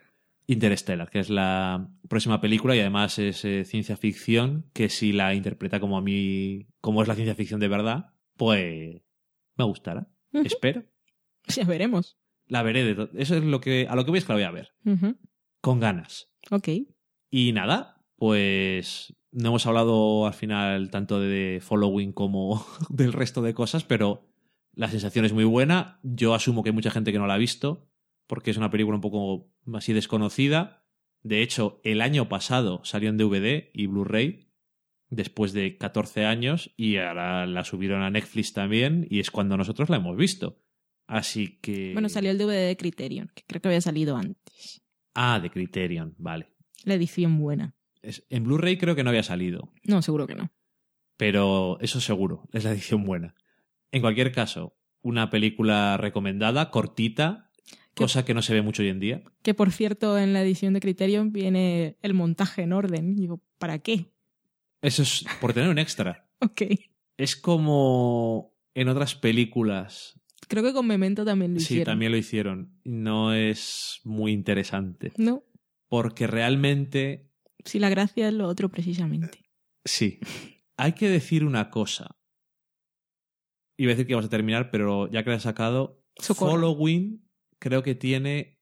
Interstellar, 0.46 1.10
que 1.10 1.20
es 1.20 1.30
la 1.30 1.88
próxima 2.08 2.40
película 2.40 2.74
y 2.74 2.80
además 2.80 3.18
es 3.20 3.44
eh, 3.44 3.64
ciencia 3.64 3.96
ficción, 3.96 4.68
que 4.72 4.88
si 4.88 5.12
la 5.12 5.34
interpreta 5.34 5.78
como 5.78 5.96
a 5.96 6.02
mí, 6.02 6.66
como 6.80 7.02
es 7.02 7.08
la 7.08 7.14
ciencia 7.14 7.36
ficción 7.36 7.60
de 7.60 7.68
verdad, 7.68 8.14
pues 8.36 9.00
me 9.56 9.64
gustará. 9.64 10.08
Ujú. 10.32 10.44
Espero. 10.44 10.84
Ya 11.46 11.64
veremos. 11.64 12.16
La 12.46 12.64
veré 12.64 12.82
de 12.82 13.08
Eso 13.14 13.36
es 13.36 13.44
lo 13.44 13.60
que 13.60 13.86
a 13.88 13.94
lo 13.94 14.04
que 14.04 14.10
voy 14.10 14.18
es 14.18 14.24
que 14.24 14.32
la 14.32 14.36
voy 14.36 14.44
a 14.44 14.50
ver. 14.50 14.72
Con 15.60 15.78
ganas. 15.78 16.30
Ok. 16.50 16.68
Y 17.30 17.52
nada, 17.52 18.02
pues 18.16 19.14
no 19.32 19.48
hemos 19.48 19.66
hablado 19.66 20.26
al 20.26 20.34
final 20.34 20.90
tanto 20.90 21.20
de 21.20 21.60
following 21.62 22.12
como 22.12 22.66
del 22.88 23.12
resto 23.12 23.42
de 23.42 23.54
cosas, 23.54 23.84
pero 23.84 24.28
la 24.74 24.88
sensación 24.88 25.24
es 25.24 25.32
muy 25.32 25.44
buena. 25.44 26.00
Yo 26.02 26.34
asumo 26.34 26.62
que 26.62 26.70
hay 26.70 26.74
mucha 26.74 26.90
gente 26.90 27.12
que 27.12 27.18
no 27.18 27.26
la 27.26 27.34
ha 27.34 27.38
visto, 27.38 27.88
porque 28.26 28.50
es 28.50 28.56
una 28.56 28.70
película 28.70 28.96
un 28.96 29.00
poco 29.00 29.52
así 29.74 29.92
desconocida. 29.92 30.84
De 31.22 31.42
hecho, 31.42 31.80
el 31.84 32.00
año 32.00 32.28
pasado 32.28 32.80
salió 32.84 33.10
en 33.10 33.18
DVD 33.18 33.70
y 33.74 33.86
Blu-ray, 33.86 34.48
después 35.10 35.52
de 35.52 35.76
14 35.76 36.24
años, 36.24 36.72
y 36.76 36.96
ahora 36.96 37.46
la 37.46 37.64
subieron 37.64 38.02
a 38.02 38.10
Netflix 38.10 38.52
también, 38.52 39.06
y 39.10 39.20
es 39.20 39.30
cuando 39.30 39.56
nosotros 39.56 39.90
la 39.90 39.96
hemos 39.96 40.16
visto. 40.16 40.62
Así 41.06 41.58
que... 41.60 41.92
Bueno, 41.92 42.08
salió 42.08 42.30
el 42.30 42.38
DVD 42.38 42.68
de 42.68 42.76
Criterion, 42.76 43.30
que 43.34 43.42
creo 43.46 43.60
que 43.60 43.68
había 43.68 43.80
salido 43.80 44.16
antes. 44.16 44.82
Ah, 45.14 45.40
de 45.40 45.50
Criterion, 45.50 46.14
vale. 46.18 46.49
La 46.84 46.94
edición 46.94 47.38
buena. 47.38 47.74
Es- 48.02 48.24
En 48.30 48.44
Blu-ray 48.44 48.78
creo 48.78 48.94
que 48.96 49.04
no 49.04 49.10
había 49.10 49.22
salido. 49.22 49.72
No, 49.84 50.02
seguro 50.02 50.26
que 50.26 50.34
no. 50.34 50.50
pero 51.16 51.78
eso 51.80 52.00
seguro, 52.00 52.48
es 52.52 52.64
la 52.64 52.72
edición 52.72 53.04
buena. 53.04 53.34
En 53.92 54.00
cualquier 54.00 54.32
caso, 54.32 54.76
una 55.02 55.28
película 55.28 55.96
recomendada, 55.98 56.70
cortita, 56.70 57.50
cosa 57.94 58.24
que 58.24 58.32
no 58.32 58.40
se 58.40 58.54
ve 58.54 58.62
mucho 58.62 58.82
hoy 58.82 58.88
en 58.88 59.00
día. 59.00 59.22
Que 59.42 59.52
por 59.52 59.70
cierto, 59.70 60.16
en 60.18 60.32
la 60.32 60.40
edición 60.42 60.72
de 60.72 60.80
Criterion 60.80 61.30
viene 61.32 61.98
el 62.00 62.14
montaje 62.14 62.62
en 62.62 62.72
orden. 62.72 63.16
Digo, 63.16 63.42
¿para 63.58 63.80
qué? 63.80 64.06
Eso 64.80 65.02
es 65.02 65.26
por 65.42 65.52
tener 65.52 65.68
un 65.68 65.78
extra. 65.78 66.26
Ok. 66.42 66.62
Es 67.18 67.36
como 67.36 68.54
en 68.74 68.88
otras 68.88 69.14
películas. 69.14 70.18
Creo 70.48 70.62
que 70.64 70.72
con 70.72 70.86
Memento 70.86 71.22
también 71.26 71.52
lo 71.52 71.60
Sí, 71.60 71.64
hicieron. 71.74 71.84
también 71.84 72.12
lo 72.12 72.16
hicieron. 72.18 72.80
No 72.84 73.34
es 73.34 74.00
muy 74.04 74.32
interesante. 74.32 75.12
No, 75.18 75.44
Porque 75.90 76.26
realmente, 76.26 77.28
si 77.64 77.78
la 77.78 77.90
gracia 77.90 78.28
es 78.28 78.34
lo 78.34 78.46
otro 78.48 78.70
precisamente. 78.70 79.42
sí. 79.84 80.18
Hay 80.78 80.94
que 80.94 81.10
decir 81.10 81.44
una 81.44 81.68
cosa. 81.68 82.16
Iba 83.76 83.90
a 83.90 83.94
decir 83.94 84.06
que 84.06 84.14
vamos 84.14 84.28
a 84.28 84.30
terminar, 84.30 84.70
pero 84.70 85.10
ya 85.10 85.22
que 85.22 85.28
la 85.28 85.36
he 85.36 85.40
sacado, 85.40 86.02
Socorro. 86.16 86.52
Following 86.52 87.28
creo 87.58 87.82
que 87.82 87.94
tiene 87.94 88.58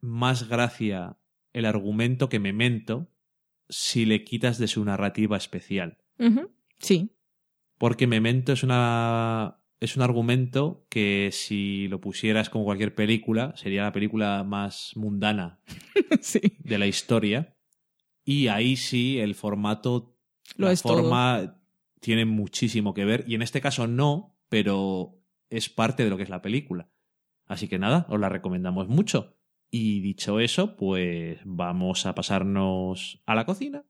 más 0.00 0.48
gracia 0.48 1.18
el 1.52 1.64
argumento 1.64 2.28
que 2.28 2.38
Memento, 2.38 3.10
si 3.68 4.04
le 4.04 4.22
quitas 4.22 4.58
de 4.58 4.68
su 4.68 4.84
narrativa 4.84 5.36
especial. 5.36 5.98
Sí, 6.78 7.16
Porque 7.76 8.06
Memento 8.06 8.52
es 8.52 8.62
una 8.62 9.57
es 9.80 9.96
un 9.96 10.02
argumento 10.02 10.86
que 10.88 11.30
si 11.32 11.88
lo 11.88 12.00
pusieras 12.00 12.50
como 12.50 12.64
cualquier 12.64 12.94
película, 12.94 13.54
sería 13.56 13.84
la 13.84 13.92
película 13.92 14.42
más 14.44 14.92
mundana 14.96 15.60
sí. 16.20 16.40
de 16.58 16.78
la 16.78 16.86
historia. 16.86 17.56
Y 18.24 18.48
ahí 18.48 18.76
sí 18.76 19.18
el 19.20 19.34
formato, 19.34 20.16
Lo 20.56 20.66
la 20.66 20.72
es 20.72 20.82
todo. 20.82 20.98
forma 20.98 21.60
tiene 22.00 22.24
muchísimo 22.24 22.92
que 22.92 23.04
ver. 23.04 23.24
Y 23.26 23.34
en 23.34 23.42
este 23.42 23.60
caso 23.60 23.86
no, 23.86 24.36
pero 24.48 25.20
es 25.48 25.68
parte 25.68 26.04
de 26.04 26.10
lo 26.10 26.16
que 26.16 26.24
es 26.24 26.28
la 26.30 26.42
película. 26.42 26.90
Así 27.46 27.68
que 27.68 27.78
nada, 27.78 28.06
os 28.10 28.20
la 28.20 28.28
recomendamos 28.28 28.88
mucho. 28.88 29.36
Y 29.70 30.00
dicho 30.00 30.40
eso, 30.40 30.76
pues 30.76 31.38
vamos 31.44 32.04
a 32.06 32.14
pasarnos 32.14 33.22
a 33.26 33.34
la 33.34 33.46
cocina. 33.46 33.84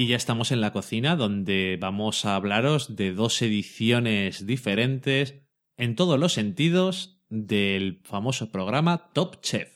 Y 0.00 0.06
ya 0.06 0.16
estamos 0.16 0.50
en 0.50 0.62
la 0.62 0.72
cocina 0.72 1.14
donde 1.14 1.76
vamos 1.78 2.24
a 2.24 2.34
hablaros 2.34 2.96
de 2.96 3.12
dos 3.12 3.42
ediciones 3.42 4.46
diferentes 4.46 5.42
en 5.76 5.94
todos 5.94 6.18
los 6.18 6.32
sentidos 6.32 7.20
del 7.28 8.00
famoso 8.04 8.50
programa 8.50 9.10
Top 9.12 9.42
Chef. 9.42 9.68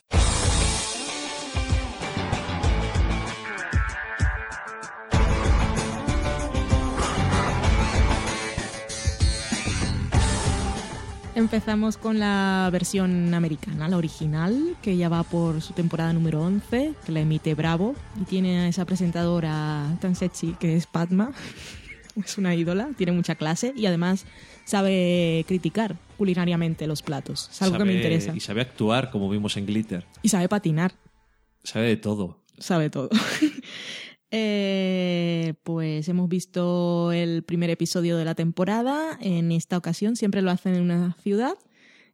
Empezamos 11.44 11.98
con 11.98 12.18
la 12.18 12.70
versión 12.72 13.34
americana, 13.34 13.86
la 13.86 13.98
original, 13.98 14.78
que 14.80 14.96
ya 14.96 15.10
va 15.10 15.24
por 15.24 15.60
su 15.60 15.74
temporada 15.74 16.10
número 16.14 16.40
11, 16.40 16.94
que 17.04 17.12
la 17.12 17.20
emite 17.20 17.54
Bravo, 17.54 17.94
y 18.18 18.24
tiene 18.24 18.60
a 18.60 18.68
esa 18.68 18.86
presentadora 18.86 19.94
tan 20.00 20.16
sexy 20.16 20.56
que 20.58 20.74
es 20.74 20.86
Padma. 20.86 21.32
Es 22.24 22.38
una 22.38 22.54
ídola, 22.54 22.90
tiene 22.96 23.12
mucha 23.12 23.34
clase 23.34 23.74
y 23.76 23.86
además 23.86 24.24
sabe 24.64 25.44
criticar 25.48 25.96
culinariamente 26.16 26.86
los 26.86 27.02
platos. 27.02 27.50
Es 27.52 27.60
algo 27.60 27.76
que 27.76 27.84
me 27.84 27.94
interesa. 27.94 28.32
Y 28.34 28.40
sabe 28.40 28.60
actuar, 28.60 29.10
como 29.10 29.28
vimos 29.28 29.56
en 29.56 29.66
Glitter. 29.66 30.06
Y 30.22 30.28
sabe 30.28 30.48
patinar. 30.48 30.94
Sabe 31.64 31.88
de 31.88 31.96
todo. 31.96 32.38
sabe 32.56 32.88
todo. 32.88 33.10
Eh, 34.36 35.54
pues 35.62 36.08
hemos 36.08 36.28
visto 36.28 37.12
el 37.12 37.44
primer 37.44 37.70
episodio 37.70 38.16
de 38.16 38.24
la 38.24 38.34
temporada. 38.34 39.16
En 39.20 39.52
esta 39.52 39.76
ocasión 39.76 40.16
siempre 40.16 40.42
lo 40.42 40.50
hacen 40.50 40.74
en 40.74 40.82
una 40.82 41.16
ciudad. 41.22 41.56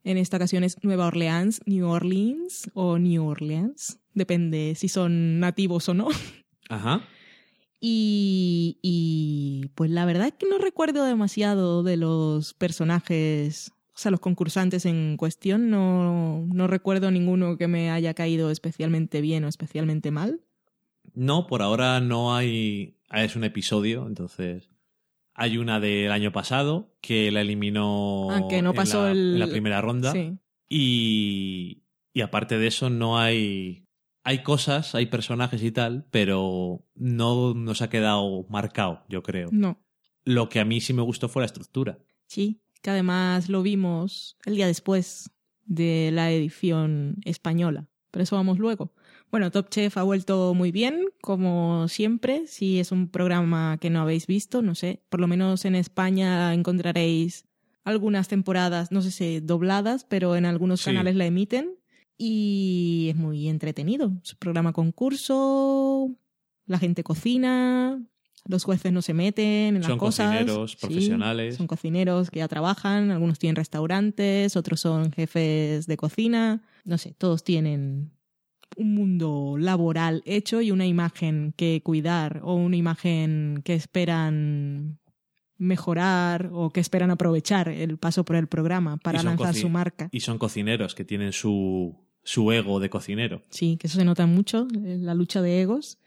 En 0.04 0.18
esta 0.18 0.36
ocasión 0.36 0.62
es 0.62 0.76
Nueva 0.84 1.06
Orleans, 1.06 1.62
New 1.64 1.88
Orleans 1.88 2.70
o 2.74 2.98
New 2.98 3.24
Orleans. 3.24 4.00
Depende 4.12 4.74
si 4.76 4.90
son 4.90 5.40
nativos 5.40 5.88
o 5.88 5.94
no. 5.94 6.08
Ajá. 6.68 7.00
Y, 7.80 8.78
y 8.82 9.70
pues 9.74 9.90
la 9.90 10.04
verdad 10.04 10.26
es 10.26 10.34
que 10.34 10.46
no 10.46 10.58
recuerdo 10.58 11.06
demasiado 11.06 11.82
de 11.82 11.96
los 11.96 12.52
personajes, 12.52 13.72
o 13.94 13.98
sea, 13.98 14.10
los 14.10 14.20
concursantes 14.20 14.84
en 14.84 15.16
cuestión. 15.16 15.70
No, 15.70 16.44
no 16.52 16.66
recuerdo 16.66 17.10
ninguno 17.10 17.56
que 17.56 17.66
me 17.66 17.90
haya 17.90 18.12
caído 18.12 18.50
especialmente 18.50 19.22
bien 19.22 19.44
o 19.44 19.48
especialmente 19.48 20.10
mal. 20.10 20.42
No, 21.14 21.46
por 21.46 21.62
ahora 21.62 22.00
no 22.00 22.34
hay. 22.34 22.96
ah, 23.08 23.24
Es 23.24 23.36
un 23.36 23.44
episodio, 23.44 24.06
entonces. 24.06 24.70
Hay 25.34 25.56
una 25.58 25.80
del 25.80 26.12
año 26.12 26.32
pasado 26.32 26.94
que 27.00 27.30
la 27.30 27.40
eliminó 27.40 28.28
Ah, 28.30 28.46
que 28.48 28.60
no 28.62 28.70
en 28.70 28.76
pasó 28.76 29.04
la- 29.04 29.12
el- 29.12 29.32
en 29.34 29.38
la 29.38 29.46
primera 29.46 29.80
ronda. 29.80 30.12
Sí. 30.12 30.36
Y, 30.94 31.82
y 32.12 32.20
aparte 32.22 32.58
de 32.58 32.66
eso, 32.66 32.90
no 32.90 33.18
hay. 33.18 33.84
Hay 34.22 34.42
cosas, 34.42 34.94
hay 34.94 35.06
personajes 35.06 35.62
y 35.62 35.72
tal, 35.72 36.06
pero 36.10 36.84
no 36.94 37.54
nos 37.54 37.80
ha 37.80 37.88
quedado 37.88 38.44
marcado, 38.50 39.02
yo 39.08 39.22
creo. 39.22 39.48
No, 39.50 39.80
Lo 40.24 40.48
que 40.50 40.60
a 40.60 40.64
mí 40.66 40.80
sí 40.82 40.92
me 40.92 41.00
gustó 41.02 41.28
fue 41.28 41.40
la 41.42 41.46
estructura. 41.46 41.98
sí, 42.26 42.60
que 42.82 42.90
además 42.90 43.48
lo 43.48 43.62
vimos 43.62 44.36
el 44.46 44.56
día 44.56 44.66
después 44.66 45.30
de 45.64 46.10
la 46.12 46.30
edición 46.32 47.16
española, 47.24 47.88
pero 48.10 48.22
eso 48.22 48.36
vamos 48.36 48.58
luego. 48.58 48.92
Bueno, 49.30 49.50
Top 49.52 49.68
Chef 49.70 49.96
ha 49.96 50.02
vuelto 50.02 50.54
muy 50.54 50.72
bien, 50.72 51.04
como 51.20 51.86
siempre. 51.88 52.46
Si 52.46 52.80
es 52.80 52.90
un 52.90 53.08
programa 53.08 53.78
que 53.80 53.88
no 53.90 54.00
habéis 54.00 54.26
visto, 54.26 54.60
no 54.60 54.74
sé, 54.74 55.02
por 55.08 55.20
lo 55.20 55.28
menos 55.28 55.64
en 55.64 55.76
España 55.76 56.52
encontraréis 56.52 57.44
algunas 57.84 58.26
temporadas, 58.28 58.90
no 58.90 59.02
sé 59.02 59.10
si 59.12 59.40
dobladas, 59.40 60.04
pero 60.04 60.34
en 60.36 60.46
algunos 60.46 60.80
Sí. 60.80 60.86
canales 60.86 61.14
la 61.14 61.26
emiten. 61.26 61.76
Y 62.18 63.06
es 63.10 63.16
muy 63.16 63.48
entretenido. 63.48 64.12
Es 64.22 64.32
un 64.34 64.38
programa 64.40 64.72
concurso, 64.74 66.10
la 66.66 66.78
gente 66.78 67.02
cocina, 67.02 68.02
los 68.46 68.64
jueces 68.64 68.92
no 68.92 69.00
se 69.00 69.14
meten 69.14 69.76
en 69.76 69.80
las 69.80 69.86
Son 69.86 69.98
cosas. 69.98 70.26
cocineros 70.26 70.72
Sí, 70.72 70.78
profesionales. 70.86 71.56
son 71.56 71.66
cocineros 71.66 72.30
que 72.30 72.40
ya 72.40 72.48
trabajan, 72.48 73.10
algunos 73.10 73.38
tienen 73.38 73.56
restaurantes, 73.56 74.56
otros 74.56 74.80
son 74.80 75.12
jefes 75.12 75.86
de 75.86 75.96
cocina. 75.96 76.62
No 76.84 76.98
sé, 76.98 77.14
todos 77.16 77.42
tienen 77.42 78.10
un 78.76 78.94
mundo 78.94 79.56
laboral 79.58 80.22
hecho 80.24 80.60
y 80.60 80.70
una 80.70 80.86
imagen 80.86 81.52
que 81.56 81.82
cuidar 81.82 82.40
o 82.44 82.54
una 82.54 82.76
imagen 82.76 83.60
que 83.64 83.74
esperan 83.74 84.98
mejorar 85.58 86.50
o 86.52 86.70
que 86.70 86.80
esperan 86.80 87.10
aprovechar 87.10 87.68
el 87.68 87.98
paso 87.98 88.24
por 88.24 88.36
el 88.36 88.46
programa 88.48 88.96
para 88.96 89.22
lanzar 89.22 89.54
su 89.54 89.68
marca. 89.68 90.08
Y 90.10 90.20
son 90.20 90.38
cocineros 90.38 90.94
que 90.94 91.04
tienen 91.04 91.32
su, 91.32 91.96
su 92.22 92.50
ego 92.50 92.80
de 92.80 92.88
cocinero. 92.88 93.42
Sí, 93.50 93.76
que 93.76 93.86
eso 93.86 93.98
se 93.98 94.04
nota 94.04 94.26
mucho, 94.26 94.66
eh, 94.84 94.96
la 94.98 95.14
lucha 95.14 95.42
de 95.42 95.60
egos. 95.60 95.98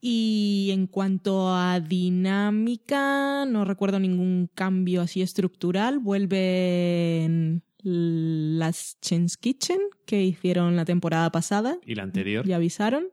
Y 0.00 0.70
en 0.72 0.86
cuanto 0.86 1.54
a 1.54 1.78
dinámica, 1.80 3.44
no 3.46 3.64
recuerdo 3.64 4.00
ningún 4.00 4.50
cambio 4.52 5.00
así 5.00 5.22
estructural. 5.22 6.00
Vuelven 6.00 7.62
las 7.82 8.98
Chen's 9.00 9.36
Kitchen 9.36 9.78
que 10.06 10.22
hicieron 10.22 10.76
la 10.76 10.84
temporada 10.84 11.30
pasada. 11.30 11.78
Y 11.86 11.94
la 11.94 12.02
anterior. 12.02 12.46
Ya 12.46 12.56
avisaron. 12.56 13.08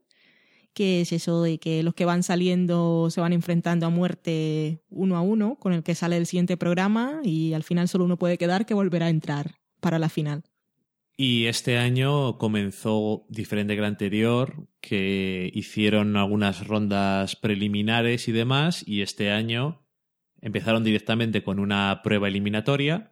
Que 0.74 1.02
es 1.02 1.12
eso 1.12 1.42
de 1.42 1.58
que 1.58 1.84
los 1.84 1.96
que 1.96 2.06
van 2.06 2.24
saliendo 2.24 3.10
se 3.10 3.20
van 3.20 3.34
enfrentando 3.34 3.88
a 3.88 3.90
muerte 3.90 4.84
uno 4.90 5.18
a 5.18 5.22
uno 5.22 5.58
con 5.60 5.74
el 5.74 5.84
que 5.84 5.96
sale 5.96 6.16
el 6.16 6.28
siguiente 6.28 6.58
programa 6.58 7.22
y 7.24 7.54
al 7.54 7.64
final 7.64 7.88
solo 7.88 8.06
uno 8.06 8.18
puede 8.18 8.38
quedar 8.38 8.66
que 8.66 8.76
volverá 8.76 9.08
a 9.08 9.10
entrar 9.10 9.56
para 9.80 10.00
la 10.00 10.10
final. 10.10 10.44
Y 11.22 11.48
este 11.48 11.78
año 11.78 12.38
comenzó 12.38 13.26
diferente 13.28 13.74
que 13.74 13.80
el 13.80 13.86
anterior, 13.86 14.70
que 14.80 15.52
hicieron 15.54 16.16
algunas 16.16 16.66
rondas 16.66 17.36
preliminares 17.36 18.30
y 18.30 18.32
demás, 18.32 18.88
y 18.88 19.02
este 19.02 19.30
año 19.30 19.86
empezaron 20.40 20.86
directamente 20.86 21.44
con 21.44 21.60
una 21.60 22.00
prueba 22.06 22.30
eliminatoria. 22.30 23.12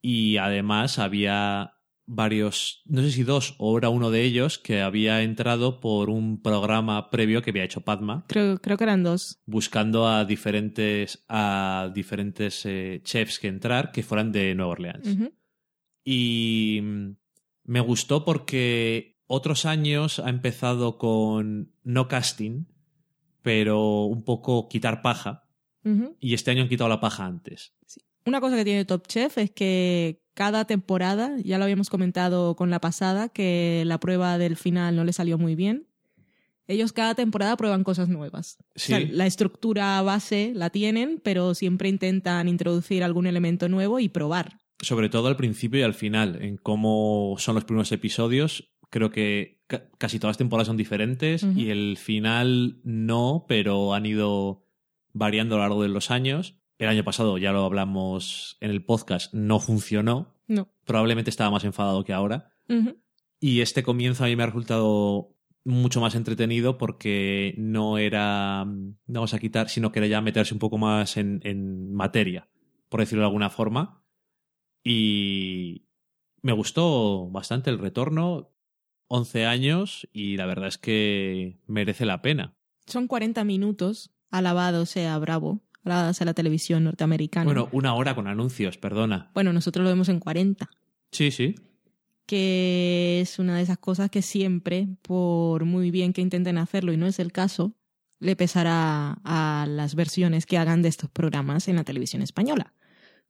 Y 0.00 0.36
además 0.36 0.98
había 0.98 1.72
varios, 2.06 2.82
no 2.86 3.02
sé 3.02 3.10
si 3.10 3.24
dos 3.24 3.54
o 3.58 3.76
era 3.76 3.88
uno 3.88 4.10
de 4.10 4.22
ellos, 4.22 4.58
que 4.58 4.80
había 4.80 5.22
entrado 5.22 5.80
por 5.80 6.08
un 6.08 6.40
programa 6.40 7.10
previo 7.10 7.42
que 7.42 7.50
había 7.50 7.64
hecho 7.64 7.80
Padma, 7.80 8.24
Creo, 8.28 8.58
creo 8.58 8.76
que 8.76 8.84
eran 8.84 9.02
dos. 9.02 9.40
buscando 9.44 10.06
a 10.08 10.24
diferentes, 10.24 11.24
a 11.28 11.90
diferentes 11.92 12.64
eh, 12.64 13.00
chefs 13.02 13.38
que 13.38 13.48
entrar 13.48 13.90
que 13.90 14.02
fueran 14.02 14.30
de 14.32 14.54
Nueva 14.54 14.72
Orleans. 14.72 15.32
Y 16.04 16.80
me 17.64 17.80
gustó 17.80 18.24
porque 18.24 19.18
otros 19.26 19.66
años 19.66 20.20
ha 20.20 20.30
empezado 20.30 20.98
con 20.98 21.72
no 21.82 22.06
casting, 22.06 22.66
pero 23.42 24.04
un 24.04 24.24
poco 24.24 24.68
quitar 24.68 25.02
paja. 25.02 25.42
Y 26.18 26.34
este 26.34 26.50
año 26.50 26.62
han 26.62 26.68
quitado 26.68 26.88
la 26.90 26.98
paja 26.98 27.26
antes. 27.26 27.72
Una 28.26 28.40
cosa 28.40 28.56
que 28.56 28.64
tiene 28.64 28.84
Top 28.84 29.06
Chef 29.06 29.38
es 29.38 29.50
que 29.50 30.20
cada 30.34 30.66
temporada, 30.66 31.36
ya 31.42 31.56
lo 31.58 31.64
habíamos 31.64 31.88
comentado 31.88 32.56
con 32.56 32.68
la 32.70 32.80
pasada, 32.80 33.28
que 33.28 33.84
la 33.86 33.98
prueba 33.98 34.36
del 34.36 34.56
final 34.56 34.96
no 34.96 35.04
le 35.04 35.12
salió 35.12 35.38
muy 35.38 35.54
bien. 35.54 35.86
Ellos 36.68 36.92
cada 36.92 37.14
temporada 37.14 37.56
prueban 37.56 37.84
cosas 37.84 38.08
nuevas. 38.08 38.58
Sí. 38.74 38.92
O 38.92 38.96
sea, 38.98 39.08
la 39.12 39.26
estructura 39.26 40.02
base 40.02 40.52
la 40.54 40.70
tienen, 40.70 41.20
pero 41.22 41.54
siempre 41.54 41.88
intentan 41.88 42.48
introducir 42.48 43.04
algún 43.04 43.26
elemento 43.28 43.68
nuevo 43.68 44.00
y 44.00 44.08
probar. 44.08 44.58
Sobre 44.80 45.08
todo 45.08 45.28
al 45.28 45.36
principio 45.36 45.80
y 45.80 45.84
al 45.84 45.94
final, 45.94 46.42
en 46.42 46.56
cómo 46.56 47.36
son 47.38 47.54
los 47.54 47.64
primeros 47.64 47.92
episodios. 47.92 48.72
Creo 48.90 49.10
que 49.10 49.62
ca- 49.68 49.88
casi 49.98 50.18
todas 50.18 50.32
las 50.32 50.38
temporadas 50.38 50.66
son 50.66 50.76
diferentes 50.76 51.44
y 51.56 51.70
el 51.70 51.96
final 51.98 52.80
no, 52.82 53.46
pero 53.48 53.94
han 53.94 54.04
ido 54.04 54.64
variando 55.12 55.54
a 55.54 55.58
lo 55.58 55.64
largo 55.64 55.82
de 55.82 55.88
los 55.88 56.10
años. 56.10 56.56
El 56.78 56.88
año 56.88 57.04
pasado, 57.04 57.38
ya 57.38 57.52
lo 57.52 57.64
hablamos 57.64 58.58
en 58.60 58.70
el 58.70 58.84
podcast, 58.84 59.32
no 59.32 59.60
funcionó. 59.60 60.34
No. 60.46 60.68
Probablemente 60.84 61.30
estaba 61.30 61.50
más 61.50 61.64
enfadado 61.64 62.04
que 62.04 62.12
ahora. 62.12 62.52
Y 63.40 63.60
este 63.60 63.82
comienzo 63.82 64.24
a 64.24 64.26
mí 64.26 64.36
me 64.36 64.42
ha 64.42 64.46
resultado 64.46 65.36
mucho 65.64 66.00
más 66.00 66.14
entretenido 66.14 66.78
porque 66.78 67.54
no 67.58 67.98
era, 67.98 68.64
vamos 69.06 69.34
a 69.34 69.38
quitar, 69.38 69.68
sino 69.68 69.90
que 69.90 69.98
era 69.98 70.06
ya 70.06 70.20
meterse 70.20 70.54
un 70.54 70.60
poco 70.60 70.78
más 70.78 71.16
en, 71.16 71.40
en 71.44 71.92
materia, 71.92 72.48
por 72.88 73.00
decirlo 73.00 73.22
de 73.22 73.26
alguna 73.26 73.50
forma. 73.50 74.04
Y 74.84 75.86
me 76.42 76.52
gustó 76.52 77.28
bastante 77.30 77.70
el 77.70 77.78
retorno, 77.78 78.52
11 79.08 79.46
años, 79.46 80.08
y 80.12 80.36
la 80.36 80.46
verdad 80.46 80.68
es 80.68 80.78
que 80.78 81.58
merece 81.66 82.06
la 82.06 82.22
pena. 82.22 82.56
Son 82.86 83.08
40 83.08 83.42
minutos, 83.44 84.12
alabado 84.30 84.86
sea 84.86 85.18
Bravo, 85.18 85.62
a 85.88 86.24
la 86.24 86.34
televisión 86.34 86.84
norteamericana. 86.84 87.44
Bueno, 87.44 87.68
una 87.72 87.94
hora 87.94 88.14
con 88.14 88.26
anuncios, 88.26 88.78
perdona. 88.78 89.30
Bueno, 89.34 89.52
nosotros 89.52 89.84
lo 89.84 89.90
vemos 89.90 90.08
en 90.08 90.20
40. 90.20 90.68
Sí, 91.12 91.30
sí. 91.30 91.54
que 92.26 93.20
es 93.20 93.38
una 93.38 93.56
de 93.56 93.62
esas 93.62 93.78
cosas 93.78 94.10
que 94.10 94.22
siempre, 94.22 94.88
por 95.02 95.64
muy 95.64 95.90
bien 95.90 96.12
que 96.12 96.20
intenten 96.20 96.58
hacerlo 96.58 96.92
y 96.92 96.96
no 96.96 97.06
es 97.06 97.18
el 97.18 97.32
caso, 97.32 97.74
le 98.18 98.34
pesará 98.34 99.18
a 99.24 99.66
las 99.68 99.94
versiones 99.94 100.46
que 100.46 100.58
hagan 100.58 100.82
de 100.82 100.88
estos 100.88 101.10
programas 101.10 101.68
en 101.68 101.76
la 101.76 101.84
televisión 101.84 102.22
española. 102.22 102.72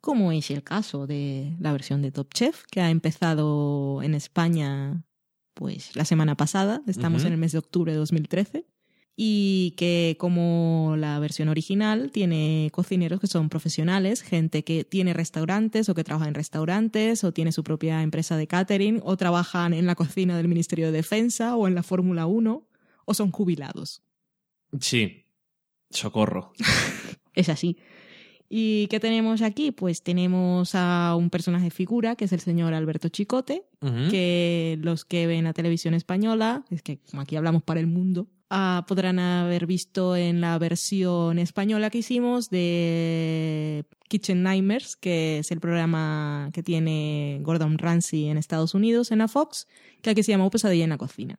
Como 0.01 0.33
es 0.33 0.51
el 0.51 0.63
caso 0.63 1.07
de 1.07 1.57
la 1.59 1.73
versión 1.73 2.01
de 2.01 2.13
Top 2.13 2.33
Chef, 2.33 2.65
que 2.71 2.81
ha 2.81 2.91
empezado 2.91 4.03
en 4.03 4.15
España 4.15 5.05
pues 5.55 5.97
la 5.97 6.05
semana 6.05 6.37
pasada, 6.37 6.83
estamos 6.87 7.25
en 7.25 7.33
el 7.33 7.39
mes 7.39 7.53
de 7.53 7.59
octubre 7.59 7.91
de 7.91 7.99
2013, 7.99 8.67
y 9.17 9.73
que 9.79 10.17
como 10.19 10.95
la 10.99 11.19
versión 11.19 11.49
original 11.49 12.11
tiene 12.13 12.69
cocineros 12.73 13.19
que 13.19 13.27
son 13.27 13.49
profesionales, 13.49 14.21
gente 14.21 14.63
que 14.63 14.85
tiene 14.85 15.15
restaurantes 15.15 15.89
o 15.89 15.95
que 15.95 16.05
trabaja 16.05 16.29
en 16.29 16.35
restaurantes 16.35 17.25
o 17.25 17.33
tiene 17.33 17.51
su 17.51 17.65
propia 17.65 18.03
empresa 18.03 18.37
de 18.37 18.47
catering 18.47 19.01
o 19.03 19.17
trabajan 19.17 19.73
en 19.73 19.87
la 19.87 19.95
cocina 19.95 20.37
del 20.37 20.49
Ministerio 20.49 20.87
de 20.87 20.93
Defensa 20.93 21.57
o 21.57 21.67
en 21.67 21.75
la 21.75 21.83
Fórmula 21.83 22.27
1 22.27 22.69
o 23.07 23.15
son 23.15 23.31
jubilados. 23.31 24.03
Sí. 24.81 25.25
Socorro. 25.91 26.53
Es 27.35 27.51
así. 27.51 27.77
¿Y 28.49 28.87
qué 28.87 28.99
tenemos 28.99 29.43
aquí? 29.43 29.73
Pues 29.73 30.03
tenemos 30.03 30.75
a 30.75 31.15
un 31.19 31.29
personaje 31.29 31.69
figura, 31.69 32.17
que 32.17 32.25
es 32.25 32.33
el 32.33 32.41
señor 32.41 32.73
Alberto 32.73 33.11
Chicote, 33.11 33.67
que 34.11 34.79
los 34.81 35.05
que 35.05 35.27
ven 35.27 35.45
la 35.45 35.53
televisión 35.53 35.93
española, 35.93 36.65
es 36.71 36.81
que 36.81 36.99
como 37.11 37.21
aquí 37.21 37.37
hablamos 37.37 37.63
para 37.63 37.79
el 37.79 37.89
mundo, 37.89 38.27
ah, 38.51 38.85
podrán 38.89 39.19
haber 39.19 39.67
visto 39.67 40.17
en 40.17 40.41
la 40.41 40.59
versión 40.59 41.39
española 41.39 41.91
que 41.91 41.99
hicimos 41.99 42.51
de 42.51 43.85
Kitchen 44.09 44.43
Nightmares, 44.43 44.97
que 44.97 45.39
es 45.39 45.51
el 45.51 45.61
programa 45.61 46.51
que 46.53 46.63
tiene 46.63 47.41
Gordon 47.43 47.79
Ramsay 47.79 48.29
en 48.29 48.39
Estados 48.39 48.75
Unidos, 48.75 49.11
en 49.11 49.19
la 49.19 49.29
Fox, 49.29 49.67
que 50.03 50.11
aquí 50.11 50.23
se 50.23 50.33
llamó 50.33 50.51
Pesadilla 50.51 50.85
en 50.85 50.91
la 50.91 50.99
cocina. 50.99 51.39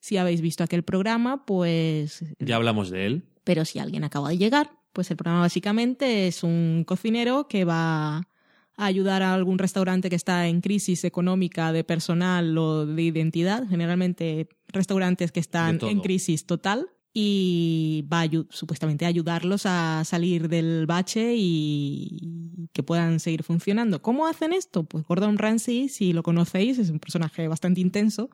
Si 0.00 0.16
habéis 0.16 0.40
visto 0.40 0.62
aquel 0.64 0.84
programa, 0.84 1.44
pues 1.44 2.24
Ya 2.38 2.56
hablamos 2.56 2.90
de 2.90 3.06
él. 3.06 3.24
pero 3.44 3.64
si 3.64 3.78
alguien 3.78 4.04
acaba 4.04 4.28
de 4.30 4.38
llegar, 4.38 4.70
pues 4.92 5.10
el 5.10 5.16
programa 5.16 5.40
básicamente 5.42 6.28
es 6.28 6.42
un 6.42 6.84
cocinero 6.86 7.48
que 7.48 7.64
va 7.64 8.28
a 8.78 8.86
ayudar 8.86 9.22
a 9.22 9.34
algún 9.34 9.58
restaurante 9.58 10.08
que 10.08 10.16
está 10.16 10.46
en 10.46 10.60
crisis 10.60 11.02
económica 11.02 11.72
de 11.72 11.82
personal 11.82 12.56
o 12.56 12.86
de 12.86 13.02
identidad, 13.02 13.66
generalmente 13.68 14.48
restaurantes 14.68 15.32
que 15.32 15.40
están 15.40 15.80
en 15.82 16.00
crisis 16.00 16.46
total 16.46 16.88
y 17.12 18.06
va 18.10 18.22
a 18.22 18.28
supuestamente 18.50 19.04
a 19.04 19.08
ayudarlos 19.08 19.66
a 19.66 20.04
salir 20.04 20.48
del 20.48 20.86
bache 20.86 21.34
y 21.36 22.68
que 22.72 22.84
puedan 22.84 23.18
seguir 23.18 23.42
funcionando. 23.42 24.00
¿Cómo 24.00 24.28
hacen 24.28 24.52
esto? 24.52 24.84
Pues 24.84 25.04
Gordon 25.04 25.38
Ramsay, 25.38 25.88
si 25.88 26.12
lo 26.12 26.22
conocéis, 26.22 26.78
es 26.78 26.90
un 26.90 27.00
personaje 27.00 27.48
bastante 27.48 27.80
intenso 27.80 28.30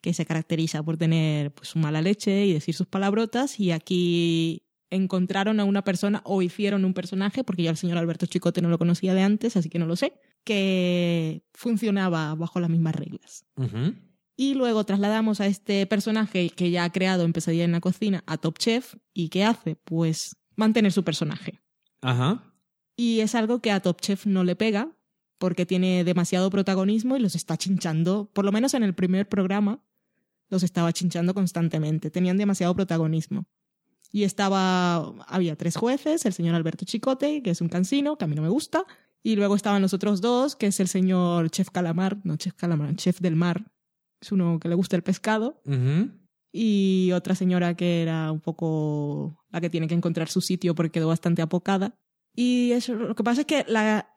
que 0.00 0.14
se 0.14 0.24
caracteriza 0.24 0.82
por 0.82 0.96
tener 0.96 1.52
pues, 1.52 1.68
su 1.68 1.78
mala 1.78 2.00
leche 2.00 2.46
y 2.46 2.54
decir 2.54 2.74
sus 2.74 2.86
palabrotas 2.86 3.60
y 3.60 3.72
aquí 3.72 4.62
encontraron 4.90 5.60
a 5.60 5.64
una 5.64 5.82
persona 5.82 6.22
o 6.24 6.42
hicieron 6.42 6.84
un 6.84 6.94
personaje, 6.94 7.44
porque 7.44 7.62
yo 7.62 7.70
al 7.70 7.76
señor 7.76 7.98
Alberto 7.98 8.26
Chicote 8.26 8.62
no 8.62 8.68
lo 8.68 8.78
conocía 8.78 9.14
de 9.14 9.22
antes, 9.22 9.56
así 9.56 9.68
que 9.68 9.78
no 9.78 9.86
lo 9.86 9.96
sé, 9.96 10.14
que 10.44 11.42
funcionaba 11.52 12.34
bajo 12.34 12.60
las 12.60 12.70
mismas 12.70 12.94
reglas. 12.94 13.44
Y 14.36 14.54
luego 14.54 14.84
trasladamos 14.84 15.40
a 15.40 15.46
este 15.46 15.86
personaje 15.86 16.50
que 16.50 16.70
ya 16.70 16.84
ha 16.84 16.92
creado 16.92 17.24
en 17.24 17.32
Pesadilla 17.32 17.64
en 17.64 17.72
la 17.72 17.80
Cocina 17.80 18.22
a 18.26 18.36
Top 18.36 18.58
Chef. 18.58 18.94
¿Y 19.14 19.30
qué 19.30 19.44
hace? 19.44 19.76
Pues 19.76 20.36
mantener 20.56 20.92
su 20.92 21.04
personaje. 21.04 21.60
Ajá. 22.02 22.42
Y 22.96 23.20
es 23.20 23.34
algo 23.34 23.60
que 23.60 23.72
a 23.72 23.80
Top 23.80 24.00
Chef 24.00 24.26
no 24.26 24.44
le 24.44 24.54
pega 24.54 24.92
porque 25.38 25.66
tiene 25.66 26.04
demasiado 26.04 26.50
protagonismo 26.50 27.16
y 27.16 27.20
los 27.20 27.34
está 27.34 27.56
chinchando, 27.56 28.30
por 28.32 28.44
lo 28.44 28.52
menos 28.52 28.74
en 28.74 28.82
el 28.82 28.94
primer 28.94 29.28
programa, 29.28 29.82
los 30.48 30.62
estaba 30.62 30.92
chinchando 30.92 31.34
constantemente, 31.34 32.10
tenían 32.10 32.38
demasiado 32.38 32.74
protagonismo. 32.74 33.46
Y 34.12 34.24
estaba, 34.24 34.96
había 35.26 35.56
tres 35.56 35.76
jueces, 35.76 36.24
el 36.26 36.32
señor 36.32 36.54
Alberto 36.54 36.84
Chicote, 36.84 37.42
que 37.42 37.50
es 37.50 37.60
un 37.60 37.68
cansino, 37.68 38.16
que 38.16 38.24
a 38.24 38.28
mí 38.28 38.34
no 38.34 38.42
me 38.42 38.48
gusta, 38.48 38.84
y 39.22 39.36
luego 39.36 39.56
estaban 39.56 39.82
los 39.82 39.92
otros 39.92 40.20
dos, 40.20 40.56
que 40.56 40.68
es 40.68 40.80
el 40.80 40.88
señor 40.88 41.50
Chef 41.50 41.70
Calamar, 41.70 42.18
no 42.24 42.36
Chef 42.36 42.54
Calamar, 42.54 42.94
Chef 42.96 43.20
del 43.20 43.36
Mar, 43.36 43.72
es 44.20 44.32
uno 44.32 44.58
que 44.60 44.68
le 44.68 44.74
gusta 44.74 44.96
el 44.96 45.02
pescado, 45.02 45.60
y 46.52 47.10
otra 47.12 47.34
señora 47.34 47.76
que 47.76 48.02
era 48.02 48.32
un 48.32 48.40
poco 48.40 49.44
la 49.50 49.60
que 49.60 49.68
tiene 49.68 49.88
que 49.88 49.94
encontrar 49.94 50.28
su 50.28 50.40
sitio 50.40 50.74
porque 50.74 50.92
quedó 50.92 51.08
bastante 51.08 51.42
apocada. 51.42 51.98
Y 52.38 52.72
eso, 52.72 52.94
lo 52.94 53.14
que 53.14 53.24
pasa 53.24 53.40
es 53.40 53.46
que 53.46 53.64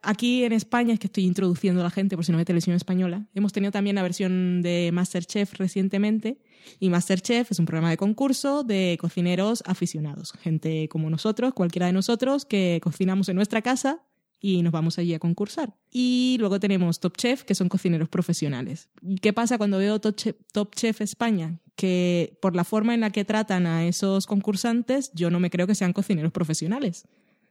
aquí 0.03 0.43
en 0.43 0.51
España, 0.51 0.93
es 0.93 0.99
que 0.99 1.07
estoy 1.07 1.23
introduciendo 1.23 1.79
a 1.79 1.85
la 1.85 1.89
gente 1.89 2.17
por 2.17 2.25
si 2.25 2.33
no 2.33 2.37
ve 2.37 2.43
televisión 2.43 2.75
española, 2.75 3.25
hemos 3.33 3.53
tenido 3.53 3.71
también 3.71 3.95
la 3.95 4.03
versión 4.03 4.61
de 4.61 4.91
Masterchef 4.91 5.53
recientemente. 5.53 6.41
Y 6.81 6.89
Masterchef 6.89 7.49
es 7.49 7.59
un 7.59 7.65
programa 7.65 7.89
de 7.89 7.95
concurso 7.95 8.63
de 8.63 8.97
cocineros 8.99 9.63
aficionados, 9.65 10.33
gente 10.33 10.89
como 10.89 11.09
nosotros, 11.09 11.53
cualquiera 11.53 11.85
de 11.85 11.93
nosotros, 11.93 12.43
que 12.43 12.81
cocinamos 12.83 13.29
en 13.29 13.37
nuestra 13.37 13.61
casa 13.61 14.03
y 14.41 14.63
nos 14.63 14.73
vamos 14.73 14.99
allí 14.99 15.13
a 15.13 15.19
concursar. 15.19 15.77
Y 15.89 16.35
luego 16.39 16.59
tenemos 16.59 16.99
Top 16.99 17.15
Chef, 17.15 17.43
que 17.43 17.55
son 17.55 17.69
cocineros 17.69 18.09
profesionales. 18.09 18.89
¿Y 19.01 19.15
¿Qué 19.19 19.31
pasa 19.31 19.57
cuando 19.57 19.77
veo 19.77 20.01
Top 20.01 20.17
Chef, 20.17 20.35
Top 20.51 20.75
Chef 20.75 20.99
España? 20.99 21.61
Que 21.75 22.37
por 22.41 22.53
la 22.53 22.65
forma 22.65 22.93
en 22.93 22.99
la 22.99 23.11
que 23.11 23.23
tratan 23.23 23.65
a 23.65 23.87
esos 23.87 24.27
concursantes, 24.27 25.11
yo 25.13 25.29
no 25.29 25.39
me 25.39 25.49
creo 25.49 25.67
que 25.67 25.75
sean 25.75 25.93
cocineros 25.93 26.33
profesionales 26.33 27.05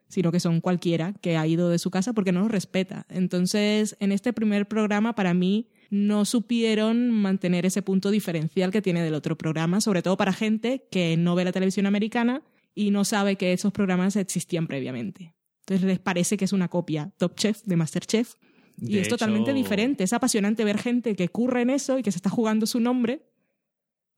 sino 0.09 0.33
que 0.33 0.41
son 0.41 0.61
cualquiera 0.61 1.13
que 1.21 1.37
ha 1.37 1.47
ido 1.47 1.69
de 1.69 1.79
su 1.79 1.91
casa 1.91 2.13
porque 2.13 2.33
no 2.33 2.41
los 2.41 2.51
respeta. 2.51 3.07
Entonces, 3.09 3.97
en 4.01 4.13
este 4.13 4.33
primer 4.33 4.67
programa, 4.67 5.15
para 5.15 5.35
mí, 5.35 5.69
no 5.91 6.25
supieron 6.25 7.11
mantener 7.11 7.67
ese 7.67 7.83
punto 7.83 8.11
diferencial 8.11 8.71
que 8.71 8.83
tiene 8.83 9.03
del 9.03 9.15
otro 9.15 9.37
programa, 9.39 9.81
sobre 9.81 10.03
todo 10.03 10.17
para 10.17 10.33
gente 10.33 10.87
que 10.91 11.17
no 11.17 11.35
ve 11.35 11.45
la 11.45 11.53
televisión 11.53 11.87
americana 11.87 12.43
y 12.75 12.91
no 12.91 13.05
sabe 13.05 13.37
que 13.37 13.53
esos 13.53 13.73
programas 13.73 14.17
existían 14.17 14.67
previamente. 14.67 15.35
Entonces 15.61 15.87
les 15.87 15.99
parece 15.99 16.37
que 16.37 16.45
es 16.45 16.53
una 16.53 16.69
copia 16.69 17.13
Top 17.19 17.35
Chef 17.37 17.63
de 17.65 17.77
Masterchef 17.77 18.35
y 18.81 18.99
es 18.99 19.09
totalmente 19.09 19.53
diferente. 19.53 20.05
Es 20.05 20.13
apasionante 20.13 20.65
ver 20.65 20.79
gente 20.79 21.17
que 21.17 21.29
curre 21.29 21.63
en 21.63 21.71
eso 21.71 21.99
y 21.99 22.03
que 22.03 22.13
se 22.13 22.19
está 22.19 22.31
jugando 22.31 22.67
su 22.67 22.81
nombre 22.81 23.23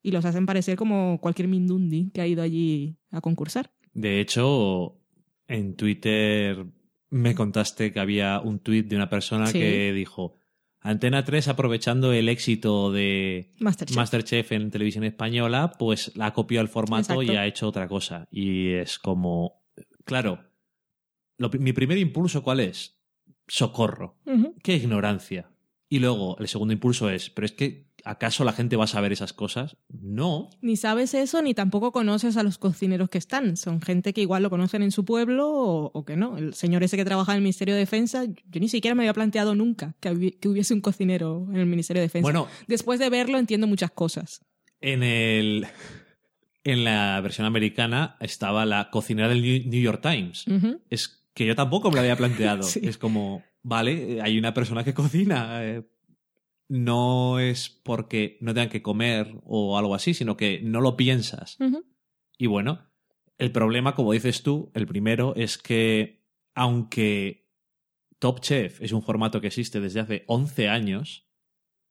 y 0.02 0.12
los 0.12 0.24
hacen 0.24 0.46
parecer 0.46 0.76
como 0.76 1.18
cualquier 1.20 1.48
mindundi 1.48 2.10
que 2.12 2.20
ha 2.20 2.26
ido 2.26 2.42
allí 2.42 2.96
a 3.10 3.20
concursar. 3.20 3.72
De 3.92 4.20
hecho, 4.20 4.99
en 5.50 5.74
Twitter 5.76 6.64
me 7.10 7.34
contaste 7.34 7.92
que 7.92 8.00
había 8.00 8.40
un 8.40 8.60
tuit 8.60 8.86
de 8.86 8.96
una 8.96 9.08
persona 9.10 9.46
Sí. 9.46 9.58
que 9.58 9.92
dijo 9.92 10.36
Antena 10.82 11.24
3 11.24 11.48
aprovechando 11.48 12.12
el 12.14 12.28
éxito 12.30 12.90
de 12.90 13.52
Masterchef. 13.58 13.96
Masterchef 13.96 14.52
en 14.52 14.70
televisión 14.70 15.04
española, 15.04 15.72
pues 15.78 16.16
la 16.16 16.32
copió 16.32 16.60
al 16.60 16.68
formato 16.68 17.22
y 17.22 17.30
ha 17.30 17.46
hecho 17.46 17.68
otra 17.68 17.86
cosa. 17.86 18.28
Y 18.30 18.70
es 18.70 18.98
como, 18.98 19.62
claro, 20.04 20.42
lo 21.36 21.50
mi 21.50 21.74
primer 21.74 21.98
impulso 21.98 22.42
¿cuál 22.42 22.60
es? 22.60 22.98
Socorro. 23.46 24.16
Qué 24.62 24.76
ignorancia. 24.76 25.50
Y 25.88 25.98
luego 25.98 26.38
el 26.38 26.48
segundo 26.48 26.72
impulso 26.72 27.10
es, 27.10 27.28
pero 27.28 27.44
es 27.44 27.52
que 27.52 27.89
¿acaso 28.04 28.44
la 28.44 28.52
gente 28.52 28.76
va 28.76 28.84
a 28.84 28.86
saber 28.86 29.12
esas 29.12 29.32
cosas? 29.32 29.76
No. 29.88 30.50
Ni 30.60 30.76
sabes 30.76 31.14
eso, 31.14 31.42
ni 31.42 31.54
tampoco 31.54 31.92
conoces 31.92 32.36
a 32.36 32.42
los 32.42 32.58
cocineros 32.58 33.08
que 33.08 33.18
están. 33.18 33.56
Son 33.56 33.80
gente 33.80 34.12
que 34.12 34.20
igual 34.20 34.42
lo 34.42 34.50
conocen 34.50 34.82
en 34.82 34.90
su 34.92 35.04
pueblo 35.04 35.48
o, 35.50 35.90
o 35.92 36.04
que 36.04 36.16
no. 36.16 36.36
El 36.38 36.54
señor 36.54 36.82
ese 36.82 36.96
que 36.96 37.04
trabaja 37.04 37.32
en 37.32 37.36
el 37.36 37.42
Ministerio 37.42 37.74
de 37.74 37.80
Defensa, 37.80 38.24
yo 38.24 38.60
ni 38.60 38.68
siquiera 38.68 38.94
me 38.94 39.02
había 39.02 39.14
planteado 39.14 39.54
nunca 39.54 39.94
que, 40.00 40.10
hubi- 40.10 40.38
que 40.38 40.48
hubiese 40.48 40.74
un 40.74 40.80
cocinero 40.80 41.46
en 41.50 41.56
el 41.56 41.66
Ministerio 41.66 42.00
de 42.00 42.06
Defensa. 42.06 42.22
Bueno, 42.24 42.46
Después 42.66 42.98
de 43.00 43.10
verlo 43.10 43.38
entiendo 43.38 43.66
muchas 43.66 43.90
cosas. 43.90 44.40
En 44.80 45.02
el. 45.02 45.66
En 46.62 46.84
la 46.84 47.18
versión 47.22 47.46
americana 47.46 48.16
estaba 48.20 48.66
la 48.66 48.90
cocinera 48.90 49.28
del 49.28 49.40
New 49.42 49.80
York 49.80 50.02
Times. 50.02 50.44
Es 50.90 51.24
que 51.32 51.46
yo 51.46 51.54
tampoco 51.54 51.88
me 51.90 51.94
lo 51.96 52.00
había 52.02 52.16
planteado. 52.16 52.62
Sí. 52.64 52.80
Es 52.82 52.98
como, 52.98 53.42
vale, 53.62 54.20
hay 54.20 54.38
una 54.38 54.52
persona 54.52 54.84
que 54.84 54.92
cocina. 54.92 55.64
eh, 55.64 55.82
no 56.70 57.38
es 57.38 57.68
porque 57.68 58.38
no 58.40 58.54
tengan 58.54 58.70
que 58.70 58.80
comer 58.80 59.34
o 59.44 59.76
algo 59.76 59.94
así, 59.94 60.14
sino 60.14 60.36
que 60.36 60.60
no 60.62 60.80
lo 60.80 60.96
piensas. 60.96 61.58
Y 62.38 62.46
bueno, 62.46 62.88
el 63.38 63.52
problema, 63.52 63.94
como 63.94 64.12
dices 64.12 64.42
tú, 64.42 64.70
el 64.74 64.86
primero 64.86 65.34
es 65.34 65.58
que, 65.58 66.24
aunque 66.54 67.50
Top 68.18 68.40
Chef 68.40 68.80
es 68.80 68.92
un 68.92 69.02
formato 69.02 69.40
que 69.40 69.48
existe 69.48 69.80
desde 69.80 70.00
hace 70.00 70.24
11 70.28 70.68
años, 70.68 71.26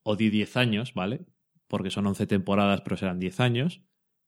o 0.04 0.16
de 0.16 0.30
10 0.30 0.58
años, 0.58 0.94
¿vale? 0.94 1.26
porque 1.70 1.92
son 1.92 2.08
11 2.08 2.28
temporadas, 2.28 2.82
pero 2.82 2.98
serán 2.98 3.20
10 3.20 3.40
años, 3.40 3.82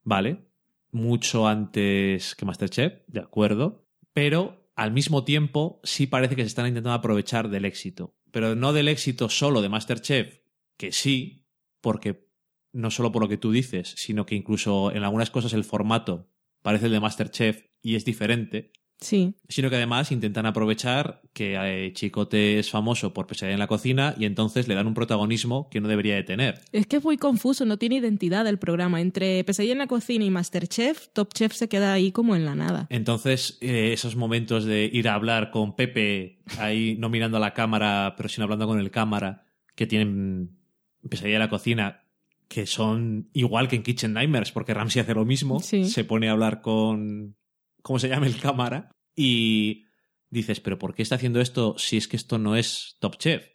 ¿vale? 0.04 0.46
Mucho 0.92 1.48
antes 1.48 2.36
que 2.36 2.46
Masterchef, 2.46 3.02
de 3.08 3.20
acuerdo, 3.20 3.88
pero 4.14 4.70
al 4.76 4.92
mismo 4.92 5.24
tiempo 5.26 5.82
sí 5.84 6.08
parece 6.08 6.36
que 6.36 6.44
se 6.44 6.50
están 6.50 6.68
intentando 6.68 6.94
aprovechar 6.94 7.50
del 7.50 7.66
éxito, 7.66 8.16
pero 8.32 8.56
no 8.56 8.74
del 8.74 8.88
éxito 8.88 9.28
solo 9.28 9.62
de 9.62 9.70
Masterchef, 9.70 10.41
que 10.82 10.92
sí, 10.92 11.46
porque 11.80 12.28
no 12.74 12.90
solo 12.90 13.12
por 13.12 13.22
lo 13.22 13.30
que 13.30 13.38
tú 13.38 13.52
dices, 13.52 13.94
sino 13.98 14.26
que 14.26 14.34
incluso 14.34 14.92
en 14.92 15.04
algunas 15.04 15.30
cosas 15.30 15.54
el 15.54 15.64
formato 15.64 16.28
parece 16.64 16.88
el 16.88 16.92
de 16.94 17.00
Masterchef 17.00 17.66
y 17.84 17.96
es 17.96 18.04
diferente, 18.04 18.72
Sí. 19.00 19.34
sino 19.50 19.70
que 19.70 19.76
además 19.76 20.12
intentan 20.12 20.46
aprovechar 20.46 21.22
que 21.34 21.92
Chicote 21.96 22.60
es 22.60 22.70
famoso 22.72 23.14
por 23.14 23.26
pesadilla 23.28 23.54
en 23.54 23.60
la 23.60 23.68
cocina 23.68 24.14
y 24.18 24.26
entonces 24.26 24.68
le 24.68 24.74
dan 24.76 24.88
un 24.88 24.94
protagonismo 24.94 25.70
que 25.70 25.82
no 25.82 25.88
debería 25.88 26.16
de 26.16 26.24
tener. 26.24 26.62
Es 26.72 26.86
que 26.88 26.98
es 26.98 27.04
muy 27.04 27.18
confuso, 27.18 27.66
no 27.66 27.78
tiene 27.78 27.96
identidad 27.98 28.48
el 28.48 28.58
programa. 28.60 29.02
Entre 29.02 29.44
Pesadilla 29.44 29.74
en 29.74 29.80
la 29.80 29.88
cocina 29.88 30.24
y 30.26 30.30
Masterchef, 30.30 31.10
Top 31.14 31.34
Chef 31.34 31.54
se 31.54 31.68
queda 31.70 31.94
ahí 31.94 32.12
como 32.12 32.36
en 32.36 32.46
la 32.46 32.54
nada. 32.56 32.86
Entonces, 32.90 33.58
eh, 33.62 33.92
esos 33.94 34.16
momentos 34.16 34.66
de 34.66 34.90
ir 34.92 35.10
a 35.10 35.16
hablar 35.16 35.52
con 35.52 35.76
Pepe, 35.76 36.40
ahí 36.60 36.96
no 37.00 37.10
mirando 37.10 37.38
a 37.38 37.40
la 37.40 37.54
cámara, 37.54 38.14
pero 38.18 38.30
sino 38.30 38.44
hablando 38.46 38.68
con 38.68 38.80
el 38.80 38.92
cámara, 38.92 39.46
que 39.76 39.88
tienen 39.88 40.61
pesadilla 41.10 41.36
en 41.38 41.42
la 41.42 41.50
cocina, 41.50 42.08
que 42.48 42.66
son 42.66 43.30
igual 43.34 43.68
que 43.68 43.76
en 43.78 43.84
Kitchen 43.84 44.14
Nightmares, 44.14 44.52
porque 44.52 44.74
Ramsey 44.74 45.02
hace 45.02 45.14
lo 45.14 45.26
mismo, 45.26 45.60
Sí. 45.62 45.86
se 45.86 46.04
pone 46.04 46.28
a 46.30 46.34
hablar 46.34 46.62
con, 46.62 47.38
¿cómo 47.82 48.00
se 48.00 48.10
llama 48.10 48.28
el 48.28 48.40
cámara? 48.40 48.92
Y 49.16 49.86
dices, 50.30 50.60
pero 50.60 50.78
¿por 50.78 50.94
qué 50.94 51.02
está 51.02 51.16
haciendo 51.16 51.40
esto 51.42 51.76
si 51.78 51.98
es 51.98 52.08
que 52.08 52.18
esto 52.18 52.38
no 52.38 52.56
es 52.56 52.98
Top 53.00 53.18
Chef? 53.18 53.48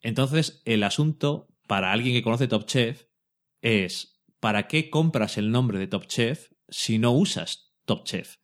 Entonces, 0.00 0.62
el 0.64 0.82
asunto, 0.82 1.48
para 1.66 1.92
alguien 1.92 2.14
que 2.14 2.22
conoce 2.22 2.46
Top 2.48 2.66
Chef, 2.66 3.04
es, 3.62 4.22
¿para 4.40 4.68
qué 4.68 4.90
compras 4.90 5.38
el 5.38 5.50
nombre 5.50 5.78
de 5.78 5.86
Top 5.86 6.06
Chef 6.06 6.50
si 6.68 6.98
no 6.98 7.12
usas 7.12 7.74
Top 7.86 8.04
Chef? 8.04 8.36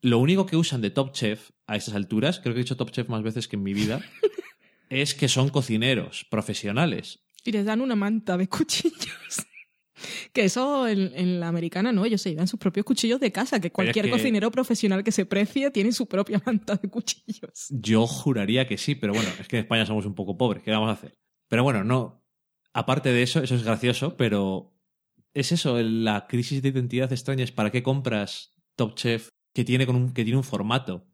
Lo 0.00 0.18
único 0.18 0.46
que 0.46 0.56
usan 0.56 0.80
de 0.80 0.90
Top 0.90 1.12
Chef 1.12 1.50
a 1.66 1.76
estas 1.76 1.94
alturas, 1.94 2.38
creo 2.40 2.54
que 2.54 2.60
he 2.60 2.62
dicho 2.62 2.76
Top 2.76 2.90
Chef 2.90 3.08
más 3.08 3.22
veces 3.22 3.48
que 3.48 3.56
en 3.56 3.62
mi 3.62 3.72
vida, 3.74 4.00
es 4.90 5.14
que 5.14 5.28
son 5.28 5.48
cocineros 5.48 6.24
profesionales. 6.30 7.24
Y 7.48 7.52
les 7.52 7.64
dan 7.64 7.80
una 7.80 7.96
manta 7.96 8.36
de 8.36 8.48
cuchillos. 8.56 9.46
que 10.32 10.44
eso 10.44 10.86
en, 10.86 11.12
en 11.14 11.40
la 11.40 11.48
americana 11.48 11.90
no, 11.92 12.04
ellos 12.04 12.22
se 12.22 12.30
llevan 12.30 12.46
sus 12.46 12.60
propios 12.60 12.84
cuchillos 12.84 13.18
de 13.20 13.32
casa, 13.32 13.60
que 13.60 13.72
cualquier 13.72 14.04
que- 14.06 14.10
cocinero 14.12 14.50
profesional 14.50 15.02
que 15.02 15.10
se 15.12 15.26
precie 15.26 15.70
tiene 15.70 15.92
su 15.92 16.06
propia 16.06 16.40
manta 16.46 16.76
de 16.76 16.88
cuchillos. 16.88 17.66
Yo 17.70 18.06
juraría 18.06 18.66
que 18.68 18.78
sí, 18.78 18.94
pero 18.94 19.12
bueno, 19.14 19.28
es 19.40 19.48
que 19.48 19.56
en 19.56 19.62
España 19.64 19.86
somos 19.86 20.06
un 20.06 20.14
poco 20.14 20.36
pobres, 20.36 20.62
¿qué 20.62 20.70
vamos 20.70 20.88
a 20.90 20.92
hacer? 20.92 21.14
Pero 21.48 21.62
bueno, 21.64 21.82
no. 21.84 22.22
Aparte 22.74 23.10
de 23.10 23.22
eso, 23.22 23.42
eso 23.42 23.54
es 23.54 23.64
gracioso, 23.64 24.16
pero 24.16 24.74
es 25.34 25.50
eso, 25.52 25.80
la 25.80 26.26
crisis 26.28 26.62
de 26.62 26.68
identidad 26.68 27.10
extraña 27.12 27.42
es 27.42 27.50
para 27.50 27.70
qué 27.70 27.82
compras 27.82 28.54
Top 28.76 28.94
Chef 28.94 29.30
que 29.54 29.64
tiene, 29.64 29.86
con 29.86 29.96
un, 29.96 30.12
que 30.12 30.22
tiene 30.22 30.36
un 30.36 30.44
formato 30.44 31.06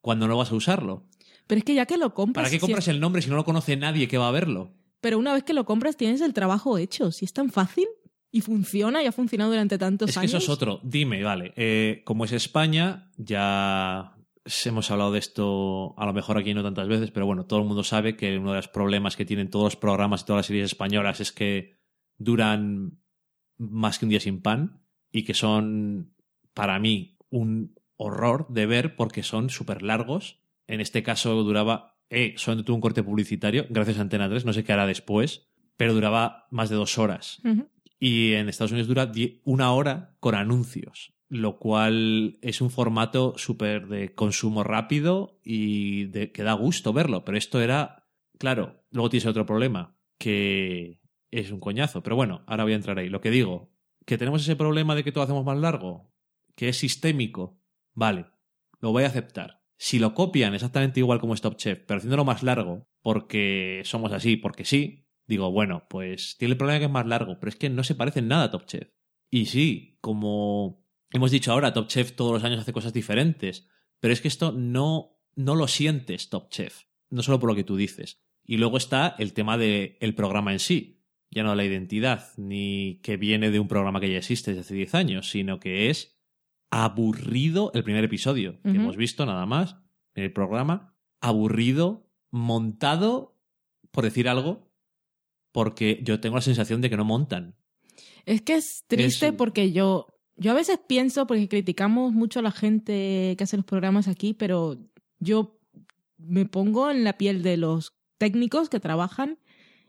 cuando 0.00 0.26
no 0.28 0.36
vas 0.38 0.52
a 0.52 0.54
usarlo. 0.54 1.08
Pero 1.46 1.58
es 1.58 1.64
que 1.64 1.74
ya 1.74 1.84
que 1.86 1.98
lo 1.98 2.14
compras... 2.14 2.44
¿Para 2.44 2.50
qué 2.50 2.60
compras 2.60 2.88
el 2.88 3.00
nombre 3.00 3.20
si 3.20 3.28
no 3.28 3.36
lo 3.36 3.44
conoce 3.44 3.76
nadie 3.76 4.08
que 4.08 4.16
va 4.16 4.28
a 4.28 4.32
verlo? 4.32 4.72
Pero 5.02 5.18
una 5.18 5.34
vez 5.34 5.42
que 5.42 5.52
lo 5.52 5.66
compras 5.66 5.96
tienes 5.98 6.22
el 6.22 6.32
trabajo 6.32 6.78
hecho. 6.78 7.10
Si 7.12 7.26
es 7.26 7.32
tan 7.34 7.50
fácil 7.50 7.86
y 8.30 8.40
funciona 8.40 9.02
y 9.02 9.06
ha 9.06 9.12
funcionado 9.12 9.50
durante 9.50 9.76
tantos 9.76 10.08
Es 10.08 10.14
que 10.14 10.20
años. 10.20 10.30
eso 10.34 10.38
es 10.38 10.48
otro. 10.48 10.80
Dime, 10.82 11.22
vale, 11.22 11.52
eh, 11.56 12.00
como 12.06 12.24
es 12.24 12.32
España, 12.32 13.10
ya 13.16 14.16
hemos 14.64 14.90
hablado 14.90 15.12
de 15.12 15.18
esto 15.18 15.94
a 15.98 16.06
lo 16.06 16.12
mejor 16.12 16.38
aquí 16.38 16.54
no 16.54 16.62
tantas 16.62 16.88
veces, 16.88 17.10
pero 17.10 17.26
bueno, 17.26 17.44
todo 17.46 17.58
el 17.60 17.66
mundo 17.66 17.84
sabe 17.84 18.16
que 18.16 18.38
uno 18.38 18.50
de 18.52 18.56
los 18.56 18.68
problemas 18.68 19.16
que 19.16 19.24
tienen 19.24 19.50
todos 19.50 19.64
los 19.64 19.76
programas 19.76 20.22
y 20.22 20.24
todas 20.24 20.38
las 20.38 20.46
series 20.46 20.66
españolas 20.66 21.20
es 21.20 21.32
que 21.32 21.76
duran 22.16 22.98
más 23.58 23.98
que 23.98 24.06
un 24.06 24.10
día 24.10 24.20
sin 24.20 24.40
pan 24.40 24.82
y 25.10 25.24
que 25.24 25.34
son, 25.34 26.14
para 26.54 26.78
mí, 26.78 27.18
un 27.28 27.74
horror 27.96 28.46
de 28.48 28.66
ver 28.66 28.96
porque 28.96 29.22
son 29.22 29.50
súper 29.50 29.82
largos. 29.82 30.40
En 30.66 30.80
este 30.80 31.02
caso 31.02 31.34
duraba, 31.42 31.91
eh, 32.10 32.34
solamente 32.36 32.66
tuvo 32.66 32.76
un 32.76 32.82
corte 32.82 33.02
publicitario, 33.02 33.66
gracias 33.70 33.98
a 33.98 34.02
Antena 34.02 34.28
3, 34.28 34.44
no 34.44 34.52
sé 34.52 34.64
qué 34.64 34.72
hará 34.72 34.86
después, 34.86 35.48
pero 35.76 35.94
duraba 35.94 36.46
más 36.50 36.68
de 36.70 36.76
dos 36.76 36.98
horas 36.98 37.40
y 38.02 38.32
en 38.32 38.48
Estados 38.48 38.72
Unidos 38.72 38.88
dura 38.88 39.12
una 39.44 39.72
hora 39.72 40.16
con 40.18 40.34
anuncios, 40.34 41.14
lo 41.28 41.60
cual 41.60 42.36
es 42.42 42.60
un 42.60 42.68
formato 42.68 43.34
súper 43.36 43.86
de 43.86 44.12
consumo 44.12 44.64
rápido 44.64 45.38
y 45.44 46.06
de, 46.06 46.32
que 46.32 46.42
da 46.42 46.54
gusto 46.54 46.92
verlo, 46.92 47.24
pero 47.24 47.38
esto 47.38 47.60
era, 47.60 48.08
claro, 48.38 48.82
luego 48.90 49.08
tienes 49.08 49.26
otro 49.26 49.46
problema, 49.46 49.96
que 50.18 51.00
es 51.30 51.52
un 51.52 51.60
coñazo, 51.60 52.02
pero 52.02 52.16
bueno, 52.16 52.42
ahora 52.48 52.64
voy 52.64 52.72
a 52.72 52.76
entrar 52.76 52.98
ahí. 52.98 53.08
Lo 53.08 53.20
que 53.20 53.30
digo, 53.30 53.70
que 54.04 54.18
tenemos 54.18 54.42
ese 54.42 54.56
problema 54.56 54.96
de 54.96 55.04
que 55.04 55.12
todo 55.12 55.22
hacemos 55.22 55.44
más 55.44 55.58
largo, 55.58 56.12
que 56.56 56.70
es 56.70 56.78
sistémico, 56.78 57.60
vale, 57.94 58.26
lo 58.80 58.90
voy 58.90 59.04
a 59.04 59.06
aceptar. 59.06 59.61
Si 59.82 59.98
lo 59.98 60.14
copian 60.14 60.54
exactamente 60.54 61.00
igual 61.00 61.18
como 61.18 61.34
Stop 61.34 61.56
Chef, 61.56 61.80
pero 61.84 61.98
haciéndolo 61.98 62.24
más 62.24 62.44
largo, 62.44 62.86
porque 63.00 63.82
somos 63.84 64.12
así, 64.12 64.36
porque 64.36 64.64
sí, 64.64 65.08
digo, 65.26 65.50
bueno, 65.50 65.88
pues 65.90 66.36
tiene 66.38 66.52
el 66.52 66.56
problema 66.56 66.78
que 66.78 66.84
es 66.84 66.90
más 66.92 67.04
largo, 67.04 67.40
pero 67.40 67.50
es 67.50 67.56
que 67.56 67.68
no 67.68 67.82
se 67.82 67.96
parece 67.96 68.20
en 68.20 68.28
nada 68.28 68.44
a 68.44 68.50
Top 68.52 68.64
Chef. 68.66 68.92
Y 69.28 69.46
sí, 69.46 69.98
como 70.00 70.86
hemos 71.10 71.32
dicho 71.32 71.50
ahora, 71.50 71.72
Top 71.72 71.88
Chef 71.88 72.12
todos 72.12 72.32
los 72.32 72.44
años 72.44 72.60
hace 72.60 72.72
cosas 72.72 72.92
diferentes, 72.92 73.66
pero 73.98 74.14
es 74.14 74.20
que 74.20 74.28
esto 74.28 74.52
no, 74.52 75.18
no 75.34 75.56
lo 75.56 75.66
sientes 75.66 76.30
Top 76.30 76.48
Chef, 76.50 76.84
no 77.10 77.24
solo 77.24 77.40
por 77.40 77.50
lo 77.50 77.56
que 77.56 77.64
tú 77.64 77.74
dices. 77.74 78.22
Y 78.44 78.58
luego 78.58 78.76
está 78.76 79.16
el 79.18 79.32
tema 79.32 79.58
del 79.58 79.96
el 79.98 80.14
programa 80.14 80.52
en 80.52 80.60
sí, 80.60 81.02
ya 81.28 81.42
no 81.42 81.56
la 81.56 81.64
identidad, 81.64 82.28
ni 82.36 83.00
que 83.02 83.16
viene 83.16 83.50
de 83.50 83.58
un 83.58 83.66
programa 83.66 83.98
que 83.98 84.12
ya 84.12 84.18
existe 84.18 84.52
desde 84.52 84.60
hace 84.60 84.74
10 84.74 84.94
años, 84.94 85.28
sino 85.28 85.58
que 85.58 85.90
es 85.90 86.21
aburrido 86.72 87.70
el 87.74 87.84
primer 87.84 88.02
episodio 88.02 88.58
que 88.62 88.70
hemos 88.70 88.96
visto 88.96 89.26
nada 89.26 89.44
más 89.46 89.76
en 90.14 90.24
el 90.24 90.32
programa, 90.32 90.96
aburrido, 91.20 92.08
montado, 92.30 93.36
por 93.90 94.04
decir 94.04 94.26
algo, 94.26 94.72
porque 95.52 96.00
yo 96.02 96.18
tengo 96.18 96.36
la 96.36 96.42
sensación 96.42 96.80
de 96.80 96.88
que 96.88 96.96
no 96.96 97.04
montan. 97.04 97.54
Es 98.24 98.40
que 98.40 98.54
es 98.54 98.84
triste 98.86 99.28
Es- 99.28 99.32
porque 99.34 99.70
yo, 99.72 100.06
yo 100.36 100.50
a 100.52 100.54
veces 100.54 100.80
pienso, 100.88 101.26
porque 101.26 101.46
criticamos 101.48 102.12
mucho 102.14 102.38
a 102.38 102.42
la 102.42 102.52
gente 102.52 103.34
que 103.36 103.44
hace 103.44 103.58
los 103.58 103.66
programas 103.66 104.08
aquí, 104.08 104.32
pero 104.32 104.78
yo 105.18 105.58
me 106.16 106.46
pongo 106.46 106.90
en 106.90 107.04
la 107.04 107.18
piel 107.18 107.42
de 107.42 107.58
los 107.58 107.92
técnicos 108.16 108.70
que 108.70 108.80
trabajan 108.80 109.38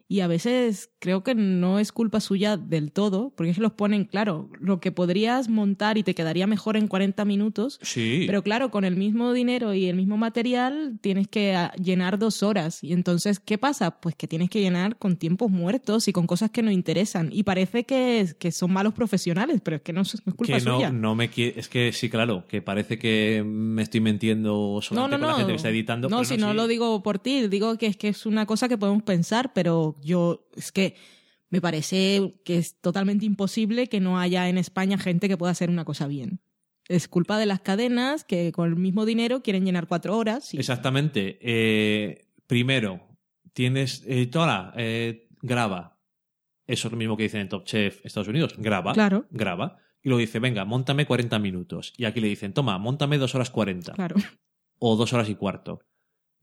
y 0.07 0.19
a 0.19 0.27
veces 0.27 0.91
creo 0.99 1.23
que 1.23 1.33
no 1.35 1.79
es 1.79 1.91
culpa 1.91 2.19
suya 2.19 2.57
del 2.57 2.91
todo, 2.91 3.33
porque 3.35 3.49
es 3.51 3.55
que 3.57 3.61
los 3.63 3.71
ponen, 3.73 4.05
claro, 4.05 4.49
lo 4.59 4.79
que 4.79 4.91
podrías 4.91 5.49
montar 5.49 5.97
y 5.97 6.03
te 6.03 6.13
quedaría 6.13 6.45
mejor 6.45 6.77
en 6.77 6.87
40 6.87 7.25
minutos, 7.25 7.79
Sí. 7.81 8.23
pero 8.27 8.43
claro, 8.43 8.69
con 8.69 8.83
el 8.85 8.95
mismo 8.95 9.33
dinero 9.33 9.73
y 9.73 9.85
el 9.87 9.95
mismo 9.95 10.17
material 10.17 10.99
tienes 11.01 11.27
que 11.27 11.55
ah, 11.55 11.73
llenar 11.81 12.19
dos 12.19 12.43
horas. 12.43 12.83
Y 12.83 12.93
entonces, 12.93 13.39
¿qué 13.39 13.57
pasa? 13.57 13.99
Pues 14.01 14.15
que 14.15 14.27
tienes 14.27 14.49
que 14.49 14.59
llenar 14.61 14.97
con 14.97 15.17
tiempos 15.17 15.49
muertos 15.51 16.07
y 16.07 16.13
con 16.13 16.27
cosas 16.27 16.51
que 16.51 16.61
no 16.61 16.71
interesan. 16.71 17.29
Y 17.31 17.43
parece 17.43 17.85
que, 17.85 18.27
que 18.37 18.51
son 18.51 18.71
malos 18.71 18.93
profesionales, 18.93 19.61
pero 19.63 19.77
es 19.77 19.81
que 19.81 19.93
no, 19.93 20.01
es 20.01 20.13
no 20.25 20.31
es 20.31 20.35
culpa 20.35 20.57
que 20.57 20.63
no, 20.65 20.75
suya. 20.75 20.91
no 20.91 21.15
me 21.15 21.29
es 21.35 21.67
que 21.69 21.91
sí, 21.91 22.09
claro, 22.09 22.45
que 22.47 22.61
parece 22.61 22.99
que 22.99 23.43
me 23.45 23.81
estoy 23.81 24.01
mintiendo 24.01 24.79
solamente 24.81 25.17
no, 25.17 25.19
con 25.19 25.21
no. 25.21 25.27
la 25.27 25.37
gente 25.37 25.51
que 25.53 25.57
está 25.57 25.69
editando. 25.69 26.09
No, 26.09 26.23
si 26.23 26.37
no 26.37 26.51
sí. 26.51 26.55
lo 26.55 26.67
digo 26.67 27.01
por 27.01 27.19
ti, 27.19 27.47
digo 27.47 27.77
que 27.77 27.87
es 27.87 27.97
que 27.97 28.09
es 28.09 28.25
una 28.25 28.45
cosa 28.45 28.67
que 28.69 28.77
podemos 28.77 29.03
pensar, 29.03 29.51
pero 29.53 29.92
yo 30.01 30.47
es 30.55 30.71
que 30.71 30.95
me 31.49 31.61
parece 31.61 32.35
que 32.45 32.57
es 32.57 32.79
totalmente 32.81 33.25
imposible 33.25 33.87
que 33.87 33.99
no 33.99 34.19
haya 34.19 34.49
en 34.49 34.57
España 34.57 34.97
gente 34.97 35.27
que 35.27 35.37
pueda 35.37 35.51
hacer 35.51 35.69
una 35.69 35.85
cosa 35.85 36.07
bien. 36.07 36.41
Es 36.89 37.07
culpa 37.07 37.37
de 37.37 37.45
las 37.45 37.61
cadenas 37.61 38.23
que 38.23 38.51
con 38.51 38.67
el 38.69 38.75
mismo 38.75 39.05
dinero 39.05 39.41
quieren 39.41 39.63
llenar 39.65 39.87
cuatro 39.87 40.17
horas. 40.17 40.53
y- 40.53 40.57
Exactamente. 40.57 41.37
Eh, 41.41 42.25
primero, 42.47 43.01
tienes. 43.53 44.03
Eh, 44.07 44.25
Tola, 44.27 44.73
eh, 44.75 45.27
graba. 45.41 45.99
Eso 46.65 46.87
es 46.87 46.91
lo 46.91 46.97
mismo 46.97 47.15
que 47.17 47.23
dicen 47.23 47.41
en 47.41 47.49
Top 47.49 47.65
Chef 47.65 48.05
Estados 48.05 48.27
Unidos. 48.27 48.55
Graba. 48.57 48.93
Claro. 48.93 49.25
Graba. 49.29 49.77
Y 50.01 50.09
luego 50.09 50.19
dice, 50.19 50.39
venga, 50.39 50.65
montame 50.65 51.05
40 51.05 51.39
minutos. 51.39 51.93
Y 51.97 52.05
aquí 52.05 52.19
le 52.19 52.27
dicen, 52.27 52.53
toma, 52.53 52.77
montame 52.77 53.17
dos 53.17 53.35
horas 53.35 53.49
40. 53.49 53.93
Claro. 53.93 54.15
O 54.79 54.95
dos 54.97 55.13
horas 55.13 55.29
y 55.29 55.35
cuarto. 55.35 55.79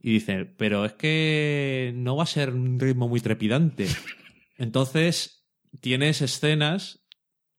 Y 0.03 0.13
dicen, 0.15 0.55
pero 0.57 0.85
es 0.85 0.95
que 0.95 1.93
no 1.95 2.17
va 2.17 2.23
a 2.23 2.27
ser 2.27 2.51
un 2.51 2.81
ritmo 2.81 3.09
muy 3.09 3.21
trepidante. 3.21 3.87
Entonces, 4.57 5.47
tienes 5.81 6.23
escenas 6.23 7.07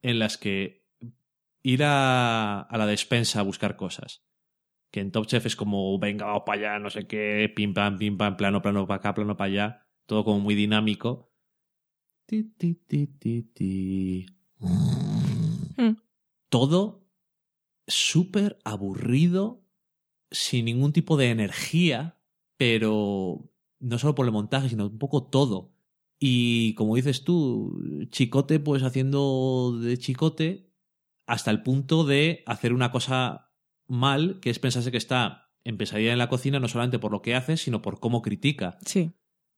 en 0.02 0.20
las 0.20 0.38
que 0.38 0.88
ir 1.64 1.84
a, 1.84 2.62
a 2.62 2.78
la 2.78 2.88
despensa 2.88 3.40
a 3.40 3.44
buscar 3.44 3.76
cosas. 3.76 4.26
Que 4.92 5.00
en 5.00 5.12
Top 5.12 5.28
Chef 5.28 5.46
es 5.46 5.56
como, 5.56 5.98
venga, 6.00 6.26
vamos 6.26 6.44
para 6.46 6.60
allá, 6.60 6.80
no 6.80 6.90
sé 6.90 7.08
qué, 7.08 7.52
pim 7.56 7.74
pam, 7.74 7.98
pim 7.98 8.18
pam, 8.18 8.36
plano, 8.36 8.62
plano 8.62 8.88
para 8.88 8.98
acá, 8.98 9.14
plano 9.14 9.38
para 9.38 9.52
allá. 9.52 9.88
Todo 10.06 10.24
como 10.26 10.40
muy 10.40 10.56
dinámico. 10.56 11.32
Ti, 12.26 12.44
ti, 12.58 12.76
ti, 12.76 13.08
ti, 13.08 13.44
ti. 13.44 14.26
Mm. 15.78 15.96
Todo 16.50 17.08
súper 17.88 18.60
aburrido, 18.64 19.66
sin 20.30 20.66
ningún 20.66 20.94
tipo 20.94 21.18
de 21.18 21.30
energía, 21.30 22.21
pero 22.62 23.52
no 23.80 23.98
solo 23.98 24.14
por 24.14 24.28
el 24.28 24.32
montaje, 24.32 24.70
sino 24.70 24.86
un 24.86 25.00
poco 25.00 25.24
todo. 25.24 25.74
Y 26.20 26.76
como 26.76 26.96
dices 26.96 27.24
tú, 27.24 28.06
chicote, 28.12 28.60
pues 28.60 28.84
haciendo 28.84 29.80
de 29.82 29.98
chicote 29.98 30.72
hasta 31.26 31.50
el 31.50 31.64
punto 31.64 32.04
de 32.04 32.44
hacer 32.46 32.74
una 32.74 32.92
cosa 32.92 33.52
mal, 33.88 34.40
que 34.42 34.52
es 34.52 34.60
pensarse 34.60 34.92
que 34.92 34.98
está 34.98 35.50
en 35.64 35.80
pesadilla 35.80 36.12
en 36.12 36.20
la 36.20 36.30
cocina 36.30 36.60
no 36.60 36.68
solamente 36.68 37.00
por 37.00 37.12
lo 37.12 37.24
que 37.24 37.34
hace, 37.34 37.58
sino 37.58 37.82
por 37.82 38.00
cómo 38.00 38.22
critica. 38.22 38.78
Sí. 38.86 39.14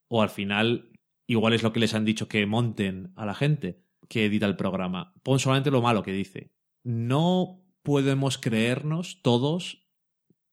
O 0.08 0.22
al 0.22 0.30
final, 0.30 0.94
igual 1.28 1.52
es 1.52 1.62
lo 1.62 1.74
que 1.74 1.82
les 1.82 1.96
han 1.96 2.06
dicho 2.06 2.30
que 2.30 2.46
monten 2.46 3.12
a 3.18 3.26
la 3.26 3.36
gente 3.36 3.84
que 4.08 4.24
edita 4.24 4.46
el 4.46 4.56
programa. 4.56 5.14
Pon 5.24 5.40
solamente 5.40 5.72
lo 5.72 5.82
malo 5.82 6.04
que 6.04 6.14
dice. 6.14 6.54
No 6.84 7.66
podemos 7.82 8.38
creernos 8.38 9.22
todos 9.22 9.90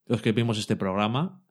los 0.06 0.20
que 0.20 0.32
vimos 0.32 0.58
este 0.58 0.74
programa 0.74 1.44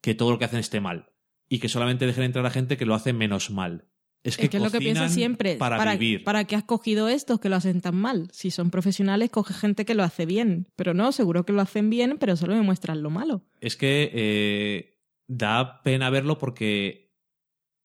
que 0.00 0.14
todo 0.14 0.30
lo 0.30 0.38
que 0.38 0.44
hacen 0.44 0.60
esté 0.60 0.80
mal 0.80 1.10
y 1.48 1.58
que 1.58 1.68
solamente 1.68 2.06
dejen 2.06 2.24
entrar 2.24 2.46
a 2.46 2.50
gente 2.50 2.76
que 2.76 2.86
lo 2.86 2.94
hace 2.94 3.12
menos 3.12 3.50
mal. 3.50 3.86
Es 4.22 4.36
que, 4.36 4.44
es 4.44 4.50
que 4.50 4.58
es 4.58 4.62
lo 4.62 4.70
que 4.70 4.78
cocinan 4.78 5.10
siempre. 5.10 5.56
para, 5.56 5.96
vivir. 5.96 6.24
¿Para 6.24 6.44
qué 6.44 6.54
has 6.54 6.64
cogido 6.64 7.08
estos 7.08 7.40
que 7.40 7.48
lo 7.48 7.56
hacen 7.56 7.80
tan 7.80 7.96
mal? 7.96 8.28
Si 8.32 8.50
son 8.50 8.70
profesionales, 8.70 9.30
coge 9.30 9.54
gente 9.54 9.86
que 9.86 9.94
lo 9.94 10.02
hace 10.02 10.26
bien. 10.26 10.68
Pero 10.76 10.92
no, 10.92 11.10
seguro 11.12 11.46
que 11.46 11.54
lo 11.54 11.62
hacen 11.62 11.88
bien, 11.88 12.18
pero 12.18 12.36
solo 12.36 12.54
me 12.54 12.60
muestran 12.60 13.02
lo 13.02 13.08
malo. 13.08 13.42
Es 13.60 13.76
que 13.76 14.10
eh, 14.12 15.00
da 15.26 15.82
pena 15.82 16.10
verlo 16.10 16.36
porque 16.36 17.14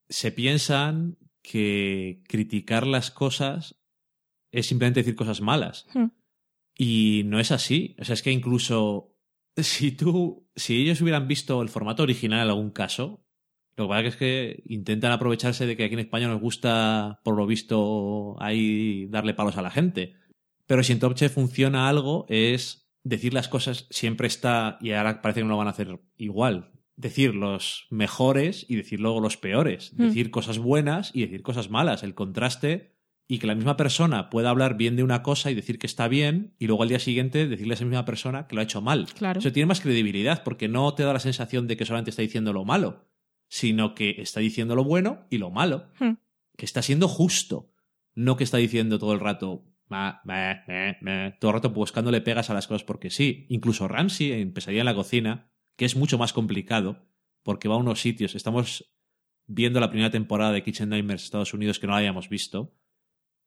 se 0.10 0.32
piensan 0.32 1.18
que 1.42 2.22
criticar 2.28 2.86
las 2.86 3.12
cosas 3.12 3.80
es 4.52 4.68
simplemente 4.68 5.02
decir 5.02 5.16
cosas 5.16 5.42
malas. 5.42 5.88
Hmm. 5.94 6.08
Y 6.78 7.24
no 7.26 7.40
es 7.40 7.52
así. 7.52 7.96
O 8.00 8.04
sea, 8.04 8.14
es 8.14 8.22
que 8.22 8.32
incluso 8.32 9.16
si 9.56 9.92
tú, 9.92 10.45
si 10.56 10.82
ellos 10.82 11.02
hubieran 11.02 11.28
visto 11.28 11.62
el 11.62 11.70
formato 11.70 12.04
original 12.04 12.42
en 12.42 12.50
algún 12.50 12.72
caso, 12.72 13.26
lo 13.76 13.86
que 13.86 13.90
pasa 13.90 14.08
es 14.08 14.16
que 14.16 14.64
intentan 14.68 15.12
aprovecharse 15.12 15.66
de 15.66 15.76
que 15.76 15.84
aquí 15.84 15.94
en 15.94 16.00
España 16.00 16.28
nos 16.28 16.40
gusta, 16.40 17.20
por 17.24 17.36
lo 17.36 17.46
visto, 17.46 18.36
ahí 18.40 19.08
darle 19.08 19.34
palos 19.34 19.58
a 19.58 19.62
la 19.62 19.72
gente. 19.72 20.14
Pero 20.66 20.82
si 20.82 20.94
en 20.94 21.00
Top 21.00 21.16
Chef 21.16 21.34
funciona 21.34 21.90
algo, 21.90 22.26
es 22.30 22.90
decir 23.04 23.34
las 23.34 23.50
cosas 23.50 23.88
siempre 23.90 24.28
está, 24.28 24.78
y 24.82 24.92
ahora 24.92 25.22
parece 25.22 25.42
que 25.42 25.44
no 25.44 25.52
lo 25.52 25.58
van 25.58 25.68
a 25.68 25.72
hacer 25.72 26.00
igual. 26.18 26.72
Decir 26.96 27.36
los 27.36 27.88
mejores 27.90 28.66
y 28.70 28.78
decir 28.78 29.02
luego 29.02 29.20
los 29.20 29.36
peores. 29.36 29.92
Hmm. 29.94 30.08
Decir 30.08 30.32
cosas 30.32 30.58
buenas 30.58 31.12
y 31.14 31.22
decir 31.22 31.42
cosas 31.42 31.70
malas. 31.70 32.04
El 32.04 32.16
contraste 32.16 32.95
y 33.28 33.40
que 33.40 33.48
la 33.48 33.56
misma 33.56 33.76
persona 33.76 34.30
pueda 34.30 34.50
hablar 34.50 34.78
bien 34.78 34.96
de 34.96 35.04
una 35.04 35.24
cosa 35.24 35.50
y 35.50 35.56
decir 35.56 35.80
que 35.80 35.88
está 35.88 36.08
bien 36.08 36.54
y 36.60 36.68
luego 36.68 36.84
al 36.84 36.90
día 36.90 37.00
siguiente 37.00 37.48
decirle 37.48 37.74
a 37.74 37.76
esa 37.76 37.86
misma 37.86 38.06
persona 38.06 38.48
que 38.48 38.56
lo 38.56 38.62
ha 38.62 38.66
hecho 38.66 38.82
mal. 38.82 39.08
Claro. 39.18 39.40
Eso 39.40 39.52
tiene 39.52 39.66
más 39.66 39.82
credibilidad 39.82 40.44
porque 40.44 40.68
no 40.68 40.94
te 40.94 41.04
da 41.04 41.14
la 41.14 41.20
sensación 41.20 41.68
de 41.68 41.78
que 41.78 41.86
solamente 41.86 42.12
está 42.12 42.22
diciendo 42.22 42.54
lo 42.54 42.66
malo, 42.66 43.08
sino 43.48 43.96
que 43.96 44.22
está 44.22 44.40
diciendo 44.40 44.76
lo 44.76 44.84
bueno 44.84 45.26
y 45.30 45.40
lo 45.40 45.50
malo. 45.50 45.88
Hmm. 46.00 46.14
Que 46.56 46.66
está 46.66 46.82
siendo 46.82 47.08
justo, 47.08 47.72
no 48.14 48.38
que 48.38 48.44
está 48.44 48.58
diciendo 48.58 49.00
todo 49.00 49.14
el 49.14 49.20
rato 49.20 49.66
"Ma, 49.88 50.22
me, 50.24 50.98
me", 51.02 51.32
todo 51.40 51.52
el 51.52 51.56
rato 51.56 51.70
buscándole 51.72 52.22
pegas 52.22 52.50
a 52.50 52.54
las 52.54 52.68
cosas 52.68 52.84
porque 52.84 53.10
sí. 53.10 53.46
Incluso 53.50 53.88
Ramsey 53.88 54.32
en 54.34 54.54
Pesadilla 54.54 54.82
en 54.82 54.86
la 54.86 54.96
cocina, 54.96 55.52
que 55.76 55.86
es 55.86 55.96
mucho 55.96 56.18
más 56.18 56.32
complicado 56.32 57.08
porque 57.44 57.68
va 57.68 57.76
a 57.76 57.80
unos 57.80 58.02
sitios. 58.02 58.36
Estamos 58.36 58.92
viendo 59.48 59.80
la 59.80 59.90
primera 59.90 60.10
temporada 60.10 60.52
de 60.52 60.64
Kitchen 60.64 60.90
Nightmares 60.90 61.24
Estados 61.24 61.54
Unidos 61.54 61.80
que 61.80 61.88
no 61.88 61.94
la 61.94 62.00
habíamos 62.00 62.30
visto. 62.30 62.74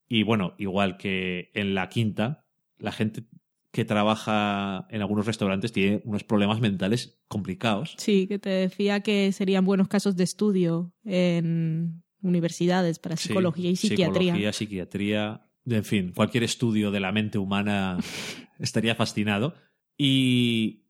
Y 0.08 0.22
bueno, 0.22 0.54
igual 0.58 0.96
que 0.96 1.50
en 1.54 1.74
la 1.74 1.88
quinta, 1.88 2.46
la 2.78 2.92
gente 2.92 3.24
que 3.70 3.84
trabaja 3.84 4.86
en 4.90 5.02
algunos 5.02 5.26
restaurantes 5.26 5.72
tiene 5.72 6.00
unos 6.04 6.24
problemas 6.24 6.60
mentales 6.60 7.20
complicados. 7.28 7.94
Sí, 7.98 8.26
que 8.26 8.38
te 8.38 8.48
decía 8.50 9.00
que 9.00 9.30
serían 9.32 9.64
buenos 9.64 9.88
casos 9.88 10.16
de 10.16 10.24
estudio 10.24 10.92
en 11.04 12.02
universidades 12.22 12.98
para 12.98 13.16
Sí, 13.16 13.28
psicología 13.28 13.70
y 13.70 13.76
psiquiatría. 13.76 14.32
Psicología, 14.32 14.52
psiquiatría, 14.52 15.46
en 15.66 15.84
fin, 15.84 16.12
cualquier 16.14 16.44
estudio 16.44 16.90
de 16.90 17.00
la 17.00 17.12
mente 17.12 17.38
humana 17.38 17.98
estaría 18.58 18.94
fascinado. 18.94 19.54
Y 19.96 20.86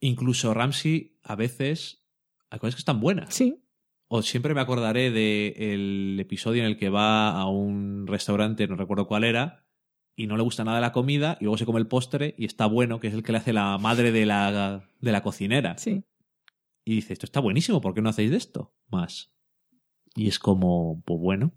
incluso 0.00 0.54
Ramsey 0.54 1.18
a 1.22 1.36
veces 1.36 2.06
hay 2.50 2.58
cosas 2.58 2.76
que 2.76 2.80
están 2.80 3.00
buenas. 3.00 3.34
Sí, 3.34 3.63
O 4.08 4.22
siempre 4.22 4.54
me 4.54 4.60
acordaré 4.60 5.10
del 5.10 6.18
episodio 6.20 6.62
en 6.62 6.68
el 6.68 6.76
que 6.76 6.90
va 6.90 7.30
a 7.30 7.48
un 7.48 8.06
restaurante, 8.06 8.66
no 8.66 8.76
recuerdo 8.76 9.06
cuál 9.06 9.24
era, 9.24 9.66
y 10.16 10.26
no 10.26 10.36
le 10.36 10.42
gusta 10.42 10.64
nada 10.64 10.80
la 10.80 10.92
comida, 10.92 11.36
y 11.40 11.44
luego 11.44 11.58
se 11.58 11.66
come 11.66 11.80
el 11.80 11.88
postre 11.88 12.34
y 12.38 12.44
está 12.44 12.66
bueno, 12.66 13.00
que 13.00 13.08
es 13.08 13.14
el 13.14 13.22
que 13.22 13.32
le 13.32 13.38
hace 13.38 13.52
la 13.52 13.78
madre 13.78 14.12
de 14.12 14.26
la, 14.26 14.88
de 15.00 15.12
la 15.12 15.22
cocinera. 15.22 15.78
sí. 15.78 16.04
Y 16.86 16.96
dice, 16.96 17.14
esto 17.14 17.24
está 17.24 17.40
buenísimo, 17.40 17.80
¿por 17.80 17.94
qué 17.94 18.02
no 18.02 18.10
hacéis 18.10 18.30
de 18.30 18.36
esto 18.36 18.74
más? 18.90 19.32
Y 20.14 20.28
es 20.28 20.38
como, 20.38 21.02
pues 21.06 21.18
bueno. 21.18 21.54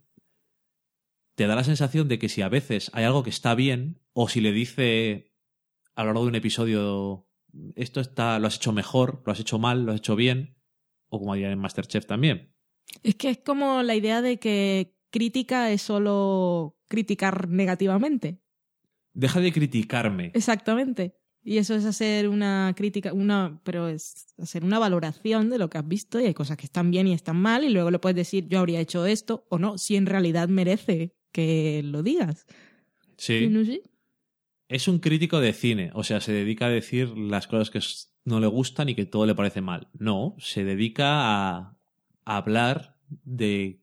Te 1.35 1.47
da 1.47 1.55
la 1.55 1.65
sensación 1.65 2.07
de 2.07 2.17
que 2.17 2.29
si 2.29 2.41
a 2.41 2.49
veces 2.49 2.89
hay 2.93 3.03
algo 3.03 3.23
que 3.23 3.29
está 3.29 3.53
bien, 3.53 4.01
o 4.13 4.29
si 4.29 4.39
le 4.39 4.53
dice 4.53 5.33
a 5.95 6.03
lo 6.03 6.07
largo 6.07 6.23
de 6.23 6.29
un 6.29 6.35
episodio, 6.35 7.27
esto 7.75 7.99
está, 7.99 8.39
lo 8.39 8.47
has 8.47 8.55
hecho 8.55 8.71
mejor, 8.71 9.21
lo 9.25 9.31
has 9.33 9.39
hecho 9.39 9.59
mal, 9.59 9.83
lo 9.83 9.91
has 9.91 9.97
hecho 9.97 10.15
bien, 10.15 10.56
o 11.09 11.19
como 11.19 11.33
dirían 11.33 11.53
en 11.53 11.59
Masterchef 11.59 12.05
también. 12.05 12.53
Es 13.03 13.15
que 13.15 13.29
es 13.29 13.37
como 13.39 13.83
la 13.83 13.95
idea 13.95 14.21
de 14.21 14.39
que 14.39 14.95
crítica 15.09 15.71
es 15.71 15.81
solo 15.81 16.77
criticar 16.87 17.49
negativamente. 17.49 18.39
Deja 19.13 19.39
de 19.39 19.51
criticarme. 19.51 20.31
Exactamente. 20.33 21.15
Y 21.43 21.59
eso 21.59 21.75
es 21.75 21.85
hacer 21.85 22.27
una 22.27 22.73
crítica, 22.75 23.13
una, 23.13 23.61
pero 23.63 23.87
es 23.87 24.33
hacer 24.37 24.65
una 24.65 24.79
valoración 24.79 25.49
de 25.49 25.57
lo 25.57 25.69
que 25.69 25.77
has 25.77 25.87
visto 25.87 26.19
y 26.19 26.25
hay 26.25 26.33
cosas 26.33 26.57
que 26.57 26.65
están 26.65 26.91
bien 26.91 27.07
y 27.07 27.13
están 27.13 27.37
mal 27.37 27.63
y 27.63 27.69
luego 27.69 27.89
le 27.89 27.99
puedes 27.99 28.17
decir 28.17 28.47
yo 28.49 28.59
habría 28.59 28.81
hecho 28.81 29.05
esto 29.05 29.45
o 29.49 29.57
no, 29.57 29.77
si 29.77 29.95
en 29.95 30.07
realidad 30.07 30.49
merece 30.49 31.15
que 31.31 31.81
lo 31.83 32.03
digas. 32.03 32.45
Sí. 33.17 33.47
No 33.49 33.63
sé. 33.63 33.81
Es 34.69 34.87
un 34.87 34.99
crítico 34.99 35.39
de 35.39 35.53
cine, 35.53 35.91
o 35.93 36.03
sea, 36.03 36.19
se 36.19 36.33
dedica 36.33 36.65
a 36.65 36.69
decir 36.69 37.17
las 37.17 37.47
cosas 37.47 37.69
que 37.69 37.79
no 38.25 38.39
le 38.41 38.47
gustan 38.47 38.89
y 38.89 38.95
que 38.95 39.05
todo 39.05 39.25
le 39.25 39.33
parece 39.35 39.61
mal. 39.61 39.87
No, 39.93 40.35
se 40.39 40.65
dedica 40.65 41.05
a, 41.55 41.77
a 42.25 42.37
hablar 42.37 42.97
de 43.23 43.81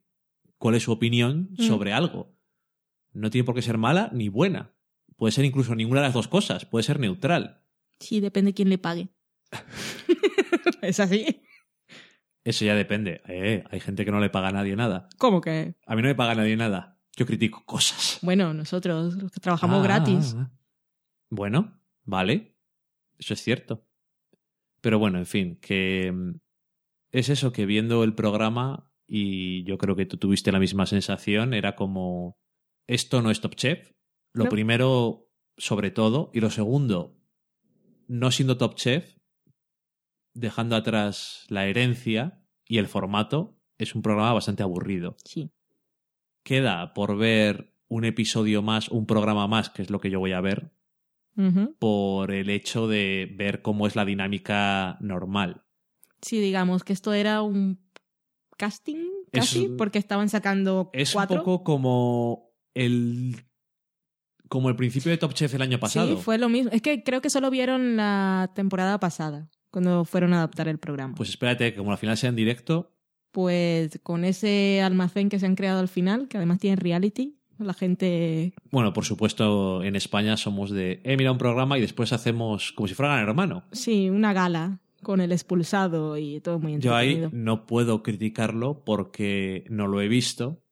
cuál 0.59 0.74
es 0.74 0.82
su 0.82 0.93
opinión 0.93 1.48
Mm. 1.59 1.62
sobre 1.66 1.93
algo. 1.93 2.35
No 3.12 3.31
tiene 3.31 3.44
por 3.44 3.55
qué 3.55 3.62
ser 3.62 3.78
mala 3.78 4.11
ni 4.12 4.28
buena. 4.28 4.73
Puede 5.16 5.32
ser 5.32 5.44
incluso 5.44 5.74
ninguna 5.74 6.01
de 6.01 6.09
las 6.09 6.15
dos 6.15 6.28
cosas, 6.28 6.66
puede 6.66 6.82
ser 6.82 6.98
neutral. 7.01 7.62
Sí, 8.01 8.20
depende 8.20 8.52
quién 8.52 8.69
le 8.69 8.77
pague. 8.78 9.09
es 10.82 11.01
así. 11.01 11.43
Eso 12.44 12.65
ya 12.65 12.74
depende. 12.74 13.23
Eh, 13.27 13.65
hay 13.70 13.81
gente 13.81 14.05
que 14.05 14.11
no 14.11 14.20
le 14.20 14.28
paga 14.28 14.48
a 14.48 14.52
nadie 14.52 14.77
nada. 14.77 15.09
¿Cómo 15.16 15.40
que? 15.40 15.77
A 15.86 15.97
mí 15.97 16.02
no 16.02 16.09
me 16.09 16.15
paga 16.15 16.35
nadie 16.35 16.56
nada. 16.56 16.98
Yo 17.16 17.24
critico 17.24 17.65
cosas. 17.65 18.19
Bueno, 18.23 18.52
nosotros 18.52 19.15
los 19.15 19.32
que 19.32 19.40
trabajamos 19.40 19.81
Ah, 19.81 19.82
gratis. 19.82 20.35
ah, 20.36 20.51
ah. 20.51 20.59
Bueno, 21.35 21.81
vale. 22.05 22.55
Eso 23.19 23.35
es 23.35 23.43
cierto. 23.43 23.85
Pero 24.81 24.98
bueno, 24.98 25.19
en 25.19 25.27
fin, 25.27 25.56
que 25.56 26.12
mm, 26.12 26.36
es 27.12 27.28
eso 27.28 27.52
que 27.52 27.66
viendo 27.66 28.05
el 28.05 28.15
programa, 28.15 28.90
y 29.06 29.65
yo 29.65 29.78
creo 29.78 29.97
que 29.97 30.06
tú 30.06 30.16
tuviste 30.16 30.52
la 30.52 30.61
misma 30.61 30.86
sensación, 30.86 31.55
era 31.55 31.74
como, 31.74 32.36
esto 32.86 33.20
no 33.23 33.31
es 33.31 33.40
Top 33.40 33.55
Chef. 33.56 33.93
Lo 34.32 34.44
No. 34.44 34.51
primero, 34.51 35.28
sobre 35.56 35.90
todo, 35.90 36.31
y 36.35 36.40
lo 36.40 36.51
segundo, 36.51 37.16
no 38.09 38.31
siendo 38.31 38.56
Top 38.56 38.74
Chef, 38.77 39.16
dejando 40.35 40.77
atrás 40.77 41.47
la 41.48 41.66
herencia 41.66 42.43
y 42.66 42.78
el 42.78 42.86
formato, 42.89 43.56
es 43.78 43.94
un 43.94 44.02
programa 44.02 44.32
bastante 44.32 44.62
aburrido 44.62 45.16
Sí. 45.24 45.51
queda 46.44 46.93
por 46.94 47.16
ver 47.16 47.73
un 47.89 48.05
episodio 48.05 48.62
más, 48.62 48.89
un 48.89 49.06
programa 49.06 49.47
más, 49.48 49.70
que 49.70 49.82
es 49.82 49.90
lo 49.90 50.01
que 50.01 50.11
yo 50.11 50.19
voy 50.20 50.32
a 50.32 50.40
ver, 50.40 50.73
Por 51.78 52.31
el 52.32 52.48
hecho 52.51 52.86
de 52.89 53.32
ver 53.36 53.61
cómo 53.62 53.86
es 53.86 53.97
la 53.97 54.05
dinámica 54.05 54.97
normal. 55.01 55.62
Sí, 56.23 56.40
digamos 56.40 56.85
que 56.85 56.93
esto 56.93 57.12
era 57.12 57.43
un 57.43 57.81
casting 58.56 59.09
casi, 59.32 59.65
Es- 59.65 59.70
porque 59.77 59.98
estaban 59.98 60.28
sacando 60.28 60.90
Es 60.93 61.12
cuatro. 61.12 61.39
un 61.39 61.44
poco 61.44 61.65
como 61.65 62.51
el 62.74 63.36
como 64.48 64.69
el 64.69 64.77
principio 64.77 65.11
de 65.11 65.16
Top 65.19 65.32
Chef 65.32 65.52
el 65.55 65.62
año 65.62 65.81
pasado. 65.81 66.16
Sí, 66.16 66.23
fue 66.23 66.39
lo 66.39 66.48
mismo. 66.48 66.70
Es 66.70 66.81
que 66.82 67.02
creo 67.02 67.20
que 67.20 67.31
solo 67.31 67.51
vieron 67.51 67.97
la 67.97 68.52
temporada 68.55 69.01
pasada, 69.01 69.48
cuando 69.70 70.05
fueron 70.05 70.32
a 70.32 70.36
adaptar 70.36 70.69
el 70.69 70.78
programa. 70.78 71.15
Pues 71.16 71.31
espérate, 71.31 71.73
que 71.73 71.78
como 71.78 71.90
al 71.90 71.98
final 71.98 72.16
sea 72.16 72.28
en 72.28 72.36
directo, 72.36 72.93
Pues 73.32 73.98
con 74.05 74.24
ese 74.24 74.81
almacén 74.81 75.28
que 75.28 75.40
se 75.40 75.47
han 75.47 75.56
creado 75.56 75.81
al 75.81 75.89
final, 75.89 76.28
que 76.28 76.36
además 76.36 76.61
tiene 76.61 76.77
reality, 76.77 77.40
la 77.59 77.75
gente... 77.75 78.55
bueno, 78.71 78.93
por 78.93 79.05
supuesto, 79.05 79.83
en 79.83 79.97
España 79.97 80.37
somos 80.37 80.71
de, 80.71 81.01
eh, 81.05 81.17
mira 81.17 81.33
un 81.33 81.39
programa 81.39 81.79
y 81.79 81.81
después 81.81 82.13
hacemos 82.13 82.73
como 82.73 82.89
si 82.89 82.95
fuera 82.95 83.15
Gran 83.17 83.29
hermano. 83.29 83.65
Sí, 83.73 84.11
una 84.11 84.33
gala 84.33 84.81
con 85.03 85.21
el 85.21 85.33
expulsado 85.33 86.17
y 86.17 86.41
todo 86.41 86.59
muy 86.59 86.79
Yo 86.79 86.95
ahí 86.95 87.13
entretenido. 87.15 87.45
no 87.45 87.67
puedo 87.67 88.03
criticarlo 88.03 88.85
porque 88.85 89.65
no 89.69 89.87
lo 89.87 90.01
he 90.01 90.09
visto. 90.09 90.63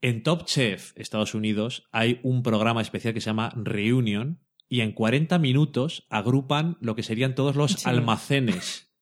En 0.00 0.22
Top 0.22 0.44
Chef 0.44 0.92
Estados 0.96 1.34
Unidos 1.34 1.88
hay 1.90 2.20
un 2.22 2.42
programa 2.42 2.82
especial 2.82 3.14
que 3.14 3.20
se 3.20 3.26
llama 3.30 3.50
Reunion 3.56 4.40
y 4.68 4.80
en 4.80 4.92
40 4.92 5.38
minutos 5.38 6.06
agrupan 6.10 6.76
lo 6.80 6.94
que 6.94 7.02
serían 7.02 7.34
todos 7.34 7.56
los 7.56 7.72
Sí. 7.72 7.88
almacenes 7.88 8.92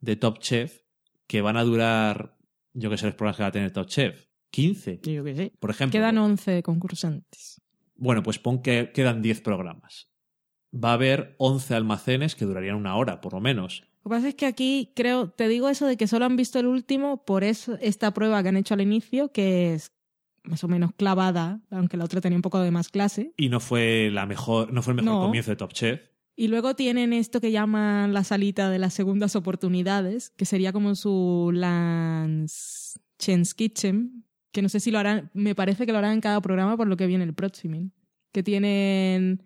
de 0.00 0.16
Top 0.16 0.38
Chef 0.40 0.80
que 1.26 1.40
van 1.40 1.56
a 1.56 1.64
durar, 1.64 2.36
yo 2.74 2.90
que 2.90 2.98
sé, 2.98 3.06
los 3.06 3.14
programas 3.14 3.36
que 3.36 3.42
va 3.42 3.48
a 3.48 3.52
tener 3.52 3.70
Top 3.72 3.86
Chef. 3.86 4.26
15, 4.52 5.00
Yo 5.02 5.24
que 5.24 5.34
sé. 5.34 5.52
por 5.58 5.70
ejemplo. 5.70 5.98
Quedan 5.98 6.18
11 6.18 6.62
concursantes. 6.62 7.60
Bueno, 7.96 8.22
pues 8.22 8.38
pon 8.38 8.62
que 8.62 8.92
quedan 8.94 9.20
10 9.22 9.40
programas. 9.40 10.08
Va 10.72 10.90
a 10.90 10.94
haber 10.94 11.34
11 11.38 11.74
almacenes 11.74 12.34
que 12.36 12.44
durarían 12.44 12.76
una 12.76 12.96
hora, 12.96 13.20
por 13.20 13.32
lo 13.32 13.40
menos. 13.40 13.82
Lo 14.04 14.10
que 14.10 14.16
pasa 14.16 14.28
es 14.28 14.34
que 14.34 14.46
aquí 14.46 14.92
creo, 14.96 15.30
te 15.30 15.48
digo 15.48 15.68
eso 15.68 15.86
de 15.86 15.96
que 15.96 16.06
solo 16.06 16.24
han 16.24 16.36
visto 16.36 16.58
el 16.58 16.66
último 16.66 17.24
por 17.24 17.44
eso, 17.44 17.76
esta 17.80 18.12
prueba 18.14 18.42
que 18.42 18.48
han 18.50 18.56
hecho 18.56 18.74
al 18.74 18.80
inicio, 18.80 19.30
que 19.32 19.74
es 19.74 19.92
más 20.44 20.64
o 20.64 20.68
menos 20.68 20.92
clavada, 20.94 21.60
aunque 21.70 21.96
la 21.96 22.04
otra 22.04 22.20
tenía 22.20 22.36
un 22.36 22.42
poco 22.42 22.58
de 22.60 22.70
más 22.72 22.88
clase. 22.88 23.32
Y 23.36 23.48
no 23.48 23.60
fue 23.60 24.10
la 24.12 24.26
mejor, 24.26 24.72
no 24.72 24.82
fue 24.82 24.92
el 24.92 24.96
mejor 25.02 25.12
No. 25.20 25.26
comienzo 25.26 25.50
de 25.52 25.56
Top 25.56 25.72
Chef. 25.72 26.00
Y 26.34 26.48
luego 26.48 26.74
tienen 26.74 27.12
esto 27.12 27.40
que 27.40 27.52
llaman 27.52 28.12
la 28.12 28.24
salita 28.24 28.70
de 28.70 28.78
las 28.80 28.94
segundas 28.94 29.36
oportunidades, 29.36 30.30
que 30.30 30.46
sería 30.46 30.72
como 30.72 30.94
su 30.96 31.50
Lance 31.54 32.98
Chen's 33.18 33.54
Kitchen, 33.54 34.21
que 34.52 34.62
no 34.62 34.68
sé 34.68 34.80
si 34.80 34.90
lo 34.90 34.98
harán, 34.98 35.30
me 35.34 35.54
parece 35.54 35.86
que 35.86 35.92
lo 35.92 35.98
harán 35.98 36.12
en 36.12 36.20
cada 36.20 36.40
programa 36.40 36.76
por 36.76 36.86
lo 36.86 36.96
que 36.96 37.06
viene 37.06 37.24
el 37.24 37.34
próximo. 37.34 37.90
Que 38.32 38.42
tienen 38.42 39.42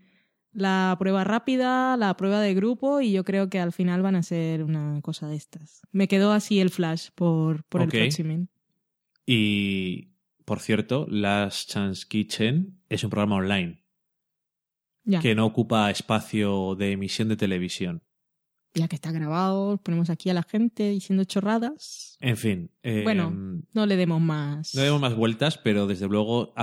la 0.52 0.96
prueba 0.98 1.22
rápida, 1.22 1.96
la 1.96 2.16
prueba 2.16 2.40
de 2.40 2.54
grupo 2.54 3.00
y 3.00 3.12
yo 3.12 3.24
creo 3.24 3.48
que 3.50 3.60
al 3.60 3.72
final 3.72 4.02
van 4.02 4.16
a 4.16 4.22
ser 4.22 4.64
una 4.64 5.00
cosa 5.02 5.28
de 5.28 5.36
estas. 5.36 5.82
Me 5.92 6.08
quedó 6.08 6.32
así 6.32 6.60
el 6.60 6.70
flash 6.70 7.10
por, 7.14 7.64
por 7.64 7.82
el 7.82 7.88
próximo. 7.88 8.48
Y, 9.26 10.12
por 10.44 10.60
cierto, 10.60 11.06
Last 11.10 11.70
Chance 11.70 12.06
Kitchen 12.08 12.80
es 12.88 13.04
un 13.04 13.10
programa 13.10 13.36
online 13.36 13.82
Ya, 15.04 15.20
que 15.20 15.34
no 15.34 15.44
ocupa 15.44 15.90
espacio 15.90 16.74
de 16.74 16.92
emisión 16.92 17.28
de 17.28 17.36
televisión. 17.36 18.02
Ya 18.76 18.88
que 18.88 18.96
está 18.96 19.10
grabado, 19.10 19.78
ponemos 19.78 20.10
aquí 20.10 20.30
a 20.30 20.34
la 20.34 20.42
gente 20.42 20.90
diciendo 20.90 21.24
chorradas. 21.24 22.16
En 22.20 22.36
fin. 22.36 22.70
eh, 22.82 23.02
Bueno. 23.04 23.32
No 23.72 23.86
le 23.86 23.96
demos 23.96 24.20
más. 24.20 24.74
No 24.74 24.82
demos 24.82 25.00
más 25.00 25.14
vueltas, 25.14 25.58
pero 25.58 25.86
desde 25.86 26.08
luego, 26.08 26.54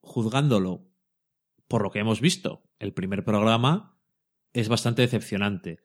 juzgándolo 0.00 0.88
por 1.68 1.82
lo 1.82 1.90
que 1.90 2.00
hemos 2.00 2.20
visto, 2.20 2.64
el 2.78 2.92
primer 2.92 3.24
programa 3.24 3.96
es 4.52 4.68
bastante 4.68 5.02
decepcionante. 5.02 5.80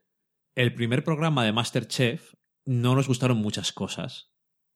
El 0.55 0.73
primer 0.73 1.03
programa 1.03 1.43
de 1.45 1.51
Masterchef 1.51 2.33
no 2.65 2.95
nos 2.95 3.07
gustaron 3.07 3.37
muchas 3.37 3.71
cosas. 3.71 4.31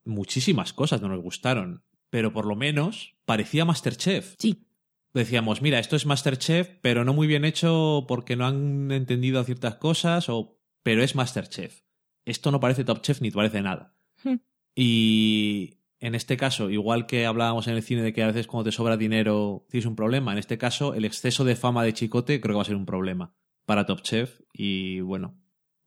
Muchísimas 0.05 0.73
cosas 0.73 1.01
no 1.01 1.09
nos 1.09 1.21
gustaron. 1.21 1.83
Pero 2.11 2.33
por 2.33 2.45
lo 2.45 2.55
menos 2.55 3.15
parecía 3.25 3.65
Masterchef. 3.65 4.35
Sí, 4.37 4.65
Decíamos, 5.13 5.63
mira, 5.63 5.79
esto 5.79 5.95
es 5.95 6.05
Masterchef, 6.05 6.69
pero 6.81 7.03
no 7.03 7.13
muy 7.13 7.25
bien 7.25 7.43
hecho 7.43 8.05
porque 8.07 8.35
no 8.35 8.45
han 8.45 8.91
entendido 8.91 9.43
ciertas 9.43 9.75
cosas, 9.75 10.29
o 10.29 10.58
pero 10.83 11.03
es 11.03 11.15
Masterchef. 11.15 11.81
Esto 12.25 12.51
no 12.51 12.59
parece 12.59 12.83
Top 12.83 13.01
Chef 13.01 13.21
ni 13.21 13.31
parece 13.31 13.61
nada. 13.61 13.95
Hmm. 14.23 14.37
Y 14.75 15.79
en 15.99 16.15
este 16.15 16.37
caso, 16.37 16.69
igual 16.69 17.05
que 17.05 17.25
hablábamos 17.25 17.67
en 17.67 17.75
el 17.75 17.83
cine 17.83 18.01
de 18.01 18.13
que 18.13 18.23
a 18.23 18.27
veces 18.27 18.47
cuando 18.47 18.69
te 18.69 18.75
sobra 18.75 18.97
dinero 18.97 19.65
tienes 19.69 19.85
un 19.85 19.95
problema, 19.95 20.31
en 20.31 20.37
este 20.37 20.57
caso 20.57 20.93
el 20.93 21.05
exceso 21.05 21.43
de 21.43 21.55
fama 21.55 21.83
de 21.83 21.93
Chicote 21.93 22.39
creo 22.39 22.53
que 22.53 22.57
va 22.57 22.61
a 22.61 22.65
ser 22.65 22.75
un 22.75 22.85
problema 22.85 23.33
para 23.65 23.85
Top 23.85 24.01
Chef 24.01 24.41
y 24.53 25.01
bueno, 25.01 25.37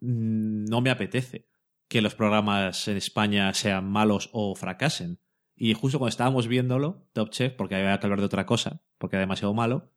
mm, 0.00 0.64
no 0.66 0.80
me 0.80 0.90
apetece 0.90 1.48
que 1.88 2.02
los 2.02 2.14
programas 2.14 2.88
en 2.88 2.96
España 2.96 3.52
sean 3.54 3.90
malos 3.90 4.30
o 4.32 4.54
fracasen. 4.54 5.18
Y 5.54 5.74
justo 5.74 5.98
cuando 5.98 6.10
estábamos 6.10 6.48
viéndolo, 6.48 7.06
Top 7.12 7.30
Chef, 7.30 7.52
porque 7.52 7.74
había 7.74 7.98
que 7.98 8.06
hablar 8.06 8.20
de 8.20 8.26
otra 8.26 8.46
cosa, 8.46 8.82
porque 8.98 9.16
era 9.16 9.20
demasiado 9.20 9.52
malo, 9.54 9.92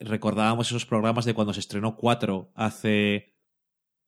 recordábamos 0.00 0.68
esos 0.68 0.86
programas 0.86 1.24
de 1.24 1.34
cuando 1.34 1.52
se 1.52 1.60
estrenó 1.60 1.96
4 1.96 2.52
hace 2.54 3.33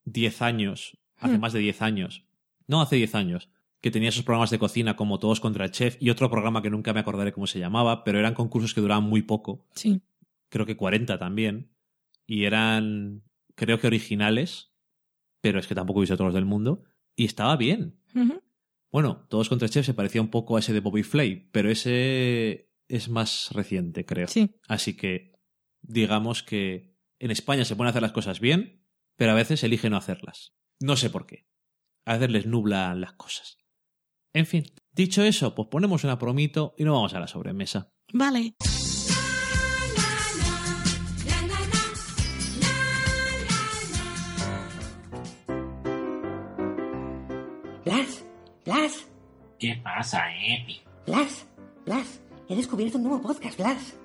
10 0.06 0.40
años, 0.42 0.98
hace 1.18 1.36
Hmm. 1.36 1.40
más 1.40 1.52
de 1.52 1.58
10 1.60 1.82
años, 1.82 2.24
no 2.66 2.80
hace 2.80 2.96
10 2.96 3.14
años, 3.14 3.50
que 3.82 3.90
tenía 3.90 4.08
esos 4.08 4.24
programas 4.24 4.50
de 4.50 4.58
cocina 4.58 4.96
como 4.96 5.18
Todos 5.18 5.40
contra 5.40 5.64
el 5.66 5.70
Chef 5.70 5.96
y 6.00 6.08
otro 6.10 6.30
programa 6.30 6.62
que 6.62 6.70
nunca 6.70 6.92
me 6.94 7.00
acordaré 7.00 7.32
cómo 7.32 7.46
se 7.46 7.58
llamaba, 7.58 8.02
pero 8.04 8.18
eran 8.18 8.32
concursos 8.34 8.72
que 8.74 8.80
duraban 8.80 9.04
muy 9.04 9.22
poco, 9.22 9.66
sí. 9.74 10.00
creo 10.48 10.64
que 10.66 10.76
40 10.76 11.18
también, 11.18 11.70
y 12.26 12.44
eran, 12.44 13.22
creo 13.54 13.78
que 13.78 13.86
originales, 13.86 14.72
pero 15.42 15.60
es 15.60 15.66
que 15.66 15.74
tampoco 15.74 16.00
he 16.00 16.02
visto 16.02 16.16
todos 16.16 16.28
los 16.28 16.34
del 16.34 16.46
mundo, 16.46 16.84
y 17.14 17.24
estaba 17.26 17.56
bien. 17.56 18.00
Bueno, 18.90 19.26
Todos 19.28 19.48
contra 19.50 19.66
el 19.66 19.70
Chef 19.72 19.84
se 19.84 19.94
parecía 19.94 20.22
un 20.22 20.30
poco 20.30 20.56
a 20.56 20.60
ese 20.60 20.72
de 20.72 20.80
Bobby 20.80 21.02
Flay, 21.02 21.48
pero 21.52 21.70
ese 21.70 22.70
es 22.88 23.08
más 23.08 23.50
reciente, 23.52 24.06
creo. 24.06 24.26
Sí. 24.28 24.54
Así 24.68 24.96
que 24.96 25.32
digamos 25.82 26.42
que 26.42 26.94
en 27.18 27.30
España 27.30 27.64
se 27.64 27.76
pueden 27.76 27.90
hacer 27.90 28.00
las 28.02 28.12
cosas 28.12 28.40
bien, 28.40 28.85
pero 29.16 29.32
a 29.32 29.34
veces 29.34 29.64
eligen 29.64 29.92
no 29.92 29.96
hacerlas. 29.96 30.54
No 30.80 30.96
sé 30.96 31.10
por 31.10 31.26
qué. 31.26 31.46
A 32.04 32.14
veces 32.14 32.30
les 32.30 32.46
nublan 32.46 33.00
las 33.00 33.14
cosas. 33.14 33.58
En 34.32 34.46
fin, 34.46 34.64
dicho 34.92 35.22
eso, 35.22 35.54
pues 35.54 35.68
ponemos 35.68 36.04
una 36.04 36.18
promito 36.18 36.74
y 36.76 36.84
nos 36.84 36.94
vamos 36.94 37.14
a 37.14 37.20
la 37.20 37.26
sobremesa. 37.26 37.90
Vale. 38.12 38.54
Blas, 47.84 48.24
Blas, 48.64 49.06
¿Qué 49.58 49.80
pasa, 49.82 50.24
Epi? 50.32 50.80
Blas, 51.06 51.46
Blas. 51.86 52.20
He 52.48 52.56
descubierto 52.56 52.98
un 52.98 53.04
nuevo 53.04 53.22
podcast, 53.22 53.56
Blas. 53.58 53.96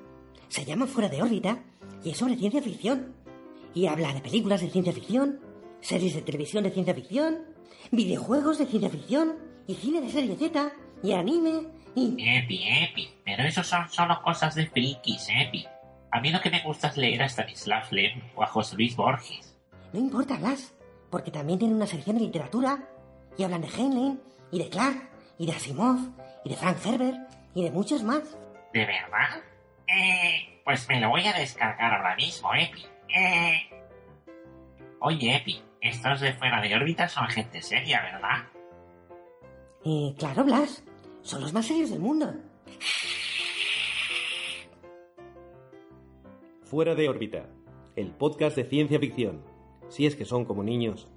Se 0.47 0.63
llama 0.63 0.87
Fuera 0.87 1.09
de 1.09 1.21
órbita 1.21 1.59
y 2.03 2.11
es 2.11 2.17
sobre 2.17 2.37
ciencia 2.37 2.61
ficción. 2.61 3.20
Y 3.73 3.87
habla 3.87 4.13
de 4.13 4.21
películas 4.21 4.61
de 4.61 4.69
ciencia 4.69 4.93
ficción, 4.93 5.39
series 5.79 6.15
de 6.15 6.21
televisión 6.21 6.63
de 6.63 6.71
ciencia 6.71 6.93
ficción, 6.93 7.45
videojuegos 7.91 8.57
de 8.57 8.65
ciencia 8.65 8.89
ficción, 8.89 9.35
y 9.67 9.75
cine 9.75 10.01
de 10.01 10.09
serie 10.09 10.35
Z, 10.35 10.71
y 11.03 11.13
anime, 11.13 11.67
y... 11.95 12.15
Epi, 12.19 12.63
Epi. 12.67 13.09
Pero 13.25 13.43
eso 13.43 13.63
son 13.63 13.89
solo 13.89 14.21
cosas 14.21 14.55
de 14.55 14.67
frikis, 14.67 15.27
Epi. 15.29 15.65
A 16.11 16.19
mí 16.19 16.29
lo 16.29 16.41
que 16.41 16.49
me 16.49 16.61
gusta 16.61 16.87
es 16.87 16.97
leer 16.97 17.23
a 17.23 17.29
Stanislav 17.29 17.91
Lem 17.91 18.21
o 18.35 18.43
a 18.43 18.47
José 18.47 18.75
Luis 18.75 18.95
Borges. 18.95 19.57
No 19.93 19.99
importa, 19.99 20.37
Blas, 20.37 20.73
porque 21.09 21.31
también 21.31 21.59
tiene 21.59 21.75
una 21.75 21.87
sección 21.87 22.17
de 22.17 22.23
literatura, 22.23 22.87
y 23.37 23.43
hablan 23.43 23.61
de 23.61 23.69
Heinlein, 23.69 24.21
y 24.51 24.59
de 24.59 24.69
Clark, 24.69 25.09
y 25.37 25.45
de 25.45 25.53
Asimov, 25.53 25.99
y 26.43 26.49
de 26.49 26.55
Frank 26.55 26.77
Herbert, 26.85 27.17
y 27.53 27.63
de 27.63 27.71
muchos 27.71 28.03
más. 28.03 28.23
¿De 28.73 28.85
verdad? 28.85 29.41
Eh, 29.87 30.61
pues 30.63 30.87
me 30.87 30.99
lo 30.99 31.09
voy 31.09 31.25
a 31.25 31.33
descargar 31.33 31.93
ahora 31.93 32.15
mismo, 32.15 32.53
Epi. 32.53 32.85
Eh... 33.15 33.69
Oye, 34.99 35.35
Epi, 35.35 35.61
estos 35.81 36.21
de 36.21 36.33
fuera 36.33 36.61
de 36.61 36.75
órbita 36.75 37.07
son 37.07 37.27
gente 37.27 37.61
seria, 37.61 38.01
¿verdad? 38.01 38.47
Y 39.83 40.13
claro, 40.17 40.43
Blas, 40.43 40.83
son 41.21 41.41
los 41.41 41.53
más 41.53 41.65
serios 41.65 41.89
del 41.89 41.99
mundo. 41.99 42.33
Fuera 46.63 46.95
de 46.95 47.09
órbita, 47.09 47.49
el 47.95 48.11
podcast 48.11 48.55
de 48.55 48.63
ciencia 48.63 48.99
ficción. 48.99 49.43
Si 49.89 50.05
es 50.05 50.15
que 50.15 50.23
son 50.23 50.45
como 50.45 50.63
niños. 50.63 51.10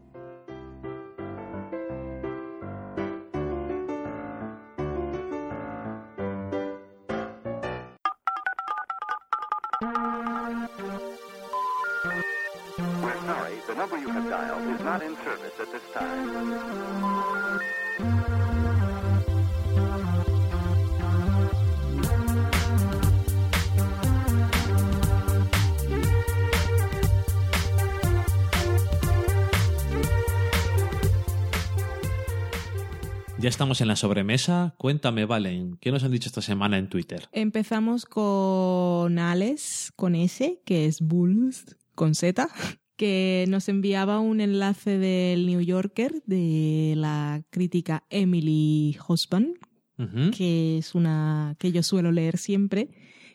Estamos 33.64 33.80
en 33.80 33.88
la 33.88 33.96
sobremesa. 33.96 34.74
Cuéntame, 34.76 35.24
Valen, 35.24 35.78
¿qué 35.80 35.90
nos 35.90 36.04
han 36.04 36.12
dicho 36.12 36.28
esta 36.28 36.42
semana 36.42 36.76
en 36.76 36.90
Twitter? 36.90 37.28
Empezamos 37.32 38.04
con 38.04 39.18
Alex, 39.18 39.90
con 39.96 40.14
S, 40.14 40.60
que 40.66 40.84
es 40.84 41.00
Bulls, 41.00 41.74
con 41.94 42.14
Z, 42.14 42.46
que 42.96 43.46
nos 43.48 43.70
enviaba 43.70 44.20
un 44.20 44.42
enlace 44.42 44.98
del 44.98 45.46
New 45.46 45.62
Yorker 45.62 46.22
de 46.26 46.92
la 46.98 47.42
crítica 47.48 48.04
Emily 48.10 48.98
Hosban, 49.08 49.54
Ujú. 49.98 50.30
que 50.36 50.76
es 50.76 50.94
una 50.94 51.56
que 51.58 51.72
yo 51.72 51.82
suelo 51.82 52.12
leer 52.12 52.36
siempre, 52.36 52.90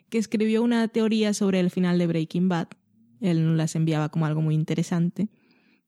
que 0.09 0.19
escribió 0.19 0.61
una 0.61 0.87
teoría 0.89 1.33
sobre 1.33 1.59
el 1.59 1.71
final 1.71 1.97
de 1.97 2.05
Breaking 2.05 2.49
Bad. 2.49 2.67
Él 3.19 3.43
nos 3.47 3.57
las 3.57 3.75
enviaba 3.75 4.09
como 4.09 4.27
algo 4.27 4.41
muy 4.43 4.53
interesante. 4.53 5.27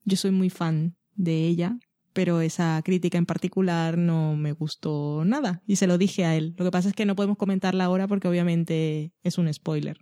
Yo 0.04 0.16
soy 0.16 0.32
muy 0.32 0.50
fan 0.50 0.96
de 1.14 1.46
ella, 1.46 1.78
pero 2.12 2.40
esa 2.40 2.80
crítica 2.84 3.18
en 3.18 3.26
particular 3.26 3.98
no 3.98 4.36
me 4.36 4.52
gustó 4.52 5.24
nada 5.24 5.62
y 5.66 5.76
se 5.76 5.86
lo 5.86 5.98
dije 5.98 6.24
a 6.24 6.36
él. 6.36 6.54
Lo 6.56 6.64
que 6.64 6.70
pasa 6.70 6.88
es 6.88 6.94
que 6.94 7.06
no 7.06 7.16
podemos 7.16 7.36
comentarla 7.36 7.84
ahora 7.84 8.08
porque 8.08 8.28
obviamente 8.28 9.12
es 9.22 9.38
un 9.38 9.52
spoiler. 9.52 9.98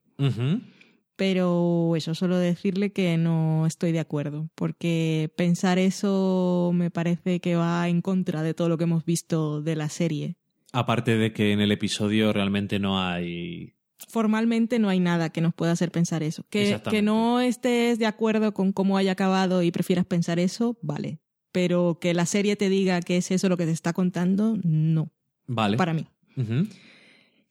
Pero 1.16 1.96
eso, 1.96 2.14
solo 2.14 2.38
decirle 2.38 2.92
que 2.92 3.18
no 3.18 3.66
estoy 3.66 3.92
de 3.92 4.00
acuerdo, 4.00 4.48
porque 4.54 5.30
pensar 5.36 5.78
eso 5.78 6.70
me 6.74 6.90
parece 6.90 7.40
que 7.40 7.56
va 7.56 7.88
en 7.88 8.00
contra 8.00 8.42
de 8.42 8.54
todo 8.54 8.70
lo 8.70 8.78
que 8.78 8.84
hemos 8.84 9.04
visto 9.04 9.60
de 9.60 9.76
la 9.76 9.90
serie. 9.90 10.36
Aparte 10.72 11.16
de 11.16 11.32
que 11.32 11.52
en 11.52 11.60
el 11.60 11.72
episodio 11.72 12.32
realmente 12.32 12.78
no 12.78 13.02
hay... 13.02 13.74
Formalmente 14.08 14.78
no 14.78 14.88
hay 14.88 14.98
nada 14.98 15.28
que 15.28 15.42
nos 15.42 15.52
pueda 15.52 15.72
hacer 15.72 15.90
pensar 15.90 16.22
eso. 16.22 16.46
Que, 16.48 16.80
que 16.88 17.02
no 17.02 17.40
estés 17.40 17.98
de 17.98 18.06
acuerdo 18.06 18.54
con 18.54 18.72
cómo 18.72 18.96
haya 18.96 19.12
acabado 19.12 19.62
y 19.62 19.70
prefieras 19.70 20.06
pensar 20.06 20.38
eso, 20.38 20.78
vale. 20.80 21.20
Pero 21.52 21.98
que 22.00 22.14
la 22.14 22.26
serie 22.26 22.56
te 22.56 22.68
diga 22.68 23.00
que 23.00 23.16
es 23.16 23.30
eso 23.30 23.48
lo 23.48 23.56
que 23.56 23.66
te 23.66 23.72
está 23.72 23.92
contando, 23.92 24.56
no, 24.62 25.10
Vale. 25.46 25.76
para 25.76 25.94
mí. 25.94 26.06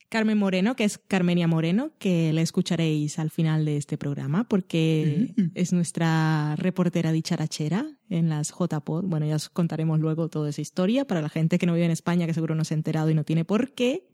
Carmen 0.10 0.40
Moreno, 0.40 0.76
que 0.76 0.86
es 0.86 0.98
Carmenia 0.98 1.48
Moreno, 1.48 1.92
que 2.00 2.34
la 2.34 2.42
escucharéis 2.42 3.20
al 3.20 3.30
final 3.30 3.64
de 3.64 3.78
este 3.78 3.96
programa, 3.96 4.50
porque 4.50 5.36
es 5.54 5.72
nuestra 5.72 6.56
reportera 6.56 7.12
dicharachera 7.12 7.86
en 8.10 8.28
las 8.28 8.52
JPod. 8.52 9.06
Bueno, 9.06 9.28
ya 9.28 9.36
os 9.36 9.50
contaremos 9.50 10.00
luego 10.00 10.28
toda 10.28 10.50
esa 10.50 10.62
historia. 10.62 11.06
Para 11.06 11.22
la 11.22 11.30
gente 11.30 11.60
que 11.60 11.68
no 11.68 11.74
vive 11.74 11.86
en 11.86 11.92
España, 11.92 12.26
que 12.26 12.34
seguro 12.34 12.56
no 12.56 12.64
se 12.64 12.74
ha 12.74 12.78
enterado 12.78 13.12
y 13.12 13.14
no 13.14 13.24
tiene 13.24 13.46
por 13.46 13.74
qué, 13.74 14.08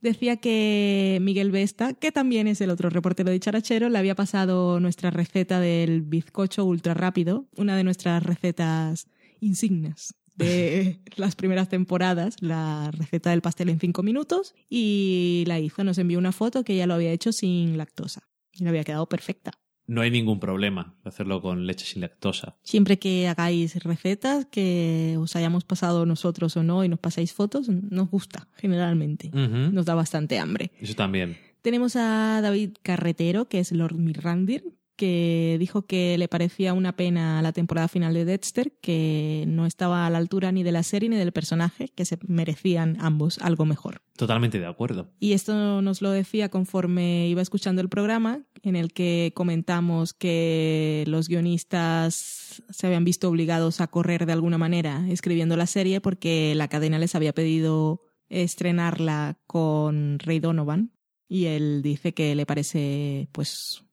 decía 0.00 0.36
que 0.36 1.18
Miguel 1.20 1.50
Vesta, 1.50 1.94
que 1.94 2.12
también 2.12 2.46
es 2.46 2.60
el 2.60 2.70
otro 2.70 2.90
reportero 2.90 3.30
dicharachero, 3.30 3.88
le 3.88 3.98
había 3.98 4.14
pasado 4.14 4.80
nuestra 4.80 5.10
receta 5.10 5.60
del 5.60 6.02
bizcocho 6.02 6.64
ultra 6.64 6.94
rápido, 6.94 7.46
una 7.56 7.76
de 7.76 7.84
nuestras 7.84 8.22
recetas 8.22 9.06
insignes 9.40 10.14
de 10.38 11.00
las 11.16 11.34
primeras 11.34 11.68
temporadas, 11.68 12.36
la 12.40 12.90
receta 12.92 13.30
del 13.30 13.42
pastel 13.42 13.68
en 13.68 13.80
cinco 13.80 14.02
minutos, 14.02 14.54
y 14.70 15.44
la 15.46 15.58
hizo. 15.58 15.84
Nos 15.84 15.98
envió 15.98 16.18
una 16.18 16.32
foto 16.32 16.64
que 16.64 16.74
ella 16.74 16.86
lo 16.86 16.94
había 16.94 17.12
hecho 17.12 17.32
sin 17.32 17.76
lactosa. 17.76 18.28
Y 18.52 18.62
le 18.64 18.70
había 18.70 18.84
quedado 18.84 19.08
perfecta. 19.08 19.52
No 19.88 20.02
hay 20.02 20.10
ningún 20.10 20.38
problema 20.38 20.94
de 21.02 21.08
hacerlo 21.08 21.40
con 21.42 21.66
leche 21.66 21.86
sin 21.86 22.02
lactosa. 22.02 22.56
Siempre 22.62 22.98
que 22.98 23.26
hagáis 23.26 23.74
recetas 23.82 24.44
que 24.44 25.16
os 25.18 25.34
hayamos 25.34 25.64
pasado 25.64 26.04
nosotros 26.04 26.56
o 26.58 26.62
no 26.62 26.84
y 26.84 26.88
nos 26.88 27.00
pasáis 27.00 27.32
fotos, 27.32 27.68
nos 27.68 28.10
gusta, 28.10 28.46
generalmente. 28.54 29.30
Nos 29.32 29.86
da 29.86 29.94
bastante 29.94 30.38
hambre. 30.38 30.72
Eso 30.78 30.94
también. 30.94 31.38
Tenemos 31.62 31.96
a 31.96 32.40
David 32.42 32.76
Carretero, 32.82 33.48
que 33.48 33.60
es 33.60 33.72
Lord 33.72 33.96
Mirrandir, 33.96 34.62
que 34.98 35.56
dijo 35.60 35.86
que 35.86 36.18
le 36.18 36.26
parecía 36.26 36.74
una 36.74 36.96
pena 36.96 37.40
la 37.40 37.52
temporada 37.52 37.86
final 37.86 38.12
de 38.12 38.24
Dexter, 38.24 38.72
que 38.82 39.44
no 39.46 39.64
estaba 39.64 40.04
a 40.04 40.10
la 40.10 40.18
altura 40.18 40.50
ni 40.50 40.64
de 40.64 40.72
la 40.72 40.82
serie 40.82 41.08
ni 41.08 41.16
del 41.16 41.32
personaje, 41.32 41.88
que 41.94 42.04
se 42.04 42.18
merecían 42.26 42.96
ambos 43.00 43.38
algo 43.38 43.64
mejor. 43.64 44.02
Totalmente 44.16 44.58
de 44.58 44.66
acuerdo. 44.66 45.12
Y 45.20 45.32
esto 45.32 45.80
nos 45.80 46.02
lo 46.02 46.10
decía 46.10 46.48
conforme 46.48 47.28
iba 47.28 47.40
escuchando 47.40 47.80
el 47.80 47.88
programa, 47.88 48.42
en 48.62 48.74
el 48.74 48.92
que 48.92 49.32
comentamos 49.36 50.12
que 50.12 51.04
los 51.06 51.28
guionistas 51.28 52.64
se 52.68 52.86
habían 52.86 53.04
visto 53.04 53.28
obligados 53.28 53.80
a 53.80 53.86
correr 53.86 54.26
de 54.26 54.32
alguna 54.32 54.58
manera 54.58 55.06
escribiendo 55.08 55.56
la 55.56 55.66
serie 55.66 56.00
porque 56.00 56.54
la 56.56 56.66
cadena 56.66 56.98
les 56.98 57.14
había 57.14 57.32
pedido 57.32 58.02
estrenarla 58.28 59.38
con 59.46 60.18
Ray 60.18 60.40
Donovan 60.40 60.90
y 61.28 61.44
él 61.44 61.82
dice 61.82 62.14
que 62.14 62.34
le 62.34 62.46
parece 62.46 63.28
pues 63.30 63.84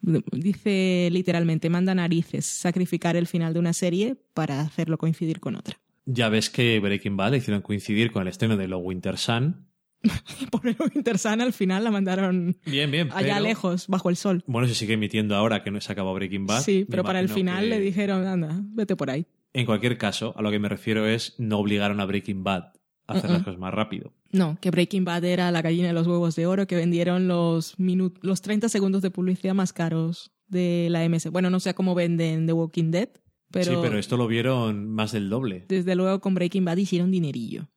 dice 0.00 1.08
literalmente 1.12 1.70
manda 1.70 1.94
narices 1.94 2.44
sacrificar 2.46 3.16
el 3.16 3.26
final 3.26 3.52
de 3.52 3.60
una 3.60 3.72
serie 3.72 4.16
para 4.34 4.60
hacerlo 4.60 4.98
coincidir 4.98 5.40
con 5.40 5.56
otra. 5.56 5.78
Ya 6.06 6.28
ves 6.28 6.48
que 6.50 6.80
Breaking 6.80 7.16
Bad 7.16 7.32
le 7.32 7.36
hicieron 7.38 7.60
coincidir 7.62 8.10
con 8.12 8.22
el 8.22 8.28
estreno 8.28 8.56
de 8.56 8.68
Lo 8.68 8.78
Winter 8.78 9.18
Sun. 9.18 9.66
Por 10.52 10.66
el 10.68 10.76
Winter 10.94 11.18
Sun 11.18 11.40
al 11.40 11.52
final 11.52 11.82
la 11.84 11.90
mandaron 11.90 12.56
Bien, 12.64 12.90
bien. 12.90 13.08
allá 13.12 13.34
pero- 13.34 13.40
lejos, 13.46 13.88
bajo 13.88 14.08
el 14.10 14.16
sol. 14.16 14.44
Bueno, 14.46 14.68
se 14.68 14.74
sigue 14.74 14.94
emitiendo 14.94 15.34
ahora 15.34 15.62
que 15.62 15.70
no 15.70 15.80
se 15.80 15.92
acabó 15.92 16.14
Breaking 16.14 16.46
Bad. 16.46 16.62
Sí, 16.62 16.86
pero 16.88 17.02
para 17.02 17.20
el 17.20 17.28
final 17.28 17.64
que- 17.64 17.70
le 17.70 17.80
dijeron, 17.80 18.26
anda, 18.26 18.60
vete 18.72 18.96
por 18.96 19.10
ahí. 19.10 19.26
En 19.52 19.66
cualquier 19.66 19.98
caso, 19.98 20.34
a 20.36 20.42
lo 20.42 20.50
que 20.50 20.58
me 20.60 20.68
refiero 20.68 21.06
es 21.06 21.34
no 21.38 21.58
obligaron 21.58 22.00
a 22.00 22.04
Breaking 22.06 22.44
Bad 22.44 22.72
a 23.06 23.12
hacer 23.14 23.30
las 23.30 23.42
cosas 23.42 23.58
más 23.58 23.74
rápido. 23.74 24.12
No, 24.30 24.58
que 24.60 24.70
Breaking 24.70 25.04
Bad 25.04 25.24
era 25.24 25.50
la 25.50 25.62
gallina 25.62 25.88
de 25.88 25.94
los 25.94 26.06
huevos 26.06 26.36
de 26.36 26.46
oro 26.46 26.66
que 26.66 26.76
vendieron 26.76 27.28
los, 27.28 27.74
los 27.78 28.42
30 28.42 28.68
segundos 28.68 29.02
de 29.02 29.10
publicidad 29.10 29.54
más 29.54 29.72
caros 29.72 30.32
de 30.48 30.88
la 30.90 31.08
MS. 31.08 31.30
Bueno, 31.30 31.50
no 31.50 31.60
sé 31.60 31.74
cómo 31.74 31.94
venden 31.94 32.46
The 32.46 32.52
Walking 32.52 32.90
Dead, 32.90 33.08
pero, 33.50 33.72
sí, 33.72 33.78
pero 33.80 33.98
esto 33.98 34.16
lo 34.16 34.26
vieron 34.26 34.88
más 34.88 35.12
del 35.12 35.30
doble. 35.30 35.64
desde 35.68 35.94
luego 35.94 36.20
con 36.20 36.34
Breaking 36.34 36.64
Bad 36.64 36.76
hicieron 36.76 37.10
dinerillo. 37.10 37.68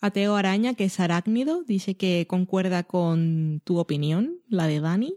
Ateo 0.00 0.36
Araña, 0.36 0.74
que 0.74 0.84
es 0.84 1.00
arácnido, 1.00 1.64
dice 1.64 1.96
que 1.96 2.26
concuerda 2.28 2.84
con 2.84 3.60
tu 3.64 3.78
opinión, 3.78 4.40
la 4.48 4.66
de 4.66 4.80
Dani, 4.80 5.16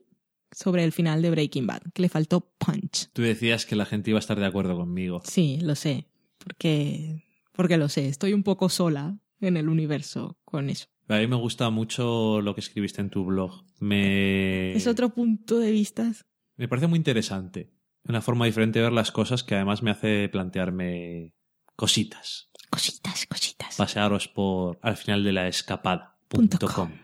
sobre 0.51 0.83
el 0.83 0.91
final 0.91 1.21
de 1.21 1.29
Breaking 1.29 1.67
Bad, 1.67 1.81
que 1.93 2.01
le 2.01 2.09
faltó 2.09 2.41
punch. 2.57 3.09
Tú 3.13 3.21
decías 3.21 3.65
que 3.65 3.75
la 3.75 3.85
gente 3.85 4.09
iba 4.09 4.19
a 4.19 4.21
estar 4.21 4.39
de 4.39 4.45
acuerdo 4.45 4.75
conmigo. 4.75 5.21
Sí, 5.25 5.59
lo 5.61 5.75
sé, 5.75 6.07
porque, 6.39 7.23
porque 7.53 7.77
lo 7.77 7.87
sé, 7.87 8.07
estoy 8.07 8.33
un 8.33 8.43
poco 8.43 8.69
sola 8.69 9.19
en 9.41 9.57
el 9.57 9.69
universo 9.69 10.37
con 10.45 10.69
eso. 10.69 10.87
A 11.07 11.17
mí 11.17 11.27
me 11.27 11.35
gusta 11.35 11.69
mucho 11.69 12.41
lo 12.41 12.53
que 12.53 12.61
escribiste 12.61 13.01
en 13.01 13.09
tu 13.09 13.25
blog. 13.25 13.63
Me, 13.79 14.73
Es 14.73 14.85
otro 14.87 15.09
punto 15.09 15.57
de 15.59 15.71
vista. 15.71 16.11
me 16.55 16.67
parece 16.67 16.87
muy 16.87 16.97
interesante. 16.97 17.71
Una 18.03 18.21
forma 18.21 18.45
diferente 18.45 18.79
de 18.79 18.83
ver 18.83 18.93
las 18.93 19.11
cosas 19.11 19.43
que 19.43 19.55
además 19.55 19.81
me 19.83 19.91
hace 19.91 20.29
plantearme 20.29 21.33
cositas. 21.75 22.49
Cositas, 22.69 23.25
cositas. 23.25 23.75
Pasearos 23.75 24.27
por 24.27 24.79
al 24.81 24.97
final 24.97 25.23
de 25.23 25.33
la 25.33 25.47
escapada. 25.47 26.17
Punto 26.27 26.59
punto 26.59 26.73
com. 26.73 26.89
com. 26.89 26.99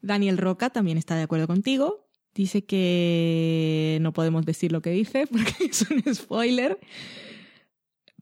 Daniel 0.00 0.38
Roca 0.38 0.70
también 0.70 0.98
está 0.98 1.16
de 1.16 1.22
acuerdo 1.22 1.46
contigo. 1.46 2.08
Dice 2.34 2.64
que 2.64 3.98
no 4.02 4.12
podemos 4.12 4.44
decir 4.46 4.72
lo 4.72 4.82
que 4.82 4.90
dice 4.90 5.26
porque 5.30 5.54
es 5.70 5.86
un 5.90 6.14
spoiler. 6.14 6.78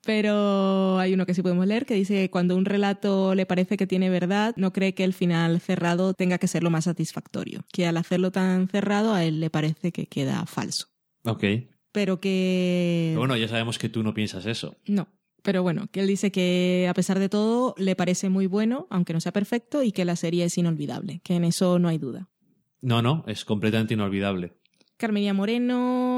Pero 0.05 0.99
hay 0.99 1.15
uno 1.15 1.27
que 1.27 1.35
sí 1.35 1.43
podemos 1.43 1.67
leer 1.67 1.87
que 1.87 1.95
dice 1.95 2.15
que 2.15 2.31
cuando 2.31 2.57
un 2.57 2.65
relato 2.65 3.35
le 3.35 3.47
parece 3.47 3.77
que 3.77 3.87
tiene 3.87 4.11
verdad, 4.11 4.55
no 4.57 4.73
cree 4.73 4.95
que 4.95 5.05
el 5.05 5.15
final 5.15 5.61
cerrado 5.61 6.15
tenga 6.15 6.39
que 6.39 6.49
ser 6.49 6.63
lo 6.63 6.71
más 6.71 6.85
satisfactorio. 6.85 7.65
Que 7.73 7.87
al 7.87 7.97
hacerlo 7.97 8.31
tan 8.31 8.69
cerrado 8.69 9.15
a 9.15 9.25
él 9.25 9.41
le 9.41 9.51
parece 9.51 9.93
que 9.93 10.07
queda 10.07 10.45
falso. 10.47 10.89
Ok. 11.25 11.45
Pero 11.93 12.21
que... 12.21 13.11
Pero 13.13 13.21
bueno, 13.21 13.37
ya 13.37 13.49
sabemos 13.49 13.79
que 13.79 13.89
tú 13.89 14.03
no 14.03 14.15
piensas 14.15 14.47
eso. 14.47 14.77
No. 14.87 15.09
Pero 15.43 15.63
bueno, 15.63 15.89
que 15.93 16.01
él 16.01 16.07
dice 16.07 16.33
que 16.33 16.87
a 16.89 16.95
pesar 16.95 17.19
de 17.19 17.29
todo 17.29 17.75
le 17.77 17.97
parece 17.97 18.31
muy 18.31 18.47
bueno, 18.47 18.87
aunque 18.91 19.13
no 19.13 19.21
sea 19.21 19.33
perfecto, 19.33 19.83
y 19.83 19.93
que 19.93 20.05
la 20.07 20.17
serie 20.17 20.45
es 20.45 20.57
inolvidable, 20.57 21.21
que 21.23 21.35
en 21.35 21.45
eso 21.45 21.79
no 21.79 21.89
hay 21.89 21.99
duda. 21.99 22.31
No, 22.81 23.03
no, 23.03 23.25
es 23.27 23.45
completamente 23.45 23.95
inolvidable. 23.95 24.55
Carmenia 24.97 25.35
Moreno 25.35 26.14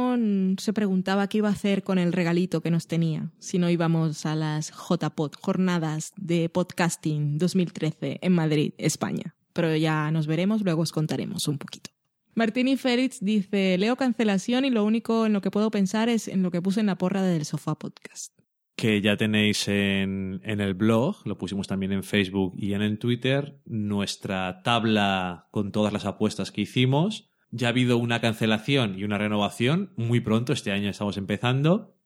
se 0.59 0.73
preguntaba 0.73 1.29
qué 1.29 1.39
iba 1.39 1.49
a 1.49 1.53
hacer 1.53 1.83
con 1.83 1.99
el 1.99 2.13
regalito 2.13 2.61
que 2.61 2.71
nos 2.71 2.87
tenía 2.87 3.31
si 3.39 3.59
no 3.59 3.71
íbamos 3.71 4.27
a 4.27 4.35
las 4.35 4.73
JPod, 4.73 5.33
Jornadas 5.41 6.13
de 6.17 6.49
Podcasting 6.49 7.39
2013 7.39 8.19
en 8.23 8.33
Madrid, 8.33 8.73
España. 8.79 9.35
Pero 9.53 9.75
ya 9.77 10.11
nos 10.11 10.27
veremos, 10.27 10.63
luego 10.63 10.83
os 10.83 10.93
contaremos 10.93 11.49
un 11.49 11.59
poquito. 11.59 11.91
Martini 12.35 12.77
Félix 12.77 13.19
dice, 13.25 13.79
leo 13.79 13.97
cancelación 13.97 14.67
y 14.67 14.71
lo 14.71 14.85
único 14.85 15.25
en 15.25 15.33
lo 15.33 15.41
que 15.41 15.51
puedo 15.51 15.71
pensar 15.71 16.11
es 16.11 16.29
en 16.29 16.43
lo 16.43 16.51
que 16.51 16.61
puse 16.61 16.81
en 16.81 16.87
la 16.87 16.99
porra 16.99 17.23
del 17.23 17.47
Sofá 17.47 17.75
Podcast. 17.77 18.35
que 18.77 19.01
ya 19.01 19.17
tenéis 19.17 19.69
en, 19.69 20.43
en 20.45 20.61
el 20.61 20.75
blog, 20.75 21.17
lo 21.25 21.39
pusimos 21.39 21.67
también 21.67 21.93
en 21.93 22.03
Facebook 22.03 22.53
y 22.59 22.75
en 22.75 22.83
el 22.83 22.99
Twitter, 22.99 23.59
nuestra 23.65 24.61
tabla 24.63 25.49
con 25.51 25.73
todas 25.73 25.95
las 25.95 26.05
apuestas 26.05 26.53
que 26.53 26.61
hicimos. 26.61 27.31
Ya 27.51 27.69
ha 27.69 27.71
habido 27.71 27.97
una 27.99 28.21
cancelación 28.21 28.99
y 28.99 29.05
una 29.05 29.19
renovación 29.19 29.93
muy 29.97 30.21
pronto, 30.21 30.53
este 30.53 30.73
año 30.73 30.91
estamos 30.91 31.17
empezando. 31.17 31.97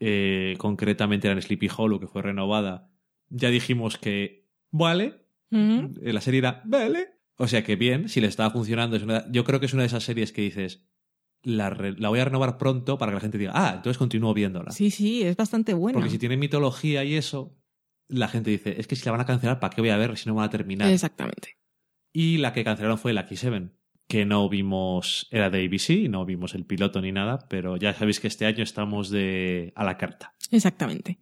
Eh, 0.00 0.54
concretamente 0.58 1.26
era 1.28 1.34
en 1.34 1.42
Sleepy 1.42 1.68
Hollow, 1.76 2.00
que 2.00 2.06
fue 2.06 2.22
renovada. 2.22 2.90
Ya 3.28 3.48
dijimos 3.50 3.98
que 3.98 4.48
vale. 4.70 5.26
Eh, 6.02 6.12
la 6.12 6.20
serie 6.20 6.38
era 6.38 6.62
vale. 6.64 7.08
O 7.36 7.48
sea 7.48 7.64
que 7.64 7.76
bien, 7.76 8.08
si 8.08 8.20
le 8.20 8.26
estaba 8.28 8.50
funcionando. 8.50 8.96
Es 8.96 9.02
una- 9.02 9.30
yo 9.30 9.44
creo 9.44 9.60
que 9.60 9.66
es 9.66 9.72
una 9.72 9.82
de 9.82 9.88
esas 9.88 10.04
series 10.04 10.32
que 10.32 10.42
dices, 10.42 10.86
la, 11.42 11.68
re- 11.70 11.94
la 11.98 12.08
voy 12.08 12.20
a 12.20 12.24
renovar 12.24 12.56
pronto 12.58 12.96
para 12.96 13.10
que 13.10 13.14
la 13.16 13.20
gente 13.20 13.38
diga, 13.38 13.52
ah, 13.54 13.72
entonces 13.76 13.98
continúo 13.98 14.32
viéndola. 14.34 14.70
Sí, 14.70 14.90
sí, 14.90 15.22
es 15.22 15.36
bastante 15.36 15.74
buena. 15.74 15.96
Porque 15.98 16.10
si 16.10 16.18
tiene 16.18 16.36
mitología 16.36 17.04
y 17.04 17.14
eso, 17.16 17.56
la 18.08 18.28
gente 18.28 18.50
dice, 18.50 18.80
es 18.80 18.86
que 18.86 18.96
si 18.96 19.04
la 19.04 19.12
van 19.12 19.20
a 19.20 19.26
cancelar, 19.26 19.60
¿para 19.60 19.74
qué 19.74 19.80
voy 19.82 19.90
a 19.90 19.96
ver 19.96 20.16
si 20.16 20.28
no 20.28 20.34
van 20.34 20.46
a 20.46 20.50
terminar? 20.50 20.90
Exactamente. 20.90 21.58
Y 22.12 22.38
la 22.38 22.52
que 22.52 22.64
cancelaron 22.64 22.98
fue 22.98 23.12
la 23.12 23.26
X7, 23.28 23.70
que 24.06 24.24
no 24.24 24.48
vimos, 24.48 25.28
era 25.30 25.50
de 25.50 25.64
ABC, 25.64 26.08
no 26.08 26.24
vimos 26.24 26.54
el 26.54 26.64
piloto 26.64 27.00
ni 27.00 27.12
nada, 27.12 27.46
pero 27.48 27.76
ya 27.76 27.94
sabéis 27.94 28.20
que 28.20 28.28
este 28.28 28.46
año 28.46 28.62
estamos 28.62 29.10
de 29.10 29.72
a 29.74 29.84
la 29.84 29.96
carta. 29.96 30.34
Exactamente. 30.50 31.18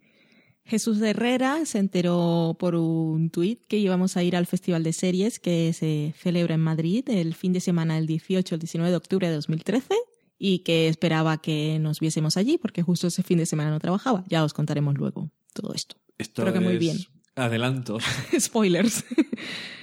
Jesús 0.65 1.01
Herrera 1.01 1.65
se 1.65 1.79
enteró 1.79 2.55
por 2.57 2.75
un 2.75 3.29
tuit 3.29 3.67
que 3.67 3.77
íbamos 3.77 4.15
a 4.15 4.23
ir 4.23 4.35
al 4.35 4.47
Festival 4.47 4.83
de 4.83 4.93
Series 4.93 5.39
que 5.39 5.73
se 5.73 6.13
celebra 6.17 6.55
en 6.55 6.61
Madrid 6.61 7.03
el 7.09 7.35
fin 7.35 7.51
de 7.51 7.59
semana 7.59 7.95
del 7.95 8.07
18 8.07 8.55
al 8.55 8.59
19 8.59 8.91
de 8.91 8.95
octubre 8.95 9.27
de 9.27 9.35
2013 9.35 9.95
y 10.39 10.59
que 10.59 10.87
esperaba 10.87 11.41
que 11.41 11.79
nos 11.79 11.99
viésemos 11.99 12.37
allí 12.37 12.57
porque 12.57 12.81
justo 12.81 13.07
ese 13.07 13.23
fin 13.23 13.39
de 13.39 13.45
semana 13.45 13.71
no 13.71 13.79
trabajaba. 13.79 14.23
Ya 14.27 14.43
os 14.43 14.53
contaremos 14.53 14.97
luego 14.97 15.31
todo 15.53 15.73
esto. 15.73 15.97
Esto 16.17 16.43
Creo 16.43 16.53
que 16.53 16.59
muy 16.61 16.73
es 16.73 16.79
bien. 16.79 16.97
Adelantos. 17.35 18.03
Spoilers. 18.39 19.03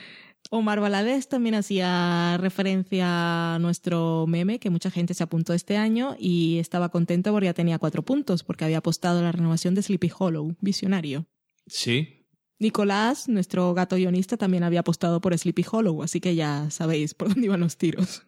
Omar 0.53 0.81
Valadez 0.81 1.29
también 1.29 1.55
hacía 1.55 2.37
referencia 2.39 3.55
a 3.55 3.59
nuestro 3.61 4.27
meme 4.27 4.59
que 4.59 4.69
mucha 4.69 4.91
gente 4.91 5.15
se 5.15 5.23
apuntó 5.23 5.55
este 5.55 5.77
año 5.77 6.17
y 6.19 6.59
estaba 6.59 6.89
contento 6.89 7.31
porque 7.31 7.47
ya 7.47 7.55
tenía 7.55 7.79
cuatro 7.79 8.03
puntos 8.03 8.43
porque 8.43 8.65
había 8.65 8.79
apostado 8.79 9.23
la 9.23 9.31
renovación 9.31 9.77
de 9.77 9.83
Sleepy 9.83 10.11
Hollow, 10.19 10.57
visionario. 10.61 11.27
Sí. 11.69 12.27
Nicolás, 12.59 13.29
nuestro 13.29 13.73
gato 13.75 13.95
guionista, 13.95 14.37
también 14.37 14.65
había 14.65 14.81
apostado 14.81 15.21
por 15.21 15.39
Sleepy 15.39 15.65
Hollow, 15.71 16.03
así 16.03 16.21
que 16.21 16.35
ya 16.35 16.69
sabéis 16.71 17.15
por 17.15 17.29
dónde 17.29 17.47
iban 17.47 17.61
los 17.61 17.77
tiros. 17.77 18.27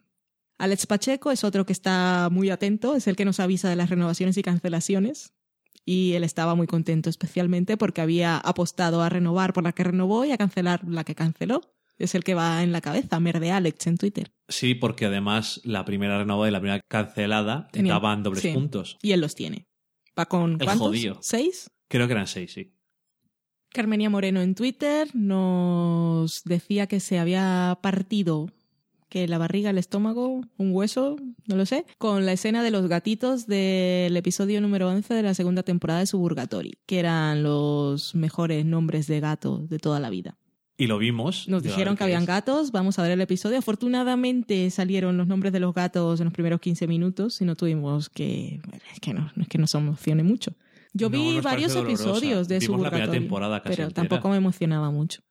Alex 0.57 0.87
Pacheco 0.87 1.29
es 1.29 1.43
otro 1.43 1.65
que 1.65 1.73
está 1.73 2.29
muy 2.31 2.49
atento, 2.49 2.95
es 2.95 3.07
el 3.07 3.17
que 3.17 3.25
nos 3.25 3.41
avisa 3.41 3.69
de 3.69 3.75
las 3.75 3.89
renovaciones 3.89 4.37
y 4.37 4.43
cancelaciones. 4.43 5.33
Y 5.85 6.13
él 6.13 6.23
estaba 6.23 6.55
muy 6.55 6.67
contento, 6.67 7.09
especialmente 7.09 7.75
porque 7.75 7.99
había 7.99 8.37
apostado 8.37 9.01
a 9.01 9.09
renovar 9.09 9.51
por 9.51 9.65
la 9.65 9.73
que 9.73 9.83
renovó 9.83 10.23
y 10.23 10.31
a 10.31 10.37
cancelar 10.37 10.87
la 10.87 11.03
que 11.03 11.15
canceló. 11.15 11.61
Es 11.97 12.15
el 12.15 12.23
que 12.23 12.33
va 12.33 12.63
en 12.63 12.71
la 12.71 12.81
cabeza, 12.81 13.19
Merde 13.19 13.51
Alex 13.51 13.87
en 13.87 13.97
Twitter. 13.97 14.31
Sí, 14.47 14.75
porque 14.75 15.05
además 15.05 15.61
la 15.63 15.85
primera 15.85 16.17
renovada 16.17 16.49
y 16.49 16.51
la 16.51 16.59
primera 16.59 16.81
cancelada 16.87 17.67
Tenía- 17.71 17.93
daban 17.93 18.23
dobles 18.23 18.41
sí. 18.41 18.51
puntos. 18.53 18.97
Y 19.01 19.11
él 19.11 19.21
los 19.21 19.35
tiene. 19.35 19.67
¿Va 20.17 20.25
con 20.25 20.53
El 20.53 20.57
cuántos? 20.59 20.87
jodido. 20.87 21.17
¿Seis? 21.21 21.69
Creo 21.87 22.07
que 22.07 22.13
eran 22.13 22.27
seis, 22.27 22.51
sí. 22.53 22.73
Carmenia 23.69 24.09
Moreno 24.09 24.41
en 24.41 24.53
Twitter 24.55 25.09
nos 25.15 26.43
decía 26.45 26.87
que 26.87 26.99
se 26.99 27.19
había 27.19 27.79
partido 27.81 28.49
que 29.09 29.27
la 29.27 29.37
barriga, 29.37 29.69
el 29.69 29.77
estómago, 29.77 30.41
un 30.57 30.71
hueso, 30.75 31.17
no 31.47 31.55
lo 31.55 31.65
sé, 31.67 31.85
con 31.99 32.25
la 32.25 32.33
escena 32.33 32.63
de 32.63 32.71
los 32.71 32.87
gatitos 32.87 33.45
del 33.45 34.15
episodio 34.17 34.59
número 34.59 34.89
11 34.89 35.13
de 35.13 35.21
la 35.21 35.35
segunda 35.35 35.61
temporada 35.61 35.99
de 35.99 36.07
Suburgatory, 36.07 36.79
que 36.87 36.97
eran 36.99 37.43
los 37.43 38.15
mejores 38.15 38.65
nombres 38.65 39.05
de 39.05 39.19
gato 39.19 39.59
de 39.67 39.77
toda 39.77 39.99
la 39.99 40.09
vida. 40.09 40.37
Y 40.75 40.87
lo 40.87 40.97
vimos. 40.97 41.47
Nos 41.47 41.61
dijeron 41.63 41.95
que 41.95 42.03
habían 42.03 42.23
es. 42.23 42.27
gatos, 42.27 42.71
vamos 42.71 42.97
a 42.97 43.03
ver 43.03 43.11
el 43.11 43.21
episodio. 43.21 43.59
Afortunadamente 43.59 44.69
salieron 44.71 45.17
los 45.17 45.27
nombres 45.27 45.53
de 45.53 45.59
los 45.59 45.73
gatos 45.73 46.19
en 46.19 46.25
los 46.25 46.33
primeros 46.33 46.59
15 46.61 46.87
minutos 46.87 47.39
y 47.41 47.45
no 47.45 47.55
tuvimos 47.55 48.09
que... 48.09 48.59
Es 48.93 48.99
que 48.99 49.13
no, 49.13 49.31
es 49.39 49.47
que 49.47 49.57
nos 49.59 49.73
emocione 49.75 50.23
mucho. 50.23 50.53
Yo 50.93 51.09
No, 51.09 51.17
vi 51.17 51.39
varios 51.41 51.75
episodios 51.75 52.47
de 52.47 52.59
Vimos 52.59 52.77
Suburgatory, 52.77 53.11
temporada 53.19 53.61
casi 53.61 53.75
pero 53.75 53.87
entera. 53.89 54.07
tampoco 54.07 54.29
me 54.29 54.37
emocionaba 54.37 54.89
mucho. 54.91 55.21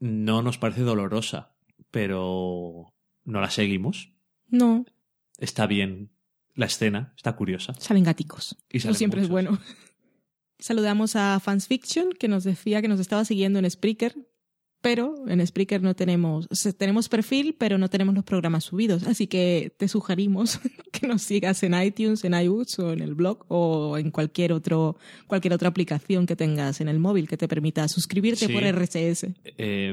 No 0.00 0.42
nos 0.42 0.58
parece 0.58 0.82
dolorosa, 0.82 1.54
pero 1.90 2.92
no 3.24 3.40
la 3.40 3.50
seguimos. 3.50 4.12
No, 4.48 4.84
Está 5.38 5.66
bien 5.66 6.10
la 6.54 6.66
escena, 6.66 7.12
está 7.16 7.36
curiosa. 7.36 7.74
salen 7.78 8.04
gaticos. 8.04 8.56
Y 8.70 8.78
Eso 8.78 8.94
siempre 8.94 9.20
es 9.20 9.28
bueno. 9.28 9.58
Saludamos 10.58 11.16
a 11.16 11.38
Fans 11.40 11.66
Fiction, 11.66 12.10
que 12.18 12.28
nos 12.28 12.44
decía 12.44 12.80
que 12.80 12.88
nos 12.88 13.00
estaba 13.00 13.24
siguiendo 13.26 13.58
en 13.58 13.70
Spreaker, 13.70 14.16
pero 14.86 15.16
en 15.26 15.44
Spreaker 15.44 15.82
no 15.82 15.96
tenemos, 15.96 16.46
o 16.48 16.54
sea, 16.54 16.70
tenemos 16.70 17.08
perfil, 17.08 17.56
pero 17.58 17.76
no 17.76 17.90
tenemos 17.90 18.14
los 18.14 18.22
programas 18.22 18.62
subidos. 18.62 19.02
Así 19.02 19.26
que 19.26 19.74
te 19.76 19.88
sugerimos 19.88 20.60
que 20.92 21.08
nos 21.08 21.22
sigas 21.22 21.60
en 21.64 21.74
iTunes, 21.74 22.22
en 22.22 22.34
iBooks 22.34 22.78
o 22.78 22.92
en 22.92 23.00
el 23.00 23.16
blog 23.16 23.44
o 23.48 23.98
en 23.98 24.12
cualquier 24.12 24.52
otro, 24.52 24.96
cualquier 25.26 25.54
otra 25.54 25.68
aplicación 25.70 26.24
que 26.24 26.36
tengas 26.36 26.80
en 26.80 26.86
el 26.86 27.00
móvil 27.00 27.26
que 27.26 27.36
te 27.36 27.48
permita 27.48 27.88
suscribirte 27.88 28.46
Sí. 28.46 28.52
por 28.52 28.62
RSS. 28.62 29.34
Eh, 29.44 29.92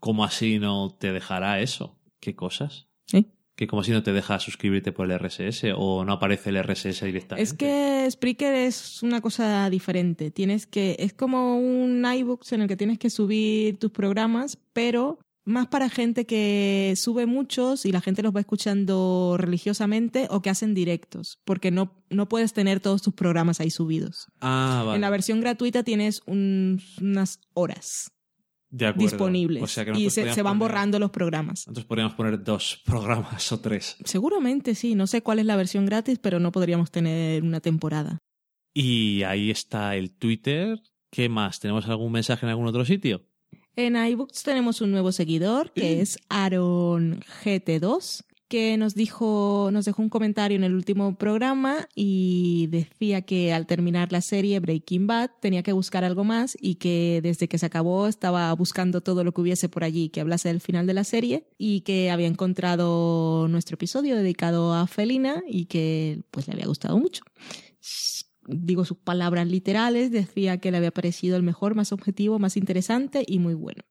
¿Cómo 0.00 0.24
así 0.24 0.58
no 0.58 0.96
te 0.98 1.12
dejará 1.12 1.60
eso? 1.60 1.98
¿Qué 2.18 2.34
cosas? 2.34 2.86
¿Eh? 3.12 3.24
¿Que 3.56 3.66
como 3.66 3.80
así 3.80 3.90
no 3.90 4.02
te 4.02 4.12
deja 4.12 4.38
suscribirte 4.38 4.92
por 4.92 5.10
el 5.10 5.18
RSS 5.18 5.72
o 5.76 6.04
no 6.04 6.12
aparece 6.12 6.50
el 6.50 6.56
RSS 6.62 7.00
directamente? 7.06 7.42
Es 7.42 7.54
que 7.54 8.06
Spreaker 8.10 8.54
es 8.54 9.02
una 9.02 9.20
cosa 9.22 9.68
diferente. 9.70 10.30
Tienes 10.30 10.66
que 10.66 10.94
es 10.98 11.14
como 11.14 11.58
un 11.58 12.04
iBooks 12.04 12.52
en 12.52 12.60
el 12.60 12.68
que 12.68 12.76
tienes 12.76 12.98
que 12.98 13.08
subir 13.08 13.78
tus 13.78 13.90
programas, 13.90 14.58
pero 14.74 15.18
más 15.46 15.68
para 15.68 15.88
gente 15.88 16.26
que 16.26 16.92
sube 16.96 17.24
muchos 17.24 17.86
y 17.86 17.92
la 17.92 18.00
gente 18.00 18.22
los 18.22 18.34
va 18.34 18.40
escuchando 18.40 19.36
religiosamente 19.38 20.26
o 20.30 20.42
que 20.42 20.50
hacen 20.50 20.74
directos, 20.74 21.38
porque 21.44 21.70
no, 21.70 21.92
no 22.10 22.28
puedes 22.28 22.52
tener 22.52 22.80
todos 22.80 23.00
tus 23.00 23.14
programas 23.14 23.60
ahí 23.60 23.70
subidos. 23.70 24.26
Ah, 24.40 24.82
vale. 24.84 24.96
En 24.96 25.00
la 25.02 25.08
versión 25.10 25.40
gratuita 25.40 25.82
tienes 25.82 26.20
un- 26.26 26.82
unas 27.00 27.40
horas 27.54 28.10
De 28.68 28.86
acuerdo. 28.86 29.08
disponibles 29.10 29.62
O 29.62 29.66
sea 29.66 29.84
que 29.84 29.92
y 29.98 30.10
se, 30.10 30.32
se 30.32 30.42
van 30.42 30.54
poner- 30.54 30.58
borrando 30.58 30.98
los 30.98 31.10
programas. 31.10 31.66
Nosotros 31.66 31.86
podríamos 31.86 32.14
poner 32.14 32.42
dos 32.42 32.82
programas 32.86 33.50
o 33.52 33.60
tres. 33.60 33.96
Seguramente 34.04 34.74
sí, 34.74 34.94
no 34.94 35.06
sé 35.06 35.22
cuál 35.22 35.38
es 35.38 35.46
la 35.46 35.56
versión 35.56 35.86
gratis, 35.86 36.18
pero 36.18 36.40
no 36.40 36.52
podríamos 36.52 36.90
tener 36.90 37.42
una 37.42 37.60
temporada. 37.60 38.18
Y 38.74 39.22
ahí 39.22 39.50
está 39.50 39.96
el 39.96 40.10
Twitter. 40.10 40.80
¿Qué 41.10 41.28
más? 41.28 41.60
¿Tenemos 41.60 41.86
algún 41.88 42.12
mensaje 42.12 42.44
en 42.44 42.50
algún 42.50 42.66
otro 42.66 42.84
sitio? 42.84 43.24
En 43.76 43.94
iBooks 43.96 44.42
tenemos 44.42 44.80
un 44.80 44.90
nuevo 44.90 45.12
seguidor 45.12 45.70
que 45.72 46.00
es 46.00 46.18
Aaron 46.28 47.20
GT2 47.44 48.24
que 48.48 48.76
nos 48.76 48.94
dijo, 48.94 49.70
nos 49.72 49.84
dejó 49.84 50.02
un 50.02 50.08
comentario 50.08 50.56
en 50.56 50.64
el 50.64 50.74
último 50.74 51.16
programa 51.16 51.88
y 51.94 52.68
decía 52.68 53.22
que 53.22 53.52
al 53.52 53.66
terminar 53.66 54.12
la 54.12 54.20
serie 54.20 54.60
Breaking 54.60 55.06
Bad 55.06 55.30
tenía 55.40 55.62
que 55.62 55.72
buscar 55.72 56.04
algo 56.04 56.24
más 56.24 56.56
y 56.60 56.76
que 56.76 57.20
desde 57.22 57.48
que 57.48 57.58
se 57.58 57.66
acabó 57.66 58.06
estaba 58.06 58.52
buscando 58.54 59.00
todo 59.00 59.24
lo 59.24 59.32
que 59.32 59.40
hubiese 59.40 59.68
por 59.68 59.84
allí 59.84 60.08
que 60.08 60.20
hablase 60.20 60.48
del 60.48 60.60
final 60.60 60.86
de 60.86 60.94
la 60.94 61.04
serie 61.04 61.48
y 61.58 61.80
que 61.80 62.10
había 62.10 62.28
encontrado 62.28 63.48
nuestro 63.48 63.74
episodio 63.74 64.16
dedicado 64.16 64.74
a 64.74 64.86
Felina 64.86 65.42
y 65.48 65.66
que 65.66 66.22
pues 66.30 66.46
le 66.46 66.54
había 66.54 66.66
gustado 66.66 66.98
mucho 66.98 67.22
digo 68.48 68.84
sus 68.84 68.98
palabras 68.98 69.46
literales, 69.48 70.10
decía 70.10 70.58
que 70.58 70.70
le 70.70 70.76
había 70.76 70.90
parecido 70.90 71.36
el 71.36 71.42
mejor, 71.42 71.74
más 71.74 71.92
objetivo, 71.92 72.38
más 72.38 72.56
interesante 72.56 73.24
y 73.26 73.38
muy 73.38 73.54
bueno. 73.54 73.82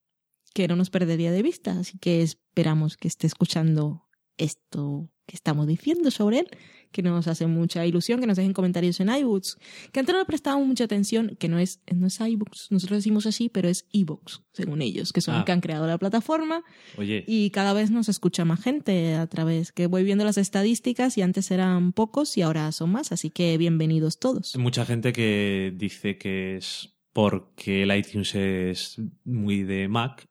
Que 0.54 0.68
no 0.68 0.76
nos 0.76 0.90
perdería 0.90 1.32
de 1.32 1.42
vista, 1.42 1.80
así 1.80 1.98
que 1.98 2.22
esperamos 2.22 2.96
que 2.96 3.10
esté 3.10 3.28
escuchando 3.28 4.05
esto 4.38 5.10
que 5.28 5.36
estamos 5.36 5.66
diciendo 5.66 6.12
sobre 6.12 6.40
él, 6.40 6.48
que 6.92 7.02
nos 7.02 7.28
hace 7.28 7.48
mucha 7.48 7.86
ilusión, 7.86 8.20
que 8.22 8.28
nos 8.28 8.38
dejen 8.38 8.54
comentarios 8.54 9.00
en 9.00 9.10
iBooks, 9.10 9.58
que 9.92 10.00
antes 10.00 10.14
no 10.14 10.20
le 10.20 10.26
prestábamos 10.26 10.68
mucha 10.68 10.84
atención, 10.84 11.36
que 11.40 11.50
no 11.50 11.58
es, 11.60 11.82
no 11.94 12.08
es 12.08 12.20
iBooks, 12.20 12.68
nosotros 12.70 13.00
decimos 13.00 13.26
así, 13.26 13.50
pero 13.50 13.68
es 13.68 13.86
iBooks, 13.92 14.44
según 14.54 14.82
ellos, 14.84 15.12
que 15.12 15.20
son 15.22 15.34
Ah. 15.34 15.38
los 15.40 15.46
que 15.46 15.52
han 15.52 15.62
creado 15.62 15.88
la 15.88 15.98
plataforma 15.98 16.64
Oye, 16.98 17.24
y 17.28 17.50
cada 17.50 17.74
vez 17.74 17.90
nos 17.92 18.08
escucha 18.08 18.46
más 18.46 18.62
gente 18.62 19.16
a 19.16 19.26
través 19.28 19.72
que 19.72 19.88
voy 19.88 20.04
viendo 20.04 20.24
las 20.26 20.38
estadísticas 20.38 21.18
y 21.18 21.22
antes 21.24 21.50
eran 21.52 21.92
pocos 21.92 22.38
y 22.38 22.44
ahora 22.44 22.72
son 22.72 22.92
más, 22.92 23.12
así 23.12 23.30
que 23.32 23.58
bienvenidos 23.58 24.20
todos. 24.20 24.56
hay 24.56 24.62
mucha 24.62 24.86
gente 24.86 25.12
que 25.12 25.74
dice 25.76 26.18
que 26.18 26.58
es 26.58 26.94
porque 27.14 27.84
el 27.84 27.98
iTunes 27.98 28.36
es 28.36 29.02
muy 29.24 29.64
de 29.64 29.88
Mac 29.88 30.28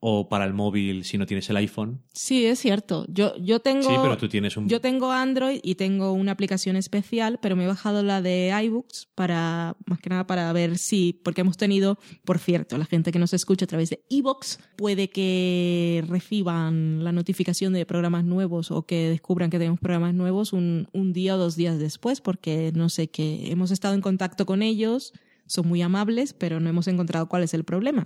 o 0.00 0.28
para 0.28 0.44
el 0.44 0.52
móvil 0.52 1.04
si 1.04 1.18
no 1.18 1.26
tienes 1.26 1.48
el 1.50 1.56
iPhone. 1.56 2.02
Sí, 2.12 2.44
es 2.44 2.58
cierto. 2.58 3.06
Yo, 3.08 3.36
yo 3.38 3.60
tengo 3.60 3.88
Sí, 3.88 3.94
pero 4.02 4.16
tú 4.16 4.28
tienes 4.28 4.56
un... 4.56 4.68
yo 4.68 4.80
tengo 4.80 5.10
Android 5.10 5.60
y 5.62 5.76
tengo 5.76 6.12
una 6.12 6.32
aplicación 6.32 6.76
especial, 6.76 7.38
pero 7.40 7.56
me 7.56 7.64
he 7.64 7.66
bajado 7.66 8.02
la 8.02 8.20
de 8.20 8.52
iBooks 8.64 9.08
para 9.14 9.76
más 9.86 9.98
que 10.00 10.10
nada 10.10 10.26
para 10.26 10.52
ver 10.52 10.78
si 10.78 11.14
porque 11.24 11.40
hemos 11.40 11.56
tenido, 11.56 11.98
por 12.24 12.38
cierto, 12.38 12.76
la 12.78 12.84
gente 12.84 13.10
que 13.10 13.18
nos 13.18 13.32
escucha 13.32 13.64
a 13.64 13.68
través 13.68 13.90
de 13.90 14.04
iBooks 14.10 14.60
puede 14.76 15.08
que 15.08 16.04
reciban 16.08 17.02
la 17.02 17.12
notificación 17.12 17.72
de 17.72 17.86
programas 17.86 18.24
nuevos 18.24 18.70
o 18.70 18.84
que 18.84 19.08
descubran 19.08 19.50
que 19.50 19.58
tenemos 19.58 19.80
programas 19.80 20.14
nuevos 20.14 20.52
un, 20.52 20.88
un 20.92 21.12
día 21.12 21.36
o 21.36 21.38
dos 21.38 21.56
días 21.56 21.78
después, 21.78 22.20
porque 22.20 22.70
no 22.74 22.90
sé 22.90 23.08
qué 23.08 23.50
hemos 23.50 23.70
estado 23.70 23.94
en 23.94 24.02
contacto 24.02 24.44
con 24.44 24.62
ellos, 24.62 25.12
son 25.46 25.68
muy 25.68 25.80
amables, 25.80 26.34
pero 26.34 26.60
no 26.60 26.68
hemos 26.68 26.86
encontrado 26.86 27.28
cuál 27.28 27.42
es 27.42 27.54
el 27.54 27.64
problema 27.64 28.04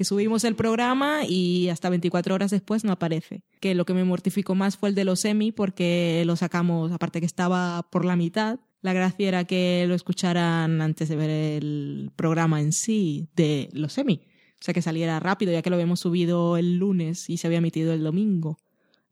que 0.00 0.04
subimos 0.06 0.44
el 0.44 0.56
programa 0.56 1.26
y 1.28 1.68
hasta 1.68 1.90
24 1.90 2.34
horas 2.34 2.50
después 2.50 2.84
no 2.84 2.92
aparece. 2.92 3.42
Que 3.60 3.74
lo 3.74 3.84
que 3.84 3.92
me 3.92 4.02
mortificó 4.02 4.54
más 4.54 4.78
fue 4.78 4.88
el 4.88 4.94
de 4.94 5.04
los 5.04 5.26
Emmy 5.26 5.52
porque 5.52 6.22
lo 6.24 6.36
sacamos, 6.36 6.90
aparte 6.90 7.20
que 7.20 7.26
estaba 7.26 7.86
por 7.90 8.06
la 8.06 8.16
mitad. 8.16 8.60
La 8.80 8.94
gracia 8.94 9.28
era 9.28 9.44
que 9.44 9.84
lo 9.86 9.94
escucharan 9.94 10.80
antes 10.80 11.10
de 11.10 11.16
ver 11.16 11.28
el 11.28 12.12
programa 12.16 12.62
en 12.62 12.72
sí 12.72 13.28
de 13.36 13.68
los 13.74 13.98
Emmy. 13.98 14.22
O 14.54 14.62
sea, 14.62 14.72
que 14.72 14.80
saliera 14.80 15.20
rápido, 15.20 15.52
ya 15.52 15.60
que 15.60 15.68
lo 15.68 15.76
habíamos 15.76 16.00
subido 16.00 16.56
el 16.56 16.78
lunes 16.78 17.28
y 17.28 17.36
se 17.36 17.46
había 17.46 17.58
emitido 17.58 17.92
el 17.92 18.02
domingo 18.02 18.58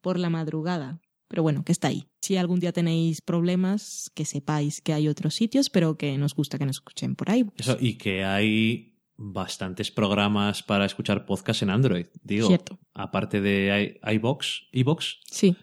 por 0.00 0.18
la 0.18 0.30
madrugada. 0.30 1.02
Pero 1.28 1.42
bueno, 1.42 1.64
que 1.64 1.72
está 1.72 1.88
ahí. 1.88 2.06
Si 2.22 2.38
algún 2.38 2.60
día 2.60 2.72
tenéis 2.72 3.20
problemas, 3.20 4.10
que 4.14 4.24
sepáis 4.24 4.80
que 4.80 4.94
hay 4.94 5.06
otros 5.06 5.34
sitios, 5.34 5.68
pero 5.68 5.98
que 5.98 6.16
nos 6.16 6.34
gusta 6.34 6.56
que 6.56 6.64
nos 6.64 6.76
escuchen 6.76 7.14
por 7.14 7.30
ahí. 7.30 7.44
Eso, 7.58 7.76
y 7.78 7.98
que 7.98 8.24
hay 8.24 8.87
bastantes 9.20 9.90
programas 9.90 10.62
para 10.62 10.84
escuchar 10.86 11.26
podcast 11.26 11.62
en 11.62 11.70
Android. 11.70 12.06
Digo, 12.22 12.46
Cierto. 12.46 12.78
aparte 12.94 13.40
de 13.40 13.98
i- 14.06 14.14
iVox, 14.14 14.68
iVox, 14.72 15.16
Sí. 15.30 15.56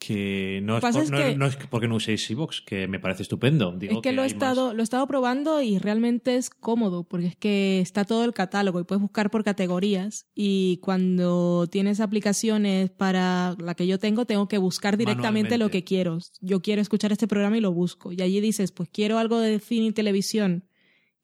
que 0.00 0.60
no 0.62 0.76
es, 0.76 0.80
Pasa 0.82 0.98
por- 0.98 1.04
es 1.04 1.10
no, 1.10 1.18
que- 1.18 1.36
no 1.36 1.46
es 1.46 1.56
porque 1.70 1.88
no 1.88 1.96
uséis 1.96 2.28
iVox, 2.30 2.60
que 2.62 2.86
me 2.88 3.00
parece 3.00 3.22
estupendo. 3.22 3.72
Digo 3.76 3.94
es 3.94 4.00
que, 4.02 4.12
lo 4.12 4.22
he 4.22 4.26
más. 4.26 4.32
estado, 4.32 4.72
lo 4.74 4.80
he 4.80 4.84
estado 4.84 5.06
probando 5.08 5.60
y 5.60 5.78
realmente 5.78 6.36
es 6.36 6.50
cómodo, 6.50 7.02
porque 7.04 7.26
es 7.28 7.36
que 7.36 7.80
está 7.80 8.04
todo 8.04 8.24
el 8.24 8.32
catálogo 8.32 8.78
y 8.80 8.84
puedes 8.84 9.02
buscar 9.02 9.28
por 9.30 9.42
categorías. 9.42 10.26
Y 10.36 10.78
cuando 10.82 11.66
tienes 11.70 11.98
aplicaciones 12.00 12.90
para 12.90 13.56
la 13.58 13.74
que 13.74 13.86
yo 13.88 13.98
tengo, 13.98 14.24
tengo 14.24 14.46
que 14.46 14.58
buscar 14.58 14.96
directamente 14.96 15.56
lo 15.58 15.68
que 15.70 15.82
quiero. 15.82 16.18
Yo 16.40 16.62
quiero 16.62 16.80
escuchar 16.82 17.10
este 17.10 17.26
programa 17.26 17.58
y 17.58 17.60
lo 17.60 17.72
busco. 17.72 18.12
Y 18.12 18.22
allí 18.22 18.40
dices, 18.40 18.70
pues 18.70 18.88
quiero 18.92 19.18
algo 19.18 19.38
de 19.40 19.58
cine 19.60 19.86
y 19.86 19.92
televisión. 19.92 20.67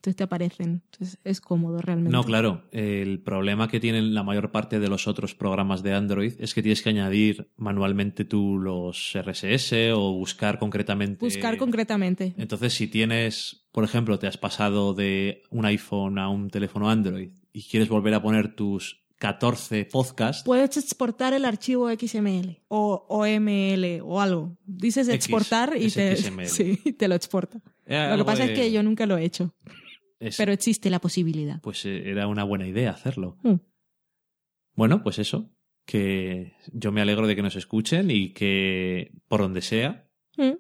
Entonces 0.05 0.16
te 0.16 0.24
aparecen. 0.24 0.82
Entonces 0.93 1.18
es 1.24 1.40
cómodo 1.40 1.78
realmente. 1.81 2.10
No, 2.12 2.24
claro. 2.24 2.64
El 2.72 3.20
problema 3.22 3.68
que 3.68 3.81
tienen 3.81 4.12
la 4.12 4.22
mayor 4.22 4.51
parte 4.51 4.78
de 4.78 4.89
los 4.89 5.09
otros 5.09 5.35
programas 5.35 5.82
de 5.82 5.94
Android 5.94 6.35
es 6.39 6.52
que 6.52 6.60
tienes 6.62 6.82
que 6.82 6.90
añadir 6.90 7.48
manualmente 7.56 8.26
tú 8.26 8.59
los 8.59 9.14
RSS 9.14 9.72
o 9.94 10.12
buscar 10.12 10.59
concretamente. 10.59 11.24
Buscar 11.24 11.56
concretamente. 11.56 12.35
Entonces, 12.36 12.74
si 12.74 12.86
tienes, 12.86 13.64
por 13.72 13.82
ejemplo, 13.85 14.18
te 14.18 14.26
has 14.26 14.36
pasado 14.36 14.93
de 14.93 15.40
un 15.48 15.64
iPhone 15.64 16.18
a 16.18 16.28
un 16.28 16.51
teléfono 16.51 16.90
Android 16.90 17.31
y 17.55 17.62
quieres 17.62 17.89
volver 17.89 18.12
a 18.12 18.20
poner 18.20 18.55
tus 18.55 19.01
14 19.16 19.86
podcasts, 19.86 20.43
Puedes 20.44 20.76
exportar 20.76 21.32
el 21.32 21.47
archivo 21.47 21.89
XML 21.89 22.60
o, 22.68 23.06
o 23.09 23.24
ML 23.24 24.02
o 24.02 24.20
algo. 24.20 24.59
Dices 24.66 25.09
X, 25.09 25.14
exportar 25.14 25.74
y 25.81 25.89
te, 25.90 26.16
sí, 26.47 26.76
te 26.98 27.09
lo 27.09 27.14
exporta. 27.14 27.59
era 27.86 28.16
Lo 28.18 28.24
que 28.24 28.26
pasa 28.26 28.44
de- 28.44 28.52
es 28.52 28.59
que 28.59 28.70
yo 28.72 28.82
nunca 28.82 29.06
lo 29.06 29.16
he 29.16 29.24
hecho, 29.24 29.55
es- 30.20 30.36
pero 30.36 30.53
existe 30.53 30.91
la 30.91 31.01
posibilidad. 31.01 31.61
pues 31.61 31.85
eh, 31.85 32.11
era 32.11 32.27
una 32.28 32.45
buena 32.45 32.66
idea 32.66 32.91
hacerlo. 32.91 33.36
Mm. 33.43 33.55
Bueno, 34.74 35.03
pues 35.03 35.19
eso, 35.19 35.51
que 35.86 36.55
yo 36.73 36.91
me 36.93 37.01
alegro 37.01 37.27
de 37.27 37.36
que 37.36 37.43
nos 37.43 37.57
escuchen 37.57 38.11
y 38.11 38.32
que 38.32 39.12
por 39.28 39.41
donde 39.41 39.62
sea, 39.62 40.09
Mm. 40.36 40.55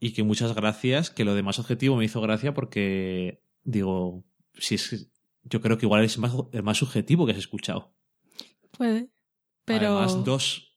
y 0.00 0.12
que 0.12 0.22
muchas 0.24 0.54
gracias, 0.54 1.10
que 1.10 1.24
lo 1.24 1.34
de 1.34 1.42
más 1.44 1.58
objetivo 1.58 1.96
me 1.96 2.04
hizo 2.04 2.20
gracia 2.20 2.54
porque, 2.54 3.42
digo, 3.62 4.24
si 4.54 4.74
es, 4.74 5.10
yo 5.44 5.60
creo 5.60 5.78
que 5.78 5.86
igual 5.86 6.02
es 6.04 6.18
más, 6.18 6.32
el 6.52 6.62
más 6.64 6.78
subjetivo 6.78 7.24
que 7.26 7.32
has 7.32 7.38
escuchado. 7.38 7.94
Puede. 8.76 9.10
Pero 9.64 9.98
Además, 9.98 10.24
dos 10.24 10.76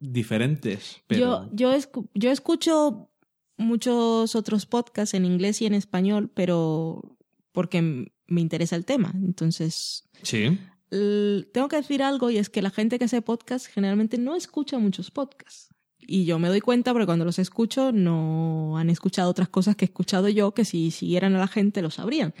diferentes, 0.00 1.02
pero... 1.06 1.20
yo, 1.20 1.50
yo, 1.52 1.72
escu- 1.72 2.08
yo 2.14 2.30
escucho 2.30 3.10
muchos 3.56 4.34
otros 4.34 4.66
podcasts 4.66 5.14
en 5.14 5.24
inglés 5.24 5.62
y 5.62 5.66
en 5.66 5.74
español, 5.74 6.30
pero 6.34 7.13
porque 7.54 8.10
me 8.26 8.40
interesa 8.40 8.76
el 8.76 8.84
tema. 8.84 9.12
Entonces, 9.14 10.04
Sí, 10.22 10.58
tengo 10.90 11.68
que 11.68 11.76
decir 11.76 12.02
algo 12.02 12.30
y 12.30 12.36
es 12.36 12.50
que 12.50 12.62
la 12.62 12.70
gente 12.70 12.98
que 12.98 13.06
hace 13.06 13.22
podcast 13.22 13.66
generalmente 13.66 14.18
no 14.18 14.36
escucha 14.36 14.78
muchos 14.78 15.10
podcasts. 15.10 15.68
Y 15.98 16.26
yo 16.26 16.38
me 16.38 16.48
doy 16.48 16.60
cuenta 16.60 16.92
porque 16.92 17.06
cuando 17.06 17.24
los 17.24 17.38
escucho 17.38 17.90
no 17.92 18.76
han 18.76 18.90
escuchado 18.90 19.30
otras 19.30 19.48
cosas 19.48 19.76
que 19.76 19.86
he 19.86 19.88
escuchado 19.88 20.28
yo 20.28 20.52
que 20.52 20.64
si 20.64 20.90
siguieran 20.90 21.34
a 21.34 21.38
la 21.38 21.48
gente 21.48 21.80
lo 21.80 21.90
sabrían. 21.90 22.34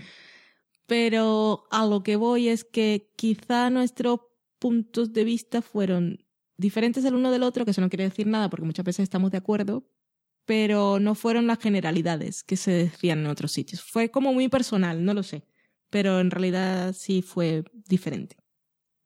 Pero 0.86 1.64
a 1.70 1.86
lo 1.86 2.02
que 2.02 2.16
voy 2.16 2.48
es 2.48 2.64
que 2.64 3.10
quizá 3.16 3.70
nuestros 3.70 4.20
puntos 4.58 5.12
de 5.12 5.24
vista 5.24 5.62
fueron 5.62 6.24
diferentes 6.56 7.04
el 7.04 7.14
uno 7.14 7.30
del 7.30 7.42
otro, 7.42 7.64
que 7.64 7.70
eso 7.70 7.80
no 7.80 7.88
quiere 7.88 8.04
decir 8.04 8.26
nada 8.26 8.50
porque 8.50 8.66
muchas 8.66 8.84
veces 8.84 9.04
estamos 9.04 9.30
de 9.30 9.38
acuerdo, 9.38 9.84
pero 10.46 10.98
no 11.00 11.14
fueron 11.14 11.46
las 11.46 11.58
generalidades 11.58 12.42
que 12.44 12.56
se 12.56 12.70
decían 12.72 13.20
en 13.20 13.26
otros 13.26 13.52
sitios. 13.52 13.82
Fue 13.82 14.10
como 14.10 14.32
muy 14.32 14.48
personal, 14.48 15.04
no 15.04 15.14
lo 15.14 15.22
sé, 15.22 15.44
pero 15.90 16.20
en 16.20 16.30
realidad 16.30 16.92
sí 16.94 17.22
fue 17.22 17.64
diferente. 17.88 18.36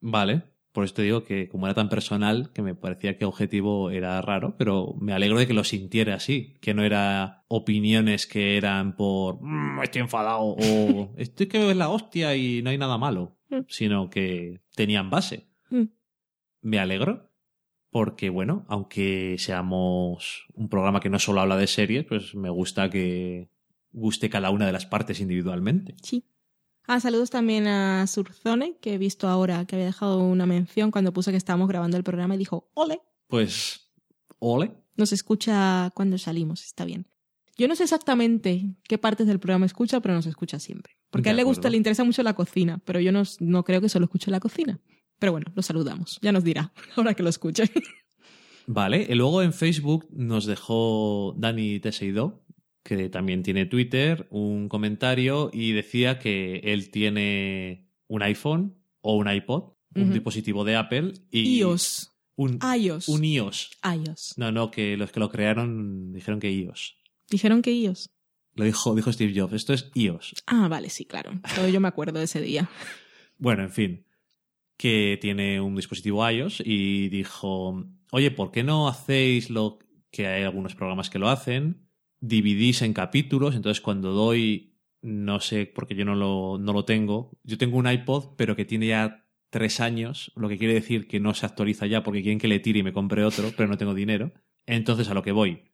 vale. 0.01 0.43
Por 0.71 0.85
eso 0.85 0.95
te 0.95 1.03
digo 1.03 1.25
que 1.25 1.49
como 1.49 1.67
era 1.67 1.75
tan 1.75 1.89
personal, 1.89 2.53
que 2.53 2.63
me 2.63 2.75
parecía 2.75 3.17
que 3.19 3.25
objetivo 3.25 3.91
era 3.91 4.21
raro, 4.23 4.55
pero 4.57 4.95
me 5.01 5.13
alegro 5.13 5.39
de 5.39 5.47
que 5.49 5.55
lo 5.55 5.65
sintiera 5.65 6.15
así, 6.15 6.57
que 6.61 6.73
no 6.75 6.85
era 6.85 7.45
opiniones 7.49 8.27
que 8.29 8.57
eran 8.57 8.95
por 8.95 9.39
"Mm, 9.43 9.83
estoy 9.83 10.03
enfadado 10.03 10.43
o 10.43 11.15
estoy 11.17 11.49
que 11.49 11.71
es 11.71 11.77
la 11.77 11.89
hostia 11.89 12.37
y 12.37 12.63
no 12.63 12.71
hay 12.71 12.79
nada 12.79 12.97
malo, 12.99 13.37
Mm. 13.51 13.61
sino 13.67 14.11
que 14.11 14.61
tenían 14.77 15.09
base. 15.11 15.49
Mm. 15.71 15.85
Me 16.61 16.79
alegro 16.79 17.28
porque, 17.91 18.29
bueno, 18.31 18.65
aunque 18.69 19.37
seamos 19.39 20.47
un 20.55 20.69
programa 20.69 21.01
que 21.01 21.11
no 21.11 21.19
solo 21.19 21.41
habla 21.41 21.57
de 21.57 21.67
series, 21.67 22.05
pues 22.05 22.35
me 22.35 22.51
gusta 22.51 22.91
que 22.91 23.51
guste 23.93 24.29
cada 24.31 24.51
una 24.51 24.67
de 24.67 24.73
las 24.73 24.87
partes 24.87 25.21
individualmente. 25.21 25.95
Sí. 26.03 26.25
Ah, 26.87 27.01
saludos 27.01 27.31
también 27.31 27.67
a 27.67 28.07
Surzone, 28.07 28.77
que 28.81 28.95
he 28.95 28.99
visto 28.99 29.29
ahora 29.29 29.67
que 29.67 29.77
había 29.77 29.87
dejado 29.87 30.21
una 30.21 30.47
mención 30.47 30.91
cuando 30.91 31.13
puse 31.13 31.31
que 31.31 31.37
estábamos 31.37 31.69
grabando 31.69 31.97
el 31.97 32.05
programa 32.05 32.35
y 32.35 32.39
dijo, 32.39 32.71
ole, 32.75 33.01
Pues, 33.27 33.91
ole. 34.39 34.73
nos 34.97 35.13
escucha 35.13 35.91
cuando 35.95 36.17
salimos, 36.19 36.65
está 36.65 36.85
bien. 36.85 37.07
Yo 37.59 37.69
no 37.69 37.75
sé 37.75 37.83
exactamente 37.83 38.77
qué 38.85 38.99
partes 38.99 39.27
del 39.27 39.41
programa 39.41 39.67
escucha, 39.67 40.01
pero 40.01 40.15
nos 40.15 40.27
escucha 40.27 40.59
siempre. 40.59 40.95
Porque 41.11 41.25
De 41.25 41.31
a 41.31 41.33
él 41.33 41.37
le 41.39 41.43
gusta, 41.45 41.69
le 41.69 41.77
interesa 41.77 42.05
mucho 42.05 42.23
la 42.23 42.35
cocina, 42.35 42.81
pero 42.85 43.01
yo 43.01 43.13
no, 43.13 43.23
no 43.41 43.65
creo 43.65 43.81
que 43.81 43.89
solo 43.89 44.05
escuche 44.05 44.31
la 44.31 44.41
cocina. 44.41 44.79
Pero 45.19 45.33
bueno, 45.33 45.47
lo 45.55 45.63
saludamos. 45.63 46.19
Ya 46.23 46.33
nos 46.33 46.45
dirá, 46.45 46.73
ahora 46.97 47.15
que 47.15 47.23
lo 47.23 47.29
escuche. 47.29 47.65
Vale, 48.67 49.07
y 49.09 49.15
luego 49.15 49.43
en 49.43 49.53
Facebook 49.53 50.07
nos 50.11 50.45
dejó 50.45 51.35
Dani 51.39 51.81
Teseido, 51.81 52.45
que 52.83 53.09
también 53.09 53.43
tiene 53.43 53.67
Twitter, 53.67 54.27
un 54.31 54.69
comentario 54.69 55.51
y 55.53 55.73
decía 55.73 56.19
que 56.19 56.57
él 56.65 56.91
tiene 56.91 57.89
un 58.07 58.23
iPhone 58.23 58.77
o 59.01 59.17
un 59.17 59.31
iPod, 59.31 59.73
un 59.95 60.13
dispositivo 60.13 60.65
de 60.65 60.77
Apple 60.77 61.15
y 61.31 61.59
iOS. 61.59 62.13
un, 62.37 62.59
iOS. 62.79 63.09
un 63.09 63.25
iOS. 63.25 63.71
iOS. 63.83 64.35
No, 64.37 64.53
no, 64.53 64.71
que 64.71 64.97
los 64.97 65.11
que 65.11 65.21
lo 65.21 65.29
crearon 65.31 66.13
dijeron 66.13 66.39
que 66.39 66.53
iOS. 66.53 66.97
Dijeron 67.31 67.63
que 67.63 67.73
iOS. 67.73 68.11
Lo 68.55 68.65
dijo, 68.65 68.95
dijo 68.95 69.13
Steve 69.13 69.33
Jobs, 69.35 69.55
esto 69.55 69.73
es 69.73 69.91
iOS. 69.95 70.35
Ah, 70.47 70.69
vale, 70.69 70.91
sí, 70.91 71.05
claro. 71.05 71.33
Todo 71.55 71.69
yo 71.69 71.81
me 71.81 71.89
acuerdo 71.89 72.19
de 72.19 72.27
ese 72.27 72.41
día. 72.41 72.69
Bueno, 73.41 73.63
en 73.63 73.71
fin, 73.71 74.05
que 74.79 75.19
tiene 75.21 75.61
un 75.61 75.77
dispositivo 75.77 76.27
iOS 76.31 76.63
y 76.65 77.09
dijo, 77.11 77.85
oye, 78.13 78.31
¿por 78.31 78.51
qué 78.51 78.63
no 78.63 78.89
hacéis 78.89 79.51
lo 79.51 79.79
que 80.11 80.27
hay 80.27 80.45
algunos 80.45 80.75
programas 80.75 81.11
que 81.11 81.19
lo 81.19 81.29
hacen? 81.29 81.89
Dividís 82.21 82.81
en 82.83 82.95
capítulos, 82.95 83.55
entonces 83.55 83.81
cuando 83.83 84.13
doy, 84.13 84.77
no 85.03 85.41
sé, 85.41 85.67
porque 85.67 85.95
yo 85.95 86.05
no 86.05 86.15
lo, 86.15 86.59
no 86.59 86.73
lo 86.73 86.85
tengo, 86.85 87.31
yo 87.43 87.59
tengo 87.59 87.77
un 87.77 87.91
iPod, 87.91 88.37
pero 88.37 88.57
que 88.57 88.65
tiene 88.65 88.87
ya 88.87 89.27
tres 89.51 89.81
años, 89.81 90.33
lo 90.37 90.49
que 90.49 90.59
quiere 90.59 90.75
decir 90.75 91.09
que 91.09 91.21
no 91.21 91.35
se 91.35 91.45
actualiza 91.47 91.87
ya 91.87 92.03
porque 92.03 92.23
quieren 92.23 92.39
que 92.39 92.49
le 92.49 92.61
tire 92.61 92.79
y 92.81 92.83
me 92.85 92.93
compre 92.93 93.25
otro, 93.25 93.51
pero 93.57 93.69
no 93.69 93.79
tengo 93.79 93.95
dinero. 93.95 94.33
Entonces 94.67 95.09
a 95.09 95.15
lo 95.15 95.23
que 95.23 95.33
voy, 95.33 95.65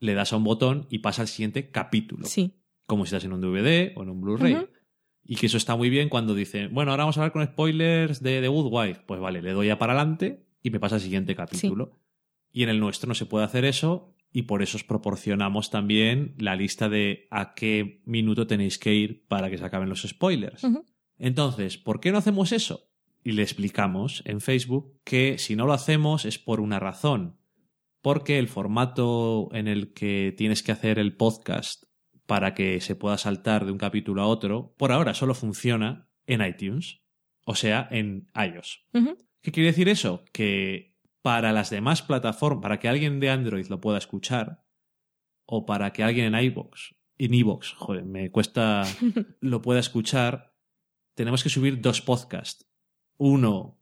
le 0.00 0.14
das 0.14 0.32
a 0.32 0.36
un 0.36 0.44
botón 0.44 0.86
y 0.90 0.98
pasa 1.00 1.22
al 1.22 1.28
siguiente 1.28 1.70
capítulo 1.70 2.26
Sí. 2.26 2.54
como 2.86 3.04
si 3.04 3.08
estás 3.08 3.24
en 3.24 3.32
un 3.32 3.40
DVD 3.40 3.92
o 3.96 4.02
en 4.04 4.08
un 4.10 4.20
Blu-ray. 4.20 4.56
Y 5.30 5.36
que 5.36 5.46
eso 5.46 5.58
está 5.58 5.76
muy 5.76 5.90
bien 5.90 6.08
cuando 6.08 6.34
dicen, 6.34 6.72
bueno, 6.72 6.90
ahora 6.90 7.04
vamos 7.04 7.18
a 7.18 7.20
hablar 7.20 7.32
con 7.32 7.44
spoilers 7.44 8.22
de 8.22 8.40
The 8.40 8.48
Good 8.48 8.72
Wife. 8.72 9.02
Pues 9.06 9.20
vale, 9.20 9.42
le 9.42 9.52
doy 9.52 9.68
a 9.68 9.78
para 9.78 9.92
adelante 9.92 10.46
y 10.62 10.70
me 10.70 10.80
pasa 10.80 10.94
al 10.94 11.02
siguiente 11.02 11.36
capítulo. 11.36 12.00
Y 12.50 12.62
en 12.62 12.70
el 12.70 12.80
nuestro 12.80 13.08
no 13.08 13.14
se 13.14 13.26
puede 13.26 13.44
hacer 13.44 13.66
eso 13.66 14.16
y 14.32 14.44
por 14.44 14.62
eso 14.62 14.78
os 14.78 14.84
proporcionamos 14.84 15.68
también 15.68 16.34
la 16.38 16.56
lista 16.56 16.88
de 16.88 17.28
a 17.30 17.52
qué 17.52 18.00
minuto 18.06 18.46
tenéis 18.46 18.78
que 18.78 18.94
ir 18.94 19.26
para 19.28 19.50
que 19.50 19.58
se 19.58 19.66
acaben 19.66 19.90
los 19.90 20.00
spoilers. 20.00 20.62
Entonces, 21.18 21.76
¿por 21.76 22.00
qué 22.00 22.10
no 22.10 22.16
hacemos 22.16 22.52
eso? 22.52 22.88
Y 23.22 23.32
le 23.32 23.42
explicamos 23.42 24.22
en 24.24 24.40
Facebook 24.40 24.98
que 25.04 25.36
si 25.36 25.56
no 25.56 25.66
lo 25.66 25.74
hacemos 25.74 26.24
es 26.24 26.38
por 26.38 26.60
una 26.60 26.80
razón. 26.80 27.36
Porque 28.00 28.38
el 28.38 28.48
formato 28.48 29.50
en 29.52 29.68
el 29.68 29.92
que 29.92 30.32
tienes 30.38 30.62
que 30.62 30.72
hacer 30.72 30.98
el 30.98 31.16
podcast 31.16 31.87
para 32.28 32.52
que 32.52 32.82
se 32.82 32.94
pueda 32.94 33.16
saltar 33.16 33.64
de 33.64 33.72
un 33.72 33.78
capítulo 33.78 34.20
a 34.20 34.26
otro, 34.26 34.74
por 34.76 34.92
ahora 34.92 35.14
solo 35.14 35.34
funciona 35.34 36.10
en 36.26 36.42
iTunes, 36.42 37.00
o 37.46 37.54
sea, 37.54 37.88
en 37.90 38.28
iOS. 38.36 38.84
¿Qué 39.40 39.50
quiere 39.50 39.68
decir 39.68 39.88
eso? 39.88 40.26
Que 40.30 40.94
para 41.22 41.52
las 41.52 41.70
demás 41.70 42.02
plataformas, 42.02 42.60
para 42.60 42.78
que 42.78 42.86
alguien 42.86 43.18
de 43.18 43.30
Android 43.30 43.66
lo 43.68 43.80
pueda 43.80 43.96
escuchar, 43.96 44.62
o 45.46 45.64
para 45.64 45.94
que 45.94 46.02
alguien 46.02 46.34
en 46.34 46.44
iVoox, 46.44 46.92
en 47.16 47.32
iVoox, 47.32 47.72
joder, 47.72 48.04
me 48.04 48.30
cuesta, 48.30 48.82
lo 49.40 49.62
pueda 49.62 49.80
escuchar, 49.80 50.54
tenemos 51.14 51.42
que 51.42 51.48
subir 51.48 51.80
dos 51.80 52.02
podcasts. 52.02 52.68
Uno, 53.16 53.80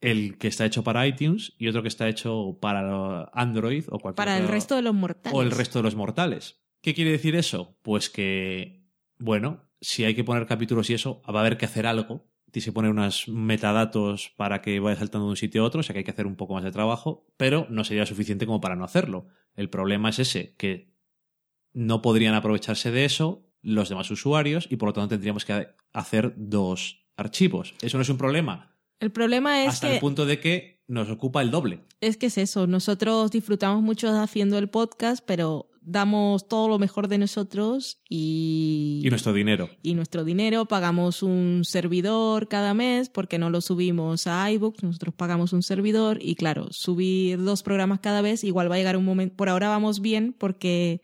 el 0.00 0.38
que 0.38 0.46
está 0.46 0.64
hecho 0.64 0.84
para 0.84 1.04
iTunes, 1.04 1.52
y 1.58 1.66
otro 1.66 1.82
que 1.82 1.88
está 1.88 2.08
hecho 2.08 2.58
para 2.60 3.24
Android 3.32 3.86
o 3.88 3.98
cualquier 3.98 4.14
Para 4.24 4.38
el 4.38 4.46
resto 4.46 4.76
de 4.76 4.82
los 4.82 4.94
mortales. 4.94 5.36
o 5.36 5.42
el 5.42 5.50
resto 5.50 5.80
de 5.80 5.82
los 5.82 5.96
mortales. 5.96 6.62
¿Qué 6.80 6.94
quiere 6.94 7.10
decir 7.10 7.34
eso? 7.36 7.76
Pues 7.82 8.10
que, 8.10 8.84
bueno, 9.18 9.68
si 9.80 10.04
hay 10.04 10.14
que 10.14 10.24
poner 10.24 10.46
capítulos 10.46 10.90
y 10.90 10.94
eso, 10.94 11.22
va 11.22 11.40
a 11.40 11.42
haber 11.42 11.56
que 11.58 11.66
hacer 11.66 11.86
algo. 11.86 12.26
Tienes 12.50 12.64
que 12.64 12.72
poner 12.72 12.90
unos 12.90 13.28
metadatos 13.28 14.32
para 14.36 14.62
que 14.62 14.80
vaya 14.80 14.98
saltando 14.98 15.26
de 15.26 15.30
un 15.30 15.36
sitio 15.36 15.62
a 15.62 15.66
otro, 15.66 15.80
o 15.80 15.82
sea 15.82 15.92
que 15.92 15.98
hay 15.98 16.04
que 16.04 16.12
hacer 16.12 16.26
un 16.26 16.36
poco 16.36 16.54
más 16.54 16.64
de 16.64 16.72
trabajo, 16.72 17.26
pero 17.36 17.66
no 17.68 17.84
sería 17.84 18.06
suficiente 18.06 18.46
como 18.46 18.60
para 18.60 18.74
no 18.76 18.84
hacerlo. 18.84 19.26
El 19.54 19.68
problema 19.68 20.08
es 20.08 20.18
ese, 20.18 20.54
que 20.56 20.94
no 21.74 22.00
podrían 22.00 22.34
aprovecharse 22.34 22.90
de 22.90 23.04
eso 23.04 23.44
los 23.60 23.88
demás 23.88 24.10
usuarios 24.10 24.66
y 24.70 24.76
por 24.76 24.88
lo 24.88 24.92
tanto 24.94 25.10
tendríamos 25.10 25.44
que 25.44 25.68
hacer 25.92 26.32
dos 26.36 27.06
archivos. 27.16 27.74
Eso 27.82 27.98
no 27.98 28.02
es 28.02 28.08
un 28.08 28.16
problema, 28.16 28.76
El 29.00 29.10
problema 29.10 29.62
es 29.62 29.68
hasta 29.70 29.88
que 29.88 29.94
el 29.94 30.00
punto 30.00 30.24
de 30.24 30.40
que 30.40 30.82
nos 30.86 31.10
ocupa 31.10 31.42
el 31.42 31.50
doble. 31.50 31.80
es 32.00 32.16
que 32.16 32.26
es 32.26 32.38
eso. 32.38 32.66
Nosotros 32.66 33.30
disfrutamos 33.30 33.82
mucho 33.82 34.08
haciendo 34.18 34.56
el 34.56 34.70
podcast, 34.70 35.22
pero 35.26 35.68
damos 35.82 36.48
todo 36.48 36.68
lo 36.68 36.78
mejor 36.78 37.08
de 37.08 37.18
nosotros 37.18 38.00
y, 38.08 39.00
Y 39.04 39.10
nuestro 39.10 39.32
dinero. 39.32 39.70
y 39.82 39.94
nuestro 39.94 40.24
dinero. 40.24 40.66
Pagamos 40.66 41.22
un 41.22 41.62
servidor 41.64 42.48
cada 42.48 42.74
mes 42.74 43.08
porque 43.08 43.38
no 43.38 43.50
lo 43.50 43.60
subimos 43.60 44.26
a 44.26 44.50
iBooks. 44.50 44.82
Nosotros 44.82 45.14
pagamos 45.14 45.52
un 45.52 45.62
servidor 45.62 46.18
y 46.20 46.34
claro, 46.34 46.68
subir 46.70 47.42
dos 47.42 47.62
programas 47.62 48.00
cada 48.00 48.22
vez 48.22 48.44
igual 48.44 48.70
va 48.70 48.74
a 48.76 48.78
llegar 48.78 48.96
un 48.96 49.04
momento. 49.04 49.36
Por 49.36 49.48
ahora 49.48 49.68
vamos 49.68 50.00
bien 50.00 50.34
porque 50.38 51.02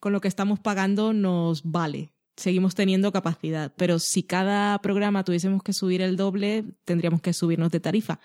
con 0.00 0.12
lo 0.12 0.20
que 0.20 0.28
estamos 0.28 0.58
pagando 0.60 1.12
nos 1.12 1.62
vale. 1.64 2.12
Seguimos 2.36 2.74
teniendo 2.74 3.12
capacidad, 3.12 3.74
pero 3.76 3.98
si 3.98 4.22
cada 4.22 4.78
programa 4.80 5.24
tuviésemos 5.24 5.62
que 5.62 5.74
subir 5.74 6.00
el 6.00 6.16
doble, 6.16 6.64
tendríamos 6.86 7.20
que 7.20 7.34
subirnos 7.34 7.70
de 7.70 7.80
tarifa. 7.80 8.18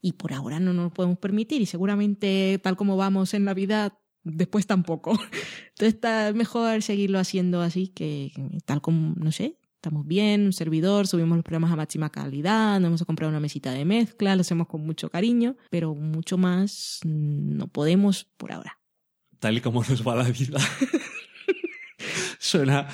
Y 0.00 0.12
por 0.12 0.32
ahora 0.32 0.60
no 0.60 0.72
nos 0.72 0.84
lo 0.84 0.94
podemos 0.94 1.18
permitir 1.18 1.60
y 1.62 1.66
seguramente 1.66 2.60
tal 2.62 2.76
como 2.76 2.96
vamos 2.96 3.34
en 3.34 3.44
la 3.44 3.54
vida, 3.54 3.98
después 4.26 4.66
tampoco. 4.66 5.12
Entonces 5.70 5.94
está 5.94 6.32
mejor 6.34 6.82
seguirlo 6.82 7.18
haciendo 7.18 7.62
así 7.62 7.88
que 7.88 8.32
tal 8.64 8.80
como, 8.80 9.14
no 9.16 9.32
sé, 9.32 9.56
Estamos 9.76 10.04
bien, 10.04 10.46
un 10.46 10.52
servidor, 10.52 11.06
subimos 11.06 11.36
los 11.36 11.44
programas 11.44 11.70
a 11.70 11.76
máxima 11.76 12.10
calidad, 12.10 12.80
nos 12.80 12.88
hemos 12.88 13.04
comprado 13.04 13.30
una 13.30 13.38
mesita 13.38 13.70
de 13.70 13.84
mezcla, 13.84 14.34
lo 14.34 14.40
hacemos 14.40 14.66
con 14.66 14.84
mucho 14.84 15.10
cariño, 15.10 15.56
pero 15.70 15.94
mucho 15.94 16.36
más 16.36 16.98
no 17.04 17.68
podemos 17.68 18.24
por 18.36 18.50
ahora. 18.50 18.80
Tal 19.38 19.58
y 19.58 19.60
como 19.60 19.84
nos 19.84 20.04
va 20.04 20.16
la 20.16 20.24
vida. 20.24 20.58
Suena 22.40 22.88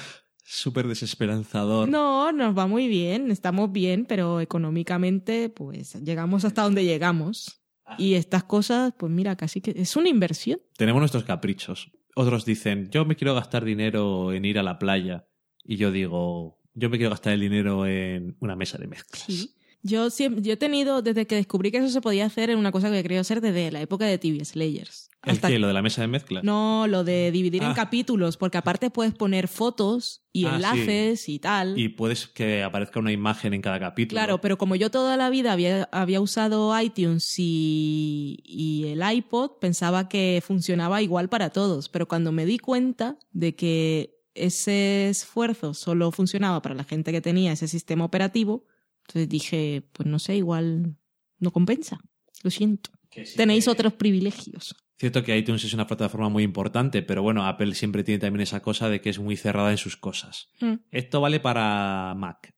súper 0.45 0.87
desesperanzador. 0.87 1.89
No, 1.89 2.31
nos 2.31 2.59
va 2.59 2.67
muy 2.67 2.89
bien, 2.89 3.31
estamos 3.31 3.73
bien, 3.73 4.05
pero 4.05 4.43
económicamente 4.43 5.49
pues 5.49 5.95
llegamos 5.95 6.45
hasta 6.45 6.63
donde 6.63 6.85
llegamos. 6.85 7.62
Y 7.99 8.15
estas 8.15 8.45
cosas, 8.45 8.95
pues 8.99 9.13
mira, 9.13 9.37
casi 9.37 9.61
que 9.61 9.75
es 9.77 9.97
una 9.97 10.09
inversión. 10.09 10.61
Tenemos 10.77 11.01
nuestros 11.01 11.25
caprichos. 11.25 11.91
Otros 12.15 12.45
dicen, 12.45 12.91
yo 12.91 13.05
me 13.05 13.17
quiero 13.17 13.35
gastar 13.35 13.65
dinero 13.65 14.33
en 14.33 14.45
ir 14.45 14.59
a 14.59 14.63
la 14.63 14.79
playa. 14.79 15.27
Y 15.65 15.77
yo 15.77 15.91
digo, 15.91 16.61
yo 16.75 16.91
me 16.91 16.97
quiero 16.97 17.11
gastar 17.11 17.35
el 17.35 17.41
dinero 17.41 17.87
en 17.87 18.37
una 18.41 18.57
mesa 18.57 18.79
de 18.79 18.87
mezclas. 18.87 19.25
Sí. 19.25 19.55
Yo, 19.85 20.11
siempre, 20.11 20.43
yo 20.43 20.53
he 20.53 20.57
tenido, 20.57 21.03
desde 21.03 21.27
que 21.27 21.35
descubrí 21.35 21.71
que 21.73 21.79
eso 21.79 21.89
se 21.89 22.01
podía 22.01 22.25
hacer, 22.27 22.51
en 22.51 22.59
una 22.59 22.71
cosa 22.71 22.89
que 22.91 22.99
he 22.99 23.03
querido 23.03 23.21
hacer 23.21 23.41
desde 23.41 23.73
la 23.73 23.81
época 23.81 24.05
de 24.07 24.17
TV 24.19 24.45
Slayers. 24.45 25.09
¿El 25.25 25.41
qué? 25.41 25.59
¿Lo 25.59 25.69
de 25.69 25.73
la 25.73 25.83
mesa 25.83 26.03
de 26.03 26.09
mezclas? 26.09 26.43
No, 26.45 26.87
lo 26.89 27.05
de 27.05 27.31
dividir 27.31 27.63
en 27.63 27.71
Ah. 27.71 27.75
capítulos, 27.75 28.37
porque 28.37 28.59
aparte 28.59 28.91
puedes 28.91 29.13
poner 29.15 29.47
fotos 29.49 30.23
y 30.33 30.47
Ah, 30.47 30.55
enlaces 30.57 31.29
y 31.29 31.39
tal. 31.39 31.79
Y 31.79 31.89
puedes 31.91 32.27
que 32.27 32.63
aparezca 32.63 32.99
una 33.01 33.13
imagen 33.13 33.55
en 33.55 33.63
cada 33.63 33.79
capítulo. 33.79 34.17
Claro, 34.19 34.41
pero 34.41 34.59
como 34.59 34.75
yo 34.77 34.91
toda 34.91 35.17
la 35.17 35.31
vida 35.31 35.53
había, 35.53 35.89
había 35.93 36.21
usado 36.21 36.77
iTunes 36.81 37.35
y, 37.39 38.39
y 38.45 38.87
el 38.89 39.03
iPod, 39.17 39.59
pensaba 39.61 40.09
que 40.09 40.43
funcionaba 40.45 41.03
igual 41.03 41.29
para 41.29 41.51
todos. 41.51 41.89
Pero 41.89 42.07
cuando 42.09 42.33
me 42.33 42.45
di 42.47 42.59
cuenta 42.59 43.17
de 43.33 43.55
que 43.55 44.19
ese 44.35 45.09
esfuerzo 45.09 45.75
solo 45.75 46.11
funcionaba 46.11 46.63
para 46.63 46.75
la 46.75 46.85
gente 46.85 47.13
que 47.13 47.21
tenía 47.21 47.53
ese 47.53 47.69
sistema 47.69 48.05
operativo, 48.05 48.65
entonces 49.13 49.29
dije, 49.29 49.89
pues 49.93 50.07
no 50.09 50.19
sé, 50.19 50.37
igual 50.37 50.97
no 51.39 51.51
compensa. 51.53 51.99
Lo 52.43 52.51
siento. 52.51 52.91
Sí 53.11 53.37
Tenéis 53.37 53.67
que- 53.67 53.71
otros 53.71 53.93
privilegios. 53.95 54.75
Cierto 54.99 55.23
que 55.25 55.37
iTunes 55.37 55.65
es 55.65 55.75
una 55.75 55.87
plataforma 55.87 56.29
muy 56.29 56.45
importante, 56.45 57.03
pero 57.03 57.23
bueno, 57.23 57.45
Apple 57.47 57.75
siempre 57.75 58.05
tiene 58.05 58.21
también 58.21 58.43
esa 58.43 58.63
cosa 58.63 58.89
de 58.89 59.01
que 59.01 59.11
es 59.11 59.19
muy 59.19 59.37
cerrada 59.37 59.71
en 59.73 59.77
sus 59.79 59.97
cosas. 59.97 60.49
Mm. 60.61 60.75
Esto 60.93 61.21
vale 61.21 61.41
para 61.41 62.15
Mac. 62.17 62.55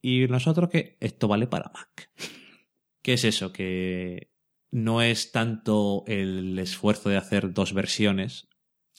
Y 0.00 0.26
nosotros 0.28 0.68
que 0.70 0.96
esto 1.00 1.26
vale 1.28 1.46
para 1.48 1.70
Mac. 1.74 2.10
¿Qué 3.02 3.14
es 3.14 3.24
eso? 3.24 3.52
Que 3.52 4.30
no 4.70 5.02
es 5.02 5.32
tanto 5.32 6.04
el 6.06 6.58
esfuerzo 6.58 7.08
de 7.08 7.16
hacer 7.16 7.52
dos 7.52 7.72
versiones, 7.74 8.48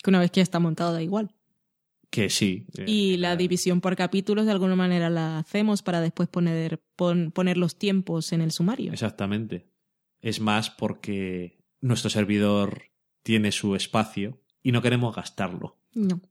Que 0.03 0.09
una 0.09 0.19
vez 0.19 0.29
que 0.31 0.39
ya 0.39 0.43
está 0.43 0.59
montado 0.59 0.91
da 0.93 1.01
igual. 1.01 1.35
Que 2.09 2.29
sí. 2.29 2.65
eh, 2.77 2.85
Y 2.87 3.17
la 3.17 3.35
división 3.35 3.81
por 3.81 3.95
capítulos 3.95 4.45
de 4.45 4.51
alguna 4.51 4.75
manera 4.75 5.09
la 5.09 5.39
hacemos 5.39 5.81
para 5.83 6.01
después 6.01 6.27
poner, 6.29 6.81
pon- 6.95 7.31
poner 7.31 7.57
los 7.57 7.77
tiempos 7.77 8.31
en 8.33 8.41
el 8.41 8.51
sumario. 8.51 8.91
Exactamente. 8.91 9.67
Es 10.21 10.39
más 10.39 10.69
porque 10.69 11.59
nuestro 11.81 12.09
servidor 12.09 12.83
tiene 13.23 13.51
su 13.51 13.75
espacio 13.75 14.41
y 14.63 14.71
no 14.71 14.81
queremos 14.81 15.15
gastarlo. 15.15 15.77
No. 15.93 16.21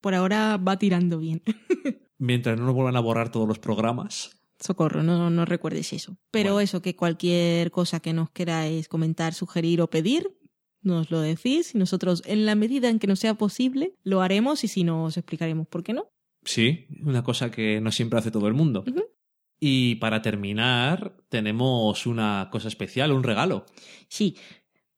Por 0.00 0.14
ahora 0.14 0.56
va 0.56 0.78
tirando 0.78 1.18
bien. 1.18 1.42
Mientras 2.18 2.58
no 2.58 2.66
nos 2.66 2.74
vuelvan 2.74 2.96
a 2.96 3.00
borrar 3.00 3.30
todos 3.30 3.46
los 3.48 3.58
programas. 3.58 4.36
Socorro, 4.58 5.02
no, 5.02 5.30
no 5.30 5.44
recuerdes 5.46 5.92
eso. 5.92 6.18
Pero 6.30 6.52
Bueno. 6.54 6.60
eso, 6.60 6.82
que 6.82 6.94
cualquier 6.96 7.70
cosa 7.70 8.00
que 8.00 8.12
nos 8.12 8.30
queráis 8.30 8.88
comentar, 8.88 9.32
sugerir 9.32 9.80
o 9.80 9.88
pedir, 9.88 10.36
nos 10.82 11.10
lo 11.10 11.20
decís 11.20 11.74
y 11.74 11.78
nosotros, 11.78 12.22
en 12.26 12.46
la 12.46 12.54
medida 12.54 12.88
en 12.88 12.98
que 12.98 13.06
nos 13.06 13.18
sea 13.18 13.34
posible, 13.34 13.94
lo 14.02 14.22
haremos 14.22 14.64
y 14.64 14.68
si 14.68 14.84
no, 14.84 15.04
os 15.04 15.16
explicaremos 15.16 15.66
por 15.68 15.82
qué 15.82 15.92
no. 15.92 16.10
Sí, 16.44 16.86
una 17.02 17.22
cosa 17.22 17.50
que 17.50 17.80
no 17.80 17.92
siempre 17.92 18.18
hace 18.18 18.30
todo 18.30 18.48
el 18.48 18.54
mundo. 18.54 18.84
Y 19.58 19.96
para 19.96 20.22
terminar, 20.22 21.16
tenemos 21.28 22.06
una 22.06 22.48
cosa 22.50 22.68
especial, 22.68 23.12
un 23.12 23.22
regalo. 23.22 23.66
Sí, 24.08 24.36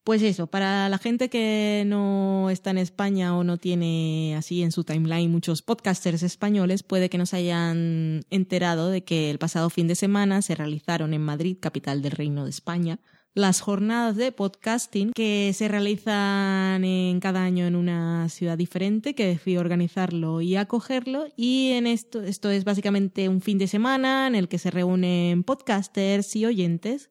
pues 0.04 0.22
eso, 0.22 0.48
para 0.48 0.88
la 0.88 0.98
gente 0.98 1.28
que 1.28 1.84
no 1.86 2.50
está 2.50 2.70
en 2.70 2.78
España 2.78 3.36
o 3.36 3.44
no 3.44 3.56
tiene 3.56 4.34
así 4.36 4.62
en 4.62 4.72
su 4.72 4.82
timeline 4.82 5.30
muchos 5.30 5.62
podcasters 5.62 6.24
españoles, 6.24 6.82
puede 6.82 7.08
que 7.08 7.18
nos 7.18 7.34
hayan 7.34 8.22
enterado 8.28 8.88
de 8.90 9.04
que 9.04 9.30
el 9.30 9.38
pasado 9.38 9.70
fin 9.70 9.86
de 9.86 9.94
semana 9.94 10.42
se 10.42 10.56
realizaron 10.56 11.14
en 11.14 11.22
Madrid, 11.22 11.56
capital 11.60 12.02
del 12.02 12.12
Reino 12.12 12.42
de 12.44 12.50
España, 12.50 12.98
las 13.34 13.60
jornadas 13.60 14.16
de 14.16 14.30
podcasting 14.30 15.12
que 15.12 15.52
se 15.54 15.68
realizan 15.68 16.84
en 16.84 17.18
cada 17.20 17.42
año 17.42 17.66
en 17.66 17.76
una 17.76 18.28
ciudad 18.28 18.58
diferente, 18.58 19.14
que 19.14 19.26
decidí 19.26 19.56
organizarlo 19.56 20.40
y 20.40 20.56
acogerlo. 20.56 21.26
Y 21.36 21.72
en 21.72 21.86
esto, 21.86 22.22
esto 22.22 22.50
es 22.50 22.64
básicamente 22.64 23.28
un 23.28 23.40
fin 23.40 23.58
de 23.58 23.68
semana 23.68 24.26
en 24.26 24.34
el 24.34 24.48
que 24.48 24.58
se 24.58 24.70
reúnen 24.70 25.44
podcasters 25.44 26.36
y 26.36 26.46
oyentes 26.46 27.10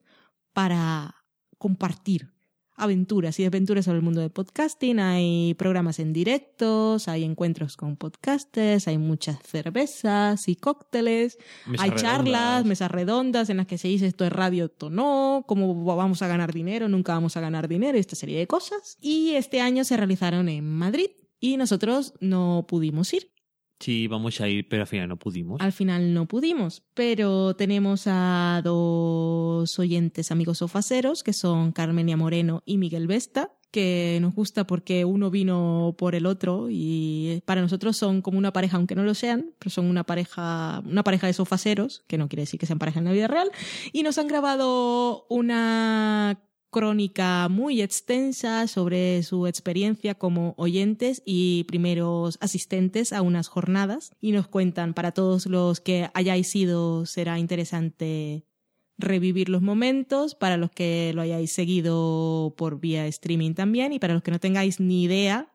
para 0.52 1.16
compartir 1.58 2.32
aventuras 2.76 3.38
y 3.38 3.42
desventuras 3.42 3.84
sobre 3.84 3.98
el 3.98 4.04
mundo 4.04 4.20
del 4.20 4.30
podcasting. 4.30 4.98
Hay 5.00 5.54
programas 5.54 5.98
en 5.98 6.12
directos, 6.12 7.08
hay 7.08 7.24
encuentros 7.24 7.76
con 7.76 7.96
podcasters, 7.96 8.88
hay 8.88 8.98
muchas 8.98 9.38
cervezas 9.42 10.48
y 10.48 10.56
cócteles, 10.56 11.38
Mesas 11.66 11.84
hay 11.84 11.94
charlas, 11.96 12.64
mesas 12.64 12.90
redondas 12.90 13.50
en 13.50 13.58
las 13.58 13.66
que 13.66 13.78
se 13.78 13.88
dice 13.88 14.06
esto 14.06 14.24
es 14.24 14.32
radio, 14.32 14.66
esto 14.66 14.90
no, 14.90 15.44
cómo 15.46 15.84
vamos 15.84 16.22
a 16.22 16.28
ganar 16.28 16.52
dinero, 16.52 16.88
nunca 16.88 17.14
vamos 17.14 17.36
a 17.36 17.40
ganar 17.40 17.68
dinero, 17.68 17.98
esta 17.98 18.16
serie 18.16 18.38
de 18.38 18.46
cosas. 18.46 18.96
Y 19.00 19.32
este 19.32 19.60
año 19.60 19.84
se 19.84 19.96
realizaron 19.96 20.48
en 20.48 20.68
Madrid 20.68 21.10
y 21.40 21.56
nosotros 21.56 22.14
no 22.20 22.66
pudimos 22.68 23.12
ir. 23.12 23.32
Sí, 23.82 24.06
vamos 24.06 24.40
a 24.40 24.48
ir, 24.48 24.68
pero 24.68 24.82
al 24.82 24.86
final 24.86 25.08
no 25.08 25.16
pudimos. 25.16 25.60
Al 25.60 25.72
final 25.72 26.14
no 26.14 26.28
pudimos, 26.28 26.84
pero 26.94 27.56
tenemos 27.56 28.04
a 28.06 28.60
dos 28.62 29.76
oyentes 29.76 30.30
amigos 30.30 30.58
sofaceros, 30.58 31.24
que 31.24 31.32
son 31.32 31.72
Carmenia 31.72 32.16
Moreno 32.16 32.62
y 32.64 32.78
Miguel 32.78 33.08
Vesta, 33.08 33.50
que 33.72 34.18
nos 34.20 34.36
gusta 34.36 34.68
porque 34.68 35.04
uno 35.04 35.32
vino 35.32 35.96
por 35.98 36.14
el 36.14 36.26
otro 36.26 36.68
y 36.70 37.42
para 37.44 37.60
nosotros 37.60 37.96
son 37.96 38.22
como 38.22 38.38
una 38.38 38.52
pareja, 38.52 38.76
aunque 38.76 38.94
no 38.94 39.02
lo 39.02 39.14
sean, 39.14 39.52
pero 39.58 39.70
son 39.70 39.86
una 39.86 40.04
pareja, 40.04 40.80
una 40.86 41.02
pareja 41.02 41.26
de 41.26 41.32
sofaceros, 41.32 42.04
que 42.06 42.18
no 42.18 42.28
quiere 42.28 42.42
decir 42.42 42.60
que 42.60 42.66
sean 42.66 42.78
pareja 42.78 43.00
en 43.00 43.06
la 43.06 43.12
vida 43.12 43.26
real, 43.26 43.50
y 43.92 44.04
nos 44.04 44.16
han 44.16 44.28
grabado 44.28 45.26
una 45.28 46.38
crónica 46.72 47.48
muy 47.48 47.80
extensa 47.82 48.66
sobre 48.66 49.22
su 49.22 49.46
experiencia 49.46 50.16
como 50.16 50.54
oyentes 50.56 51.22
y 51.24 51.62
primeros 51.64 52.38
asistentes 52.40 53.12
a 53.12 53.22
unas 53.22 53.46
jornadas. 53.46 54.16
Y 54.20 54.32
nos 54.32 54.48
cuentan 54.48 54.94
para 54.94 55.12
todos 55.12 55.46
los 55.46 55.80
que 55.80 56.10
hayáis 56.14 56.56
ido 56.56 57.06
será 57.06 57.38
interesante 57.38 58.46
revivir 58.98 59.48
los 59.48 59.62
momentos, 59.62 60.34
para 60.34 60.56
los 60.56 60.70
que 60.70 61.12
lo 61.14 61.22
hayáis 61.22 61.52
seguido 61.52 62.54
por 62.56 62.80
vía 62.80 63.06
streaming 63.06 63.54
también 63.54 63.92
y 63.92 63.98
para 63.98 64.14
los 64.14 64.22
que 64.22 64.30
no 64.30 64.40
tengáis 64.40 64.80
ni 64.80 65.04
idea 65.04 65.51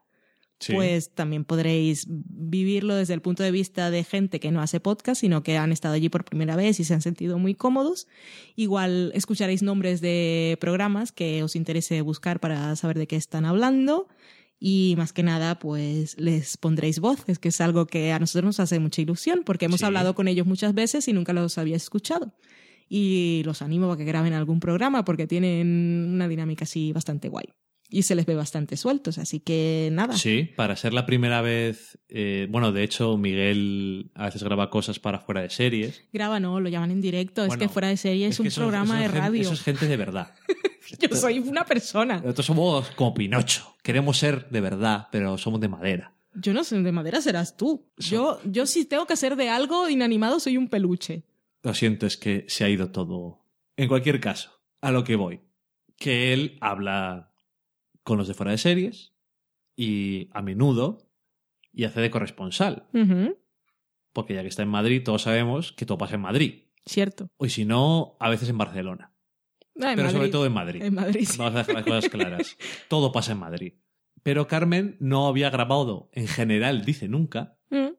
Sí. 0.60 0.72
pues 0.72 1.10
también 1.14 1.44
podréis 1.44 2.06
vivirlo 2.08 2.96
desde 2.96 3.14
el 3.14 3.20
punto 3.22 3.44
de 3.44 3.52
vista 3.52 3.90
de 3.92 4.02
gente 4.02 4.40
que 4.40 4.50
no 4.50 4.60
hace 4.60 4.80
podcast, 4.80 5.20
sino 5.20 5.44
que 5.44 5.56
han 5.56 5.70
estado 5.70 5.94
allí 5.94 6.08
por 6.08 6.24
primera 6.24 6.56
vez 6.56 6.80
y 6.80 6.84
se 6.84 6.94
han 6.94 7.00
sentido 7.00 7.38
muy 7.38 7.54
cómodos. 7.54 8.08
Igual 8.56 9.12
escucharéis 9.14 9.62
nombres 9.62 10.00
de 10.00 10.58
programas 10.60 11.12
que 11.12 11.42
os 11.44 11.54
interese 11.54 12.00
buscar 12.02 12.40
para 12.40 12.74
saber 12.74 12.98
de 12.98 13.06
qué 13.06 13.14
están 13.16 13.44
hablando. 13.44 14.08
Y 14.60 14.94
más 14.96 15.12
que 15.12 15.22
nada, 15.22 15.60
pues 15.60 16.18
les 16.18 16.56
pondréis 16.56 16.98
voces, 16.98 17.38
que 17.38 17.50
es 17.50 17.60
algo 17.60 17.86
que 17.86 18.10
a 18.10 18.18
nosotros 18.18 18.44
nos 18.44 18.58
hace 18.60 18.80
mucha 18.80 19.00
ilusión, 19.00 19.42
porque 19.46 19.66
hemos 19.66 19.78
Sí. 19.78 19.86
hablado 19.86 20.16
con 20.16 20.26
ellos 20.26 20.48
muchas 20.48 20.74
veces 20.74 21.06
y 21.06 21.12
nunca 21.12 21.32
los 21.32 21.56
había 21.58 21.76
escuchado. 21.76 22.34
Y 22.88 23.42
los 23.44 23.62
animo 23.62 23.92
a 23.92 23.96
que 23.96 24.04
graben 24.04 24.32
algún 24.32 24.58
programa 24.58 25.04
porque 25.04 25.28
tienen 25.28 26.10
una 26.12 26.26
dinámica 26.26 26.64
así 26.64 26.90
bastante 26.92 27.28
guay. 27.28 27.44
Y 27.90 28.02
se 28.02 28.14
les 28.14 28.26
ve 28.26 28.34
bastante 28.34 28.76
sueltos, 28.76 29.16
así 29.16 29.40
que 29.40 29.88
nada. 29.92 30.14
Sí, 30.14 30.50
para 30.56 30.76
ser 30.76 30.92
la 30.92 31.06
primera 31.06 31.40
vez. 31.40 31.98
eh, 32.08 32.46
bueno, 32.50 32.70
de 32.72 32.82
hecho, 32.84 33.16
Miguel 33.16 34.10
a 34.14 34.26
veces 34.26 34.42
graba 34.42 34.68
cosas 34.68 34.98
para 34.98 35.20
fuera 35.20 35.40
de 35.40 35.50
series. 35.50 36.04
Graba, 36.12 36.38
no, 36.38 36.60
lo 36.60 36.68
llaman 36.68 36.90
en 36.90 37.00
directo. 37.00 37.44
es 37.44 37.56
que 37.56 37.68
fuera 37.68 37.88
de 37.88 37.96
serie 37.96 38.26
es, 38.26 38.40
un 38.40 38.48
programa 38.48 39.00
de 39.00 39.08
radio. 39.08 39.40
Eso 39.40 39.54
es 39.54 39.62
gente 39.62 39.86
de 39.86 39.96
verdad. 39.96 40.34
Yo 41.00 41.14
soy 41.16 41.38
una 41.38 41.64
persona. 41.64 42.20
Nosotros 42.20 42.46
somos 42.46 42.90
como 42.90 43.14
Pinocho. 43.14 43.76
Queremos 43.82 44.18
ser 44.18 44.48
de 44.50 44.60
verdad, 44.60 45.08
pero 45.10 45.38
somos 45.38 45.60
de 45.60 45.68
madera. 45.68 46.14
Yo 46.34 46.52
no 46.52 46.64
soy 46.64 46.82
de 46.82 46.92
madera, 46.92 47.20
serás 47.20 47.56
tú. 47.56 47.90
Yo, 47.96 48.40
yo 48.44 48.66
si 48.66 48.84
tengo 48.84 49.06
que 49.06 49.16
ser 49.16 49.36
de 49.36 49.48
algo 49.48 49.88
inanimado, 49.88 50.40
soy 50.40 50.56
un 50.56 50.68
peluche. 50.68 51.24
Lo 51.62 51.74
siento, 51.74 52.06
es 52.06 52.16
que 52.16 52.44
se 52.48 52.64
ha 52.64 52.68
ido 52.68 52.90
todo. 52.90 53.44
En 53.76 53.88
cualquier 53.88 54.20
caso, 54.20 54.50
a 54.80 54.92
lo 54.92 55.04
que 55.04 55.16
voy. 55.16 55.40
Que 55.96 56.32
él 56.32 56.58
habla 56.60 57.27
con 58.08 58.16
los 58.16 58.26
de 58.26 58.32
fuera 58.32 58.52
de 58.52 58.58
series 58.58 59.12
y 59.76 60.30
a 60.32 60.40
menudo 60.40 61.06
y 61.74 61.84
hace 61.84 62.00
de 62.00 62.10
corresponsal. 62.10 62.88
Porque 64.14 64.32
ya 64.34 64.40
que 64.40 64.48
está 64.48 64.62
en 64.62 64.70
Madrid, 64.70 65.02
todos 65.04 65.22
sabemos 65.22 65.72
que 65.72 65.84
todo 65.84 65.98
pasa 65.98 66.14
en 66.14 66.22
Madrid. 66.22 66.64
Cierto. 66.86 67.28
O 67.36 67.46
si 67.48 67.66
no, 67.66 68.16
a 68.18 68.30
veces 68.30 68.48
en 68.48 68.56
Barcelona. 68.56 69.12
Ah, 69.80 69.90
en 69.90 69.96
pero 69.96 70.10
sobre 70.10 70.30
todo 70.30 70.46
en 70.46 70.54
Madrid. 70.54 70.82
En 70.82 70.94
Madrid, 70.94 71.26
sí. 71.26 71.36
Vamos 71.36 71.54
a 71.54 71.58
dejar 71.58 71.74
las 71.74 71.84
cosas 71.84 72.08
claras. 72.08 72.56
Todo 72.88 73.12
pasa 73.12 73.32
en 73.32 73.38
Madrid. 73.38 73.74
Pero 74.22 74.48
Carmen 74.48 74.96
no 74.98 75.28
había 75.28 75.50
grabado, 75.50 76.08
en 76.12 76.26
general, 76.26 76.84
dice 76.84 77.08
nunca, 77.08 77.58
Mm, 77.70 77.90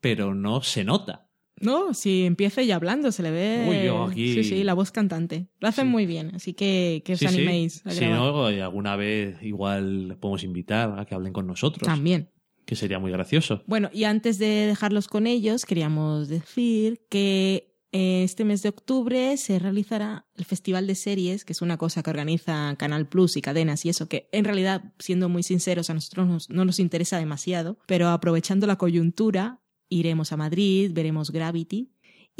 pero 0.00 0.34
no 0.34 0.62
se 0.62 0.84
nota. 0.84 1.27
No, 1.60 1.94
si 1.94 2.24
empieza 2.24 2.62
ya 2.62 2.76
hablando, 2.76 3.10
se 3.12 3.22
le 3.22 3.30
ve. 3.30 3.66
Uy, 3.68 3.86
yo 3.86 4.04
aquí- 4.04 4.34
Sí, 4.34 4.44
sí, 4.44 4.64
la 4.64 4.74
voz 4.74 4.90
cantante. 4.90 5.48
Lo 5.60 5.68
hacen 5.68 5.86
Sí. 5.86 5.90
muy 5.90 6.06
bien, 6.06 6.32
así 6.34 6.54
que 6.54 7.02
que 7.04 7.14
os 7.14 7.18
Sí, 7.18 7.28
sí. 7.28 7.34
animéis 7.36 7.84
a 7.86 7.90
Si 7.90 8.06
no, 8.06 8.50
y 8.50 8.60
alguna 8.60 8.96
vez 8.96 9.42
igual 9.42 10.16
podemos 10.20 10.44
invitar 10.44 10.98
a 10.98 11.04
que 11.04 11.14
hablen 11.14 11.32
con 11.32 11.46
nosotros. 11.46 11.86
También. 11.86 12.30
Que 12.64 12.76
sería 12.76 12.98
muy 12.98 13.10
gracioso. 13.10 13.62
Bueno, 13.66 13.88
y 13.94 14.04
antes 14.04 14.38
de 14.38 14.46
dejarlos 14.66 15.08
con 15.08 15.26
ellos, 15.26 15.64
queríamos 15.64 16.28
decir 16.28 17.00
que 17.08 17.64
eh, 17.92 18.22
este 18.22 18.44
mes 18.44 18.62
de 18.62 18.68
octubre 18.68 19.34
se 19.38 19.58
realizará 19.58 20.26
el 20.36 20.44
Festival 20.44 20.86
de 20.86 20.94
Series, 20.94 21.46
que 21.46 21.54
es 21.54 21.62
una 21.62 21.78
cosa 21.78 22.02
que 22.02 22.10
organiza 22.10 22.74
Canal 22.78 23.08
Plus 23.08 23.38
y 23.38 23.40
cadenas 23.40 23.86
y 23.86 23.88
eso, 23.88 24.10
que 24.10 24.28
en 24.32 24.44
realidad, 24.44 24.92
siendo 24.98 25.30
muy 25.30 25.42
sinceros, 25.42 25.88
a 25.88 25.94
nosotros 25.94 26.28
nos- 26.28 26.50
no 26.50 26.66
nos 26.66 26.78
interesa 26.80 27.16
demasiado, 27.18 27.78
pero 27.86 28.08
aprovechando 28.08 28.66
la 28.66 28.76
coyuntura, 28.76 29.62
iremos 29.88 30.32
a 30.32 30.36
Madrid, 30.36 30.90
veremos 30.92 31.30
Gravity. 31.30 31.90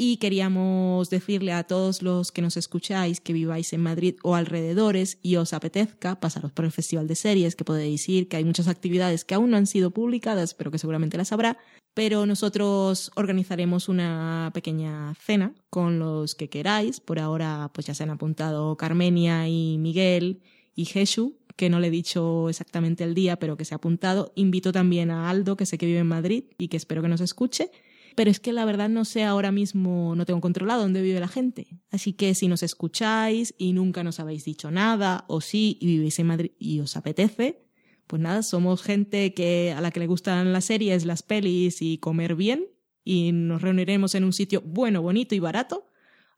Y 0.01 0.15
queríamos 0.15 1.09
decirle 1.09 1.51
a 1.51 1.65
todos 1.65 2.01
los 2.01 2.31
que 2.31 2.41
nos 2.41 2.55
escucháis 2.55 3.19
que 3.19 3.33
viváis 3.33 3.73
en 3.73 3.81
Madrid 3.81 4.15
o 4.23 4.35
alrededores 4.35 5.19
y 5.21 5.35
os 5.35 5.51
apetezca 5.51 6.21
pasaros 6.21 6.53
por 6.53 6.63
el 6.63 6.71
Festival 6.71 7.05
de 7.05 7.15
Series, 7.15 7.57
que 7.57 7.65
podéis 7.65 8.07
ir, 8.07 8.29
que 8.29 8.37
hay 8.37 8.45
muchas 8.45 8.69
actividades 8.69 9.25
que 9.25 9.35
aún 9.35 9.49
no 9.49 9.57
han 9.57 9.67
sido 9.67 9.91
publicadas, 9.91 10.53
pero 10.53 10.71
que 10.71 10.77
seguramente 10.77 11.17
las 11.17 11.33
habrá. 11.33 11.57
Pero 11.93 12.25
nosotros 12.25 13.11
organizaremos 13.15 13.89
una 13.89 14.51
pequeña 14.53 15.15
cena 15.15 15.53
con 15.69 15.99
los 15.99 16.33
que 16.33 16.47
queráis. 16.47 17.01
Por 17.01 17.19
ahora, 17.19 17.69
pues 17.73 17.87
ya 17.87 17.93
se 17.93 18.03
han 18.03 18.11
apuntado 18.11 18.77
Carmenia 18.77 19.49
y 19.49 19.77
Miguel 19.79 20.41
y 20.75 20.85
Jesús, 20.85 21.33
que 21.59 21.69
no 21.69 21.81
le 21.81 21.87
he 21.87 21.91
dicho 21.91 22.47
exactamente 22.47 23.03
el 23.03 23.13
día, 23.13 23.37
pero 23.37 23.57
que 23.57 23.65
se 23.65 23.75
ha 23.75 23.77
apuntado. 23.77 24.31
Invito 24.35 24.71
también 24.71 25.11
a 25.11 25.29
Aldo, 25.29 25.57
que 25.57 25.65
sé 25.65 25.77
que 25.77 25.85
vive 25.85 25.99
en 25.99 26.07
Madrid 26.07 26.45
y 26.57 26.69
que 26.69 26.77
espero 26.77 27.01
que 27.01 27.09
nos 27.09 27.19
escuche. 27.19 27.69
Pero 28.15 28.31
es 28.31 28.39
que 28.39 28.53
la 28.53 28.63
verdad 28.63 28.87
no 28.87 29.03
sé 29.03 29.25
ahora 29.25 29.51
mismo, 29.51 30.15
no 30.15 30.25
tengo 30.25 30.39
controlado 30.39 30.83
dónde 30.83 31.01
vive 31.01 31.19
la 31.19 31.27
gente. 31.27 31.67
Así 31.91 32.13
que 32.13 32.33
si 32.33 32.47
nos 32.47 32.63
escucháis 32.63 33.53
y 33.57 33.73
nunca 33.73 34.05
nos 34.05 34.21
habéis 34.21 34.45
dicho 34.45 34.71
nada, 34.71 35.25
o 35.27 35.41
sí, 35.41 35.77
y 35.81 35.87
vivís 35.87 36.17
en 36.19 36.27
Madrid 36.27 36.51
y 36.59 36.79
os 36.79 36.95
apetece, 36.95 37.59
pues 38.07 38.21
nada, 38.21 38.41
somos 38.41 38.81
gente 38.81 39.33
que 39.33 39.73
a 39.75 39.81
la 39.81 39.91
que 39.91 39.99
le 39.99 40.07
gustan 40.07 40.53
las 40.53 40.63
series, 40.63 41.03
las 41.03 41.23
pelis 41.23 41.81
y 41.81 41.97
comer 41.97 42.35
bien, 42.35 42.67
y 43.03 43.33
nos 43.33 43.61
reuniremos 43.61 44.15
en 44.15 44.23
un 44.23 44.31
sitio 44.31 44.61
bueno, 44.61 45.01
bonito 45.01 45.35
y 45.35 45.39
barato 45.39 45.87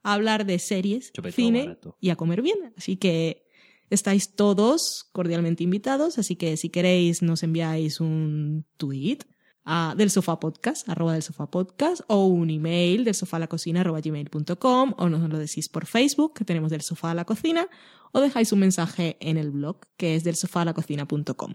a 0.02 0.14
hablar 0.14 0.46
de 0.46 0.58
series, 0.58 1.12
cine 1.30 1.62
barato. 1.66 1.96
y 2.00 2.10
a 2.10 2.16
comer 2.16 2.42
bien. 2.42 2.74
Así 2.76 2.96
que 2.96 3.46
estáis 3.94 4.34
todos 4.34 5.08
cordialmente 5.12 5.64
invitados, 5.64 6.18
así 6.18 6.36
que 6.36 6.56
si 6.56 6.70
queréis 6.70 7.22
nos 7.22 7.42
enviáis 7.42 8.00
un 8.00 8.64
tweet 8.76 9.18
a 9.64 9.94
del 9.96 10.10
sofá 10.10 10.40
podcast, 10.40 10.88
arroba 10.88 11.12
del 11.12 11.22
sofá 11.22 11.50
podcast, 11.50 12.02
o 12.08 12.26
un 12.26 12.50
email 12.50 13.04
del 13.04 13.14
sofá 13.14 13.36
a 13.36 13.40
la 13.40 13.46
cocina 13.46 13.80
arroba 13.80 14.00
gmail.com, 14.00 14.94
o 14.96 15.08
nos 15.08 15.28
lo 15.28 15.38
decís 15.38 15.68
por 15.68 15.86
Facebook, 15.86 16.34
que 16.34 16.44
tenemos 16.44 16.70
del 16.70 16.82
sofá 16.82 17.12
a 17.12 17.14
la 17.14 17.24
cocina, 17.24 17.68
o 18.12 18.20
dejáis 18.20 18.52
un 18.52 18.60
mensaje 18.60 19.16
en 19.20 19.36
el 19.36 19.50
blog, 19.50 19.78
que 19.96 20.16
es 20.16 20.24
del 20.24 20.36
sofá 20.36 20.62
a 20.62 20.64
la 20.66 20.74
cocina.com. 20.74 21.52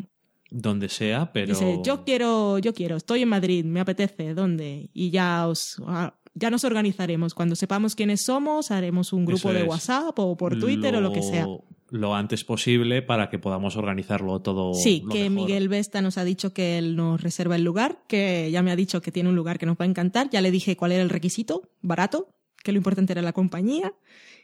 Donde 0.49 0.87
sea, 0.87 1.33
pero. 1.33 1.47
Dice, 1.47 1.81
yo 1.83 2.05
quiero, 2.05 2.57
yo 2.59 2.73
quiero, 2.73 2.95
estoy 2.95 3.23
en 3.23 3.29
Madrid, 3.29 3.65
me 3.65 3.81
apetece, 3.81 4.33
¿dónde? 4.33 4.89
Y 4.93 5.11
ya 5.11 5.45
os, 5.45 5.81
ah, 5.85 6.17
ya 6.35 6.49
nos 6.49 6.63
organizaremos. 6.63 7.33
Cuando 7.33 7.55
sepamos 7.55 7.95
quiénes 7.95 8.21
somos, 8.21 8.71
haremos 8.71 9.11
un 9.11 9.25
grupo 9.25 9.51
de. 9.51 9.63
WhatsApp 9.63 10.17
o 10.19 10.37
por 10.37 10.57
Twitter 10.57 10.95
o 10.95 11.01
lo 11.01 11.11
que 11.11 11.21
sea. 11.21 11.45
Lo 11.89 12.15
antes 12.15 12.43
posible 12.43 13.01
para 13.01 13.29
que 13.29 13.39
podamos 13.39 13.77
organizarlo 13.77 14.41
todo. 14.41 14.73
Sí, 14.73 15.01
lo 15.05 15.11
que 15.11 15.29
mejor. 15.29 15.47
Miguel 15.47 15.69
Vesta 15.69 16.01
nos 16.01 16.17
ha 16.17 16.25
dicho 16.25 16.53
que 16.53 16.77
él 16.77 16.95
nos 16.97 17.21
reserva 17.21 17.55
el 17.55 17.63
lugar, 17.63 18.03
que 18.07 18.49
ya 18.51 18.61
me 18.61 18.71
ha 18.71 18.75
dicho 18.75 19.01
que 19.01 19.11
tiene 19.11 19.29
un 19.29 19.35
lugar 19.35 19.57
que 19.57 19.65
nos 19.65 19.77
va 19.77 19.85
a 19.85 19.87
encantar. 19.87 20.29
Ya 20.29 20.41
le 20.41 20.51
dije 20.51 20.75
cuál 20.75 20.91
era 20.91 21.01
el 21.01 21.09
requisito, 21.09 21.69
barato, 21.81 22.27
que 22.63 22.71
lo 22.73 22.77
importante 22.77 23.13
era 23.13 23.21
la 23.21 23.31
compañía, 23.31 23.93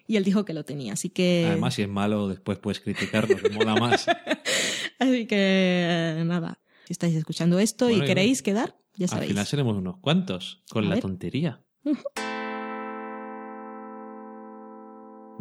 y 0.07 0.15
él 0.15 0.23
dijo 0.23 0.45
que 0.45 0.53
lo 0.53 0.63
tenía. 0.63 0.93
Así 0.93 1.09
que. 1.09 1.45
Además, 1.49 1.73
si 1.73 1.81
es 1.81 1.89
malo, 1.89 2.29
después 2.29 2.59
puedes 2.59 2.79
criticarlo, 2.79 3.35
que 3.35 3.49
mola 3.49 3.75
más. 3.75 4.05
Así 4.99 5.25
que 5.27 5.35
eh, 6.19 6.23
nada. 6.25 6.59
Si 6.85 6.93
estáis 6.93 7.15
escuchando 7.15 7.59
esto 7.59 7.85
Bueno, 7.85 8.03
y 8.03 8.07
queréis 8.07 8.41
quedar, 8.41 8.77
ya 8.95 9.05
Al 9.05 9.09
sabéis. 9.09 9.31
final 9.31 9.45
seremos 9.45 9.75
unos 9.77 9.97
cuantos, 9.97 10.63
con 10.69 10.85
A 10.85 10.87
la 10.89 10.95
ver. 10.95 11.01
tontería. 11.01 11.61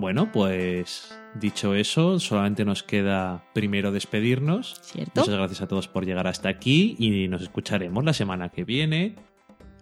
Bueno, 0.02 0.32
pues 0.32 1.16
dicho 1.36 1.76
eso, 1.76 2.18
solamente 2.18 2.64
nos 2.64 2.82
queda 2.82 3.44
primero 3.52 3.92
despedirnos. 3.92 4.80
¿Cierto? 4.82 5.20
Muchas 5.20 5.36
gracias 5.36 5.62
a 5.62 5.68
todos 5.68 5.86
por 5.86 6.04
llegar 6.04 6.26
hasta 6.26 6.48
aquí 6.48 6.96
y 6.98 7.28
nos 7.28 7.40
escucharemos 7.40 8.04
la 8.04 8.12
semana 8.12 8.48
que 8.48 8.64
viene. 8.64 9.14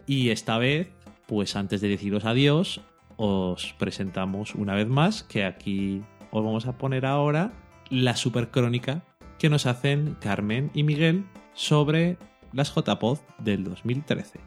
Y 0.06 0.28
esta 0.28 0.58
vez, 0.58 0.90
pues 1.26 1.56
antes 1.56 1.80
de 1.80 1.88
deciros 1.88 2.26
adiós, 2.26 2.82
os 3.16 3.72
presentamos 3.78 4.54
una 4.54 4.74
vez 4.74 4.88
más 4.88 5.22
que 5.22 5.46
aquí 5.46 6.02
os 6.32 6.44
vamos 6.44 6.66
a 6.66 6.76
poner 6.76 7.06
ahora 7.06 7.54
la 7.88 8.14
supercrónica 8.14 9.02
que 9.38 9.48
nos 9.48 9.64
hacen 9.64 10.18
Carmen 10.20 10.70
y 10.74 10.82
Miguel 10.82 11.24
sobre 11.54 12.18
las 12.52 12.74
JPod 12.74 13.20
del 13.38 13.64
2013. 13.64 14.38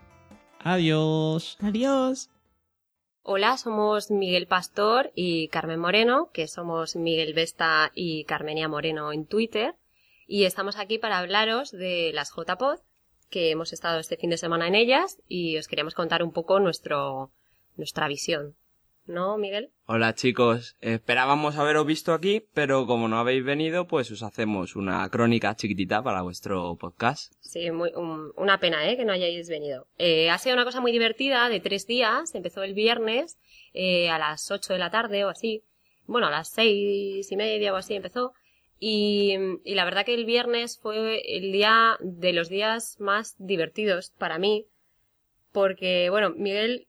Adiós. 0.59 1.57
Adiós. 1.63 2.29
Hola, 3.25 3.55
somos 3.55 4.11
Miguel 4.11 4.47
Pastor 4.47 5.13
y 5.15 5.47
Carmen 5.47 5.79
Moreno, 5.79 6.29
que 6.33 6.49
somos 6.49 6.97
Miguel 6.97 7.33
Vesta 7.33 7.89
y 7.95 8.25
Carmenia 8.25 8.67
Moreno 8.67 9.13
en 9.13 9.25
Twitter, 9.25 9.75
y 10.27 10.43
estamos 10.43 10.75
aquí 10.75 10.97
para 10.97 11.19
hablaros 11.19 11.71
de 11.71 12.11
las 12.13 12.33
JPod, 12.35 12.81
que 13.29 13.49
hemos 13.49 13.71
estado 13.71 14.01
este 14.01 14.17
fin 14.17 14.29
de 14.29 14.37
semana 14.37 14.67
en 14.67 14.75
ellas, 14.75 15.21
y 15.29 15.57
os 15.57 15.69
queríamos 15.69 15.93
contar 15.93 16.21
un 16.21 16.33
poco 16.33 16.59
nuestro, 16.59 17.31
nuestra 17.77 18.09
visión. 18.09 18.57
¿No, 19.05 19.37
Miguel? 19.37 19.69
Hola 19.85 20.15
chicos, 20.15 20.77
esperábamos 20.79 21.57
haberos 21.57 21.85
visto 21.85 22.13
aquí, 22.13 22.45
pero 22.53 22.87
como 22.87 23.09
no 23.09 23.17
habéis 23.17 23.43
venido, 23.43 23.85
pues 23.85 24.09
os 24.11 24.23
hacemos 24.23 24.77
una 24.77 25.09
crónica 25.09 25.55
chiquitita 25.57 26.01
para 26.01 26.21
vuestro 26.21 26.77
podcast. 26.77 27.33
Sí, 27.41 27.69
muy, 27.69 27.91
un- 27.95 28.31
una 28.37 28.59
pena, 28.61 28.89
¿eh? 28.89 28.95
Que 28.95 29.03
no 29.03 29.11
hayáis 29.11 29.49
venido. 29.49 29.87
Eh, 29.97 30.29
ha 30.29 30.37
sido 30.37 30.55
una 30.55 30.63
cosa 30.63 30.79
muy 30.79 30.93
divertida, 30.93 31.49
de 31.49 31.59
tres 31.59 31.85
días. 31.85 32.33
Empezó 32.33 32.63
el 32.63 32.73
viernes 32.73 33.37
eh, 33.73 34.09
a 34.09 34.17
las 34.17 34.49
8 34.49 34.71
de 34.71 34.79
la 34.79 34.89
tarde 34.89 35.25
o 35.25 35.29
así. 35.29 35.63
Bueno, 36.05 36.27
a 36.27 36.31
las 36.31 36.49
seis 36.49 37.29
y 37.29 37.35
media 37.35 37.73
o 37.73 37.75
así 37.75 37.95
empezó. 37.95 38.31
Y, 38.79 39.35
y 39.65 39.75
la 39.75 39.83
verdad 39.83 40.05
que 40.05 40.13
el 40.13 40.25
viernes 40.25 40.79
fue 40.81 41.21
el 41.37 41.51
día 41.51 41.97
de 41.99 42.31
los 42.31 42.47
días 42.47 42.95
más 43.01 43.35
divertidos 43.37 44.11
para 44.17 44.39
mí. 44.39 44.65
Porque, 45.51 46.09
bueno, 46.09 46.31
Miguel 46.35 46.87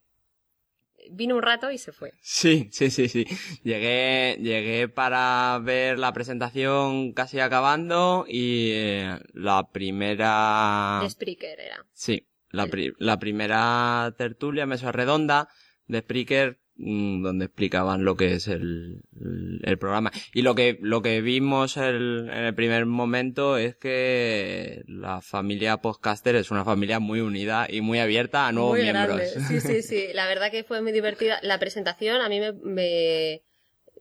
vino 1.11 1.35
un 1.35 1.41
rato 1.41 1.71
y 1.71 1.77
se 1.77 1.91
fue. 1.91 2.11
Sí, 2.21 2.69
sí, 2.71 2.89
sí, 2.89 3.07
sí. 3.09 3.25
Llegué, 3.63 4.37
llegué 4.39 4.87
para 4.87 5.59
ver 5.63 5.99
la 5.99 6.13
presentación 6.13 7.13
casi 7.13 7.39
acabando 7.39 8.25
y 8.27 8.71
eh, 8.73 9.19
la 9.33 9.69
primera... 9.71 10.99
De 11.03 11.09
Spreaker 11.09 11.59
era. 11.59 11.85
Sí, 11.93 12.27
la, 12.49 12.67
pri- 12.67 12.93
la 12.97 13.19
primera 13.19 14.13
tertulia, 14.17 14.65
mesa 14.65 14.91
redonda 14.91 15.49
de 15.87 15.99
Spreaker, 15.99 16.59
donde 16.77 17.45
explicaban 17.45 18.03
lo 18.03 18.17
que 18.17 18.33
es 18.33 18.47
el, 18.47 19.01
el, 19.21 19.61
el 19.63 19.77
programa. 19.77 20.11
Y 20.33 20.41
lo 20.41 20.55
que, 20.55 20.77
lo 20.81 21.01
que 21.01 21.21
vimos 21.21 21.77
el- 21.77 22.29
en 22.31 22.43
el 22.43 22.53
primer 22.53 22.85
momento 22.85 23.57
es 23.57 23.75
que 23.75 24.83
la 24.87 25.21
familia 25.21 25.77
podcaster 25.77 26.35
es 26.35 26.51
una 26.51 26.65
familia 26.65 26.99
muy 26.99 27.21
unida 27.21 27.65
y 27.69 27.81
muy 27.81 27.99
abierta 27.99 28.47
a 28.47 28.51
nuevos 28.51 28.73
muy 28.73 28.81
miembros. 28.83 29.07
grande. 29.07 29.39
Sí, 29.47 29.61
sí, 29.61 29.81
sí. 29.81 30.07
La 30.13 30.27
verdad 30.27 30.51
que 30.51 30.63
fue 30.65 30.81
muy 30.81 30.91
divertida. 30.91 31.39
La 31.43 31.59
presentación 31.59 32.19
a 32.21 32.27
mí 32.29 32.39
me, 32.41 32.51
me, 32.51 33.41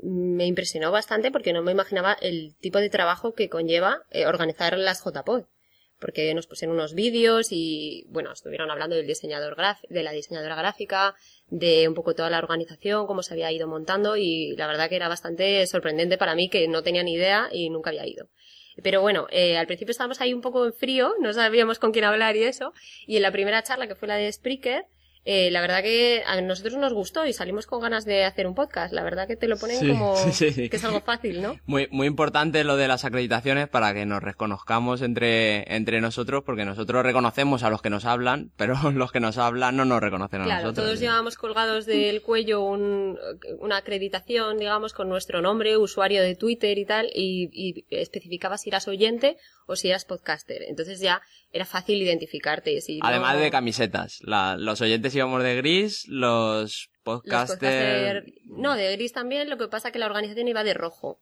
me 0.03 0.47
impresionó 0.47 0.91
bastante 0.91 1.31
porque 1.31 1.53
no 1.53 1.63
me 1.63 1.73
imaginaba 1.73 2.15
el 2.21 2.55
tipo 2.61 2.79
de 2.79 2.91
trabajo 2.91 3.35
que 3.35 3.49
conlleva 3.49 4.03
eh, 4.11 4.27
organizar 4.27 4.77
las 4.79 5.03
JPod. 5.05 5.45
Porque 6.01 6.35
nos 6.35 6.49
pusieron 6.49 6.77
unos 6.77 6.93
vídeos 6.93 7.49
y, 7.51 8.05
bueno, 8.09 8.33
estuvieron 8.33 8.71
hablando 8.71 8.97
del 8.97 9.07
diseñador 9.07 9.57
de 9.89 10.03
la 10.03 10.11
diseñadora 10.11 10.57
gráfica, 10.57 11.15
de 11.49 11.89
un 11.89 11.95
poco 11.95 12.15
toda 12.15 12.31
la 12.31 12.39
organización, 12.39 13.07
cómo 13.07 13.23
se 13.23 13.35
había 13.35 13.53
ido 13.53 13.69
montando 13.69 14.17
y 14.17 14.55
la 14.57 14.67
verdad 14.67 14.89
que 14.89 14.97
era 14.97 15.09
bastante 15.09 15.67
sorprendente 15.67 16.19
para 16.19 16.35
mí 16.35 16.49
que 16.49 16.67
no 16.69 16.83
tenía 16.83 17.03
ni 17.03 17.15
idea 17.15 17.49
y 17.53 17.71
nunca 17.71 17.91
había 17.91 18.07
ido. 18.07 18.29
Pero 18.83 19.01
bueno, 19.01 19.27
eh, 19.31 19.57
al 19.57 19.67
principio 19.67 19.93
estábamos 19.93 20.21
ahí 20.21 20.35
un 20.35 20.41
poco 20.41 20.67
en 20.67 20.73
frío, 20.73 21.15
no 21.21 21.33
sabíamos 21.33 21.79
con 21.79 21.93
quién 21.93 22.05
hablar 22.05 22.37
y 22.37 22.43
eso. 22.43 22.73
Y 23.07 23.17
en 23.17 23.23
la 23.23 23.31
primera 23.31 23.63
charla, 23.63 23.87
que 23.87 23.95
fue 23.95 24.09
la 24.09 24.17
de 24.17 24.33
Spreaker, 24.33 24.87
eh, 25.25 25.51
la 25.51 25.61
verdad 25.61 25.83
que 25.83 26.23
a 26.27 26.41
nosotros 26.41 26.77
nos 26.77 26.93
gustó 26.93 27.25
y 27.27 27.33
salimos 27.33 27.67
con 27.67 27.81
ganas 27.81 28.05
de 28.05 28.25
hacer 28.25 28.47
un 28.47 28.55
podcast. 28.55 28.93
La 28.93 29.03
verdad 29.03 29.27
que 29.27 29.37
te 29.37 29.49
lo 29.49 29.57
ponen 29.57 29.79
Sí, 29.81 29.89
como 29.89 30.17
sí, 30.33 30.51
sí, 30.53 30.69
que 30.69 30.77
es 30.77 30.85
algo 30.85 31.01
fácil, 31.01 31.41
¿no? 31.41 31.59
Muy, 31.67 31.89
muy 31.91 32.07
importante 32.07 32.63
lo 32.65 32.77
de 32.77 32.89
las 32.89 33.05
acreditaciones 33.05 33.69
para 33.69 33.95
que 33.95 34.05
nos 34.07 34.23
reconozcamos 34.23 35.01
entre, 35.03 35.75
entre 35.75 36.01
nosotros, 36.01 36.43
porque 36.45 36.65
nosotros 36.65 37.03
reconocemos 37.03 37.63
a 37.63 37.71
los 37.71 37.81
que 37.81 37.91
nos 37.91 38.05
hablan, 38.05 38.51
pero 38.57 38.75
los 38.93 39.13
que 39.13 39.21
nos 39.21 39.39
hablan 39.39 39.77
no 39.77 39.85
nos 39.85 40.01
reconocen 40.01 40.43
a 40.43 40.45
Claro, 40.45 40.63
nosotros. 40.65 40.87
todos 40.87 41.01
llevábamos 41.01 41.37
colgados 41.37 41.87
del 41.87 42.21
cuello 42.23 42.63
un- 42.63 43.19
una 43.61 43.79
acreditación, 43.79 44.59
digamos, 44.59 44.93
con 44.93 45.09
nuestro 45.09 45.41
nombre, 45.41 45.77
usuario 45.79 46.23
de 46.23 46.35
Twitter 46.35 46.77
y 46.79 46.85
tal, 46.85 47.07
y, 47.15 47.49
y 47.53 47.85
especificaba 47.91 48.59
si 48.59 48.69
eras 48.69 48.89
oyente 48.89 49.39
o 49.67 49.77
si 49.77 49.89
eras 49.89 50.05
podcaster. 50.05 50.63
Entonces 50.69 51.01
ya 51.01 51.23
era 51.51 51.65
fácil 51.65 52.03
identificarte. 52.03 52.79
Si 52.83 52.99
no- 52.99 53.07
Además 53.07 53.39
de 53.41 53.51
camisetas. 53.51 54.19
La- 54.23 54.57
los 54.59 54.81
oyentes 54.83 55.14
íbamos 55.15 55.43
de 55.43 55.57
gris, 55.57 56.07
los 56.09 56.63
Los 56.63 56.89
podcaster... 57.03 58.25
No, 58.47 58.75
de 58.77 58.93
gris 58.97 59.13
también, 59.13 59.49
lo 59.51 59.57
que 59.59 59.69
pasa 59.69 59.91
que 59.91 59.99
la 59.99 60.07
organización 60.07 60.49
iba 60.49 60.65
de 60.65 60.75
rojo. 60.75 61.21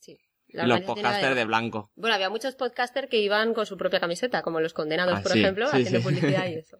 Sí. 0.00 0.18
la 0.48 0.64
los 0.66 0.76
organización 0.76 0.98
iba 0.98 1.08
podcaster 1.10 1.34
de 1.34 1.44
blanco. 1.44 1.90
Bueno, 1.96 2.14
había 2.14 2.30
muchos 2.30 2.54
podcasters 2.54 3.08
que 3.08 3.18
iban 3.20 3.54
con 3.54 3.66
su 3.66 3.76
propia 3.76 4.00
camiseta, 4.00 4.42
como 4.42 4.60
los 4.60 4.72
condenados, 4.72 5.18
Ah, 5.18 5.22
por 5.22 5.32
sí, 5.32 5.40
ejemplo, 5.40 5.66
sí, 5.68 5.76
haciendo 5.76 5.98
sí. 6.00 6.04
publicidad 6.04 6.46
y 6.48 6.54
eso. 6.54 6.78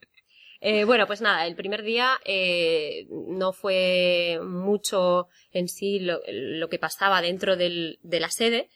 Eh, 0.65 0.85
bueno, 0.85 1.07
pues 1.09 1.21
nada, 1.21 1.47
el 1.47 1.57
primer 1.57 1.83
día 1.83 2.19
eh, 2.25 3.07
no 3.11 3.53
fue 3.53 4.39
mucho 4.45 5.27
en 5.51 5.69
sí 5.69 5.99
lo, 5.99 6.21
lo 6.29 6.69
que 6.69 6.79
pasaba 6.79 7.21
dentro 7.21 7.57
del- 7.57 7.99
de 8.03 8.21
la 8.21 8.31
sede, 8.31 8.69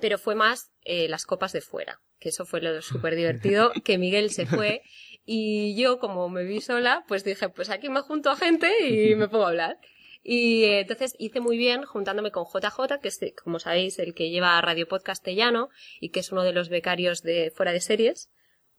pero 0.00 0.16
fue 0.16 0.34
más 0.34 0.72
eh, 0.84 1.08
las 1.08 1.26
copas 1.26 1.52
de 1.52 1.60
fuera, 1.60 2.00
que 2.18 2.30
eso 2.30 2.46
fue 2.46 2.62
lo 2.62 2.80
súper 2.82 3.16
divertido, 3.16 3.70
que 3.84 3.98
Miguel 3.98 4.30
se 4.30 4.46
fue 4.46 4.80
y 5.24 5.74
yo 5.80 5.98
como 5.98 6.28
me 6.28 6.44
vi 6.44 6.60
sola, 6.60 7.04
pues 7.08 7.24
dije, 7.24 7.48
pues 7.48 7.70
aquí 7.70 7.88
me 7.88 8.00
junto 8.00 8.30
a 8.30 8.36
gente 8.36 8.70
y 8.88 9.14
me 9.16 9.28
pongo 9.28 9.44
a 9.44 9.48
hablar. 9.48 9.78
Y 10.22 10.64
eh, 10.64 10.80
entonces 10.80 11.14
hice 11.18 11.40
muy 11.40 11.56
bien 11.56 11.84
juntándome 11.84 12.30
con 12.30 12.44
JJ, 12.44 12.98
que 13.00 13.08
es, 13.08 13.18
como 13.42 13.58
sabéis, 13.58 13.98
el 13.98 14.12
que 14.14 14.28
lleva 14.30 14.60
Radio 14.60 14.86
Podcastellano 14.86 15.70
y 16.00 16.10
que 16.10 16.20
es 16.20 16.30
uno 16.30 16.42
de 16.42 16.52
los 16.52 16.68
becarios 16.68 17.22
de 17.22 17.50
Fuera 17.54 17.72
de 17.72 17.80
Series, 17.80 18.30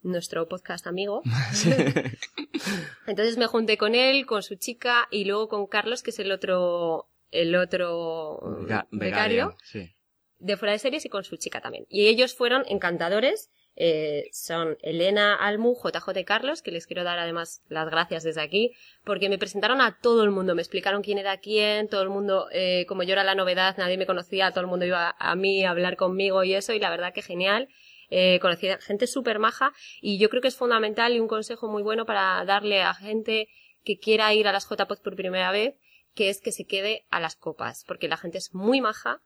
nuestro 0.03 0.47
podcast 0.47 0.85
amigo. 0.85 1.23
Entonces 3.07 3.37
me 3.37 3.47
junté 3.47 3.77
con 3.77 3.95
él, 3.95 4.25
con 4.25 4.43
su 4.43 4.55
chica 4.55 5.07
y 5.11 5.25
luego 5.25 5.47
con 5.49 5.67
Carlos, 5.67 6.03
que 6.03 6.11
es 6.11 6.19
el 6.19 6.31
otro, 6.31 7.09
el 7.31 7.55
otro 7.55 8.39
Ga- 8.67 8.87
becario 8.91 9.55
Sí. 9.63 9.95
de 10.37 10.57
fuera 10.57 10.73
de 10.73 10.79
series 10.79 11.05
y 11.05 11.09
con 11.09 11.23
su 11.23 11.37
chica 11.37 11.61
también. 11.61 11.85
Y 11.89 12.07
ellos 12.07 12.35
fueron 12.35 12.63
encantadores. 12.67 13.49
Eh, 13.75 14.29
son 14.31 14.77
Elena 14.81 15.35
Almu, 15.35 15.75
JJ 15.75 16.25
Carlos, 16.25 16.61
que 16.61 16.71
les 16.71 16.87
quiero 16.87 17.03
dar 17.03 17.19
además 17.19 17.63
las 17.69 17.89
gracias 17.89 18.23
desde 18.23 18.41
aquí, 18.41 18.71
porque 19.03 19.29
me 19.29 19.37
presentaron 19.37 19.81
a 19.81 19.97
todo 20.01 20.23
el 20.23 20.31
mundo, 20.31 20.55
me 20.55 20.61
explicaron 20.61 21.01
quién 21.01 21.17
era 21.17 21.37
quién, 21.37 21.87
todo 21.87 22.01
el 22.01 22.09
mundo, 22.09 22.47
eh, 22.51 22.85
como 22.87 23.03
yo 23.03 23.13
era 23.13 23.23
la 23.23 23.35
novedad, 23.35 23.77
nadie 23.77 23.97
me 23.97 24.05
conocía, 24.05 24.51
todo 24.51 24.61
el 24.61 24.67
mundo 24.67 24.85
iba 24.85 25.15
a 25.17 25.35
mí 25.35 25.63
a 25.63 25.71
hablar 25.71 25.95
conmigo 25.95 26.43
y 26.43 26.53
eso, 26.53 26.73
y 26.73 26.79
la 26.79 26.89
verdad 26.89 27.13
que 27.13 27.21
genial. 27.21 27.69
Eh, 28.13 28.39
conocí 28.41 28.67
gente 28.81 29.07
súper 29.07 29.39
maja 29.39 29.71
y 30.01 30.17
yo 30.17 30.29
creo 30.29 30.41
que 30.41 30.49
es 30.49 30.57
fundamental 30.57 31.13
y 31.13 31.21
un 31.21 31.29
consejo 31.29 31.69
muy 31.69 31.81
bueno 31.81 32.05
para 32.05 32.43
darle 32.43 32.81
a 32.81 32.93
gente 32.93 33.47
que 33.85 33.99
quiera 33.99 34.33
ir 34.33 34.49
a 34.49 34.51
las 34.51 34.67
JPOD 34.69 34.99
por 35.01 35.15
primera 35.15 35.49
vez, 35.51 35.75
que 36.13 36.29
es 36.29 36.41
que 36.41 36.51
se 36.51 36.65
quede 36.65 37.05
a 37.09 37.21
las 37.21 37.37
copas, 37.37 37.85
porque 37.87 38.09
la 38.09 38.17
gente 38.17 38.37
es 38.37 38.53
muy 38.53 38.81
maja 38.81 39.21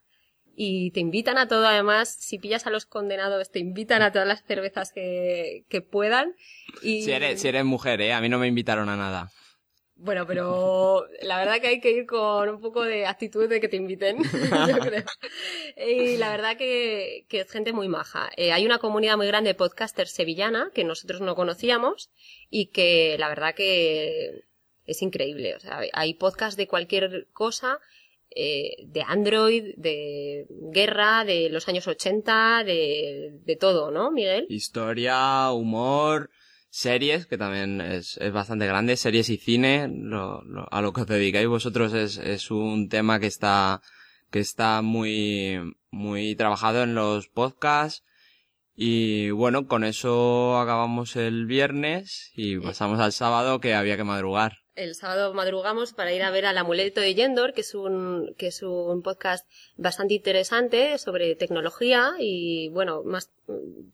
y 0.55 0.91
te 0.91 0.99
invitan 0.99 1.37
a 1.37 1.47
todo, 1.47 1.67
además, 1.67 2.15
si 2.19 2.39
pillas 2.39 2.65
a 2.65 2.69
los 2.69 2.85
condenados, 2.85 3.51
te 3.51 3.59
invitan 3.59 4.01
a 4.01 4.11
todas 4.11 4.27
las 4.27 4.43
cervezas 4.43 4.91
que, 4.91 5.65
que 5.69 5.81
puedan. 5.81 6.35
Y, 6.81 7.03
Si 7.03 7.11
eres, 7.11 7.41
si 7.41 7.47
eres 7.47 7.65
mujer, 7.65 8.01
¿eh? 8.01 8.13
A 8.13 8.21
mí 8.21 8.29
no 8.29 8.39
me 8.39 8.47
invitaron 8.47 8.89
a 8.89 8.95
nada. 8.95 9.31
Bueno, 9.97 10.27
pero 10.27 11.07
la 11.21 11.37
verdad 11.37 11.61
que 11.61 11.67
hay 11.67 11.79
que 11.79 11.91
ir 11.91 12.05
con 12.05 12.49
un 12.49 12.59
poco 12.59 12.83
de 12.83 13.05
actitud 13.05 13.47
de 13.47 13.61
que 13.61 13.69
te 13.69 13.77
inviten, 13.77 14.17
yo 14.67 14.79
creo. 14.79 15.03
Y 15.77 16.17
la 16.17 16.31
verdad 16.31 16.57
que, 16.57 17.25
que 17.29 17.39
es 17.39 17.49
gente 17.49 17.71
muy 17.71 17.87
maja. 17.87 18.29
Eh, 18.35 18.51
hay 18.51 18.65
una 18.65 18.79
comunidad 18.79 19.15
muy 19.15 19.27
grande 19.27 19.51
de 19.51 19.55
podcasters 19.55 20.11
sevillana 20.11 20.69
que 20.73 20.83
nosotros 20.83 21.21
no 21.21 21.35
conocíamos 21.35 22.11
y 22.49 22.67
que 22.67 23.15
la 23.19 23.29
verdad 23.29 23.55
que 23.55 24.43
es 24.85 25.01
increíble. 25.01 25.55
O 25.55 25.59
sea, 25.61 25.79
hay 25.93 26.13
podcasts 26.15 26.57
de 26.57 26.67
cualquier 26.67 27.27
cosa, 27.31 27.79
eh, 28.35 28.75
de 28.87 29.01
Android, 29.01 29.73
de 29.77 30.45
guerra, 30.73 31.23
de 31.25 31.49
los 31.49 31.67
años 31.67 31.87
80, 31.87 32.63
de, 32.65 33.31
de 33.43 33.55
todo, 33.55 33.91
¿no, 33.91 34.11
Miguel? 34.11 34.45
Historia, 34.49 35.49
humor, 35.51 36.29
series, 36.69 37.25
que 37.25 37.37
también 37.37 37.79
es, 37.81 38.17
es 38.17 38.31
bastante 38.33 38.67
grande, 38.67 38.97
series 38.97 39.29
y 39.29 39.37
cine, 39.37 39.87
lo- 39.89 40.43
lo- 40.43 40.67
a 40.71 40.81
lo 40.81 40.91
que 40.93 41.01
os 41.01 41.07
dedicáis 41.07 41.47
vosotros 41.47 41.93
es, 41.93 42.17
es 42.17 42.51
un 42.51 42.89
tema 42.89 43.19
que 43.19 43.27
está, 43.27 43.81
que 44.29 44.39
está 44.39 44.81
muy, 44.81 45.57
muy 45.89 46.35
trabajado 46.35 46.83
en 46.83 46.93
los 46.95 47.27
podcasts. 47.29 48.03
Y 48.75 49.31
bueno, 49.31 49.67
con 49.67 49.85
eso 49.85 50.57
acabamos 50.57 51.15
el 51.15 51.45
viernes 51.45 52.31
y 52.35 52.57
pasamos 52.59 52.99
al 52.99 53.13
sábado 53.13 53.59
que 53.59 53.73
había 53.73 53.95
que 53.95 54.03
madrugar. 54.03 54.57
El 54.75 54.93
sábado 54.95 55.33
madrugamos 55.33 55.93
para 55.93 56.11
ir 56.11 56.21
a 56.21 56.31
ver 56.31 56.45
al 56.45 56.57
amuleto 56.57 56.99
de 56.99 57.15
Yendor, 57.15 57.53
que 57.53 57.61
es 57.61 57.73
un, 57.73 58.35
que 58.37 58.47
es 58.47 58.61
un 58.61 59.01
podcast 59.01 59.49
bastante 59.77 60.15
interesante 60.15 60.97
sobre 60.97 61.35
tecnología 61.35 62.11
y, 62.19 62.67
bueno, 62.69 63.01
más, 63.05 63.31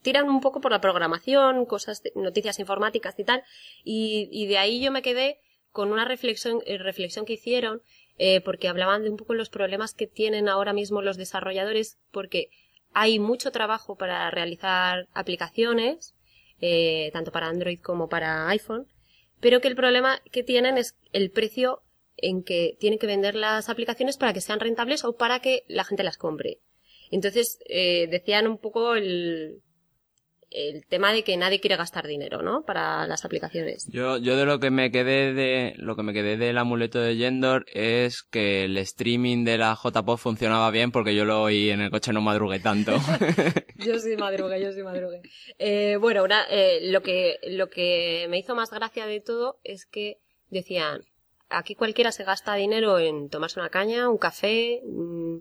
tiran 0.01 0.27
un 0.27 0.41
poco 0.41 0.59
por 0.59 0.71
la 0.71 0.81
programación, 0.81 1.67
cosas, 1.67 2.01
noticias 2.15 2.57
informáticas 2.57 3.13
y 3.19 3.23
tal. 3.23 3.43
Y, 3.83 4.27
y 4.31 4.47
de 4.47 4.57
ahí 4.57 4.81
yo 4.81 4.91
me 4.91 5.03
quedé 5.03 5.37
con 5.71 5.91
una 5.91 6.05
reflexión, 6.05 6.63
eh, 6.65 6.79
reflexión 6.79 7.25
que 7.25 7.33
hicieron, 7.33 7.83
eh, 8.17 8.41
porque 8.41 8.67
hablaban 8.67 9.03
de 9.03 9.11
un 9.11 9.17
poco 9.17 9.35
los 9.35 9.49
problemas 9.49 9.93
que 9.93 10.07
tienen 10.07 10.49
ahora 10.49 10.73
mismo 10.73 11.03
los 11.03 11.17
desarrolladores, 11.17 11.99
porque 12.11 12.49
hay 12.93 13.19
mucho 13.19 13.51
trabajo 13.51 13.95
para 13.95 14.29
realizar 14.31 15.07
aplicaciones, 15.13 16.13
eh, 16.59 17.09
tanto 17.13 17.31
para 17.31 17.47
Android 17.47 17.79
como 17.79 18.09
para 18.09 18.47
iPhone, 18.49 18.87
pero 19.39 19.61
que 19.61 19.67
el 19.67 19.75
problema 19.75 20.21
que 20.31 20.43
tienen 20.43 20.77
es 20.77 20.95
el 21.13 21.31
precio 21.31 21.81
en 22.17 22.43
que 22.43 22.77
tienen 22.79 22.99
que 22.99 23.07
vender 23.07 23.35
las 23.35 23.69
aplicaciones 23.69 24.17
para 24.17 24.33
que 24.33 24.41
sean 24.41 24.59
rentables 24.59 25.03
o 25.03 25.15
para 25.15 25.39
que 25.39 25.63
la 25.67 25.83
gente 25.83 26.03
las 26.03 26.17
compre. 26.17 26.59
Entonces, 27.09 27.59
eh, 27.67 28.07
decían 28.09 28.47
un 28.47 28.57
poco 28.57 28.95
el, 28.95 29.61
el 30.51 30.85
tema 30.85 31.13
de 31.13 31.23
que 31.23 31.35
nadie 31.37 31.59
quiere 31.59 31.77
gastar 31.77 32.05
dinero, 32.07 32.41
¿no? 32.41 32.63
Para 32.63 33.07
las 33.07 33.25
aplicaciones. 33.25 33.87
Yo, 33.89 34.17
yo 34.17 34.35
de 34.37 34.45
lo 34.45 34.59
que 34.59 34.69
me 34.69 34.91
quedé 34.91 35.33
de, 35.33 35.73
lo 35.77 35.95
que 35.95 36.03
me 36.03 36.13
quedé 36.13 36.37
del 36.37 36.57
amuleto 36.57 36.99
de 36.99 37.15
Yendor 37.15 37.65
es 37.73 38.21
que 38.23 38.65
el 38.65 38.77
streaming 38.77 39.43
de 39.45 39.57
la 39.57 39.75
JPod 39.81 40.17
funcionaba 40.17 40.69
bien 40.71 40.91
porque 40.91 41.15
yo 41.15 41.25
lo 41.25 41.41
oí 41.41 41.69
en 41.69 41.81
el 41.81 41.89
coche 41.89 42.11
no 42.13 42.21
madrugué 42.21 42.59
tanto. 42.59 42.91
Yo 43.77 43.97
sí 43.97 44.15
madrugué, 44.15 44.61
yo 44.61 44.71
sí 44.73 44.83
madrugué. 44.83 45.21
Eh, 45.57 45.97
bueno, 45.99 46.23
una- 46.23 46.45
eh, 46.51 46.81
lo, 46.91 47.01
que, 47.01 47.39
lo 47.47 47.69
que 47.71 48.27
me 48.29 48.37
hizo 48.37 48.53
más 48.53 48.69
gracia 48.69 49.07
de 49.07 49.21
todo 49.21 49.59
es 49.63 49.85
que 49.87 50.19
decían, 50.51 51.01
aquí 51.49 51.73
cualquiera 51.73 52.11
se 52.11 52.23
gasta 52.23 52.53
dinero 52.53 52.99
en 52.99 53.29
tomarse 53.29 53.59
una 53.59 53.69
caña, 53.69 54.07
un 54.09 54.19
café, 54.19 54.81
mm, 54.85 55.37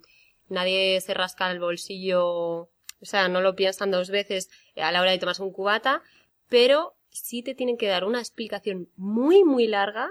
nadie 0.48 1.00
se 1.02 1.12
rasca 1.12 1.50
el 1.50 1.60
bolsillo, 1.60 2.70
o 3.00 3.06
sea, 3.06 3.28
no 3.28 3.40
lo 3.40 3.54
piensan 3.54 3.90
dos 3.90 4.10
veces 4.10 4.50
a 4.76 4.92
la 4.92 5.00
hora 5.00 5.10
de 5.10 5.18
tomarse 5.18 5.42
un 5.42 5.52
cubata, 5.52 6.02
pero 6.48 6.94
sí 7.08 7.42
te 7.42 7.54
tienen 7.54 7.76
que 7.76 7.88
dar 7.88 8.04
una 8.04 8.20
explicación 8.20 8.88
muy, 8.96 9.44
muy 9.44 9.66
larga 9.66 10.10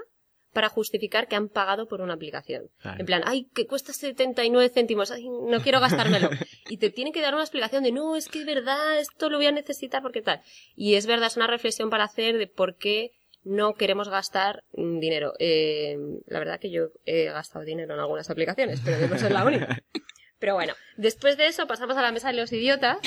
para 0.52 0.68
justificar 0.68 1.28
que 1.28 1.36
han 1.36 1.48
pagado 1.48 1.86
por 1.86 2.00
una 2.00 2.14
aplicación. 2.14 2.70
Claro. 2.80 3.00
En 3.00 3.06
plan, 3.06 3.22
ay, 3.24 3.46
que 3.54 3.66
cuesta 3.66 3.92
79 3.92 4.68
céntimos, 4.70 5.10
ay, 5.10 5.28
no 5.28 5.60
quiero 5.62 5.80
gastármelo. 5.80 6.28
y 6.68 6.78
te 6.78 6.90
tienen 6.90 7.12
que 7.12 7.20
dar 7.20 7.34
una 7.34 7.44
explicación 7.44 7.84
de, 7.84 7.92
no, 7.92 8.16
es 8.16 8.28
que 8.28 8.40
es 8.40 8.46
verdad, 8.46 8.98
esto 8.98 9.30
lo 9.30 9.36
voy 9.36 9.46
a 9.46 9.52
necesitar 9.52 10.02
porque 10.02 10.22
tal. 10.22 10.42
Y 10.74 10.94
es 10.94 11.06
verdad, 11.06 11.28
es 11.28 11.36
una 11.36 11.46
reflexión 11.46 11.88
para 11.88 12.04
hacer 12.04 12.36
de 12.36 12.48
por 12.48 12.76
qué 12.76 13.12
no 13.44 13.74
queremos 13.74 14.08
gastar 14.08 14.64
mm, 14.72 14.98
dinero. 14.98 15.34
Eh, 15.38 15.96
la 16.26 16.40
verdad 16.40 16.58
que 16.58 16.70
yo 16.70 16.88
he 17.04 17.24
gastado 17.26 17.64
dinero 17.64 17.94
en 17.94 18.00
algunas 18.00 18.28
aplicaciones, 18.28 18.80
pero 18.84 19.06
no 19.06 19.18
ser 19.18 19.32
la 19.32 19.44
única. 19.44 19.78
Pero 20.40 20.54
bueno, 20.54 20.74
después 20.96 21.36
de 21.36 21.46
eso 21.46 21.68
pasamos 21.68 21.96
a 21.96 22.02
la 22.02 22.10
mesa 22.10 22.28
de 22.32 22.34
los 22.40 22.52
idiotas, 22.52 22.98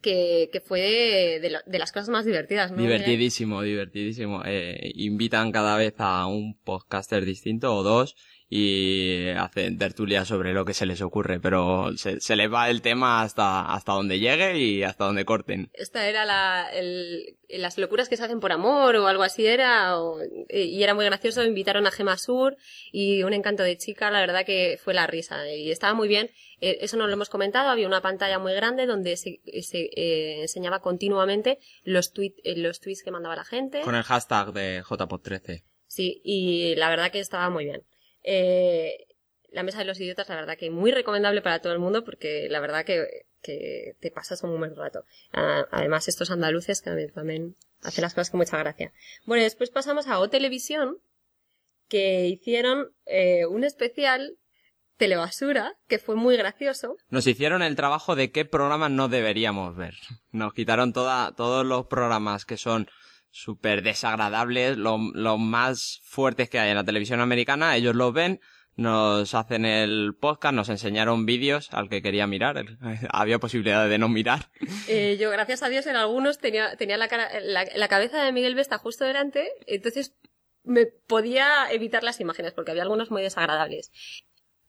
que, 0.00 0.62
fue 0.64 0.80
de, 0.80 1.40
de 1.40 1.50
lo- 1.50 1.60
de 1.66 1.78
las 1.78 1.90
cosas 1.92 2.08
más 2.08 2.24
divertidas, 2.24 2.70
¿no? 2.72 2.80
divertidísimo, 2.82 3.62
divertidísimo. 3.62 4.42
Eh, 4.44 4.92
invitan 4.94 5.52
cada 5.52 5.76
vez 5.76 5.94
a 5.98 6.26
un 6.26 6.58
podcaster 6.58 7.24
distinto 7.24 7.74
o 7.74 7.82
dos 7.82 8.14
y 8.54 9.30
hacen 9.30 9.78
tertulia 9.78 10.26
sobre 10.26 10.52
lo 10.52 10.66
que 10.66 10.74
se 10.74 10.84
les 10.84 11.00
ocurre, 11.00 11.40
pero 11.40 11.96
se, 11.96 12.20
se 12.20 12.36
les 12.36 12.52
va 12.52 12.68
el 12.68 12.82
tema 12.82 13.22
hasta, 13.22 13.72
hasta 13.72 13.92
donde 13.92 14.18
llegue 14.18 14.58
y 14.58 14.82
hasta 14.82 15.06
donde 15.06 15.24
corten. 15.24 15.70
Esta 15.72 16.06
era 16.06 16.26
la, 16.26 16.68
el- 16.70 17.38
las 17.48 17.78
locuras 17.78 18.08
que 18.10 18.16
se 18.18 18.24
hacen 18.24 18.40
por 18.40 18.52
amor 18.52 18.96
o 18.96 19.06
algo 19.06 19.22
así 19.22 19.46
era, 19.46 19.98
o- 19.98 20.18
y 20.50 20.82
era 20.82 20.94
muy 20.94 21.04
gracioso. 21.06 21.42
Invitaron 21.44 21.86
a 21.86 21.90
Gema 21.90 22.18
Sur 22.18 22.56
y 22.92 23.22
un 23.22 23.32
encanto 23.32 23.62
de 23.62 23.78
chica, 23.78 24.10
la 24.10 24.20
verdad 24.20 24.44
que 24.44 24.78
fue 24.82 24.92
la 24.92 25.06
risa 25.06 25.48
y 25.50 25.70
estaba 25.70 25.94
muy 25.94 26.08
bien. 26.08 26.30
Eh, 26.60 26.78
eso 26.82 26.96
no 26.98 27.06
lo 27.06 27.12
hemos 27.14 27.30
comentado, 27.30 27.70
había 27.70 27.86
una 27.86 28.02
pantalla 28.02 28.38
muy 28.38 28.52
grande 28.52 28.84
donde 28.86 29.16
se, 29.16 29.40
se, 29.62 29.88
eh, 29.96 30.42
enseñaba 30.42 30.80
continuamente 30.80 31.58
los, 31.84 32.12
tweet, 32.12 32.34
eh, 32.44 32.56
los 32.56 32.80
tweets 32.80 33.02
que 33.02 33.10
mandaba 33.10 33.34
la 33.34 33.44
gente. 33.44 33.80
Con 33.80 33.94
el 33.96 34.02
hashtag 34.02 34.52
de 34.52 34.82
JPod13. 34.82 35.64
Sí, 35.86 36.20
y 36.24 36.74
la 36.76 36.88
verdad 36.88 37.10
que 37.10 37.18
estaba 37.20 37.50
muy 37.50 37.64
bien. 37.64 37.82
Eh, 38.22 39.06
la 39.50 39.62
mesa 39.62 39.78
de 39.78 39.84
los 39.84 40.00
idiotas, 40.00 40.28
la 40.28 40.36
verdad 40.36 40.56
que 40.56 40.70
muy 40.70 40.90
recomendable 40.90 41.42
para 41.42 41.60
todo 41.60 41.72
el 41.72 41.78
mundo 41.78 42.04
porque 42.04 42.48
la 42.48 42.60
verdad 42.60 42.84
que, 42.84 43.26
que 43.42 43.96
te 44.00 44.10
pasas 44.10 44.42
un 44.42 44.58
buen 44.58 44.74
rato. 44.74 45.04
Ah, 45.32 45.66
además, 45.70 46.08
estos 46.08 46.30
andaluces 46.30 46.80
que 46.80 47.08
también 47.08 47.56
hacen 47.82 48.02
las 48.02 48.14
cosas 48.14 48.30
con 48.30 48.38
mucha 48.38 48.58
gracia. 48.58 48.92
Bueno, 49.26 49.42
después 49.42 49.70
pasamos 49.70 50.06
a 50.06 50.20
O 50.20 50.30
Televisión, 50.30 50.98
que 51.88 52.26
hicieron 52.26 52.94
eh, 53.04 53.44
un 53.46 53.64
especial 53.64 54.38
telebasura, 54.96 55.74
que 55.88 55.98
fue 55.98 56.14
muy 56.14 56.36
gracioso. 56.36 56.96
Nos 57.10 57.26
hicieron 57.26 57.62
el 57.62 57.76
trabajo 57.76 58.14
de 58.14 58.30
qué 58.30 58.44
programas 58.44 58.90
no 58.90 59.08
deberíamos 59.08 59.76
ver. 59.76 59.94
Nos 60.30 60.54
quitaron 60.54 60.92
toda, 60.92 61.34
todos 61.34 61.66
los 61.66 61.86
programas 61.86 62.44
que 62.44 62.56
son 62.56 62.88
súper 63.32 63.82
desagradables, 63.82 64.76
lo- 64.76 65.10
los 65.14 65.38
más 65.40 66.00
fuertes 66.04 66.48
que 66.48 66.60
hay 66.60 66.70
en 66.70 66.76
la 66.76 66.84
televisión 66.84 67.20
americana, 67.20 67.74
ellos 67.76 67.96
los 67.96 68.12
ven, 68.12 68.40
nos 68.76 69.34
hacen 69.34 69.64
el 69.64 70.14
podcast, 70.18 70.54
nos 70.54 70.68
enseñaron 70.68 71.26
vídeos 71.26 71.72
al 71.72 71.88
que 71.88 72.00
quería 72.02 72.26
mirar, 72.26 72.64
había 73.10 73.38
posibilidad 73.38 73.88
de 73.88 73.98
no 73.98 74.08
mirar. 74.08 74.50
Eh, 74.86 75.16
yo, 75.20 75.30
gracias 75.30 75.62
a 75.62 75.68
Dios, 75.68 75.86
en 75.86 75.96
algunos 75.96 76.38
tenía, 76.38 76.76
tenía 76.76 76.96
la, 76.96 77.08
cara, 77.08 77.28
la, 77.40 77.66
la 77.74 77.88
cabeza 77.88 78.22
de 78.22 78.32
Miguel 78.32 78.54
Vesta 78.54 78.78
justo 78.78 79.04
delante, 79.04 79.50
entonces 79.66 80.14
me 80.64 80.86
podía 80.86 81.70
evitar 81.72 82.04
las 82.04 82.20
imágenes 82.20 82.52
porque 82.52 82.70
había 82.70 82.84
algunos 82.84 83.10
muy 83.10 83.20
desagradables. 83.22 83.90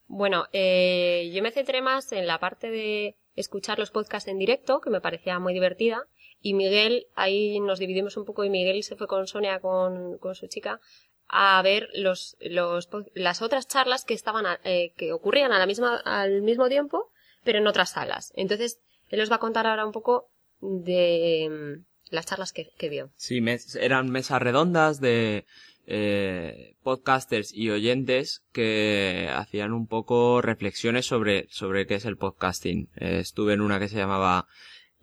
Bueno, 0.08 0.46
eh, 0.52 1.32
yo 1.34 1.42
me 1.44 1.52
centré 1.52 1.82
más 1.82 2.12
en 2.12 2.28
la 2.28 2.40
parte 2.40 2.70
de 2.72 3.16
escuchar 3.36 3.80
los 3.80 3.92
podcasts 3.92 4.28
en 4.30 4.38
directo, 4.38 4.80
que 4.82 4.90
me 4.90 5.02
parecía 5.02 5.40
muy 5.40 5.54
divertida, 5.54 6.04
y 6.44 6.54
Miguel, 6.54 7.08
ahí 7.16 7.60
nos 7.60 7.80
dividimos 7.80 8.18
un 8.18 8.26
poco 8.26 8.44
y 8.44 8.50
Miguel 8.52 8.84
se 8.84 8.96
fue 8.96 9.08
con 9.08 9.26
Sonia, 9.26 9.60
con, 9.60 10.20
con 10.20 10.36
su 10.36 10.46
chica, 10.48 10.80
a 11.28 11.60
ver 11.64 11.90
los, 11.96 12.38
los, 12.42 12.88
las 13.16 13.42
otras 13.42 13.68
charlas 13.68 14.06
que 14.06 14.14
estaban, 14.14 14.46
a- 14.46 14.60
eh, 14.64 14.92
que 14.98 15.14
ocurrían 15.14 15.52
a 15.52 15.58
la 15.58 15.66
misma, 15.66 15.98
al 16.06 16.42
mismo 16.44 16.68
tiempo, 16.70 17.10
pero 17.44 17.58
en 17.58 17.66
otras 17.68 17.92
salas. 17.92 18.32
Entonces, 18.36 18.80
él 19.10 19.20
os 19.22 19.32
va 19.32 19.38
a 19.38 19.40
contar 19.40 19.66
ahora 19.66 19.86
un 19.86 19.92
poco 19.94 20.30
de 20.62 21.50
mm, 21.50 22.14
las 22.14 22.26
charlas 22.26 22.52
que, 22.54 22.70
que 22.78 22.90
vio. 22.90 23.10
Sí, 23.16 23.42
mes- 23.42 23.76
eran 23.76 24.10
mesas 24.12 24.42
redondas 24.42 25.00
de 25.02 25.46
eh, 25.86 26.76
podcasters 26.84 27.54
y 27.54 27.70
oyentes 27.70 28.44
que 28.52 29.30
hacían 29.34 29.74
un 29.74 29.88
poco 29.88 30.42
reflexiones 30.42 31.06
sobre, 31.06 31.48
sobre 31.50 31.86
qué 31.88 31.96
es 31.96 32.06
el 32.06 32.18
podcasting. 32.18 32.90
Eh, 32.96 33.20
estuve 33.20 33.54
en 33.54 33.62
una 33.62 33.80
que 33.80 33.88
se 33.90 33.98
llamaba 33.98 34.48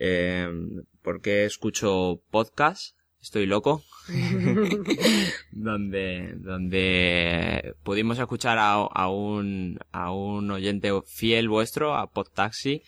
eh, 0.00 0.48
¿Por 1.02 1.20
qué 1.20 1.44
escucho 1.44 2.20
podcast? 2.30 2.96
Estoy 3.20 3.46
loco. 3.46 3.84
donde, 5.52 6.34
donde 6.36 7.74
pudimos 7.82 8.18
escuchar 8.18 8.58
a, 8.58 8.72
a 8.72 9.08
un, 9.08 9.78
a 9.92 10.10
un 10.10 10.50
oyente 10.50 10.90
fiel 11.06 11.48
vuestro, 11.48 11.94
a 11.94 12.10
Podtaxi, 12.10 12.82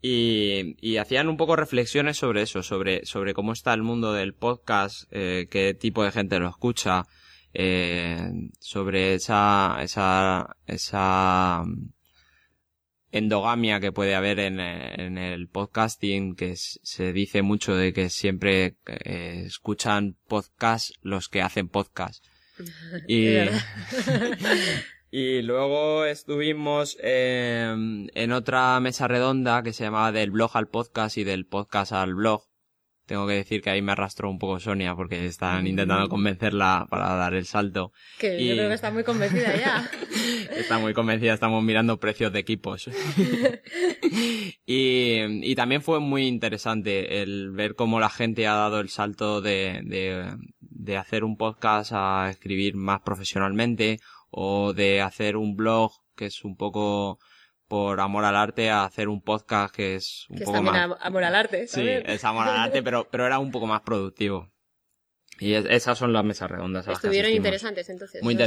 y, 0.00 0.76
y 0.80 0.98
hacían 0.98 1.28
un 1.28 1.36
poco 1.36 1.56
reflexiones 1.56 2.18
sobre 2.18 2.42
eso, 2.42 2.62
sobre, 2.62 3.04
sobre 3.06 3.34
cómo 3.34 3.52
está 3.52 3.74
el 3.74 3.82
mundo 3.82 4.12
del 4.12 4.34
podcast, 4.34 5.04
eh, 5.10 5.48
qué 5.50 5.74
tipo 5.74 6.04
de 6.04 6.12
gente 6.12 6.38
lo 6.38 6.48
escucha, 6.48 7.06
eh, 7.54 8.30
sobre 8.60 9.14
esa, 9.14 9.78
esa, 9.82 10.56
esa 10.66 11.64
endogamia 13.12 13.80
que 13.80 13.92
puede 13.92 14.14
haber 14.14 14.38
en, 14.40 14.60
en 14.60 15.18
el 15.18 15.48
podcasting, 15.48 16.34
que 16.34 16.56
se 16.56 17.12
dice 17.12 17.42
mucho 17.42 17.74
de 17.74 17.92
que 17.92 18.10
siempre 18.10 18.76
eh, 18.86 19.44
escuchan 19.46 20.16
podcast 20.26 20.90
los 21.02 21.28
que 21.28 21.42
hacen 21.42 21.68
podcast. 21.68 22.24
Y, 23.06 23.36
y 25.12 25.42
luego 25.42 26.04
estuvimos 26.04 26.98
eh, 27.00 27.72
en 28.12 28.32
otra 28.32 28.80
mesa 28.80 29.06
redonda 29.06 29.62
que 29.62 29.72
se 29.72 29.84
llamaba 29.84 30.10
del 30.10 30.32
blog 30.32 30.56
al 30.56 30.66
podcast 30.66 31.18
y 31.18 31.24
del 31.24 31.46
podcast 31.46 31.92
al 31.92 32.16
blog. 32.16 32.48
Tengo 33.08 33.26
que 33.26 33.32
decir 33.32 33.62
que 33.62 33.70
ahí 33.70 33.80
me 33.80 33.92
arrastró 33.92 34.28
un 34.30 34.38
poco 34.38 34.60
Sonia 34.60 34.94
porque 34.94 35.24
están 35.24 35.66
intentando 35.66 36.10
convencerla 36.10 36.86
para 36.90 37.14
dar 37.14 37.32
el 37.32 37.46
salto. 37.46 37.90
Que 38.18 38.38
Y- 38.38 38.48
yo 38.48 38.54
creo 38.54 38.68
que 38.68 38.74
está 38.74 38.90
muy 38.90 39.02
convencida 39.02 39.56
ya. 39.56 39.90
Está 40.54 40.78
muy 40.78 40.92
convencida, 40.92 41.32
estamos 41.34 41.62
mirando 41.64 41.98
precios 41.98 42.32
de 42.32 42.40
equipos. 42.40 42.88
y, 44.66 45.50
y 45.50 45.54
también 45.54 45.82
fue 45.82 46.00
muy 46.00 46.26
interesante 46.26 47.22
el 47.22 47.50
ver 47.52 47.74
cómo 47.74 48.00
la 48.00 48.10
gente 48.10 48.46
ha 48.46 48.54
dado 48.54 48.80
el 48.80 48.88
salto 48.88 49.40
de, 49.40 49.80
de, 49.84 50.36
de 50.60 50.96
hacer 50.96 51.24
un 51.24 51.36
podcast 51.36 51.92
a 51.94 52.28
escribir 52.30 52.74
más 52.76 53.00
profesionalmente 53.00 53.98
o 54.30 54.72
de 54.74 55.00
hacer 55.00 55.36
un 55.36 55.56
blog 55.56 55.92
que 56.16 56.26
es 56.26 56.44
un 56.44 56.56
poco 56.56 57.18
por 57.68 58.00
amor 58.00 58.24
al 58.24 58.34
arte 58.36 58.70
a 58.70 58.84
hacer 58.84 59.08
un 59.08 59.20
podcast 59.22 59.74
que 59.74 59.94
es 59.94 60.26
un 60.30 60.36
que 60.38 60.42
es 60.44 60.46
poco 60.46 60.56
también 60.56 60.74
más... 60.74 60.84
am- 60.84 60.96
amor 61.00 61.24
al 61.24 61.34
arte. 61.34 61.66
Sí, 61.66 61.74
¿sabes? 61.80 62.02
es 62.06 62.24
amor 62.24 62.48
al 62.48 62.56
arte, 62.56 62.82
pero, 62.82 63.08
pero 63.10 63.26
era 63.26 63.38
un 63.38 63.50
poco 63.50 63.66
más 63.66 63.82
productivo. 63.82 64.50
Y 65.38 65.52
es- 65.54 65.66
esas 65.66 65.96
son 65.98 66.12
las 66.12 66.24
mesas 66.24 66.50
redondas. 66.50 66.88
a 66.88 66.92
Estuvieron 66.92 67.30
interesantes 67.30 67.88
entonces. 67.90 68.22
Muy 68.22 68.34
que 68.36 68.42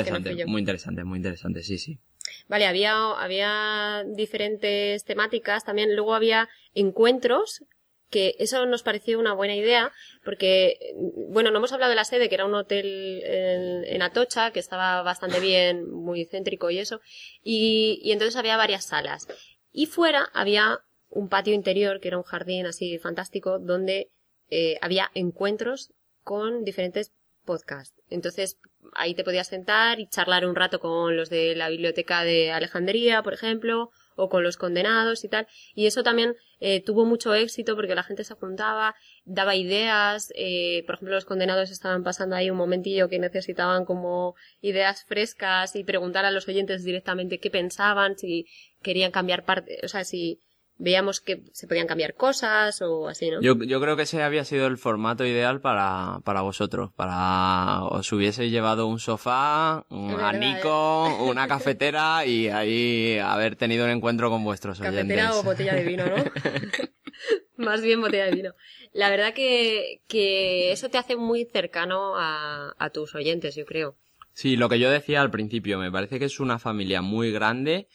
no 0.46 0.48
muy 0.48 0.60
interesante, 0.60 1.04
muy 1.04 1.18
interesante, 1.18 1.64
sí, 1.64 1.78
sí. 1.78 2.00
Vale, 2.48 2.66
había, 2.68 2.94
había 3.14 4.04
diferentes 4.08 5.04
temáticas. 5.06 5.64
También 5.64 5.96
luego 5.96 6.16
había 6.16 6.50
encuentros, 6.74 7.64
que 8.12 8.36
eso 8.38 8.66
nos 8.68 8.84
pareció 8.84 9.18
una 9.18 9.34
buena 9.34 9.56
idea, 9.56 9.92
porque, 10.24 10.94
bueno, 11.30 11.50
no 11.50 11.58
hemos 11.58 11.72
hablado 11.72 11.90
de 11.90 11.96
la 11.96 12.06
sede, 12.06 12.30
que 12.30 12.36
era 12.36 12.46
un 12.46 12.54
hotel 12.54 13.24
en, 13.24 13.86
en 13.86 14.02
Atocha, 14.04 14.52
que 14.52 14.60
estaba 14.60 15.02
bastante 15.02 15.40
bien, 15.40 15.90
muy 15.90 16.26
céntrico 16.26 16.70
y 16.70 16.78
eso. 16.78 17.02
Y, 17.42 18.00
y 18.04 18.12
entonces 18.12 18.36
había 18.36 18.58
varias 18.58 18.86
salas. 18.86 19.28
Y 19.72 19.88
fuera 19.88 20.30
había 20.34 20.82
un 21.10 21.30
patio 21.30 21.54
interior, 21.54 22.00
que 22.00 22.10
era 22.10 22.18
un 22.18 22.24
jardín 22.24 22.66
así 22.66 23.00
fantástico, 23.00 23.58
donde 23.58 24.10
eh, 24.50 24.78
había 24.82 25.10
encuentros 25.14 25.92
con 26.24 26.64
diferentes 26.64 27.12
podcasts. 27.46 27.96
Entonces, 28.10 28.58
ahí 28.94 29.16
te 29.16 29.24
podías 29.24 29.48
sentar 29.48 30.00
y 30.00 30.08
charlar 30.08 30.46
un 30.46 30.56
rato 30.56 30.80
con 30.80 31.16
los 31.16 31.30
de 31.30 31.56
la 31.56 31.70
biblioteca 31.70 32.24
de 32.24 32.52
Alejandría, 32.52 33.24
por 33.24 33.34
ejemplo, 33.34 33.92
o 34.16 34.30
con 34.30 34.44
los 34.44 34.58
condenados 34.58 35.24
y 35.24 35.30
tal. 35.30 35.48
Y 35.76 35.86
eso 35.86 36.04
también 36.04 36.36
eh, 36.60 36.84
tuvo 36.84 37.06
mucho 37.06 37.34
éxito 37.34 37.76
porque 37.76 37.96
la 37.96 38.04
gente 38.04 38.24
se 38.24 38.36
juntaba, 38.36 38.96
daba 39.26 39.56
ideas. 39.56 40.32
eh, 40.36 40.84
por 40.86 40.96
ejemplo, 40.96 41.16
los 41.16 41.26
condenados 41.26 41.72
estaban 41.72 42.04
pasando 42.04 42.36
ahí 42.36 42.50
un 42.50 42.58
momentillo 42.58 43.10
que 43.10 43.20
necesitaban 43.20 43.86
como 43.86 44.36
ideas 44.62 45.04
frescas 45.06 45.76
y 45.76 45.84
preguntar 45.84 46.26
a 46.26 46.32
los 46.32 46.48
oyentes 46.48 46.84
directamente 46.84 47.40
qué 47.40 47.50
pensaban, 47.50 48.18
si 48.18 48.46
querían 48.82 49.12
cambiar 49.12 49.46
parte, 49.46 49.80
o 49.84 49.88
sea, 49.88 50.04
si 50.04 50.40
veíamos 50.78 51.22
que 51.22 51.44
se 51.54 51.68
podían 51.68 51.88
cambiar 51.88 52.16
cosas 52.16 52.82
o 52.82 53.08
así, 53.08 53.30
¿no? 53.30 53.42
Yo, 53.42 53.56
yo 53.56 53.80
creo 53.80 53.96
que 53.96 54.04
ese 54.04 54.24
había 54.24 54.44
sido 54.46 54.68
el 54.68 54.78
formato 54.78 55.26
ideal 55.26 55.62
para, 55.62 56.20
para 56.24 56.42
vosotros. 56.42 56.92
Para 56.96 57.84
os 57.84 58.12
hubieseis 58.12 58.52
llevado 58.52 58.88
un 58.88 59.00
sofá, 59.00 59.86
un 59.90 60.10
verdad, 60.10 60.30
anico, 60.30 61.24
una 61.24 61.48
cafetera 61.48 62.26
y 62.26 62.48
ahí 62.48 63.18
haber 63.20 63.56
tenido 63.56 63.86
un 63.86 63.92
encuentro 63.92 64.30
con 64.30 64.44
vuestros 64.44 64.80
oyentes. 64.80 65.04
Cafetera 65.04 65.36
o 65.36 65.44
botella 65.44 65.76
de 65.76 65.84
vino, 65.84 66.06
¿no? 66.06 66.16
Más 67.58 67.82
bien 67.82 68.02
botella 68.02 68.26
de 68.26 68.32
vino. 68.32 68.54
La 68.92 69.10
verdad 69.10 69.34
que, 69.34 70.02
que 70.08 70.72
eso 70.72 70.90
te 70.90 70.98
hace 70.98 71.16
muy 71.16 71.46
cercano 71.46 72.16
a, 72.18 72.74
a 72.78 72.90
tus 72.90 73.14
oyentes, 73.16 73.56
yo 73.56 73.66
creo. 73.66 73.96
Sí, 74.34 74.56
lo 74.56 74.70
que 74.70 74.80
yo 74.80 74.90
decía 74.90 75.22
al 75.22 75.30
principio, 75.30 75.78
me 75.78 75.92
parece 75.92 76.18
que 76.18 76.26
es 76.26 76.40
una 76.40 76.58
familia 76.58 77.02
muy 77.02 77.32
grande, 77.32 77.88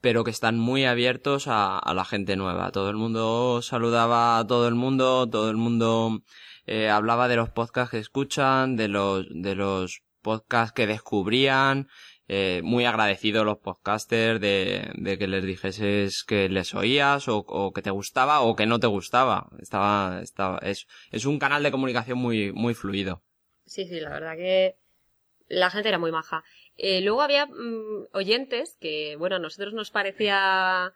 pero 0.00 0.24
que 0.24 0.30
están 0.30 0.58
muy 0.58 0.84
abiertos 0.84 1.46
a, 1.48 1.78
a 1.78 1.94
la 1.94 2.04
gente 2.04 2.36
nueva. 2.36 2.70
Todo 2.72 2.90
el 2.90 2.96
mundo 2.96 3.62
saludaba 3.62 4.38
a 4.38 4.46
todo 4.46 4.68
el 4.68 4.74
mundo, 4.74 5.28
todo 5.28 5.50
el 5.50 5.56
mundo 5.56 6.22
eh, 6.66 6.88
hablaba 6.88 7.28
de 7.28 7.36
los 7.36 7.50
podcasts 7.50 7.90
que 7.90 7.98
escuchan, 7.98 8.76
de 8.76 8.88
los, 8.88 9.26
de 9.30 9.54
los 9.54 10.02
podcasts 10.22 10.72
que 10.72 10.86
descubrían, 10.86 11.88
eh, 12.28 12.60
muy 12.62 12.84
agradecidos 12.84 13.44
los 13.44 13.58
podcasters 13.58 14.40
de, 14.40 14.90
de 14.94 15.18
que 15.18 15.26
les 15.26 15.44
dijeses 15.44 16.22
que 16.22 16.48
les 16.48 16.74
oías 16.74 17.26
o, 17.26 17.38
o 17.38 17.72
que 17.72 17.82
te 17.82 17.90
gustaba 17.90 18.40
o 18.40 18.54
que 18.54 18.66
no 18.66 18.78
te 18.78 18.86
gustaba. 18.86 19.48
Estaba, 19.58 20.20
estaba, 20.22 20.58
es, 20.58 20.86
es 21.10 21.24
un 21.24 21.38
canal 21.38 21.62
de 21.62 21.72
comunicación 21.72 22.18
muy, 22.18 22.52
muy 22.52 22.74
fluido. 22.74 23.22
Sí, 23.66 23.86
sí, 23.86 23.98
la 24.00 24.10
verdad 24.10 24.36
que 24.36 24.76
la 25.48 25.70
gente 25.70 25.88
era 25.88 25.98
muy 25.98 26.12
maja. 26.12 26.44
Eh, 26.76 27.00
luego 27.00 27.22
había 27.22 27.46
mm, 27.46 28.08
oyentes 28.12 28.76
que, 28.80 29.16
bueno, 29.16 29.36
a 29.36 29.38
nosotros 29.38 29.74
nos 29.74 29.90
parecía 29.90 30.92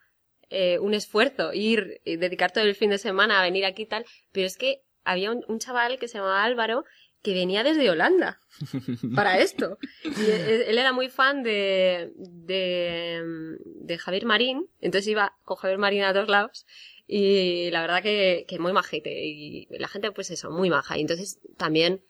eh, 0.51 0.79
un 0.79 0.95
esfuerzo 0.95 1.53
ir 1.53 2.01
y 2.05 2.17
dedicar 2.17 2.53
todo 2.53 2.65
el 2.65 2.75
fin 2.75 2.91
de 2.91 2.99
semana 2.99 3.41
a 3.41 3.43
venir 3.43 3.65
aquí 3.65 3.83
y 3.83 3.87
tal, 3.87 4.05
pero 4.33 4.47
es 4.47 4.57
que 4.57 4.83
había 5.05 5.31
un, 5.31 5.45
un 5.49 5.59
chaval 5.59 5.99
que 5.99 6.09
se 6.09 6.19
llamaba 6.19 6.45
Álvaro 6.45 6.85
que 7.23 7.35
venía 7.35 7.65
desde 7.65 7.91
Holanda 7.91 8.39
para 9.15 9.39
esto. 9.39 9.79
Y 10.05 10.31
él, 10.31 10.65
él 10.69 10.79
era 10.79 10.93
muy 10.93 11.09
fan 11.09 11.43
de, 11.43 12.13
de, 12.17 13.23
mm, 13.25 13.87
de 13.87 13.99
Javier 13.99 14.27
Marín, 14.27 14.69
entonces 14.81 15.09
iba 15.09 15.37
con 15.43 15.57
Javier 15.57 15.79
Marín 15.79 16.03
a 16.03 16.13
todos 16.13 16.29
lados 16.29 16.67
y 17.07 17.71
la 17.71 17.83
verdad 17.83 18.03
que, 18.03 18.45
que 18.49 18.59
muy 18.59 18.73
majete 18.73 19.25
y 19.27 19.67
la 19.71 19.89
gente 19.89 20.13
pues 20.13 20.31
eso, 20.31 20.51
muy 20.51 20.71
maja. 20.71 20.97
Y 20.97 21.03
entonces 21.03 21.41
también 21.57 22.03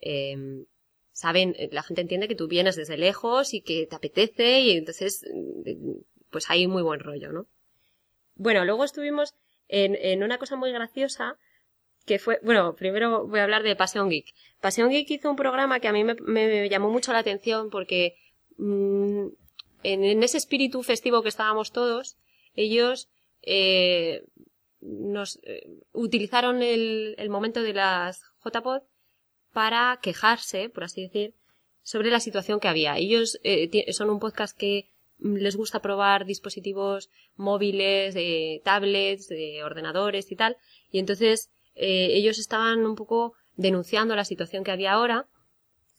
eh, 0.00 0.64
saben, 1.12 1.54
la 1.70 1.82
gente 1.82 2.00
entiende 2.00 2.28
que 2.28 2.34
tú 2.34 2.48
vienes 2.48 2.76
desde 2.76 2.96
lejos 2.96 3.54
y 3.54 3.60
que 3.60 3.86
te 3.86 3.96
apetece 3.96 4.60
y 4.60 4.70
entonces 4.72 5.24
mm, 5.32 6.00
pues 6.30 6.50
hay 6.50 6.66
muy 6.66 6.82
buen 6.82 7.00
rollo, 7.00 7.32
¿no? 7.32 7.46
Bueno, 8.34 8.64
luego 8.64 8.84
estuvimos 8.84 9.34
en, 9.68 9.94
en 9.94 10.22
una 10.22 10.38
cosa 10.38 10.56
muy 10.56 10.72
graciosa 10.72 11.36
que 12.06 12.18
fue, 12.18 12.40
bueno, 12.42 12.74
primero 12.74 13.26
voy 13.26 13.40
a 13.40 13.44
hablar 13.44 13.62
de 13.62 13.76
Pasión 13.76 14.08
Geek. 14.08 14.34
Pasión 14.60 14.90
Geek 14.90 15.10
hizo 15.10 15.30
un 15.30 15.36
programa 15.36 15.80
que 15.80 15.88
a 15.88 15.92
mí 15.92 16.02
me, 16.04 16.68
llamó 16.68 16.90
mucho 16.90 17.12
la 17.12 17.18
atención 17.18 17.70
porque 17.70 18.16
mm, 18.56 19.26
en, 19.82 20.04
en 20.04 20.22
ese 20.22 20.38
espíritu 20.38 20.82
festivo 20.82 21.22
que 21.22 21.28
estábamos 21.28 21.72
todos, 21.72 22.16
ellos 22.54 23.08
eh, 23.42 24.24
nos 24.80 25.38
eh, 25.44 25.68
utilizaron 25.92 26.62
el, 26.62 27.14
el 27.18 27.30
momento 27.30 27.62
de 27.62 27.72
las 27.72 28.22
JPod 28.44 28.82
para 29.52 29.98
quejarse, 30.02 30.68
por 30.68 30.84
así 30.84 31.02
decir, 31.02 31.34
sobre 31.82 32.10
la 32.10 32.20
situación 32.20 32.60
que 32.60 32.68
había. 32.68 32.96
Ellos 32.96 33.38
eh, 33.44 33.92
son 33.92 34.10
un 34.10 34.20
podcast 34.20 34.56
que 34.56 34.88
mm, 35.18 35.36
les 35.36 35.56
gusta 35.56 35.80
probar 35.82 36.24
dispositivos 36.24 37.10
móviles, 37.36 38.14
de 38.14 38.60
tablets, 38.64 39.28
de 39.28 39.62
ordenadores 39.64 40.30
y 40.30 40.36
tal, 40.36 40.56
y 40.90 40.98
entonces 40.98 41.50
eh, 41.74 42.10
ellos 42.12 42.38
estaban 42.38 42.84
un 42.86 42.96
poco 42.96 43.34
denunciando 43.56 44.16
la 44.16 44.24
situación 44.24 44.64
que 44.64 44.70
había 44.70 44.92
ahora 44.92 45.26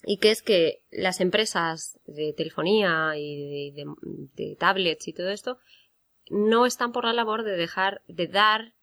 y 0.06 0.18
que 0.18 0.32
es 0.32 0.42
que 0.42 0.82
las 0.92 1.22
empresas 1.22 2.00
de 2.06 2.34
telefonía 2.34 3.14
y 3.18 3.72
de- 3.72 3.86
de 4.36 4.56
tablets 4.56 5.08
y 5.08 5.14
todo 5.14 5.30
esto 5.30 5.58
no 6.30 6.66
están 6.66 6.92
por 6.92 7.06
la 7.06 7.14
labor 7.14 7.44
de 7.44 7.56
dejar 7.56 8.02
de 8.08 8.28
dar 8.28 8.74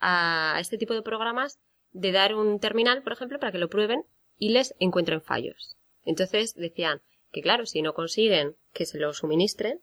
a 0.00 0.56
este 0.60 0.78
tipo 0.78 0.94
de 0.94 1.02
programas 1.02 1.58
de 1.92 2.12
dar 2.12 2.34
un 2.34 2.60
terminal, 2.60 3.02
por 3.02 3.12
ejemplo, 3.12 3.38
para 3.38 3.52
que 3.52 3.58
lo 3.58 3.68
prueben 3.68 4.04
y 4.38 4.50
les 4.50 4.74
encuentren 4.78 5.20
fallos. 5.20 5.76
Entonces 6.04 6.54
decían 6.54 7.02
que 7.32 7.42
claro, 7.42 7.66
si 7.66 7.82
no 7.82 7.94
consiguen 7.94 8.56
que 8.72 8.86
se 8.86 8.98
lo 8.98 9.12
suministren, 9.12 9.80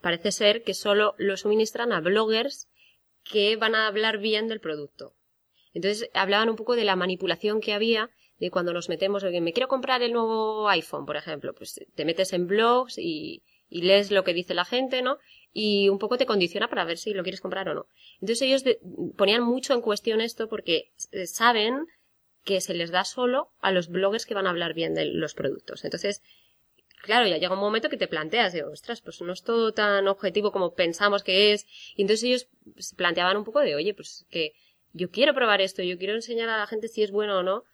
parece 0.00 0.32
ser 0.32 0.62
que 0.62 0.74
solo 0.74 1.14
lo 1.18 1.36
suministran 1.36 1.92
a 1.92 2.00
bloggers 2.00 2.68
que 3.22 3.56
van 3.56 3.74
a 3.74 3.86
hablar 3.86 4.18
bien 4.18 4.48
del 4.48 4.60
producto. 4.60 5.14
Entonces 5.72 6.10
hablaban 6.14 6.48
un 6.48 6.56
poco 6.56 6.74
de 6.74 6.84
la 6.84 6.96
manipulación 6.96 7.60
que 7.60 7.74
había 7.74 8.10
de 8.38 8.50
cuando 8.50 8.72
nos 8.72 8.88
metemos, 8.88 9.22
oye, 9.22 9.40
me 9.40 9.52
quiero 9.52 9.68
comprar 9.68 10.02
el 10.02 10.12
nuevo 10.12 10.68
iPhone, 10.68 11.04
por 11.04 11.16
ejemplo, 11.16 11.54
pues 11.54 11.78
te 11.94 12.04
metes 12.04 12.32
en 12.32 12.46
blogs 12.46 12.98
y, 12.98 13.42
y 13.68 13.82
lees 13.82 14.10
lo 14.10 14.24
que 14.24 14.32
dice 14.32 14.54
la 14.54 14.64
gente, 14.64 15.02
¿no? 15.02 15.18
Y 15.52 15.88
un 15.88 15.98
poco 15.98 16.16
te 16.16 16.26
condiciona 16.26 16.68
para 16.68 16.84
ver 16.84 16.98
si 16.98 17.12
lo 17.12 17.22
quieres 17.22 17.40
comprar 17.40 17.68
o 17.68 17.74
no. 17.74 17.86
Entonces 18.20 18.42
ellos 18.42 18.64
de- 18.64 18.80
ponían 19.16 19.42
mucho 19.42 19.74
en 19.74 19.80
cuestión 19.80 20.20
esto 20.20 20.48
porque 20.48 20.92
eh, 21.12 21.26
saben 21.26 21.86
que 22.44 22.60
se 22.60 22.74
les 22.74 22.90
da 22.90 23.04
solo 23.04 23.50
a 23.60 23.72
los 23.72 23.88
bloggers 23.88 24.26
que 24.26 24.34
van 24.34 24.46
a 24.46 24.50
hablar 24.50 24.74
bien 24.74 24.94
de 24.94 25.04
los 25.06 25.34
productos. 25.34 25.84
Entonces, 25.84 26.22
claro, 27.02 27.26
ya 27.26 27.38
llega 27.38 27.54
un 27.54 27.60
momento 27.60 27.88
que 27.88 27.96
te 27.96 28.08
planteas, 28.08 28.52
de, 28.52 28.62
ostras, 28.64 29.00
pues 29.02 29.20
no 29.22 29.32
es 29.32 29.42
todo 29.42 29.72
tan 29.72 30.06
objetivo 30.08 30.52
como 30.52 30.74
pensamos 30.74 31.22
que 31.22 31.52
es. 31.52 31.66
Y 31.96 32.02
entonces 32.02 32.24
ellos 32.24 32.48
se 32.78 32.94
planteaban 32.96 33.36
un 33.36 33.44
poco 33.44 33.60
de, 33.60 33.74
oye, 33.74 33.94
pues 33.94 34.26
que 34.30 34.52
yo 34.92 35.10
quiero 35.10 35.34
probar 35.34 35.60
esto, 35.60 35.82
yo 35.82 35.98
quiero 35.98 36.14
enseñar 36.14 36.48
a 36.48 36.58
la 36.58 36.66
gente 36.66 36.88
si 36.88 37.02
es 37.02 37.10
bueno 37.10 37.38
o 37.38 37.42
no, 37.42 37.64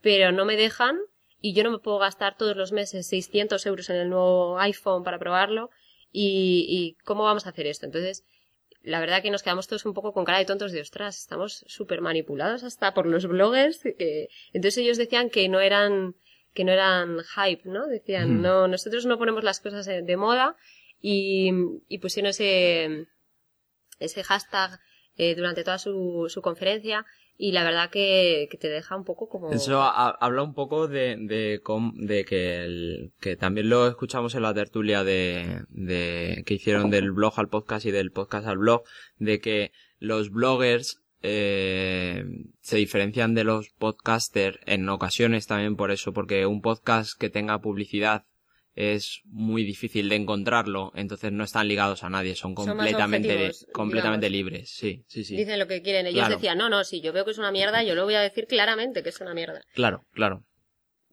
pero 0.00 0.32
no 0.32 0.44
me 0.44 0.56
dejan 0.56 0.98
y 1.40 1.52
yo 1.54 1.62
no 1.64 1.70
me 1.70 1.78
puedo 1.78 1.98
gastar 1.98 2.36
todos 2.36 2.56
los 2.56 2.72
meses 2.72 3.06
600 3.06 3.66
euros 3.66 3.90
en 3.90 3.96
el 3.96 4.10
nuevo 4.10 4.58
iPhone 4.58 5.04
para 5.04 5.18
probarlo. 5.18 5.70
Y, 6.12 6.66
y 6.68 7.04
¿cómo 7.04 7.24
vamos 7.24 7.46
a 7.46 7.50
hacer 7.50 7.66
esto? 7.66 7.86
Entonces, 7.86 8.24
la 8.82 9.00
verdad 9.00 9.22
que 9.22 9.30
nos 9.30 9.42
quedamos 9.42 9.66
todos 9.66 9.84
un 9.84 9.94
poco 9.94 10.12
con 10.12 10.24
cara 10.24 10.38
de 10.38 10.44
tontos 10.44 10.72
de 10.72 10.80
ostras, 10.80 11.18
estamos 11.18 11.64
súper 11.66 12.00
manipulados 12.00 12.62
hasta 12.64 12.94
por 12.94 13.06
los 13.06 13.26
bloggers. 13.26 13.82
Que... 13.82 14.28
Entonces 14.52 14.78
ellos 14.78 14.96
decían 14.96 15.28
que 15.30 15.48
no 15.48 15.60
eran, 15.60 16.14
que 16.54 16.64
no 16.64 16.72
eran 16.72 17.18
hype, 17.34 17.68
¿no? 17.68 17.86
Decían, 17.86 18.38
Mm. 18.38 18.42
no, 18.42 18.68
nosotros 18.68 19.04
no 19.06 19.18
ponemos 19.18 19.42
las 19.44 19.60
cosas 19.60 19.86
de 19.86 20.02
de 20.02 20.16
moda 20.16 20.56
y, 21.00 21.50
y 21.88 21.98
pusieron 21.98 22.30
ese, 22.30 23.06
ese 23.98 24.22
hashtag 24.22 24.78
eh, 25.16 25.34
durante 25.34 25.64
toda 25.64 25.78
su, 25.78 26.26
su 26.28 26.40
conferencia 26.42 27.04
y 27.38 27.52
la 27.52 27.64
verdad 27.64 27.90
que, 27.90 28.48
que 28.50 28.56
te 28.56 28.68
deja 28.68 28.96
un 28.96 29.04
poco 29.04 29.28
como... 29.28 29.52
Eso 29.52 29.80
ha- 29.82 30.10
habla 30.10 30.42
un 30.42 30.54
poco 30.54 30.88
de, 30.88 31.16
de, 31.18 31.60
de 31.94 32.24
que, 32.24 32.64
el- 32.64 33.12
que 33.20 33.36
también 33.36 33.68
lo 33.68 33.86
escuchamos 33.88 34.34
en 34.34 34.42
la 34.42 34.54
tertulia 34.54 35.04
de, 35.04 35.62
de 35.68 36.42
que 36.46 36.54
hicieron 36.54 36.90
del 36.90 37.12
blog 37.12 37.38
al 37.38 37.48
podcast 37.48 37.84
y 37.86 37.90
del 37.90 38.10
podcast 38.10 38.46
al 38.46 38.58
blog, 38.58 38.82
de 39.18 39.40
que 39.40 39.72
los 39.98 40.30
bloggers 40.30 41.02
eh, 41.22 42.24
se 42.60 42.76
diferencian 42.76 43.34
de 43.34 43.44
los 43.44 43.70
podcasters 43.70 44.58
en 44.66 44.88
ocasiones 44.88 45.46
también 45.46 45.76
por 45.76 45.90
eso, 45.90 46.12
porque 46.12 46.46
un 46.46 46.60
podcast 46.60 47.18
que 47.18 47.30
tenga 47.30 47.60
publicidad 47.60 48.24
es 48.76 49.22
muy 49.24 49.64
difícil 49.64 50.08
de 50.10 50.16
encontrarlo, 50.16 50.92
entonces 50.94 51.32
no 51.32 51.42
están 51.44 51.66
ligados 51.66 52.04
a 52.04 52.10
nadie, 52.10 52.36
son 52.36 52.54
completamente, 52.54 53.28
objetivos, 53.32 53.66
completamente 53.72 54.28
digamos. 54.28 54.50
libres, 54.52 54.70
sí, 54.70 55.02
sí, 55.08 55.24
sí. 55.24 55.34
Dicen 55.34 55.58
lo 55.58 55.66
que 55.66 55.80
quieren. 55.82 56.06
Ellos 56.06 56.20
Claro. 56.20 56.34
decían, 56.34 56.58
no, 56.58 56.68
no, 56.68 56.84
si 56.84 57.00
yo 57.00 57.12
veo 57.12 57.24
que 57.24 57.30
es 57.30 57.38
una 57.38 57.50
mierda, 57.50 57.82
yo 57.82 57.94
lo 57.94 58.04
voy 58.04 58.14
a 58.14 58.20
decir 58.20 58.46
claramente 58.46 59.02
que 59.02 59.08
es 59.08 59.20
una 59.20 59.32
mierda. 59.34 59.62
Claro, 59.74 60.04
claro. 60.12 60.44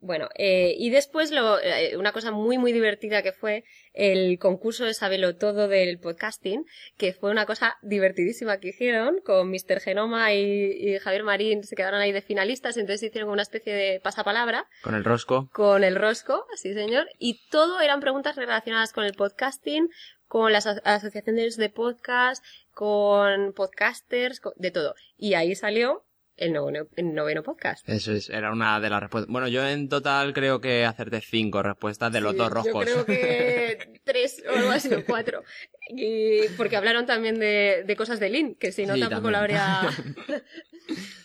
Bueno, 0.06 0.28
eh, 0.36 0.76
y 0.78 0.90
después 0.90 1.32
lo, 1.32 1.60
eh, 1.62 1.96
una 1.96 2.12
cosa 2.12 2.32
muy, 2.32 2.58
muy 2.58 2.74
divertida 2.74 3.24
que 3.24 3.32
fue 3.32 3.64
el 3.94 4.38
concurso 4.38 4.84
de 4.84 4.94
Sabelo 4.94 5.38
Todo 5.38 5.70
del 5.70 5.98
podcasting, 5.98 6.66
que 6.98 7.14
fue 7.14 7.32
una 7.32 7.46
cosa 7.46 7.78
divertidísima 7.82 8.60
que 8.60 8.68
hicieron 8.70 9.22
con 9.24 9.50
Mr. 9.50 9.80
Genoma 9.80 10.34
y, 10.34 10.72
y 10.74 11.00
Javier 11.00 11.24
Marín, 11.24 11.64
se 11.64 11.78
quedaron 11.78 12.02
ahí 12.02 12.12
de 12.12 12.22
finalistas, 12.22 12.76
entonces 12.76 13.08
hicieron 13.08 13.30
una 13.30 13.44
especie 13.44 13.74
de 13.74 14.02
pasapalabra 14.02 14.68
Con 14.82 14.94
el 14.94 15.06
rosco. 15.06 15.50
con 15.54 15.86
el 15.86 15.96
rosco, 15.96 16.46
sí 16.58 16.74
señor, 16.74 17.08
y 17.18 17.40
todo 17.50 17.80
eran 17.80 18.02
preguntas 18.02 18.36
relacionadas 18.36 18.92
con 18.92 19.06
el 19.06 19.14
podcasting, 19.14 19.90
con 20.28 20.52
las 20.52 20.66
aso- 20.68 20.82
asociaciones 20.84 21.56
de 21.56 21.70
podcast, 21.70 22.44
con 22.74 23.54
podcasters, 23.54 24.42
con- 24.42 24.54
de 24.58 24.72
todo. 24.72 24.96
Y 25.18 25.36
ahí 25.36 25.56
salió 25.56 26.04
el 26.44 26.54
noveno, 26.54 26.88
el 26.96 27.14
noveno 27.14 27.44
podcast. 27.44 27.88
Eso 27.88 28.12
es, 28.14 28.30
era 28.30 28.52
una 28.52 28.80
de 28.80 28.90
las 28.90 29.00
respuestas. 29.02 29.32
Bueno, 29.32 29.48
yo 29.48 29.66
en 29.68 29.90
total 29.90 30.34
creo 30.34 30.60
que 30.62 30.86
acerté 30.86 31.22
cinco 31.22 31.64
respuestas 31.64 32.12
de 32.12 32.22
los 32.22 32.34
Sí, 32.34 32.38
dos 32.38 32.52
roscos. 32.52 32.86
Yo 32.86 33.06
creo 33.06 33.06
que 33.06 34.02
tres 34.04 34.44
o 34.52 34.58
algo 34.58 34.72
así, 34.72 34.94
o 34.94 35.06
cuatro. 35.06 35.44
Y 35.90 36.48
porque 36.58 36.76
hablaron 36.78 37.06
también 37.06 37.40
de, 37.40 37.84
de 37.86 37.96
cosas 37.96 38.20
de 38.20 38.30
Lin, 38.30 38.56
que 38.56 38.72
si 38.72 38.86
no 38.86 38.96
Sí, 38.96 39.00
tampoco 39.02 39.32
lo 39.32 39.38
habría... 39.38 39.90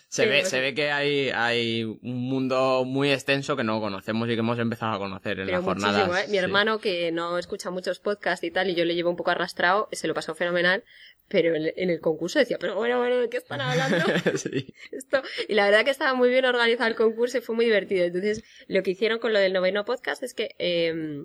se, 0.09 0.23
Sí, 0.23 0.23
ve, 0.29 0.39
pues- 0.41 0.49
se 0.51 0.61
ve 0.61 0.75
que 0.75 0.91
hay, 0.91 1.31
hay 1.31 1.85
un 1.85 2.01
mundo 2.29 2.85
muy 2.87 3.11
extenso 3.13 3.57
que 3.57 3.65
no 3.65 3.81
conocemos 3.81 4.29
y 4.29 4.33
que 4.35 4.39
hemos 4.41 4.59
empezado 4.59 4.93
a 4.95 4.99
conocer 4.99 5.39
en 5.41 5.47
Pero 5.47 5.59
las 5.59 5.65
jornadas. 5.65 6.09
¿eh? 6.21 6.25
Mi 6.29 6.33
sí. 6.33 6.37
hermano, 6.39 6.79
que 6.79 7.13
no 7.13 7.39
escucha 7.39 7.71
muchos 7.71 7.99
podcasts 8.01 8.45
y 8.45 8.51
tal, 8.51 8.71
y 8.71 8.75
yo 8.75 8.85
le 8.85 8.95
llevo 8.95 9.11
un 9.11 9.17
poco 9.17 9.31
arrastrado, 9.31 9.89
se 9.93 10.09
lo 10.09 10.15
pasó 10.15 10.35
fenomenal, 10.35 10.85
pero 11.29 11.55
en, 11.55 11.73
en 11.77 11.91
el 11.91 12.01
concurso 12.01 12.39
decía, 12.39 12.59
pero 12.59 12.75
bueno, 12.75 12.99
bueno, 12.99 13.17
¿de 13.19 13.29
qué 13.29 13.37
están 13.37 13.61
hablando? 13.61 13.99
Sí. 14.39 14.75
Esto. 14.91 15.23
Y 15.49 15.55
la 15.55 15.67
verdad 15.67 15.85
que 15.85 15.91
estaba 15.91 16.15
muy 16.15 16.31
bien 16.31 16.45
organizado 16.45 16.89
el 16.89 16.97
concurso 16.97 17.39
y 17.39 17.41
fue 17.41 17.55
muy 17.55 17.67
divertido. 17.67 18.05
Entonces, 18.05 18.43
lo 18.67 18.83
que 18.83 18.93
hicieron 18.93 19.19
con 19.19 19.33
lo 19.33 19.39
del 19.39 19.53
noveno 19.53 19.85
podcast 19.85 20.23
es 20.23 20.35
que 20.35 20.55
eh, 20.59 21.25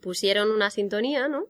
pusieron 0.00 0.50
una 0.50 0.70
sintonía, 0.70 1.28
¿no? 1.28 1.48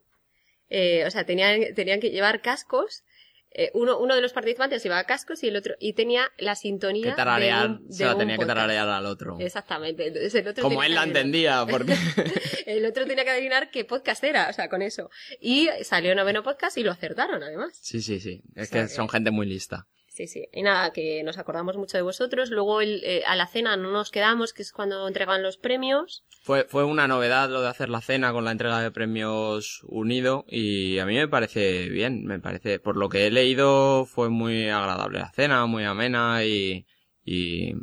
Eh, 0.69 1.05
o 1.07 1.11
sea, 1.11 1.25
tenían, 1.25 1.75
tenían 1.75 2.01
que 2.01 2.11
llevar 2.11 2.43
cascos. 2.43 3.05
Eh, 3.51 3.71
uno, 3.75 3.99
uno 3.99 4.15
de 4.15 4.21
los 4.21 4.33
participantes 4.33 4.83
llevaba 4.83 5.05
cascos 5.05 5.43
y 5.43 5.49
el 5.49 5.57
otro, 5.57 5.75
y 5.81 5.95
tenía 5.95 6.31
la 6.39 6.55
sintonía. 6.55 7.11
Que 7.11 7.17
tararear, 7.17 7.69
de 7.69 7.75
un- 7.85 7.93
se 7.93 8.05
la 8.05 8.13
un 8.13 8.19
tenía 8.19 8.37
que 8.39 8.47
tararear 8.47 8.89
al 8.89 9.07
otro. 9.07 9.37
Exactamente. 9.41 10.07
Entonces, 10.09 10.35
el 10.35 10.49
otro 10.49 10.63
Como 10.63 10.83
él 10.83 10.95
la 10.95 11.05
entendía, 11.05 11.67
porque... 11.69 11.95
El 12.69 12.85
otro 12.85 13.07
tenía 13.07 13.25
que 13.25 13.31
adivinar 13.31 13.71
qué 13.71 13.87
podcast 13.87 14.23
era, 14.23 14.51
o 14.51 14.53
sea, 14.53 14.69
con 14.69 14.83
eso. 14.83 15.09
Y 15.41 15.69
salió 15.85 16.15
noveno 16.15 16.43
podcast 16.43 16.77
y 16.77 16.83
lo 16.83 16.93
acertaron, 16.93 17.43
además. 17.43 17.79
sí, 17.81 18.03
sí, 18.03 18.21
sí. 18.21 18.43
Es 18.55 18.69
O 18.69 18.71
sea 18.73 18.83
que 18.83 18.89
que- 18.89 18.95
son 18.95 19.09
gente 19.09 19.31
muy 19.31 19.47
lista. 19.47 19.87
Sí, 20.19 20.27
sí. 20.27 20.49
Y 20.53 20.63
nada, 20.63 20.93
que 20.93 21.23
nos 21.23 21.39
acordamos 21.39 21.77
mucho 21.77 21.97
de 21.97 22.03
vosotros. 22.03 22.51
Luego 22.51 22.81
el, 22.81 23.05
eh, 23.05 23.23
a 23.25 23.37
la 23.37 23.47
cena 23.47 23.77
no 23.77 23.93
nos 23.93 24.11
quedamos, 24.11 24.53
que 24.53 24.63
es 24.63 24.73
cuando 24.73 25.07
entregan 25.07 25.45
los 25.45 25.59
premios. 25.59 26.25
Fue, 26.43 26.65
fue 26.65 26.83
una 26.83 27.07
novedad 27.07 27.49
lo 27.51 27.63
de 27.63 27.69
hacer 27.69 27.89
la 27.89 28.01
cena 28.01 28.33
con 28.33 28.45
la 28.45 28.51
entrega 28.51 28.81
de 28.81 28.91
premios 28.91 29.83
unido 29.87 30.45
y 30.49 30.99
a 30.99 31.07
mí 31.07 31.15
me 31.15 31.29
parece 31.29 31.89
bien, 31.89 32.25
me 32.25 32.41
parece, 32.41 32.81
por 32.81 32.97
lo 32.97 33.09
que 33.09 33.29
he 33.29 33.31
leído 33.31 34.07
fue 34.07 34.29
muy 34.29 34.69
agradable 34.69 35.21
la 35.21 35.31
cena, 35.31 35.67
muy 35.67 35.85
amena 35.85 36.45
y, 36.45 36.85
y, 37.25 37.75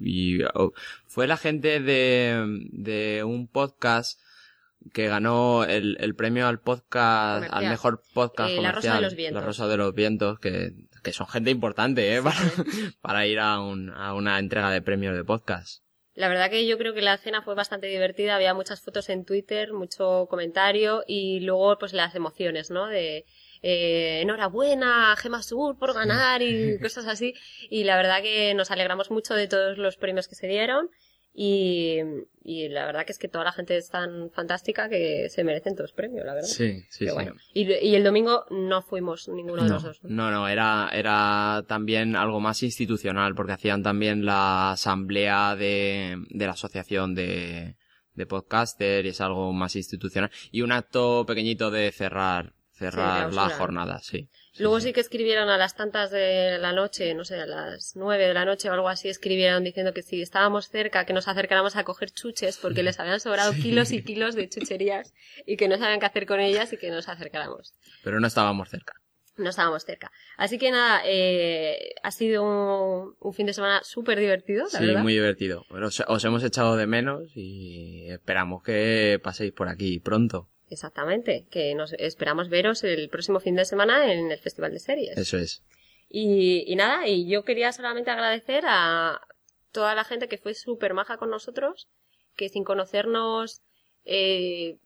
y 0.00 0.42
oh, 0.54 0.72
fue 1.06 1.28
la 1.28 1.36
gente 1.36 1.78
de, 1.78 2.44
de 2.72 3.22
un 3.22 3.46
podcast 3.46 4.18
que 4.92 5.06
ganó 5.06 5.64
el, 5.64 5.96
el 6.00 6.14
premio 6.16 6.46
al 6.48 6.60
podcast, 6.60 7.46
Comercial. 7.46 7.64
al 7.64 7.70
mejor 7.70 8.02
podcast 8.12 8.50
Eh, 8.50 8.60
La 8.60 8.72
Rosa 8.72 8.88
comercial, 8.88 8.96
de 8.96 9.02
los 9.02 9.14
Vientos. 9.14 9.40
La 9.40 9.46
Rosa 9.46 9.68
de 9.68 9.76
los 9.76 9.94
Vientos, 9.94 10.38
que, 10.40 10.72
que 11.06 11.12
son 11.12 11.28
gente 11.28 11.52
importante, 11.52 12.16
¿eh? 12.16 12.20
Para, 12.20 12.36
para 13.00 13.26
ir 13.26 13.38
a, 13.38 13.60
un, 13.60 13.90
a 13.90 14.12
una 14.12 14.40
entrega 14.40 14.72
de 14.72 14.82
premios 14.82 15.14
de 15.14 15.22
podcast. 15.22 15.84
La 16.14 16.28
verdad 16.28 16.50
que 16.50 16.66
yo 16.66 16.78
creo 16.78 16.94
que 16.94 17.02
la 17.02 17.16
cena 17.16 17.42
fue 17.42 17.54
bastante 17.54 17.86
divertida. 17.86 18.34
Había 18.34 18.54
muchas 18.54 18.80
fotos 18.80 19.08
en 19.08 19.24
Twitter, 19.24 19.72
mucho 19.72 20.26
comentario 20.28 21.04
y 21.06 21.40
luego 21.40 21.78
pues 21.78 21.92
las 21.92 22.16
emociones, 22.16 22.70
¿no? 22.72 22.88
De 22.88 23.24
eh, 23.62 24.20
enhorabuena, 24.22 25.14
Gema 25.16 25.42
Sur 25.42 25.78
por 25.78 25.94
ganar 25.94 26.42
y 26.42 26.76
cosas 26.82 27.06
así. 27.06 27.34
Y 27.70 27.84
la 27.84 27.96
verdad 27.96 28.20
que 28.20 28.52
nos 28.54 28.72
alegramos 28.72 29.12
mucho 29.12 29.34
de 29.34 29.46
todos 29.46 29.78
los 29.78 29.96
premios 29.96 30.26
que 30.26 30.34
se 30.34 30.48
dieron. 30.48 30.90
Y, 31.38 31.98
y 32.44 32.68
la 32.70 32.86
verdad 32.86 33.04
que 33.04 33.12
es 33.12 33.18
que 33.18 33.28
toda 33.28 33.44
la 33.44 33.52
gente 33.52 33.76
es 33.76 33.90
tan 33.90 34.30
fantástica 34.30 34.88
que 34.88 35.28
se 35.28 35.44
merecen 35.44 35.76
todos 35.76 35.92
premios, 35.92 36.24
la 36.24 36.32
verdad. 36.32 36.48
Sí, 36.48 36.80
sí, 36.88 37.06
sí. 37.06 37.12
bueno. 37.12 37.34
y, 37.52 37.70
y 37.70 37.94
el 37.94 38.02
domingo 38.04 38.46
no 38.50 38.80
fuimos 38.80 39.28
ninguno 39.28 39.62
de 39.64 39.68
No, 39.68 39.74
los 39.74 39.82
dos. 39.82 40.00
no, 40.04 40.30
no, 40.30 40.48
era, 40.48 40.88
era 40.94 41.62
también 41.68 42.16
algo 42.16 42.40
más 42.40 42.62
institucional, 42.62 43.34
porque 43.34 43.52
hacían 43.52 43.82
también 43.82 44.24
la 44.24 44.72
asamblea 44.72 45.56
de, 45.56 46.16
de 46.30 46.46
la 46.46 46.52
asociación 46.52 47.14
de, 47.14 47.76
de 48.14 48.26
podcaster 48.26 49.04
y 49.04 49.10
es 49.10 49.20
algo 49.20 49.52
más 49.52 49.76
institucional. 49.76 50.30
Y 50.50 50.62
un 50.62 50.72
acto 50.72 51.26
pequeñito 51.26 51.70
de 51.70 51.92
cerrar, 51.92 52.54
cerrar 52.72 53.30
la 53.34 53.50
jornada, 53.50 53.98
sí. 54.00 54.30
Luego 54.58 54.80
sí. 54.80 54.88
sí 54.88 54.92
que 54.92 55.00
escribieron 55.00 55.48
a 55.48 55.56
las 55.58 55.74
tantas 55.74 56.10
de 56.10 56.58
la 56.58 56.72
noche, 56.72 57.14
no 57.14 57.24
sé, 57.24 57.36
a 57.40 57.46
las 57.46 57.92
nueve 57.94 58.26
de 58.28 58.34
la 58.34 58.44
noche 58.44 58.68
o 58.70 58.72
algo 58.72 58.88
así, 58.88 59.08
escribieron 59.08 59.64
diciendo 59.64 59.92
que 59.92 60.02
si 60.02 60.22
estábamos 60.22 60.68
cerca, 60.68 61.04
que 61.04 61.12
nos 61.12 61.28
acercáramos 61.28 61.76
a 61.76 61.84
coger 61.84 62.10
chuches 62.10 62.56
porque 62.56 62.82
les 62.82 62.98
habían 63.00 63.20
sobrado 63.20 63.52
kilos 63.62 63.92
y 63.92 64.02
kilos 64.02 64.34
de 64.34 64.48
chucherías 64.48 65.12
y 65.46 65.56
que 65.56 65.68
no 65.68 65.76
sabían 65.78 66.00
qué 66.00 66.06
hacer 66.06 66.26
con 66.26 66.40
ellas 66.40 66.72
y 66.72 66.76
que 66.78 66.90
nos 66.90 67.08
acercáramos. 67.08 67.74
Pero 68.04 68.18
no 68.20 68.26
estábamos 68.26 68.68
cerca. 68.70 68.94
No 69.38 69.50
estábamos 69.50 69.84
cerca. 69.84 70.10
Así 70.38 70.56
que 70.56 70.70
nada, 70.70 71.02
eh, 71.04 71.90
ha 72.02 72.10
sido 72.10 72.42
un, 72.42 73.14
un 73.20 73.34
fin 73.34 73.44
de 73.44 73.52
semana 73.52 73.82
súper 73.84 74.18
divertido, 74.18 74.64
la 74.72 74.78
Sí, 74.78 74.86
verdad. 74.86 75.02
muy 75.02 75.12
divertido. 75.12 75.66
Pero 75.70 75.88
os, 75.88 76.00
os 76.08 76.24
hemos 76.24 76.42
echado 76.42 76.76
de 76.76 76.86
menos 76.86 77.24
y 77.34 78.06
esperamos 78.10 78.62
que 78.62 79.20
paséis 79.22 79.52
por 79.52 79.68
aquí 79.68 80.00
pronto. 80.00 80.48
Exactamente, 80.68 81.46
que 81.50 81.74
nos 81.74 81.92
esperamos 81.94 82.48
veros 82.48 82.82
el 82.84 83.08
próximo 83.08 83.38
fin 83.40 83.54
de 83.56 83.64
semana 83.64 84.12
en 84.12 84.30
el 84.32 84.38
Festival 84.38 84.72
de 84.72 84.80
Series. 84.80 85.16
Eso 85.16 85.38
es. 85.38 85.62
Y, 86.08 86.64
y 86.66 86.76
nada, 86.76 87.06
y 87.08 87.28
yo 87.28 87.44
quería 87.44 87.72
solamente 87.72 88.10
agradecer 88.10 88.64
a 88.66 89.20
toda 89.72 89.94
la 89.94 90.04
gente 90.04 90.28
que 90.28 90.38
fue 90.38 90.54
súper 90.54 90.94
maja 90.94 91.16
con 91.18 91.30
nosotros, 91.30 91.88
que 92.36 92.48
sin 92.48 92.64
conocernos, 92.64 93.60
eh, 94.04 94.78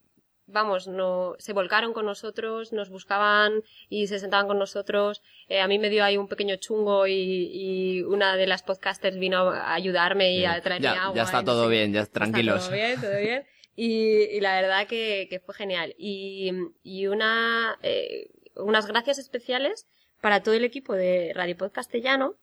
vamos, 0.47 0.89
no, 0.89 1.35
se 1.39 1.53
volcaron 1.53 1.93
con 1.93 2.07
nosotros, 2.07 2.73
nos 2.73 2.91
buscaban 2.91 3.63
y 3.89 4.07
se 4.09 4.19
sentaban 4.19 4.49
con 4.49 4.59
nosotros. 4.59 5.23
Eh, 5.49 5.61
a 5.61 5.69
mí 5.69 5.79
me 5.79 5.91
dio 5.91 6.05
ahí 6.05 6.17
un 6.17 6.27
pequeño 6.29 6.57
chungo 6.57 7.07
y, 7.07 7.13
y 7.53 8.03
una 8.03 8.37
de 8.37 8.47
las 8.47 8.63
podcasters 8.63 9.19
vino 9.19 9.51
a 9.51 9.75
ayudarme 9.75 10.33
y 10.35 10.45
a 10.45 10.61
traerme 10.61 10.85
Ya, 10.85 11.03
agua. 11.05 11.17
ya 11.17 11.23
está 11.23 11.39
no 11.43 11.45
todo 11.45 11.65
sé 11.65 11.71
bien, 11.71 11.93
ya 11.93 12.07
tranquilos. 12.07 12.57
Está 12.65 12.69
todo 12.71 12.77
bien, 12.77 13.01
todo 13.01 13.17
bien. 13.19 13.45
Y, 13.83 14.37
y 14.37 14.41
la 14.41 14.61
verdad 14.61 14.87
que, 14.87 15.41
fue 15.47 15.55
genial. 15.55 15.95
Y, 15.97 16.53
y 16.83 17.07
una, 17.07 17.79
eh, 17.83 18.29
unas 18.55 18.87
gracias 18.87 19.19
especiales 19.19 19.87
para 20.21 20.43
todo 20.43 20.55
el 20.55 20.65
equipo 20.65 20.93
de 20.93 21.33
Radio 21.35 21.57
Pod 21.57 21.73
Castellano, 21.73 22.37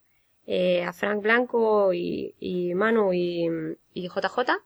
eh, 0.48 0.82
a 0.84 0.94
Frank 0.94 1.22
Blanco 1.22 1.94
y, 1.94 2.74
Manu 2.74 3.14
y 3.14 3.48
JJ, 3.94 4.64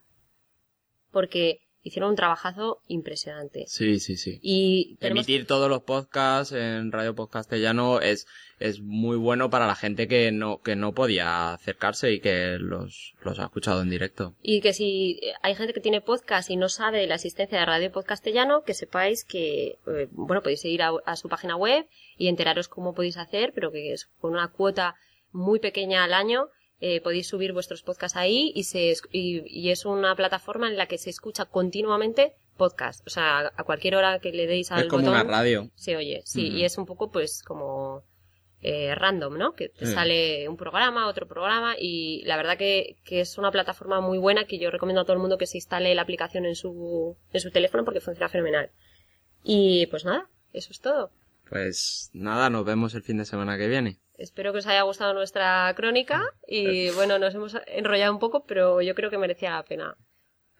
porque 1.11 1.59
hicieron 1.83 2.11
un 2.11 2.15
trabajazo 2.15 2.81
impresionante. 2.87 3.65
Sí, 3.67 3.99
sí, 3.99 4.17
sí. 4.17 4.39
Y 4.41 4.97
tenemos- 4.99 5.27
Emitir 5.27 5.47
todos 5.47 5.69
los 5.69 5.81
podcasts 5.83 6.53
en 6.53 6.91
Radio 6.91 7.15
Pod 7.15 7.29
Castellano 7.29 7.99
es, 7.99 8.27
es 8.59 8.79
muy 8.81 9.17
bueno 9.17 9.49
para 9.49 9.65
la 9.67 9.75
gente 9.75 10.07
que 10.07 10.31
no, 10.31 10.61
que 10.61 10.75
no 10.75 10.93
podía 10.93 11.53
acercarse 11.53 12.11
y 12.13 12.19
que 12.19 12.57
los, 12.59 13.15
los 13.23 13.39
ha 13.39 13.45
escuchado 13.45 13.81
en 13.81 13.89
directo. 13.89 14.35
Y 14.43 14.61
que 14.61 14.73
si 14.73 15.19
hay 15.41 15.55
gente 15.55 15.73
que 15.73 15.79
tiene 15.81 16.01
podcast 16.01 16.49
y 16.49 16.55
no 16.55 16.69
sabe 16.69 16.99
de 16.99 17.07
la 17.07 17.15
existencia 17.15 17.59
de 17.59 17.65
Radio 17.65 17.91
Pod 17.91 18.05
Castellano, 18.05 18.63
que 18.63 18.73
sepáis 18.73 19.23
que, 19.23 19.77
eh, 19.87 20.07
bueno, 20.11 20.41
podéis 20.43 20.63
ir 20.65 20.83
a, 20.83 20.91
a 21.05 21.15
su 21.15 21.29
página 21.29 21.55
web 21.55 21.87
y 22.17 22.27
enteraros 22.27 22.67
cómo 22.67 22.93
podéis 22.93 23.17
hacer, 23.17 23.51
pero 23.55 23.71
que 23.71 23.91
es 23.93 24.05
con 24.19 24.33
una 24.33 24.49
cuota 24.49 24.95
muy 25.31 25.59
pequeña 25.59 26.03
al 26.03 26.13
año, 26.13 26.49
eh, 26.81 26.99
podéis 27.01 27.27
subir 27.27 27.53
vuestros 27.53 27.83
podcasts 27.83 28.17
ahí 28.17 28.51
y, 28.55 28.63
se, 28.63 28.91
es- 28.91 29.03
y, 29.11 29.43
y 29.47 29.69
es 29.69 29.85
una 29.85 30.15
plataforma 30.15 30.67
en 30.67 30.75
la 30.77 30.87
que 30.87 30.97
se 30.97 31.09
escucha 31.11 31.45
continuamente 31.45 32.33
podcast. 32.57 33.05
O 33.07 33.09
sea, 33.09 33.51
a 33.55 33.63
cualquier 33.63 33.95
hora 33.95 34.19
que 34.19 34.31
le 34.33 34.47
deis 34.47 34.71
al 34.71 34.81
es 34.83 34.87
como 34.87 35.03
botón 35.03 35.13
una 35.15 35.23
radio. 35.23 35.69
se 35.75 35.95
oye. 35.95 36.21
Sí, 36.25 36.47
Ujú. 36.49 36.57
y 36.57 36.65
es 36.65 36.77
un 36.77 36.85
poco 36.85 37.11
pues 37.11 37.43
como 37.43 38.03
eh, 38.63 38.93
random, 38.93 39.37
¿no? 39.39 39.53
Que 39.53 39.69
te 39.69 39.87
Sí. 39.87 39.93
sale 39.93 40.47
un 40.47 40.55
programa, 40.57 41.07
otro 41.07 41.27
programa 41.27 41.75
y 41.79 42.21
la 42.25 42.37
verdad 42.37 42.57
que, 42.57 42.97
que 43.05 43.21
es 43.21 43.37
una 43.39 43.49
plataforma 43.51 44.01
muy 44.01 44.19
buena 44.19 44.45
que 44.45 44.59
yo 44.59 44.69
recomiendo 44.69 45.01
a 45.01 45.03
todo 45.05 45.13
el 45.13 45.19
mundo 45.21 45.39
que 45.39 45.47
se 45.47 45.57
instale 45.57 45.95
la 45.95 46.03
aplicación 46.03 46.45
en 46.45 46.55
su, 46.55 47.15
en 47.33 47.41
su 47.41 47.49
teléfono 47.49 47.83
porque 47.85 48.01
funciona 48.01 48.29
fenomenal. 48.29 48.69
Y 49.43 49.87
pues 49.87 50.05
nada, 50.05 50.29
eso 50.53 50.71
es 50.71 50.79
todo. 50.79 51.09
Pues 51.51 52.09
nada, 52.13 52.49
nos 52.49 52.63
vemos 52.63 52.95
el 52.95 53.03
fin 53.03 53.17
de 53.17 53.25
semana 53.25 53.57
que 53.57 53.67
viene. 53.67 53.99
Espero 54.17 54.53
que 54.53 54.59
os 54.59 54.67
haya 54.67 54.83
gustado 54.83 55.13
nuestra 55.13 55.73
crónica 55.75 56.23
y 56.47 56.91
bueno, 56.91 57.19
nos 57.19 57.35
hemos 57.35 57.57
enrollado 57.67 58.13
un 58.13 58.19
poco, 58.19 58.45
pero 58.45 58.81
yo 58.81 58.95
creo 58.95 59.09
que 59.09 59.17
merecía 59.17 59.51
la 59.51 59.65
pena. 59.65 59.97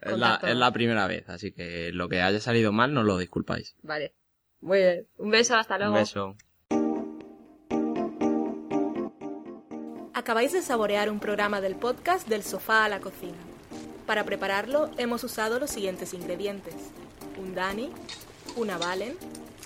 Es 0.02 0.18
la, 0.18 0.32
Contacto. 0.32 0.46
es 0.48 0.56
la 0.56 0.70
primera 0.70 1.06
vez, 1.06 1.26
así 1.30 1.50
que 1.52 1.92
lo 1.94 2.10
que 2.10 2.20
haya 2.20 2.40
salido 2.40 2.72
mal 2.72 2.92
no 2.92 3.04
lo 3.04 3.16
disculpáis. 3.16 3.74
Vale. 3.80 4.12
Muy 4.60 4.80
bien. 4.80 5.08
Un 5.16 5.30
beso, 5.30 5.56
hasta 5.56 5.78
luego. 5.78 5.94
Un 5.94 5.98
beso. 5.98 6.36
Acabáis 10.12 10.52
de 10.52 10.60
saborear 10.60 11.08
un 11.08 11.20
programa 11.20 11.62
del 11.62 11.76
podcast 11.76 12.28
Del 12.28 12.42
sofá 12.42 12.84
a 12.84 12.90
la 12.90 13.00
cocina. 13.00 13.38
Para 14.06 14.24
prepararlo 14.24 14.90
hemos 14.98 15.24
usado 15.24 15.58
los 15.58 15.70
siguientes 15.70 16.12
ingredientes. 16.12 16.74
Un 17.38 17.54
Dani, 17.54 17.90
una 18.56 18.76
Valen, 18.76 19.16